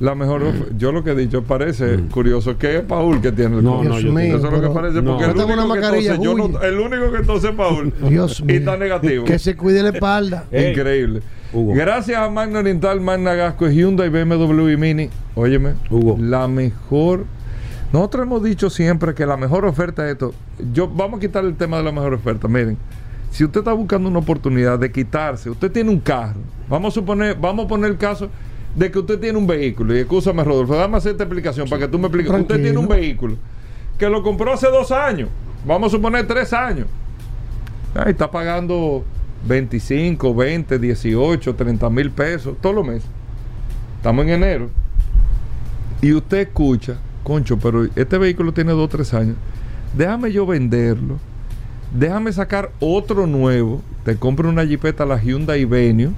la 0.00 0.14
mejor. 0.14 0.42
Mm. 0.44 0.78
Yo 0.78 0.92
lo 0.92 1.02
que 1.02 1.10
he 1.10 1.14
dicho 1.14 1.42
parece 1.44 1.96
curioso 2.10 2.58
que 2.58 2.76
es 2.76 2.82
Paul 2.82 3.20
que 3.20 3.32
tiene 3.32 3.56
el 3.58 3.64
No, 3.64 3.76
COVID. 3.78 3.88
no, 3.88 4.00
yo- 4.00 4.18
Eso 4.18 4.36
es 4.36 4.42
lo 4.52 4.60
que 4.60 4.68
parece. 4.70 5.02
no. 5.02 5.12
Porque 5.12 5.24
Yo 5.24 5.30
el 5.30 5.36
tengo 5.36 5.52
una 5.54 5.64
único, 5.64 5.74
que 5.74 5.80
tose, 5.96 6.18
yo 6.22 6.34
no- 6.36 6.60
el 6.62 6.78
único 6.80 7.12
que 7.12 7.22
tose 7.24 7.48
es 7.48 7.54
Paul. 7.54 7.92
Dios 8.08 8.40
y 8.40 8.42
mío. 8.44 8.56
está 8.56 8.76
negativo. 8.76 9.24
Que 9.24 9.38
se 9.38 9.56
cuide 9.56 9.82
la 9.82 9.90
espalda. 9.90 10.44
Increíble. 10.52 11.22
Hugo. 11.52 11.74
Gracias 11.74 12.18
a 12.18 12.28
Magna 12.28 12.58
Oriental, 12.58 13.00
Magna 13.00 13.34
Gascue, 13.34 13.72
Hyundai, 13.74 14.08
BMW 14.10 14.70
y 14.72 14.76
Mini. 14.76 15.10
Óyeme, 15.34 15.74
Hugo. 15.90 16.16
la 16.20 16.48
mejor. 16.48 17.24
Nosotros 17.92 18.24
hemos 18.26 18.42
dicho 18.42 18.68
siempre 18.68 19.14
que 19.14 19.24
la 19.24 19.36
mejor 19.36 19.64
oferta 19.64 20.04
es 20.06 20.12
esto. 20.12 20.34
Yo, 20.74 20.88
vamos 20.88 21.18
a 21.18 21.20
quitar 21.20 21.44
el 21.44 21.54
tema 21.54 21.78
de 21.78 21.84
la 21.84 21.92
mejor 21.92 22.12
oferta. 22.14 22.48
Miren, 22.48 22.76
si 23.30 23.44
usted 23.44 23.60
está 23.60 23.72
buscando 23.72 24.08
una 24.08 24.18
oportunidad 24.18 24.78
de 24.78 24.90
quitarse, 24.90 25.48
usted 25.48 25.70
tiene 25.70 25.90
un 25.90 26.00
carro. 26.00 26.40
Vamos 26.68 26.92
a 26.92 26.94
suponer, 26.96 27.36
vamos 27.40 27.66
a 27.66 27.68
poner 27.68 27.90
el 27.92 27.96
caso 27.96 28.28
de 28.76 28.90
que 28.90 28.98
usted 28.98 29.18
tiene 29.18 29.38
un 29.38 29.46
vehículo. 29.46 29.96
Y 29.96 30.00
escúchame, 30.00 30.44
Rodolfo, 30.44 30.76
dame 30.76 30.98
esta 30.98 31.10
explicación 31.10 31.68
para 31.68 31.82
que 31.82 31.88
tú 31.88 31.98
me 31.98 32.06
expliques. 32.06 32.32
Usted 32.32 32.62
tiene 32.62 32.78
un 32.78 32.86
vehículo 32.86 33.36
que 33.98 34.08
lo 34.08 34.22
compró 34.22 34.52
hace 34.52 34.68
dos 34.68 34.92
años. 34.92 35.30
Vamos 35.66 35.92
a 35.92 35.96
suponer 35.96 36.26
tres 36.26 36.52
años. 36.52 36.86
Ahí 37.94 38.12
está 38.12 38.30
pagando 38.30 39.04
25, 39.48 40.34
20, 40.34 40.78
18, 40.78 41.54
30 41.54 41.90
mil 41.90 42.10
pesos 42.10 42.56
todos 42.60 42.76
los 42.76 42.86
meses. 42.86 43.08
Estamos 43.96 44.24
en 44.26 44.30
enero. 44.32 44.68
Y 46.02 46.12
usted 46.12 46.38
escucha, 46.38 46.98
concho, 47.24 47.58
pero 47.58 47.86
este 47.96 48.18
vehículo 48.18 48.52
tiene 48.52 48.72
2 48.72 48.80
o 48.80 48.88
3 48.88 49.14
años. 49.14 49.36
Déjame 49.96 50.30
yo 50.30 50.46
venderlo. 50.46 51.18
Déjame 51.94 52.30
sacar 52.32 52.70
otro 52.78 53.26
nuevo. 53.26 53.80
Te 54.04 54.16
compro 54.16 54.50
una 54.50 54.66
jipeta, 54.66 55.06
la 55.06 55.18
Hyundai 55.18 55.64
Venue. 55.64 56.10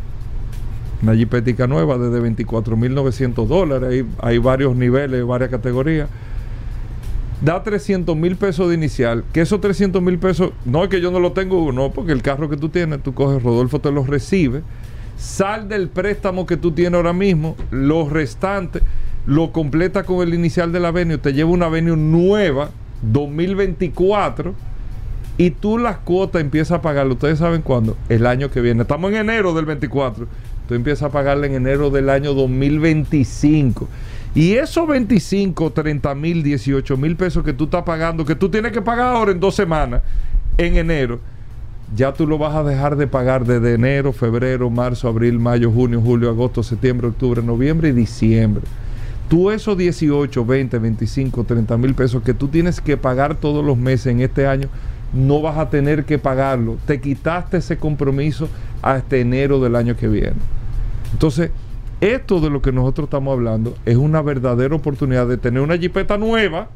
Una 1.03 1.15
jipetica 1.15 1.66
nueva 1.66 1.97
desde 1.97 2.20
24.900 2.20 3.47
dólares. 3.47 4.05
Hay, 4.20 4.39
varios 4.39 4.75
niveles, 4.75 5.25
varias 5.25 5.51
categorías. 5.51 6.09
da 7.41 7.62
300 7.62 8.16
mil 8.16 8.37
pesos 8.37 8.69
de 8.69 8.75
inicial, 8.75 9.25
que 9.33 9.41
esos 9.41 9.61
300 9.61 10.03
mil 10.03 10.19
pesos, 10.19 10.51
no 10.65 10.83
es 10.83 10.89
que 10.89 11.01
yo 11.01 11.12
no 11.12 11.20
lo 11.20 11.33
tengo, 11.33 11.70
no, 11.70 11.91
porque 11.91 12.11
el 12.11 12.20
carro 12.23 12.49
que 12.49 12.57
tú 12.57 12.69
tienes, 12.69 13.01
tú 13.03 13.15
coges, 13.15 13.43
Rodolfo 13.43 13.81
te 13.81 13.93
los 13.93 14.09
recibe, 14.09 14.62
sal 15.16 15.69
del 15.69 15.89
préstamo 15.89 16.47
que 16.47 16.57
tú 16.57 16.73
tienes 16.73 16.97
ahora 16.97 17.12
mismo, 17.12 17.55
los 17.70 18.11
restantes, 18.11 18.83
lo 19.25 19.53
completa 19.53 20.03
con 20.03 20.27
el 20.27 20.35
inicial 20.35 20.73
de 20.73 20.81
la 20.81 20.89
Avenue, 20.89 21.19
te 21.19 21.33
lleva 21.33 21.51
una 21.51 21.66
Avenue 21.66 21.97
nueva, 21.97 22.70
2024, 23.03 24.55
y 25.37 25.51
tú 25.51 25.79
las 25.79 25.99
cuotas 25.99 26.43
empiezas 26.43 26.79
a 26.79 26.83
pagarlo, 26.83 27.15
ustedes 27.15 27.39
saben 27.39 27.62
cuándo, 27.62 27.97
el 28.09 28.27
año 28.27 28.51
que 28.51 28.61
viene, 28.61 28.83
estamos 28.83 29.12
en 29.12 29.19
enero 29.19 29.55
del 29.55 29.66
24, 29.66 30.27
tú 30.69 30.74
empiezas 30.74 31.05
a 31.05 31.11
pagarle 31.11 31.47
en 31.47 31.55
enero 31.55 31.90
del 31.90 32.11
año 32.11 32.35
2025. 32.35 33.89
Y 34.35 34.53
esos 34.53 34.86
25, 34.86 35.73
30 35.73 36.15
mil, 36.15 36.43
18 36.43 36.97
mil 36.99 37.16
pesos 37.16 37.43
que 37.43 37.55
tú 37.55 37.65
estás 37.65 37.82
pagando, 37.82 38.24
que 38.24 38.35
tú 38.35 38.51
tienes 38.51 38.73
que 38.73 38.82
pagar 38.82 39.16
ahora 39.16 39.32
en 39.32 39.40
dos 39.40 39.55
semanas, 39.55 40.03
en 40.59 40.77
enero, 40.77 41.19
ya 41.97 42.12
tú 42.12 42.27
lo 42.27 42.36
vas 42.36 42.55
a 42.55 42.62
dejar 42.62 42.97
de 42.97 43.07
pagar 43.07 43.47
desde 43.47 43.74
enero, 43.74 44.12
febrero, 44.12 44.69
marzo, 44.69 45.09
abril, 45.09 45.39
mayo, 45.39 45.73
junio, 45.73 46.01
julio, 46.01 46.28
agosto, 46.28 46.62
septiembre, 46.62 47.09
octubre, 47.09 47.43
noviembre 47.43 47.89
y 47.89 47.93
diciembre. 47.93 48.62
Tú 49.31 49.51
esos 49.51 49.77
18, 49.77 50.45
20, 50.45 50.78
25, 50.78 51.45
30 51.45 51.77
mil 51.78 51.95
pesos 51.95 52.23
que 52.23 52.35
tú 52.35 52.49
tienes 52.49 52.81
que 52.81 52.97
pagar 52.97 53.36
todos 53.36 53.65
los 53.65 53.78
meses 53.78 54.09
en 54.09 54.20
este 54.20 54.47
año, 54.47 54.69
no 55.12 55.40
vas 55.40 55.57
a 55.59 55.70
tener 55.70 56.05
que 56.05 56.19
pagarlo. 56.19 56.77
Te 56.86 57.01
quitaste 57.01 57.59
ese 57.59 57.78
compromiso 57.78 58.49
hasta 58.82 59.16
enero 59.16 59.59
del 59.61 59.77
año 59.77 59.97
que 59.97 60.09
viene. 60.09 60.36
Entonces, 61.12 61.51
esto 62.01 62.40
de 62.40 62.51
lo 62.51 62.62
que 62.62 62.72
nosotros 62.72 63.06
estamos 63.06 63.32
hablando 63.32 63.74
es 63.85 63.97
una 63.97 64.22
verdadera 64.22 64.74
oportunidad 64.74 65.26
de 65.26 65.36
tener 65.36 65.62
una 65.62 65.76
jipeta 65.76 66.16
nueva 66.16 66.68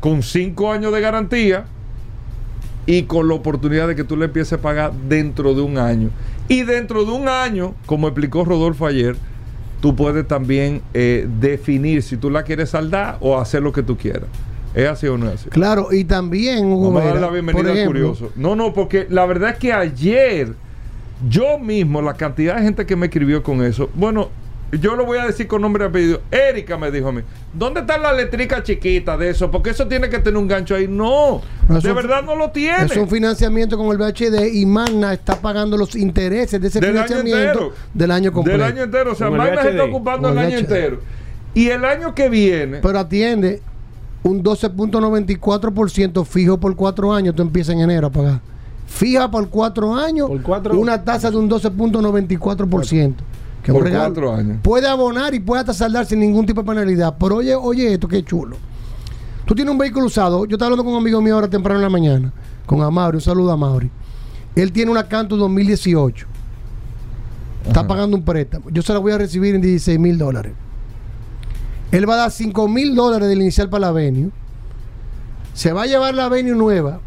con 0.00 0.22
5 0.22 0.72
años 0.72 0.92
de 0.92 1.00
garantía 1.00 1.66
y 2.86 3.02
con 3.04 3.26
la 3.28 3.34
oportunidad 3.34 3.88
de 3.88 3.96
que 3.96 4.04
tú 4.04 4.16
le 4.16 4.26
empieces 4.26 4.54
a 4.54 4.62
pagar 4.62 4.92
dentro 5.08 5.54
de 5.54 5.62
un 5.62 5.78
año. 5.78 6.10
Y 6.48 6.62
dentro 6.62 7.04
de 7.04 7.10
un 7.10 7.28
año, 7.28 7.74
como 7.86 8.06
explicó 8.06 8.44
Rodolfo 8.44 8.86
ayer, 8.86 9.16
tú 9.80 9.96
puedes 9.96 10.26
también 10.28 10.82
eh, 10.94 11.28
definir 11.40 12.02
si 12.04 12.16
tú 12.16 12.30
la 12.30 12.44
quieres 12.44 12.70
saldar 12.70 13.18
o 13.20 13.38
hacer 13.38 13.62
lo 13.62 13.72
que 13.72 13.82
tú 13.82 13.96
quieras. 13.96 14.28
¿Es 14.74 14.88
así 14.88 15.08
o 15.08 15.18
no 15.18 15.26
es 15.26 15.40
así? 15.40 15.48
Claro, 15.48 15.88
y 15.90 16.04
también, 16.04 16.66
Hugo 16.66 16.92
Vamos 16.92 17.02
a 17.02 17.06
Vera, 17.06 17.20
la 17.20 17.30
bienvenida 17.30 17.72
al 17.72 17.86
curioso. 17.86 18.30
No, 18.36 18.54
no, 18.54 18.72
porque 18.72 19.06
la 19.10 19.26
verdad 19.26 19.50
es 19.50 19.56
que 19.56 19.72
ayer 19.72 20.54
yo 21.28 21.58
mismo, 21.58 22.02
la 22.02 22.14
cantidad 22.14 22.56
de 22.56 22.62
gente 22.62 22.86
que 22.86 22.96
me 22.96 23.06
escribió 23.06 23.42
con 23.42 23.62
eso, 23.62 23.90
bueno, 23.94 24.28
yo 24.72 24.96
lo 24.96 25.06
voy 25.06 25.18
a 25.18 25.26
decir 25.26 25.46
con 25.46 25.62
nombre 25.62 25.84
y 25.84 25.88
apellido. 25.88 26.20
Erika 26.30 26.76
me 26.76 26.90
dijo 26.90 27.08
a 27.08 27.12
mí, 27.12 27.22
¿dónde 27.52 27.80
está 27.80 27.98
la 27.98 28.12
letrica 28.12 28.62
chiquita 28.62 29.16
de 29.16 29.30
eso? 29.30 29.50
Porque 29.50 29.70
eso 29.70 29.86
tiene 29.86 30.08
que 30.08 30.18
tener 30.18 30.36
un 30.36 30.48
gancho 30.48 30.74
ahí. 30.74 30.88
No, 30.88 31.40
de 31.68 31.92
verdad 31.92 32.22
no 32.24 32.34
lo 32.34 32.50
tiene. 32.50 32.84
Es 32.84 32.96
un 32.96 33.08
financiamiento 33.08 33.78
con 33.78 33.86
el 33.92 33.98
BHD 33.98 34.52
y 34.52 34.66
Magna 34.66 35.12
está 35.12 35.40
pagando 35.40 35.76
los 35.76 35.94
intereses 35.94 36.60
de 36.60 36.66
ese 36.68 36.80
Del 36.80 36.90
año 36.98 37.04
financiamiento 37.06 37.58
entero. 37.60 37.72
del 37.94 38.10
año 38.10 38.32
completo. 38.32 38.58
Del 38.58 38.72
año 38.72 38.82
entero. 38.82 39.12
O 39.12 39.14
sea, 39.14 39.30
Magna 39.30 39.62
se 39.62 39.70
está 39.70 39.84
ocupando 39.84 40.28
el 40.28 40.38
el 40.38 40.44
año 40.44 40.58
entero. 40.58 41.00
Y 41.54 41.68
el 41.68 41.84
año 41.84 42.14
que 42.14 42.28
viene, 42.28 42.78
Pero 42.82 42.98
atiende 42.98 43.62
un 44.24 44.42
12.94% 44.42 46.24
fijo 46.26 46.58
por 46.58 46.74
cuatro 46.74 47.14
años, 47.14 47.34
tú 47.34 47.42
empiezas 47.42 47.74
en 47.74 47.82
enero 47.82 48.08
a 48.08 48.10
pagar. 48.10 48.40
Fija 48.86 49.30
por 49.30 49.48
cuatro 49.50 49.94
años, 49.94 50.28
Por 50.28 50.42
cuatro- 50.42 50.78
una 50.78 51.02
tasa 51.04 51.30
de 51.30 51.36
un 51.36 51.48
12.94%. 51.48 53.14
Que 53.62 53.72
Por 53.72 53.82
regalo. 53.82 54.04
cuatro 54.14 54.32
años. 54.32 54.58
Puede 54.62 54.86
abonar 54.88 55.34
y 55.34 55.40
puede 55.40 55.60
hasta 55.60 55.74
saldar 55.74 56.06
sin 56.06 56.20
ningún 56.20 56.46
tipo 56.46 56.62
de 56.62 56.68
penalidad. 56.68 57.16
Pero 57.18 57.36
oye, 57.36 57.54
oye 57.56 57.92
esto, 57.94 58.06
qué 58.06 58.24
chulo. 58.24 58.56
Tú 59.44 59.54
tienes 59.54 59.72
un 59.72 59.78
vehículo 59.78 60.06
usado. 60.06 60.44
Yo 60.46 60.54
estaba 60.54 60.66
hablando 60.66 60.84
con 60.84 60.92
un 60.94 61.00
amigo 61.00 61.20
mío 61.20 61.34
ahora 61.34 61.48
temprano 61.48 61.78
en 61.80 61.82
la 61.82 61.90
mañana, 61.90 62.32
con 62.64 62.80
Amaury. 62.80 63.16
Un 63.16 63.20
saludo 63.22 63.50
a 63.50 63.54
Amaury. 63.54 63.90
Él 64.54 64.70
tiene 64.72 64.90
una 64.92 65.08
Canto 65.08 65.36
2018. 65.36 66.26
Está 67.66 67.80
Ajá. 67.80 67.88
pagando 67.88 68.16
un 68.16 68.24
préstamo. 68.24 68.70
Yo 68.70 68.82
se 68.82 68.92
la 68.92 69.00
voy 69.00 69.12
a 69.12 69.18
recibir 69.18 69.54
en 69.56 69.60
16 69.60 69.98
mil 69.98 70.16
dólares. 70.16 70.52
Él 71.90 72.08
va 72.08 72.14
a 72.14 72.18
dar 72.18 72.30
5 72.30 72.68
mil 72.68 72.94
dólares 72.94 73.28
del 73.28 73.40
inicial 73.42 73.68
para 73.68 73.82
la 73.82 73.88
Avenue. 73.88 74.30
Se 75.54 75.72
va 75.72 75.82
a 75.82 75.86
llevar 75.86 76.14
la 76.14 76.26
Avenue 76.26 76.54
nueva. 76.54 77.00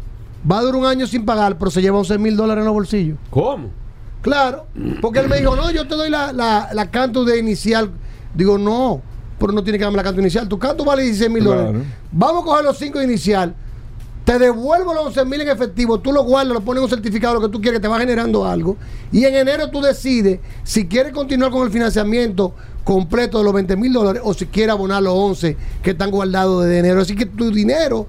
Va 0.50 0.58
a 0.58 0.62
durar 0.62 0.76
un 0.80 0.86
año 0.86 1.06
sin 1.06 1.24
pagar, 1.24 1.58
pero 1.58 1.70
se 1.70 1.82
lleva 1.82 1.98
11 1.98 2.18
mil 2.18 2.36
dólares 2.36 2.62
en 2.62 2.66
los 2.66 2.74
bolsillos. 2.74 3.18
¿Cómo? 3.30 3.68
Claro, 4.22 4.66
porque 5.00 5.18
él 5.20 5.28
me 5.28 5.38
dijo, 5.38 5.56
no, 5.56 5.70
yo 5.70 5.86
te 5.88 5.94
doy 5.94 6.10
la, 6.10 6.32
la, 6.32 6.68
la 6.72 6.90
canto 6.90 7.24
de 7.24 7.38
inicial. 7.38 7.90
Digo, 8.34 8.58
no, 8.58 9.00
pero 9.38 9.52
no 9.52 9.62
tiene 9.62 9.78
que 9.78 9.84
darme 9.84 9.96
la 9.96 10.02
canto 10.02 10.20
inicial. 10.20 10.46
Tu 10.48 10.58
canto 10.58 10.84
vale 10.84 11.02
16 11.02 11.30
mil 11.30 11.42
Claro. 11.44 11.64
dólares. 11.66 11.82
Vamos 12.12 12.42
a 12.42 12.44
coger 12.46 12.64
los 12.64 12.76
5 12.78 12.98
de 12.98 13.04
inicial. 13.04 13.54
Te 14.24 14.38
devuelvo 14.38 14.92
los 14.94 15.06
11 15.06 15.24
mil 15.24 15.40
en 15.40 15.48
efectivo. 15.48 15.98
Tú 16.00 16.12
lo 16.12 16.22
guardas, 16.22 16.52
lo 16.52 16.60
pones 16.60 16.80
en 16.80 16.84
un 16.84 16.90
certificado, 16.90 17.34
lo 17.34 17.40
que 17.40 17.48
tú 17.48 17.60
quieres, 17.60 17.80
que 17.80 17.82
te 17.82 17.88
va 17.88 17.98
generando 17.98 18.46
algo. 18.46 18.76
Y 19.10 19.24
en 19.24 19.34
enero 19.34 19.70
tú 19.70 19.80
decides 19.80 20.38
si 20.62 20.86
quieres 20.86 21.12
continuar 21.12 21.50
con 21.50 21.64
el 21.66 21.72
financiamiento 21.72 22.54
completo 22.84 23.38
de 23.38 23.44
los 23.44 23.52
20 23.54 23.76
mil 23.76 23.92
dólares 23.92 24.22
o 24.24 24.32
si 24.34 24.46
quieres 24.46 24.72
abonar 24.74 25.02
los 25.02 25.14
11 25.14 25.56
que 25.82 25.90
están 25.90 26.10
guardados 26.10 26.64
desde 26.64 26.78
enero. 26.78 27.00
Así 27.00 27.16
que 27.16 27.24
tu 27.26 27.50
dinero 27.50 28.06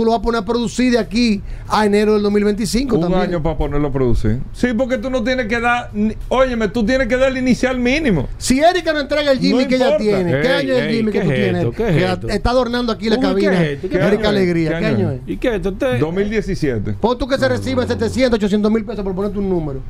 tú 0.00 0.06
lo 0.06 0.12
vas 0.12 0.20
a 0.20 0.22
poner 0.22 0.40
a 0.40 0.44
producir 0.46 0.92
de 0.92 0.98
aquí 0.98 1.42
a 1.68 1.84
enero 1.84 2.14
del 2.14 2.22
2025 2.22 2.94
un 2.94 3.02
también. 3.02 3.20
año 3.20 3.42
para 3.42 3.58
ponerlo 3.58 3.88
a 3.88 3.92
producir. 3.92 4.40
Sí, 4.54 4.68
porque 4.72 4.96
tú 4.96 5.10
no 5.10 5.22
tienes 5.22 5.46
que 5.46 5.60
dar. 5.60 5.90
ni- 5.92 6.14
Óyeme, 6.30 6.68
tú 6.68 6.82
tienes 6.86 7.06
que 7.06 7.18
dar 7.18 7.28
el 7.28 7.36
inicial 7.36 7.78
mínimo. 7.78 8.26
Si 8.38 8.60
Erika 8.60 8.94
no 8.94 9.00
entrega 9.00 9.30
el 9.30 9.38
Jimmy 9.38 9.64
No 9.64 9.68
que 9.68 9.74
ella 9.76 9.98
tiene, 9.98 10.30
¿qué 10.40 10.46
Ey, 10.48 10.52
año 10.54 10.72
es 10.72 10.82
el 10.84 10.90
Jimmy 10.96 11.12
que 11.12 11.18
¿qué 11.18 11.24
tú 11.26 11.30
es 11.32 11.36
tienes? 11.36 11.64
esto? 11.64 11.72
¿Qué 11.76 11.88
es 11.90 11.96
que 11.96 12.12
esto? 12.12 12.28
está 12.30 12.48
adornando 12.50 12.92
aquí 12.92 13.10
la 13.10 13.16
Uy, 13.16 13.20
¿qué 13.20 13.28
cabina. 13.28 13.62
es? 13.62 13.80
¿Qué 13.80 13.98
Erika? 13.98 14.28
Alegría, 14.30 14.70
¿Qué 14.70 14.78
¿qué 14.78 14.86
año 14.86 15.10
es? 15.10 15.20
¿Y 15.26 15.36
qué? 15.36 15.56
Esto 15.56 15.74
te- 15.74 15.98
2017. 15.98 16.94
Pon 16.94 17.18
tú 17.18 17.28
que 17.28 17.36
se 17.36 17.46
recibe 17.46 17.86
700, 17.86 18.38
800 18.38 18.72
mil 18.72 18.84
pesos 18.86 19.04
por 19.04 19.14
ponerte 19.14 19.38
un 19.38 19.50
número. 19.50 19.80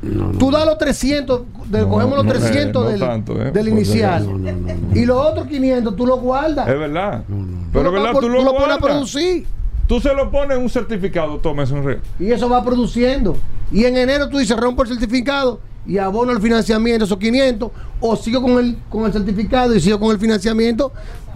tú 0.40 0.50
das 0.50 0.66
los 0.66 0.76
300, 0.76 1.42
de- 1.68 1.82
No, 1.82 1.88
cogemos 1.88 2.16
los 2.16 2.24
no, 2.26 2.32
300 2.32 2.82
eh, 2.82 2.84
no 2.84 2.90
del, 2.90 2.98
tanto, 3.00 3.40
eh, 3.40 3.52
del 3.52 3.68
inicial. 3.68 4.26
Y 4.92 5.04
los 5.04 5.24
otros 5.24 5.46
500 5.46 5.94
tú 5.94 6.04
los 6.04 6.18
guardas. 6.20 6.66
Es 6.68 6.76
verdad. 6.76 7.22
Pero 7.72 7.86
es 7.86 7.92
verdad, 7.92 8.12
tú 8.18 8.28
lo, 8.28 8.38
tú 8.38 8.44
lo 8.44 8.50
pones 8.50 8.54
a 8.54 8.78
guardas. 8.78 8.78
producir. 8.80 9.46
Tú 9.90 9.98
se 10.00 10.14
lo 10.14 10.30
pones 10.30 10.56
en 10.56 10.62
un 10.62 10.70
certificado, 10.70 11.38
toma 11.38 11.64
eso 11.64 11.76
en 11.76 11.84
red. 11.84 11.98
Y 12.20 12.30
eso 12.30 12.48
va 12.48 12.64
produciendo. 12.64 13.36
Y 13.72 13.86
en 13.86 13.96
enero 13.96 14.28
tú 14.28 14.38
dices, 14.38 14.56
rompo 14.56 14.84
el 14.84 14.88
certificado 14.88 15.58
y 15.84 15.98
abono 15.98 16.30
el 16.30 16.40
financiamiento, 16.40 17.06
esos 17.06 17.18
500, 17.18 17.72
o 17.98 18.14
sigo 18.14 18.40
con 18.40 18.64
el, 18.64 18.76
con 18.88 19.04
el 19.06 19.12
certificado 19.12 19.74
y 19.74 19.80
sigo 19.80 19.98
con 19.98 20.12
el 20.12 20.20
financiamiento 20.20 20.92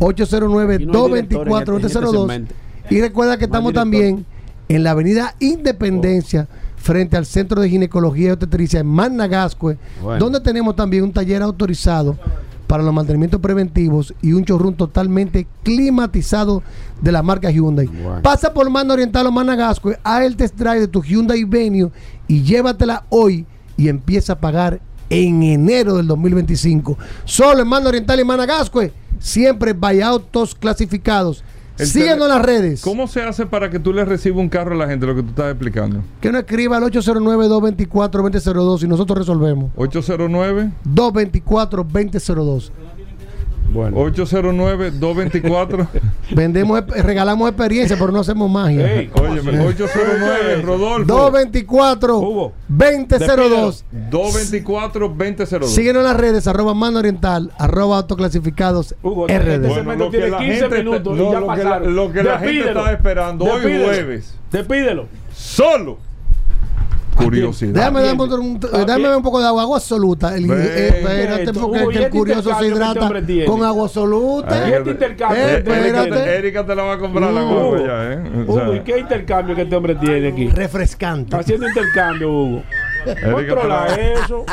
809 0.00 0.74
Aquí 0.74 0.86
no 0.86 1.04
hay 1.04 1.22
director 1.22 1.48
224 1.48 1.76
en 1.78 1.84
este- 1.84 1.86
en 1.86 1.86
este 1.86 2.00
2002 2.00 2.20
segmento. 2.28 2.54
y 2.90 3.00
recuerda 3.00 3.36
que 3.38 3.44
estamos 3.44 3.72
también 3.72 4.26
en 4.68 4.82
la 4.82 4.90
avenida 4.90 5.34
Independencia 5.38 6.48
frente 6.76 7.16
al 7.16 7.24
Centro 7.26 7.60
de 7.60 7.68
Ginecología 7.68 8.28
y 8.28 8.30
Obstetricia 8.32 8.80
en 8.80 8.86
Managascue 8.88 9.78
Bueno. 10.02 10.18
donde 10.24 10.40
tenemos 10.40 10.74
también 10.74 11.04
un 11.04 11.12
taller 11.12 11.40
autorizado 11.42 12.18
para 12.72 12.82
los 12.82 12.94
mantenimientos 12.94 13.38
preventivos 13.38 14.14
y 14.22 14.32
un 14.32 14.44
showroom 14.44 14.72
totalmente 14.72 15.46
climatizado 15.62 16.62
de 17.02 17.12
la 17.12 17.22
marca 17.22 17.50
Hyundai. 17.50 17.86
Pasa 18.22 18.54
por 18.54 18.70
Mano 18.70 18.94
Oriental 18.94 19.26
o 19.26 19.30
Managascue, 19.30 19.98
haz 20.02 20.22
el 20.22 20.36
test 20.36 20.56
drive 20.56 20.80
de 20.80 20.88
tu 20.88 21.02
Hyundai 21.02 21.44
Venue 21.44 21.90
y 22.28 22.42
llévatela 22.42 23.04
hoy 23.10 23.44
y 23.76 23.88
empieza 23.88 24.32
a 24.32 24.40
pagar 24.40 24.80
en 25.10 25.42
enero 25.42 25.98
del 25.98 26.06
2025. 26.06 26.96
Solo 27.26 27.60
en 27.60 27.68
Mano 27.68 27.90
Oriental 27.90 28.18
y 28.20 28.24
Managascue, 28.24 28.90
siempre 29.18 29.76
autos 30.02 30.54
clasificados. 30.54 31.44
Síguenos 31.86 32.26
en 32.26 32.34
las 32.34 32.42
redes. 32.42 32.80
¿Cómo 32.82 33.06
se 33.06 33.22
hace 33.22 33.46
para 33.46 33.70
que 33.70 33.78
tú 33.78 33.92
le 33.92 34.04
recibas 34.04 34.38
un 34.40 34.48
carro 34.48 34.74
a 34.74 34.76
la 34.78 34.86
gente, 34.88 35.06
lo 35.06 35.14
que 35.14 35.22
tú 35.22 35.28
estás 35.30 35.50
explicando? 35.50 36.00
Que 36.20 36.30
nos 36.32 36.42
escriba 36.42 36.76
al 36.76 36.84
809-224-2002 36.84 38.82
y 38.82 38.88
nosotros 38.88 39.18
resolvemos. 39.18 39.70
809 39.76 40.70
224-2002. 40.94 42.70
Bueno. 43.72 43.96
809-224. 43.96 45.88
Vendemos, 46.34 46.84
regalamos 46.96 47.48
experiencia, 47.48 47.96
pero 47.98 48.12
no 48.12 48.20
hacemos 48.20 48.50
magia. 48.50 48.92
Ey, 49.00 49.06
¿cómo 49.08 49.30
Óyeme, 49.32 49.50
así? 49.58 49.66
809 49.82 50.62
Rodolfo. 50.62 51.30
224-2002. 52.70 53.82
224-2002. 54.10 55.66
Síguenos 55.66 56.00
en 56.00 56.04
las 56.08 56.16
redes, 56.16 56.46
arroba 56.46 56.74
mano 56.74 56.98
oriental, 56.98 57.52
arroba 57.58 57.96
autoclasificados 57.98 58.94
Hugo, 59.02 59.26
RD. 59.26 59.30
este 59.30 59.58
Bueno, 59.68 59.94
lo 59.96 60.10
que 60.10 60.16
tiene 60.18 60.30
la 60.32 60.38
15 60.38 60.60
gente 60.60 60.78
minutos 60.78 61.00
está- 61.00 61.22
y 61.22 61.26
no, 61.26 61.32
ya 61.32 61.40
lo 61.40 61.54
que 61.54 61.64
la- 61.64 61.78
lo 61.80 62.12
que 62.12 62.22
la 62.22 62.38
gente 62.38 62.68
está 62.68 62.92
esperando 62.92 63.44
hoy 63.44 63.60
Despídelo. 63.60 63.84
jueves. 63.86 64.34
Despídelo. 64.50 65.06
Solo. 65.34 65.98
Curiosidad. 67.16 67.72
Déjame 67.74 68.02
darme 68.02 68.22
un, 68.22 68.58
déjame 68.60 69.08
ver 69.08 69.16
un 69.16 69.22
poco 69.22 69.40
de 69.40 69.46
agua, 69.46 69.62
agua 69.62 69.76
absoluta. 69.76 70.36
El, 70.36 70.46
Ven. 70.46 70.58
eh, 70.60 70.88
espérate, 70.88 71.52
porque 71.52 71.60
Hugo, 71.60 71.72
que 71.72 71.94
¿y 71.94 71.96
el 71.98 72.04
este 72.04 72.10
curioso 72.10 72.42
se 72.42 72.50
este 72.50 72.66
hidrata 72.66 73.10
con 73.46 73.64
agua 73.64 73.84
absoluta. 73.84 74.68
¿Y 74.68 74.72
este 74.72 74.90
intercambio 74.90 75.38
Eh, 75.42 75.56
este 75.58 75.70
espérate. 75.70 76.10
tiene? 76.10 76.34
Erika 76.36 76.66
te 76.66 76.74
la 76.74 76.82
va 76.82 76.92
a 76.94 76.98
comprar 76.98 77.32
la 77.32 77.44
Hugo, 77.44 77.76
ya, 77.78 78.12
¿eh? 78.12 78.44
O 78.48 78.54
sea, 78.54 78.64
Hugo, 78.64 78.74
¿y 78.74 78.80
qué 78.80 78.98
intercambio 78.98 79.54
que 79.54 79.62
este 79.62 79.76
hombre 79.76 79.94
tiene 79.96 80.28
aquí? 80.28 80.48
Refrescante. 80.48 81.36
Haciendo 81.36 81.68
intercambio, 81.68 82.30
Hugo. 82.32 82.62
Controla 83.32 83.86
eso. 83.96 84.44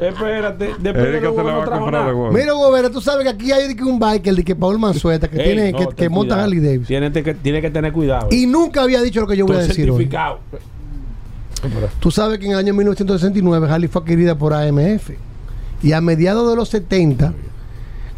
Espérate. 0.00 0.74
Después 0.78 1.06
Erika 1.06 1.28
de 1.30 1.36
te 1.36 1.42
la 1.42 1.42
va 1.42 1.52
no 1.52 1.62
a 1.62 1.64
trajo 1.64 1.80
comprar 1.84 2.04
la 2.06 2.12
nada. 2.12 2.30
Mira, 2.30 2.52
Gobera, 2.52 2.90
tú 2.90 3.00
sabes 3.00 3.24
que 3.24 3.30
aquí 3.30 3.50
hay 3.52 3.68
de 3.68 3.76
que 3.76 3.82
un 3.84 3.98
biker 3.98 4.34
de 4.34 4.44
que 4.44 4.54
Paul 4.54 4.78
Manzueta 4.78 5.28
que 5.28 5.38
Ey, 5.38 5.44
tiene 5.44 5.72
no, 5.72 5.88
que, 5.90 6.08
monta. 6.08 6.42
Harley 6.42 6.60
Davidson. 6.60 6.86
Tiene 6.86 7.10
que, 7.12 7.34
tiene 7.34 7.60
que 7.60 7.70
tener 7.70 7.92
cuidado. 7.92 8.28
Y 8.30 8.46
nunca 8.46 8.82
había 8.82 9.00
dicho 9.02 9.20
lo 9.20 9.26
que 9.26 9.36
yo 9.36 9.46
voy 9.46 9.56
a 9.56 9.60
decir 9.60 9.90
hoy. 9.90 10.08
Tú 12.00 12.10
sabes 12.10 12.38
que 12.38 12.46
en 12.46 12.52
el 12.52 12.58
año 12.58 12.74
1969 12.74 13.68
Harley 13.70 13.88
fue 13.88 14.02
adquirida 14.02 14.36
por 14.36 14.52
AMF. 14.54 15.10
Y 15.82 15.92
a 15.92 16.00
mediados 16.00 16.48
de 16.50 16.56
los 16.56 16.68
70, 16.68 17.32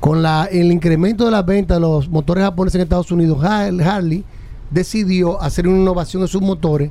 con 0.01 0.23
la, 0.23 0.45
el 0.47 0.73
incremento 0.73 1.25
de 1.27 1.31
las 1.31 1.45
ventas 1.45 1.77
de 1.77 1.81
los 1.81 2.09
motores 2.09 2.43
japoneses 2.45 2.77
en 2.77 2.83
Estados 2.83 3.11
Unidos, 3.13 3.39
Har- 3.43 3.83
Harley 3.83 4.25
decidió 4.71 5.41
hacer 5.43 5.69
una 5.69 5.79
innovación 5.79 6.23
en 6.23 6.29
sus 6.29 6.41
motores 6.41 6.91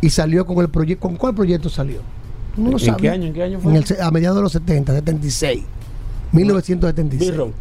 y 0.00 0.10
salió 0.10 0.44
con 0.46 0.58
el 0.58 0.68
proyecto. 0.68 1.06
¿Con 1.08 1.16
cuál 1.16 1.34
proyecto 1.34 1.68
salió? 1.68 1.98
Tú 2.56 2.62
no 2.62 2.70
lo 2.72 2.78
¿En 2.78 2.84
sabes. 2.84 3.00
qué 3.02 3.10
año? 3.10 3.26
¿En 3.26 3.32
qué 3.34 3.42
año 3.44 3.60
fue? 3.60 3.70
En 3.70 3.76
el 3.76 3.84
se- 3.84 4.00
a 4.02 4.10
mediados 4.10 4.36
de 4.36 4.42
los 4.42 4.52
70, 4.52 4.92
76. 4.94 5.62
1976. 6.32 7.30
Birro. 7.30 7.52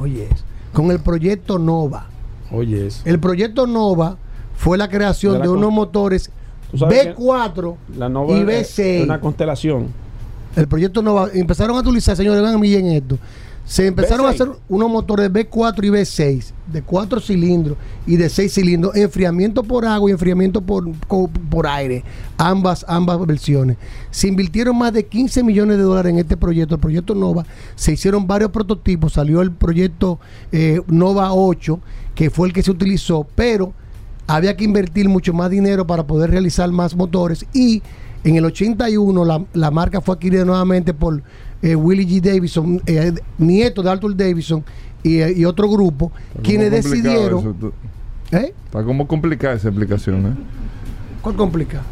Oye, 0.00 0.28
es. 0.30 0.44
con 0.72 0.90
el 0.90 1.00
proyecto 1.00 1.58
Nova. 1.58 2.06
Oye, 2.50 2.86
eso. 2.86 3.02
El 3.04 3.18
proyecto 3.20 3.66
Nova 3.66 4.16
fue 4.56 4.78
la 4.78 4.88
creación 4.88 5.34
De 5.34 5.40
de, 5.42 5.48
unos 5.50 5.72
motores 5.72 6.30
B4 6.72 7.76
La 7.98 8.08
nova 8.08 8.36
y 8.36 8.40
es- 8.40 8.46
B6. 8.78 8.78
es 8.84 9.04
una 9.04 9.20
constelación. 9.20 9.88
El 10.56 10.68
proyecto 10.68 11.00
Nova 11.02 11.28
empezaron 11.32 11.76
a 11.76 11.80
utilizar, 11.80 12.14
señores, 12.16 12.42
vean 12.42 12.60
bien 12.60 12.86
esto. 12.86 13.18
Se 13.64 13.86
empezaron 13.86 14.26
a 14.26 14.30
B6. 14.30 14.34
hacer 14.34 14.48
unos 14.68 14.90
motores 14.90 15.30
B4 15.32 15.84
y 15.86 15.90
B6 15.90 16.52
de 16.70 16.82
4 16.82 17.20
cilindros 17.20 17.76
y 18.06 18.16
de 18.16 18.28
6 18.28 18.52
cilindros, 18.52 18.94
enfriamiento 18.96 19.62
por 19.62 19.86
agua 19.86 20.10
y 20.10 20.12
enfriamiento 20.12 20.60
por, 20.60 20.90
por 21.48 21.66
aire, 21.68 22.02
ambas 22.36 22.84
ambas 22.88 23.24
versiones. 23.24 23.76
Se 24.10 24.26
invirtieron 24.28 24.76
más 24.76 24.92
de 24.92 25.06
15 25.06 25.42
millones 25.44 25.76
de 25.78 25.84
dólares 25.84 26.12
en 26.12 26.18
este 26.18 26.36
proyecto, 26.36 26.74
el 26.74 26.80
proyecto 26.80 27.14
Nova. 27.14 27.46
Se 27.76 27.92
hicieron 27.92 28.26
varios 28.26 28.50
prototipos, 28.50 29.12
salió 29.14 29.40
el 29.42 29.52
proyecto 29.52 30.18
eh, 30.50 30.80
Nova 30.88 31.32
8, 31.32 31.78
que 32.16 32.30
fue 32.30 32.48
el 32.48 32.52
que 32.52 32.62
se 32.64 32.70
utilizó, 32.72 33.26
pero 33.36 33.72
había 34.26 34.56
que 34.56 34.64
invertir 34.64 35.08
mucho 35.08 35.32
más 35.32 35.50
dinero 35.50 35.86
para 35.86 36.04
poder 36.06 36.30
realizar 36.30 36.70
más 36.70 36.94
motores 36.96 37.44
y 37.52 37.82
en 38.24 38.36
el 38.36 38.44
81 38.44 39.24
la, 39.24 39.44
la 39.52 39.70
marca 39.70 40.00
fue 40.00 40.14
adquirida 40.14 40.44
nuevamente 40.44 40.94
por 40.94 41.22
eh, 41.62 41.74
Willie 41.74 42.06
G. 42.06 42.20
Davidson, 42.20 42.80
eh, 42.86 43.12
nieto 43.38 43.82
de 43.82 43.90
Arthur 43.90 44.16
Davidson 44.16 44.64
y, 45.02 45.18
eh, 45.18 45.32
y 45.36 45.44
otro 45.44 45.68
grupo, 45.68 46.12
Está 46.30 46.42
quienes 46.42 46.70
decidieron... 46.70 47.40
eso, 47.40 47.54
tú- 47.58 47.72
¿Eh? 48.30 48.54
Está 48.66 48.82
como 48.84 49.06
complicada 49.06 49.54
esa 49.54 49.68
explicación, 49.68 50.26
¿eh? 50.26 50.34
¿Cuál 51.20 51.36
complica? 51.36 51.82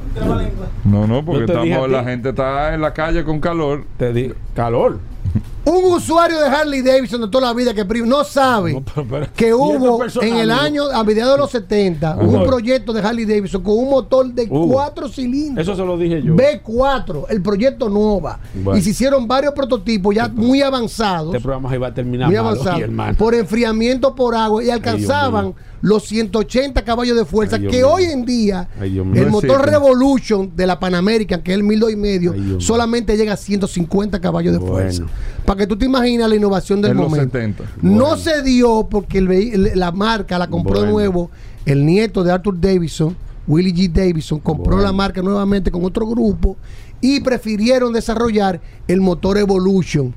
No, 0.85 1.07
no, 1.07 1.25
porque 1.25 1.45
estamos, 1.45 1.89
la 1.91 2.03
gente 2.03 2.31
está 2.31 2.75
en 2.75 2.81
la 2.81 2.93
calle 2.95 3.23
con 3.25 3.39
calor. 3.41 3.85
Te 3.97 4.13
di 4.13 4.33
calor. 4.55 4.99
Un 5.65 5.85
usuario 5.93 6.41
de 6.41 6.47
Harley 6.47 6.81
Davidson 6.83 7.21
de 7.21 7.29
toda 7.29 7.49
la 7.49 7.53
vida 7.55 7.75
que 7.75 7.85
no 7.85 8.25
sabe 8.25 8.73
No, 8.73 8.83
pero- 8.83 9.07
pero- 9.09 9.27
que 9.35 9.53
hubo 9.53 10.03
en 10.23 10.37
el 10.37 10.51
año, 10.51 10.85
a 10.93 11.05
mediados 11.05 11.35
de 11.35 11.39
los 11.39 11.51
70, 11.51 12.13
Ajá. 12.13 12.21
un 12.23 12.45
proyecto 12.47 12.93
de 12.93 13.01
Harley 13.03 13.25
Davidson 13.27 13.63
con 13.63 13.77
un 13.77 13.91
motor 13.91 14.33
de 14.33 14.45
Hugo, 14.45 14.69
cuatro 14.73 15.09
cilindros. 15.09 15.63
Eso 15.67 15.77
se 15.77 15.85
lo 15.85 15.99
dije 15.99 16.23
yo. 16.23 16.35
B4, 16.35 17.27
el 17.29 17.43
proyecto 17.43 17.89
Nova. 17.91 18.41
Bueno. 18.55 18.79
Y 18.79 18.83
se 18.83 18.91
hicieron 18.91 19.29
varios 19.29 19.53
prototipos 19.53 20.15
ya 20.15 20.29
muy 20.29 20.63
avanzados. 20.63 21.35
Este 21.35 21.41
programa 21.43 21.75
iba 21.75 21.89
a 21.89 21.95
terminar 21.95 22.29
muy 22.29 22.37
mal 22.37 22.45
hoy, 22.47 22.51
avanzados 22.53 22.81
hermano. 22.85 23.17
por 23.19 23.35
enfriamiento 23.35 24.15
por 24.15 24.35
agua 24.35 24.65
y 24.65 24.71
alcanzaban 24.71 25.55
los 25.83 26.05
180 26.05 26.83
caballos 26.85 27.17
de 27.17 27.25
fuerza 27.25 27.57
Ay, 27.57 27.67
que 27.69 27.85
hoy 27.85 28.05
en 28.05 28.27
día 28.27 28.69
Ay, 28.79 28.99
el 28.99 29.31
motor. 29.31 29.65
Revolution 29.65 30.53
de 30.55 30.67
la 30.67 30.79
Pan 30.79 30.95
American 30.95 31.41
que 31.43 31.53
es 31.53 31.57
el 31.57 31.63
1200 31.63 31.91
y 31.93 31.97
medio 31.97 32.61
solamente 32.61 33.17
llega 33.17 33.33
a 33.33 33.37
150 33.39 34.21
caballos 34.21 34.53
de 34.53 34.59
Bueno. 34.59 34.75
fuerza 34.75 35.05
para 35.51 35.59
que 35.59 35.67
tú 35.67 35.77
te 35.77 35.85
imaginas 35.85 36.29
la 36.29 36.37
innovación 36.37 36.81
del 36.81 36.93
En 36.93 36.99
los 36.99 37.11
momento 37.11 37.37
70. 37.37 37.65
no 37.83 38.17
se 38.17 38.41
dio 38.45 38.87
porque 38.89 39.19
el 39.19 39.73
la 39.75 39.91
marca 39.91 40.39
la 40.39 40.47
compró 40.47 40.83
de 40.83 40.93
nuevo 40.93 41.29
el 41.67 41.85
nieto 41.85 42.23
de 42.23 42.31
Arthur 42.31 42.61
Davidson 42.61 43.17
Willie 43.49 43.75
G. 43.75 43.91
Davidson 43.91 44.39
compró 44.39 44.77
Bueno. 44.77 44.83
la 44.85 44.93
marca 44.93 45.23
nuevamente 45.23 45.73
con 45.73 45.85
otro 45.85 46.07
grupo 46.07 46.57
y 47.01 47.19
prefirieron 47.19 47.93
desarrollar 47.93 48.61
el 48.87 49.01
motor 49.01 49.39
Evolution. 49.39 50.15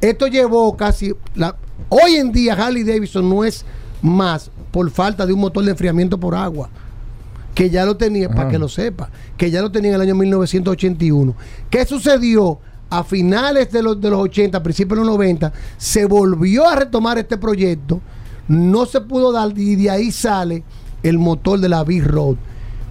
Esto 0.00 0.28
llevó 0.28 0.76
casi 0.76 1.12
la 1.34 1.56
hoy 1.88 2.14
en 2.14 2.30
día 2.30 2.54
Harley 2.54 2.84
Davidson 2.84 3.28
no 3.28 3.42
es 3.42 3.64
más 4.02 4.52
por 4.70 4.88
falta 4.92 5.26
de 5.26 5.32
un 5.32 5.40
motor 5.40 5.64
de 5.64 5.72
enfriamiento 5.72 6.20
por 6.20 6.36
agua 6.36 6.70
que 7.56 7.70
ya 7.70 7.84
lo 7.84 7.96
tenía, 7.96 8.28
para 8.28 8.50
que 8.50 8.58
lo 8.60 8.68
sepa, 8.68 9.10
que 9.36 9.50
ya 9.50 9.62
lo 9.62 9.72
tenía 9.72 9.88
en 9.90 9.94
el 9.96 10.02
año 10.02 10.14
1981. 10.14 11.34
¿Qué 11.70 11.84
sucedió? 11.84 12.60
A 12.90 13.02
finales 13.04 13.70
de 13.72 13.82
los, 13.82 14.00
de 14.00 14.10
los 14.10 14.20
80, 14.20 14.62
principios 14.62 15.00
de 15.00 15.04
los 15.06 15.14
90, 15.14 15.52
se 15.76 16.06
volvió 16.06 16.68
a 16.68 16.76
retomar 16.76 17.18
este 17.18 17.36
proyecto, 17.36 18.00
no 18.48 18.86
se 18.86 19.00
pudo 19.00 19.32
dar 19.32 19.52
y 19.58 19.74
de 19.76 19.90
ahí 19.90 20.12
sale 20.12 20.62
el 21.02 21.18
motor 21.18 21.58
de 21.58 21.68
la 21.68 21.82
B-Road. 21.82 22.36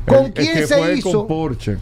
¿Con 0.06 0.18
El- 0.18 0.26
el 0.26 0.34
quién 0.34 0.54
que 0.54 0.68
se 0.68 0.78
fue 0.78 0.96
hizo? 0.98 1.12
Con 1.20 1.28
Porsche. 1.28 1.78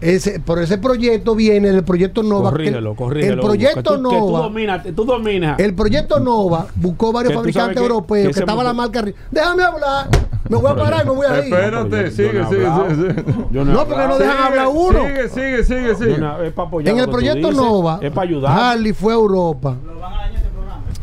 Ese, 0.00 0.40
pero 0.46 0.60
ese 0.60 0.78
proyecto 0.78 1.34
viene 1.34 1.72
del 1.72 1.82
proyecto 1.82 2.22
Nova. 2.22 2.50
Corrígelo, 2.50 2.94
corrígelo. 2.94 3.34
el 3.34 3.40
proyecto 3.40 3.82
que 3.82 3.82
tú, 3.82 4.08
que 4.10 4.16
tú 4.16 4.26
Nova. 4.26 4.38
dominas, 4.42 4.82
tú 4.94 5.04
dominas. 5.04 5.58
El 5.58 5.74
proyecto 5.74 6.20
Nova 6.20 6.66
buscó 6.76 7.12
varios 7.12 7.34
fabricantes 7.34 7.76
que- 7.76 7.82
europeos 7.82 8.28
que 8.28 8.34
que, 8.34 8.40
estaba 8.40 8.62
la 8.62 8.72
marca. 8.72 9.02
arri- 9.02 9.14
Déjame 9.30 9.64
hablar. 9.64 10.08
Me 10.48 10.56
voy 10.56 10.70
a 10.70 10.74
parar 10.76 11.02
y 11.04 11.08
me 11.08 11.14
voy 11.16 11.26
a 11.26 11.38
ir. 11.38 11.52
Espérate, 11.52 12.10
sigue, 12.12 12.30
sigue, 12.30 12.44
sigue, 12.48 12.94
sigue. 12.94 13.24
Yo 13.50 13.64
No, 13.64 13.86
porque 13.86 14.06
no 14.06 14.18
dejan 14.18 14.38
hablar 14.44 14.68
uno. 14.72 15.00
Sigue, 15.04 15.28
sigue, 15.28 15.64
sigue, 15.64 15.94
sigue. 15.96 16.10
Yo 16.12 16.18
no- 16.18 16.42
es 16.42 16.52
para 16.52 16.68
apoyar 16.68 16.90
En 16.92 16.96
lo 16.98 17.04
el 17.04 17.10
proyecto 17.10 17.48
dices, 17.48 17.56
Nova, 17.56 17.98
Es 18.00 18.10
para 18.12 18.28
ayudar. 18.28 18.58
Harley 18.58 18.92
fue 18.92 19.12
a 19.12 19.16
Europa 19.16 19.76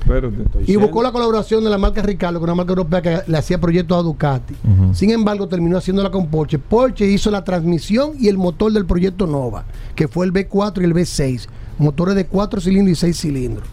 Espérate. 0.06 0.72
y 0.72 0.76
buscó 0.76 1.02
la 1.02 1.12
colaboración 1.12 1.64
de 1.64 1.70
la 1.70 1.80
marca 1.80 2.02
Ricardo, 2.02 2.40
con 2.40 2.50
una 2.50 2.56
marca 2.56 2.72
europea 2.72 3.02
que 3.02 3.20
le 3.26 3.38
hacía 3.38 3.60
proyectos 3.60 3.98
a 3.98 4.02
Ducati. 4.04 4.54
Sin 4.94 5.10
embargo, 5.10 5.48
terminó 5.48 5.78
haciéndola 5.78 6.12
con 6.12 6.28
Porsche. 6.28 6.60
Porsche 6.60 7.08
hizo 7.08 7.32
la 7.32 7.44
transmisión 7.44 8.12
y 8.20 8.28
el 8.28 8.38
motor 8.38 8.72
del 8.72 8.86
proyecto 8.86 9.26
Nova, 9.26 9.66
que 9.96 10.08
fue 10.08 10.26
el 10.26 10.34
B4 10.34 10.82
y 10.82 10.84
el 10.84 10.94
B6. 10.94 11.48
Motores 11.80 12.16
de 12.16 12.26
4 12.26 12.62
cilindros 12.62 12.98
y 12.98 13.02
6 13.02 13.20
cilindros. 13.20 13.68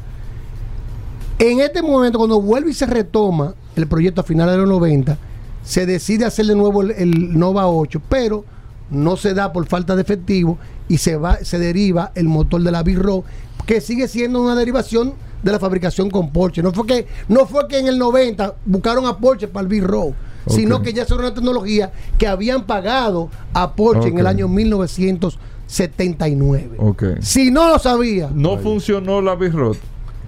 En 1.39 1.61
este 1.61 1.83
momento, 1.83 2.19
cuando 2.19 2.41
vuelve 2.41 2.71
y 2.71 2.75
se 2.75 2.87
retoma 2.87 3.55
el 3.77 3.87
proyecto 3.87 4.23
a 4.23 4.25
finales 4.25 4.55
de 4.55 4.61
los 4.61 4.69
90, 4.69 5.19
se 5.63 5.87
decide 5.87 6.25
hacer 6.25 6.47
de 6.47 6.55
nuevo 6.55 6.83
el, 6.83 6.93
el 6.93 7.39
Nova 7.39 7.69
8, 7.69 8.01
pero 8.09 8.45
no 8.91 9.17
se 9.17 9.35
da 9.35 9.53
por 9.53 9.67
falta 9.67 9.97
de 9.97 10.03
efectivo 10.03 10.59
y 10.89 10.99
se 10.99 11.17
va 11.17 11.39
se 11.45 11.59
deriva 11.59 12.13
el 12.15 12.29
motor 12.29 12.63
de 12.63 12.71
la 12.71 12.83
B-Row, 12.83 13.25
que 13.67 13.81
sigue 13.81 14.09
siendo 14.09 14.43
una 14.43 14.55
derivación 14.55 15.15
de 15.43 15.53
la 15.53 15.59
fabricación 15.59 16.11
con 16.11 16.31
Porsche. 16.31 16.63
No 16.63 16.73
fue 16.73 16.87
que 16.87 17.07
no 17.29 17.47
fue 17.47 17.67
que 17.69 17.79
en 17.79 17.89
el 17.89 17.99
90 17.99 18.55
buscaron 18.65 19.07
a 19.07 19.17
Porsche 19.19 19.49
para 19.49 19.63
el 19.63 19.69
B-Row, 19.69 20.15
sino 20.47 20.81
que 20.83 20.93
ya 20.93 21.03
era 21.03 21.15
una 21.17 21.35
tecnología 21.35 21.93
que 22.19 22.27
habían 22.27 22.65
pagado 22.65 23.29
a 23.53 23.73
Porsche 23.75 24.09
en 24.09 24.19
el 24.19 24.27
año 24.27 24.49
1979. 24.49 26.77
Ok. 26.79 27.03
Si 27.21 27.51
no 27.51 27.69
lo 27.69 27.79
sabía, 27.79 28.31
No 28.35 28.57
funcionó 28.59 29.21
la 29.21 29.35
B-Rod. 29.35 29.77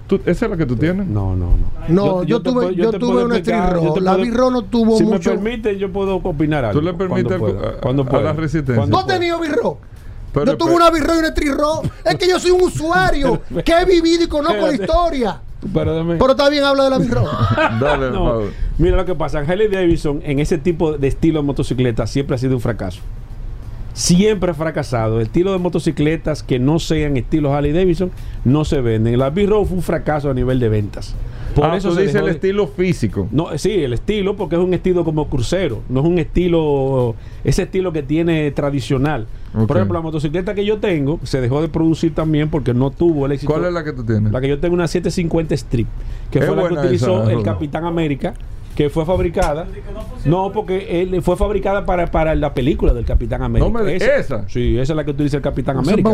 ¿Tú- 0.07 0.19
¿Esa 0.25 0.45
es 0.45 0.51
la 0.51 0.57
que 0.57 0.67
tú 0.67 0.75
tienes? 0.75 1.07
No, 1.07 1.35
no, 1.35 1.57
no. 1.57 1.65
No, 1.87 2.23
yo 2.23 2.39
te 2.41 2.51
tuve- 2.51 2.65
puedo- 2.67 2.71
yo 2.71 2.91
tuve 2.91 3.23
una 3.23 3.39
yo 3.39 3.93
te 3.93 4.01
La 4.01 4.15
B-Road 4.15 4.51
no 4.51 4.61
tuvo 4.63 4.97
si 4.99 5.03
mucho- 5.03 5.31
me 5.31 5.37
permiten, 5.37 5.77
yo 5.79 5.91
puedo 5.91 6.17
opinar 6.17 6.63
algo. 6.65 6.79
le 6.79 6.93
permites 6.93 7.39
cuando 7.39 7.57
pueda, 7.57 7.69
a- 7.69 7.77
cuando 7.81 8.03
a 8.03 8.21
la 8.21 8.33
resistencia? 8.33 8.85
¿Tú 8.87 8.97
has 8.97 9.03
pueda. 9.05 9.17
tenido 9.19 9.39
birro? 9.39 9.79
Pero- 10.35 10.45
yo 10.51 10.57
tuve 10.57 10.73
pero- 10.73 10.75
una 10.77 10.91
birro 10.91 11.15
y 11.15 11.17
una 11.17 11.33
trirro. 11.33 11.81
Es 12.03 12.15
que 12.15 12.27
yo 12.29 12.39
soy 12.39 12.51
un 12.51 12.61
usuario 12.61 13.41
que 13.65 13.71
he 13.71 13.85
vivido 13.85 14.23
y 14.23 14.27
conozco 14.27 14.67
la 14.67 14.73
historia. 14.73 15.41
Pero 15.73 16.31
está 16.31 16.47
bien, 16.49 16.63
habla 16.63 16.83
de 16.83 16.89
la 16.91 16.97
birro. 16.99 17.23
Dale, 17.81 18.11
No, 18.11 18.25
Pablo. 18.25 18.47
Mira 18.77 18.97
lo 18.97 19.05
que 19.05 19.15
pasa, 19.15 19.39
Harley 19.39 19.67
Davidson 19.67 20.21
en 20.23 20.37
ese 20.39 20.59
tipo 20.59 20.95
de 20.95 21.07
estilo 21.07 21.39
de 21.39 21.45
motocicleta 21.47 22.05
siempre 22.05 22.35
ha 22.35 22.37
sido 22.37 22.53
un 22.53 22.61
fracaso. 22.61 22.99
Siempre 23.93 24.51
ha 24.51 24.53
fracasado. 24.53 25.17
El 25.19 25.27
estilo 25.27 25.53
de 25.53 25.57
motocicletas 25.57 26.43
que 26.43 26.59
no 26.59 26.79
sean 26.79 27.15
estilo 27.17 27.53
Harley 27.53 27.71
Davidson 27.71 28.11
no 28.43 28.65
se 28.65 28.81
venden. 28.81 29.17
La 29.17 29.29
B-Road 29.29 29.65
fue 29.65 29.77
un 29.77 29.83
fracaso 29.83 30.29
a 30.29 30.33
nivel 30.33 30.59
de 30.59 30.69
ventas. 30.69 31.15
Por 31.55 31.65
ah, 31.65 31.77
eso 31.77 31.89
tú 31.89 31.95
se 31.95 32.01
dices 32.01 32.15
el 32.17 32.25
de- 32.25 32.31
estilo 32.31 32.67
físico. 32.67 33.27
No, 33.31 33.57
sí, 33.57 33.71
el 33.71 33.93
estilo, 33.93 34.35
porque 34.35 34.55
es 34.57 34.61
un 34.61 34.73
estilo 34.73 35.05
como 35.05 35.29
crucero, 35.29 35.81
no 35.87 36.01
es 36.01 36.05
un 36.05 36.19
estilo, 36.19 37.15
ese 37.43 37.63
estilo 37.63 37.93
que 37.93 38.03
tiene 38.03 38.51
tradicional. 38.51 39.25
Por 39.53 39.77
ejemplo, 39.77 39.97
la 39.97 40.01
motocicleta 40.01 40.53
que 40.53 40.65
yo 40.65 40.79
tengo 40.79 41.19
se 41.23 41.39
dejó 41.39 41.61
de 41.61 41.69
producir 41.69 42.13
también 42.13 42.49
porque 42.49 42.73
no 42.73 42.91
tuvo 42.91 43.25
el 43.25 43.31
éxito. 43.31 43.51
¿Cuál 43.53 43.65
es 43.65 43.73
la 43.73 43.85
que 43.85 43.93
tú 43.93 44.03
tienes? 44.03 44.33
La 44.33 44.41
que 44.41 44.49
yo 44.49 44.59
tengo 44.59 44.73
una 44.73 44.87
750 44.87 45.55
Strip, 45.55 45.87
que 46.29 46.39
Es 46.39 46.45
fue 46.45 46.55
la 46.57 46.67
que 46.67 46.73
utilizó 46.73 47.23
esa, 47.23 47.31
el. 47.31 47.41
Capitán 47.41 47.85
América, 47.85 48.33
que 48.75 48.89
fue 48.89 49.05
fabricada. 49.05 49.67
No, 50.25 50.51
porque 50.51 51.01
él 51.01 51.21
fue 51.21 51.37
fabricada 51.37 51.85
para, 51.85 52.07
para 52.07 52.35
la 52.35 52.53
película 52.53 52.93
del 52.93 53.05
Capitán 53.05 53.41
América. 53.43 53.71
No 53.71 53.83
me- 53.83 53.95
¿esa? 53.95 54.47
Sí, 54.49 54.77
esa 54.77 54.93
es 54.93 54.97
la 54.97 55.05
que 55.05 55.11
utiliza 55.11 55.37
el 55.37 55.43
Capitán 55.43 55.77
América. 55.77 56.09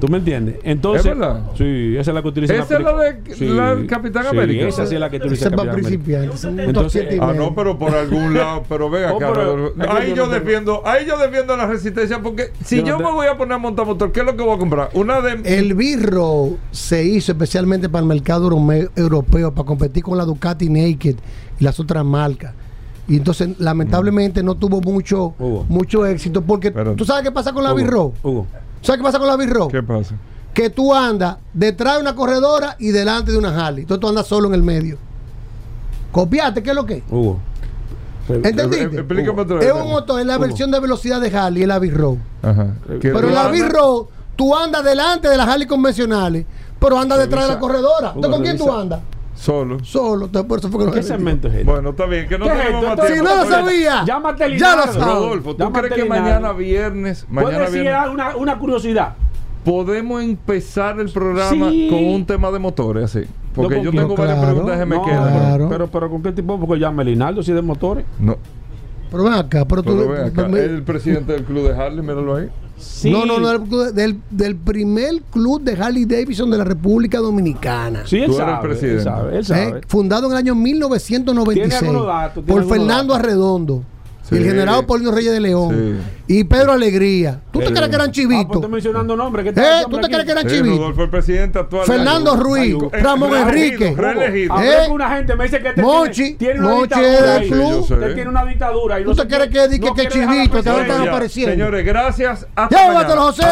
¿Tú 0.00 0.08
me 0.08 0.18
entiendes? 0.18 0.56
Entonces, 0.64 1.06
¿Es 1.06 1.18
verdad? 1.18 1.42
sí, 1.56 1.94
esa 1.96 2.10
es 2.10 2.14
la 2.14 2.22
que 2.22 2.28
utiliza 2.28 2.54
¿Esa 2.54 2.62
es 2.76 2.82
la 2.82 2.92
de- 2.96 3.46
la 3.54 3.74
del 3.74 3.86
Capitán 3.86 4.24
sí, 4.24 4.28
América? 4.30 4.66
Esa 4.68 4.86
sí 4.86 4.94
es 4.94 5.00
la 5.00 5.10
que 5.10 5.16
utiliza 5.18 5.48
el 5.48 5.54
Capitán 5.56 5.78
América. 5.78 6.22
Entonces, 6.64 7.06
Ah, 7.20 7.32
no, 7.36 7.54
pero 7.54 7.78
por 7.78 7.94
algún 7.94 8.34
lado, 8.34 8.62
pero 8.68 8.90
vea 8.90 9.12
Oh, 9.14 9.18
pero- 9.18 9.72
ahí 9.90 10.14
yo 10.14 10.26
no 10.26 10.32
defiendo, 10.32 10.82
ahí 10.86 11.06
yo 11.06 11.16
defiendo 11.18 11.56
la 11.56 11.66
resistencia 11.66 12.20
porque 12.20 12.50
si 12.64 12.78
Yo 12.80 12.86
yo 12.86 12.98
no 12.98 13.08
me 13.10 13.14
voy 13.14 13.26
a 13.26 13.36
poner 13.36 13.54
a 13.54 13.58
montar 13.58 13.86
motor, 13.86 14.10
¿qué 14.12 14.20
es 14.20 14.26
lo 14.26 14.36
que 14.36 14.42
voy 14.42 14.54
a 14.54 14.58
comprar? 14.58 14.90
Una 14.94 15.20
de 15.20 15.40
El 15.58 15.74
birro 15.74 16.56
se 16.70 17.04
hizo 17.04 17.32
especialmente 17.32 17.88
para 17.88 18.02
el 18.02 18.08
mercado 18.08 18.48
europeo, 18.96 19.52
para 19.52 19.66
competir 19.66 20.02
con 20.02 20.16
la 20.18 20.24
Ducati 20.24 20.68
Naked 20.68 21.16
y 21.58 21.64
las 21.64 21.78
otras 21.80 22.04
marcas. 22.04 22.52
Y 23.06 23.16
entonces, 23.16 23.58
lamentablemente, 23.58 24.42
no 24.42 24.54
tuvo 24.54 24.80
mucho, 24.82 25.34
Hugo. 25.38 25.64
mucho 25.68 26.04
éxito. 26.04 26.42
Porque 26.42 26.70
tú 26.70 27.04
sabes 27.04 27.22
qué 27.22 27.32
pasa 27.32 27.52
con 27.52 27.64
la 27.64 27.72
birro. 27.72 28.12
Hugo, 28.22 28.46
¿Sabes 28.82 28.98
qué 28.98 29.04
pasa 29.04 29.18
con 29.18 29.28
la 29.28 29.36
birro? 29.36 29.68
¿Qué 29.68 29.82
pasa? 29.82 30.14
Que 30.52 30.70
tú 30.70 30.94
andas 30.94 31.38
detrás 31.54 31.96
de 31.96 32.02
una 32.02 32.14
corredora 32.14 32.76
y 32.78 32.90
delante 32.90 33.32
de 33.32 33.38
una 33.38 33.48
Harley. 33.48 33.82
Entonces 33.82 34.00
tú 34.00 34.08
andas 34.08 34.26
solo 34.26 34.48
en 34.48 34.54
el 34.54 34.62
medio. 34.62 34.98
Copiate, 36.12 36.62
¿qué 36.62 36.70
es 36.70 36.76
lo 36.76 36.84
que? 36.84 37.02
Hugo. 37.10 37.40
¿Entendiste? 38.28 38.82
Explícame 38.98 39.40
otra 39.40 39.56
vez. 39.56 39.66
Es 39.68 39.72
un 39.72 39.88
motor, 39.88 40.20
es 40.20 40.26
la 40.26 40.36
versión 40.36 40.70
de 40.70 40.80
velocidad 40.80 41.20
de 41.20 41.34
Harley, 41.36 41.62
es 41.62 41.68
la 41.68 41.78
B-Road. 41.78 42.18
Pero 43.00 43.30
la 43.30 43.48
B-Road, 43.48 44.06
tú 44.36 44.54
andas 44.54 44.84
delante 44.84 45.28
de 45.28 45.36
las 45.36 45.48
Harley 45.48 45.66
convencionales, 45.66 46.44
pero 46.78 46.98
andas 46.98 47.18
detrás 47.18 47.48
de 47.48 47.54
la 47.54 47.58
corredora. 47.58 48.12
¿con 48.12 48.42
quién 48.42 48.58
tú 48.58 48.70
andas? 48.70 49.00
Solo. 49.38 49.78
Solo. 49.84 50.26
Entonces, 50.26 50.48
por 50.48 50.58
eso 50.58 50.68
fue 50.68 50.80
que 50.80 50.86
no 50.86 50.92
¿Qué 50.92 51.02
segmento 51.02 51.46
es 51.48 51.54
este? 51.54 51.64
Bueno, 51.64 51.90
está 51.90 52.06
bien, 52.06 52.26
que 52.28 52.38
no 52.38 52.44
¿Qué 52.46 52.50
es 52.52 52.58
tenemos 52.58 52.84
esto? 52.84 52.96
más 52.96 53.08
Si 53.08 53.16
no 53.22 53.36
lo 53.36 53.44
sabía, 53.46 54.04
Llámate 54.04 54.58
ya 54.58 54.76
lo 54.76 54.82
sabes. 54.82 54.96
Rodolfo, 55.04 55.52
¿tú 55.52 55.58
Llámate 55.62 55.88
crees 55.88 56.02
que 56.02 56.08
mañana 56.08 56.52
viernes, 56.52 57.26
mañana 57.28 57.54
¿Puedes 57.56 57.70
decir 57.72 57.82
viernes, 57.82 58.10
una, 58.12 58.36
una 58.36 58.58
curiosidad? 58.58 59.14
podemos 59.64 60.22
empezar 60.22 60.98
el 60.98 61.10
programa 61.10 61.70
Sí. 61.70 61.88
con 61.90 62.04
un 62.04 62.24
tema 62.26 62.50
de 62.50 62.58
motores 62.58 63.04
así? 63.04 63.26
Porque 63.54 63.76
No, 63.76 63.82
yo 63.84 63.90
con- 63.90 64.00
tengo 64.00 64.14
claro. 64.14 64.30
varias 64.30 64.44
preguntas 64.46 64.78
que 64.78 64.86
me 64.86 64.96
No, 64.96 65.04
quedan. 65.04 65.32
Claro. 65.34 65.68
Pero, 65.68 65.86
pero 65.88 66.10
¿con 66.10 66.22
qué 66.22 66.32
tipo? 66.32 66.58
Porque 66.58 66.80
llama 66.80 67.04
Linaldo 67.04 67.42
si 67.42 67.50
es 67.50 67.54
de 67.56 67.62
motores. 67.62 68.04
No, 68.18 68.36
Pero 69.10 69.24
ven 69.24 69.32
acá, 69.34 69.64
pero 69.66 69.82
tú. 69.82 69.96
pero 69.96 70.08
ven 70.10 70.24
acá, 70.26 70.48
me- 70.48 70.60
el 70.60 70.82
presidente 70.82 71.32
del 71.32 71.44
club 71.44 71.68
de 71.68 71.74
Harley, 71.80 72.00
míralo 72.02 72.34
ahí. 72.36 72.48
Sí. 72.78 73.10
No, 73.10 73.26
no, 73.26 73.38
no, 73.38 73.58
del, 73.92 74.20
del, 74.30 74.56
primer 74.56 75.22
club 75.30 75.62
de 75.62 75.72
Harley 75.72 76.04
Davidson 76.04 76.50
de 76.50 76.58
la 76.58 76.64
República 76.64 77.18
Dominicana. 77.18 78.02
Sí, 78.06 78.18
él 78.18 78.32
sabe. 78.32 78.72
Él 78.72 79.00
sabe, 79.02 79.38
él 79.38 79.46
Eh, 79.50 79.80
fundado 79.86 80.26
en 80.26 80.32
el 80.32 80.38
año 80.38 80.54
1996 80.54 81.68
Tiene 81.68 81.86
algunos 81.86 82.06
datos, 82.06 82.44
tiene 82.44 82.60
por 82.60 82.68
Fernando 82.68 83.14
datos. 83.14 83.26
Arredondo 83.26 83.84
Sí. 84.28 84.34
y 84.34 84.38
el 84.38 84.44
general 84.44 84.84
Paulino 84.86 85.10
Reyes 85.10 85.32
de 85.32 85.40
León 85.40 86.00
y 86.26 86.44
Pedro 86.44 86.72
Alegría. 86.72 87.40
¿Tú 87.50 87.60
te 87.60 87.72
crees 87.72 87.88
que 87.88 87.94
eran 87.94 88.00
Ah, 88.00 88.04
pues 88.04 88.12
chivitos? 88.12 88.56
estoy 88.56 88.70
mencionando 88.70 89.16
nombres. 89.16 89.44
¿qué 89.46 89.52
tal 89.52 89.64
Eh, 89.64 89.86
¿Tú 89.90 89.98
te 90.00 90.08
crees 90.08 90.24
que 90.24 90.30
eran 90.32 90.48
Sí, 90.48 90.56
chivitos? 90.56 90.78
Rodolfo, 90.78 91.02
el 91.04 91.10
presidente 91.10 91.58
actual. 91.58 91.86
de 91.86 91.92
Fernando. 91.94 92.36
Ruiz. 92.36 92.74
Ramón 92.92 93.30
Reelegido, 93.30 93.86
Enrique. 93.86 93.94
reelegido. 94.02 94.60
Eh. 94.60 94.76
con 94.86 94.92
una 94.92 95.16
gente, 95.16 95.34
me 95.36 95.44
dice 95.44 95.60
que 95.60 95.68
este 95.68 95.80
Mochi, 95.82 96.14
tiene, 96.34 96.36
tiene 96.36 96.60
una 96.60 96.68
Mochi 96.68 96.82
dictadura 96.82 97.18
era 97.18 97.34
ahí. 97.36 97.42
el 97.44 97.50
club. 97.52 97.80
Usted 97.80 98.14
tiene 98.14 98.30
una 98.30 98.44
dictadura. 98.44 99.00
Y 99.00 99.04
¿Tú 99.04 99.14
te 99.14 99.26
crees 99.26 99.42
que 99.48 99.78
que- 99.78 99.78
no 99.88 99.94
que 99.94 100.08
chivito, 100.08 100.16
te 100.18 100.20
van 100.20 100.36
a 100.36 100.48
presidencia. 100.50 100.82
estar 100.94 101.08
apareciendo? 101.08 101.52
Señores, 101.52 101.86
gracias. 101.86 102.46
Hasta 102.54 102.76
Llévatelo, 102.86 103.16
mañana. 103.16 103.20
José. 103.22 103.46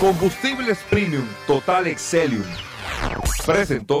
Combustibles 0.00 0.78
Premium 0.88 1.24
Total 1.46 1.86
Excelium 1.88 2.44
presentó 3.44 4.00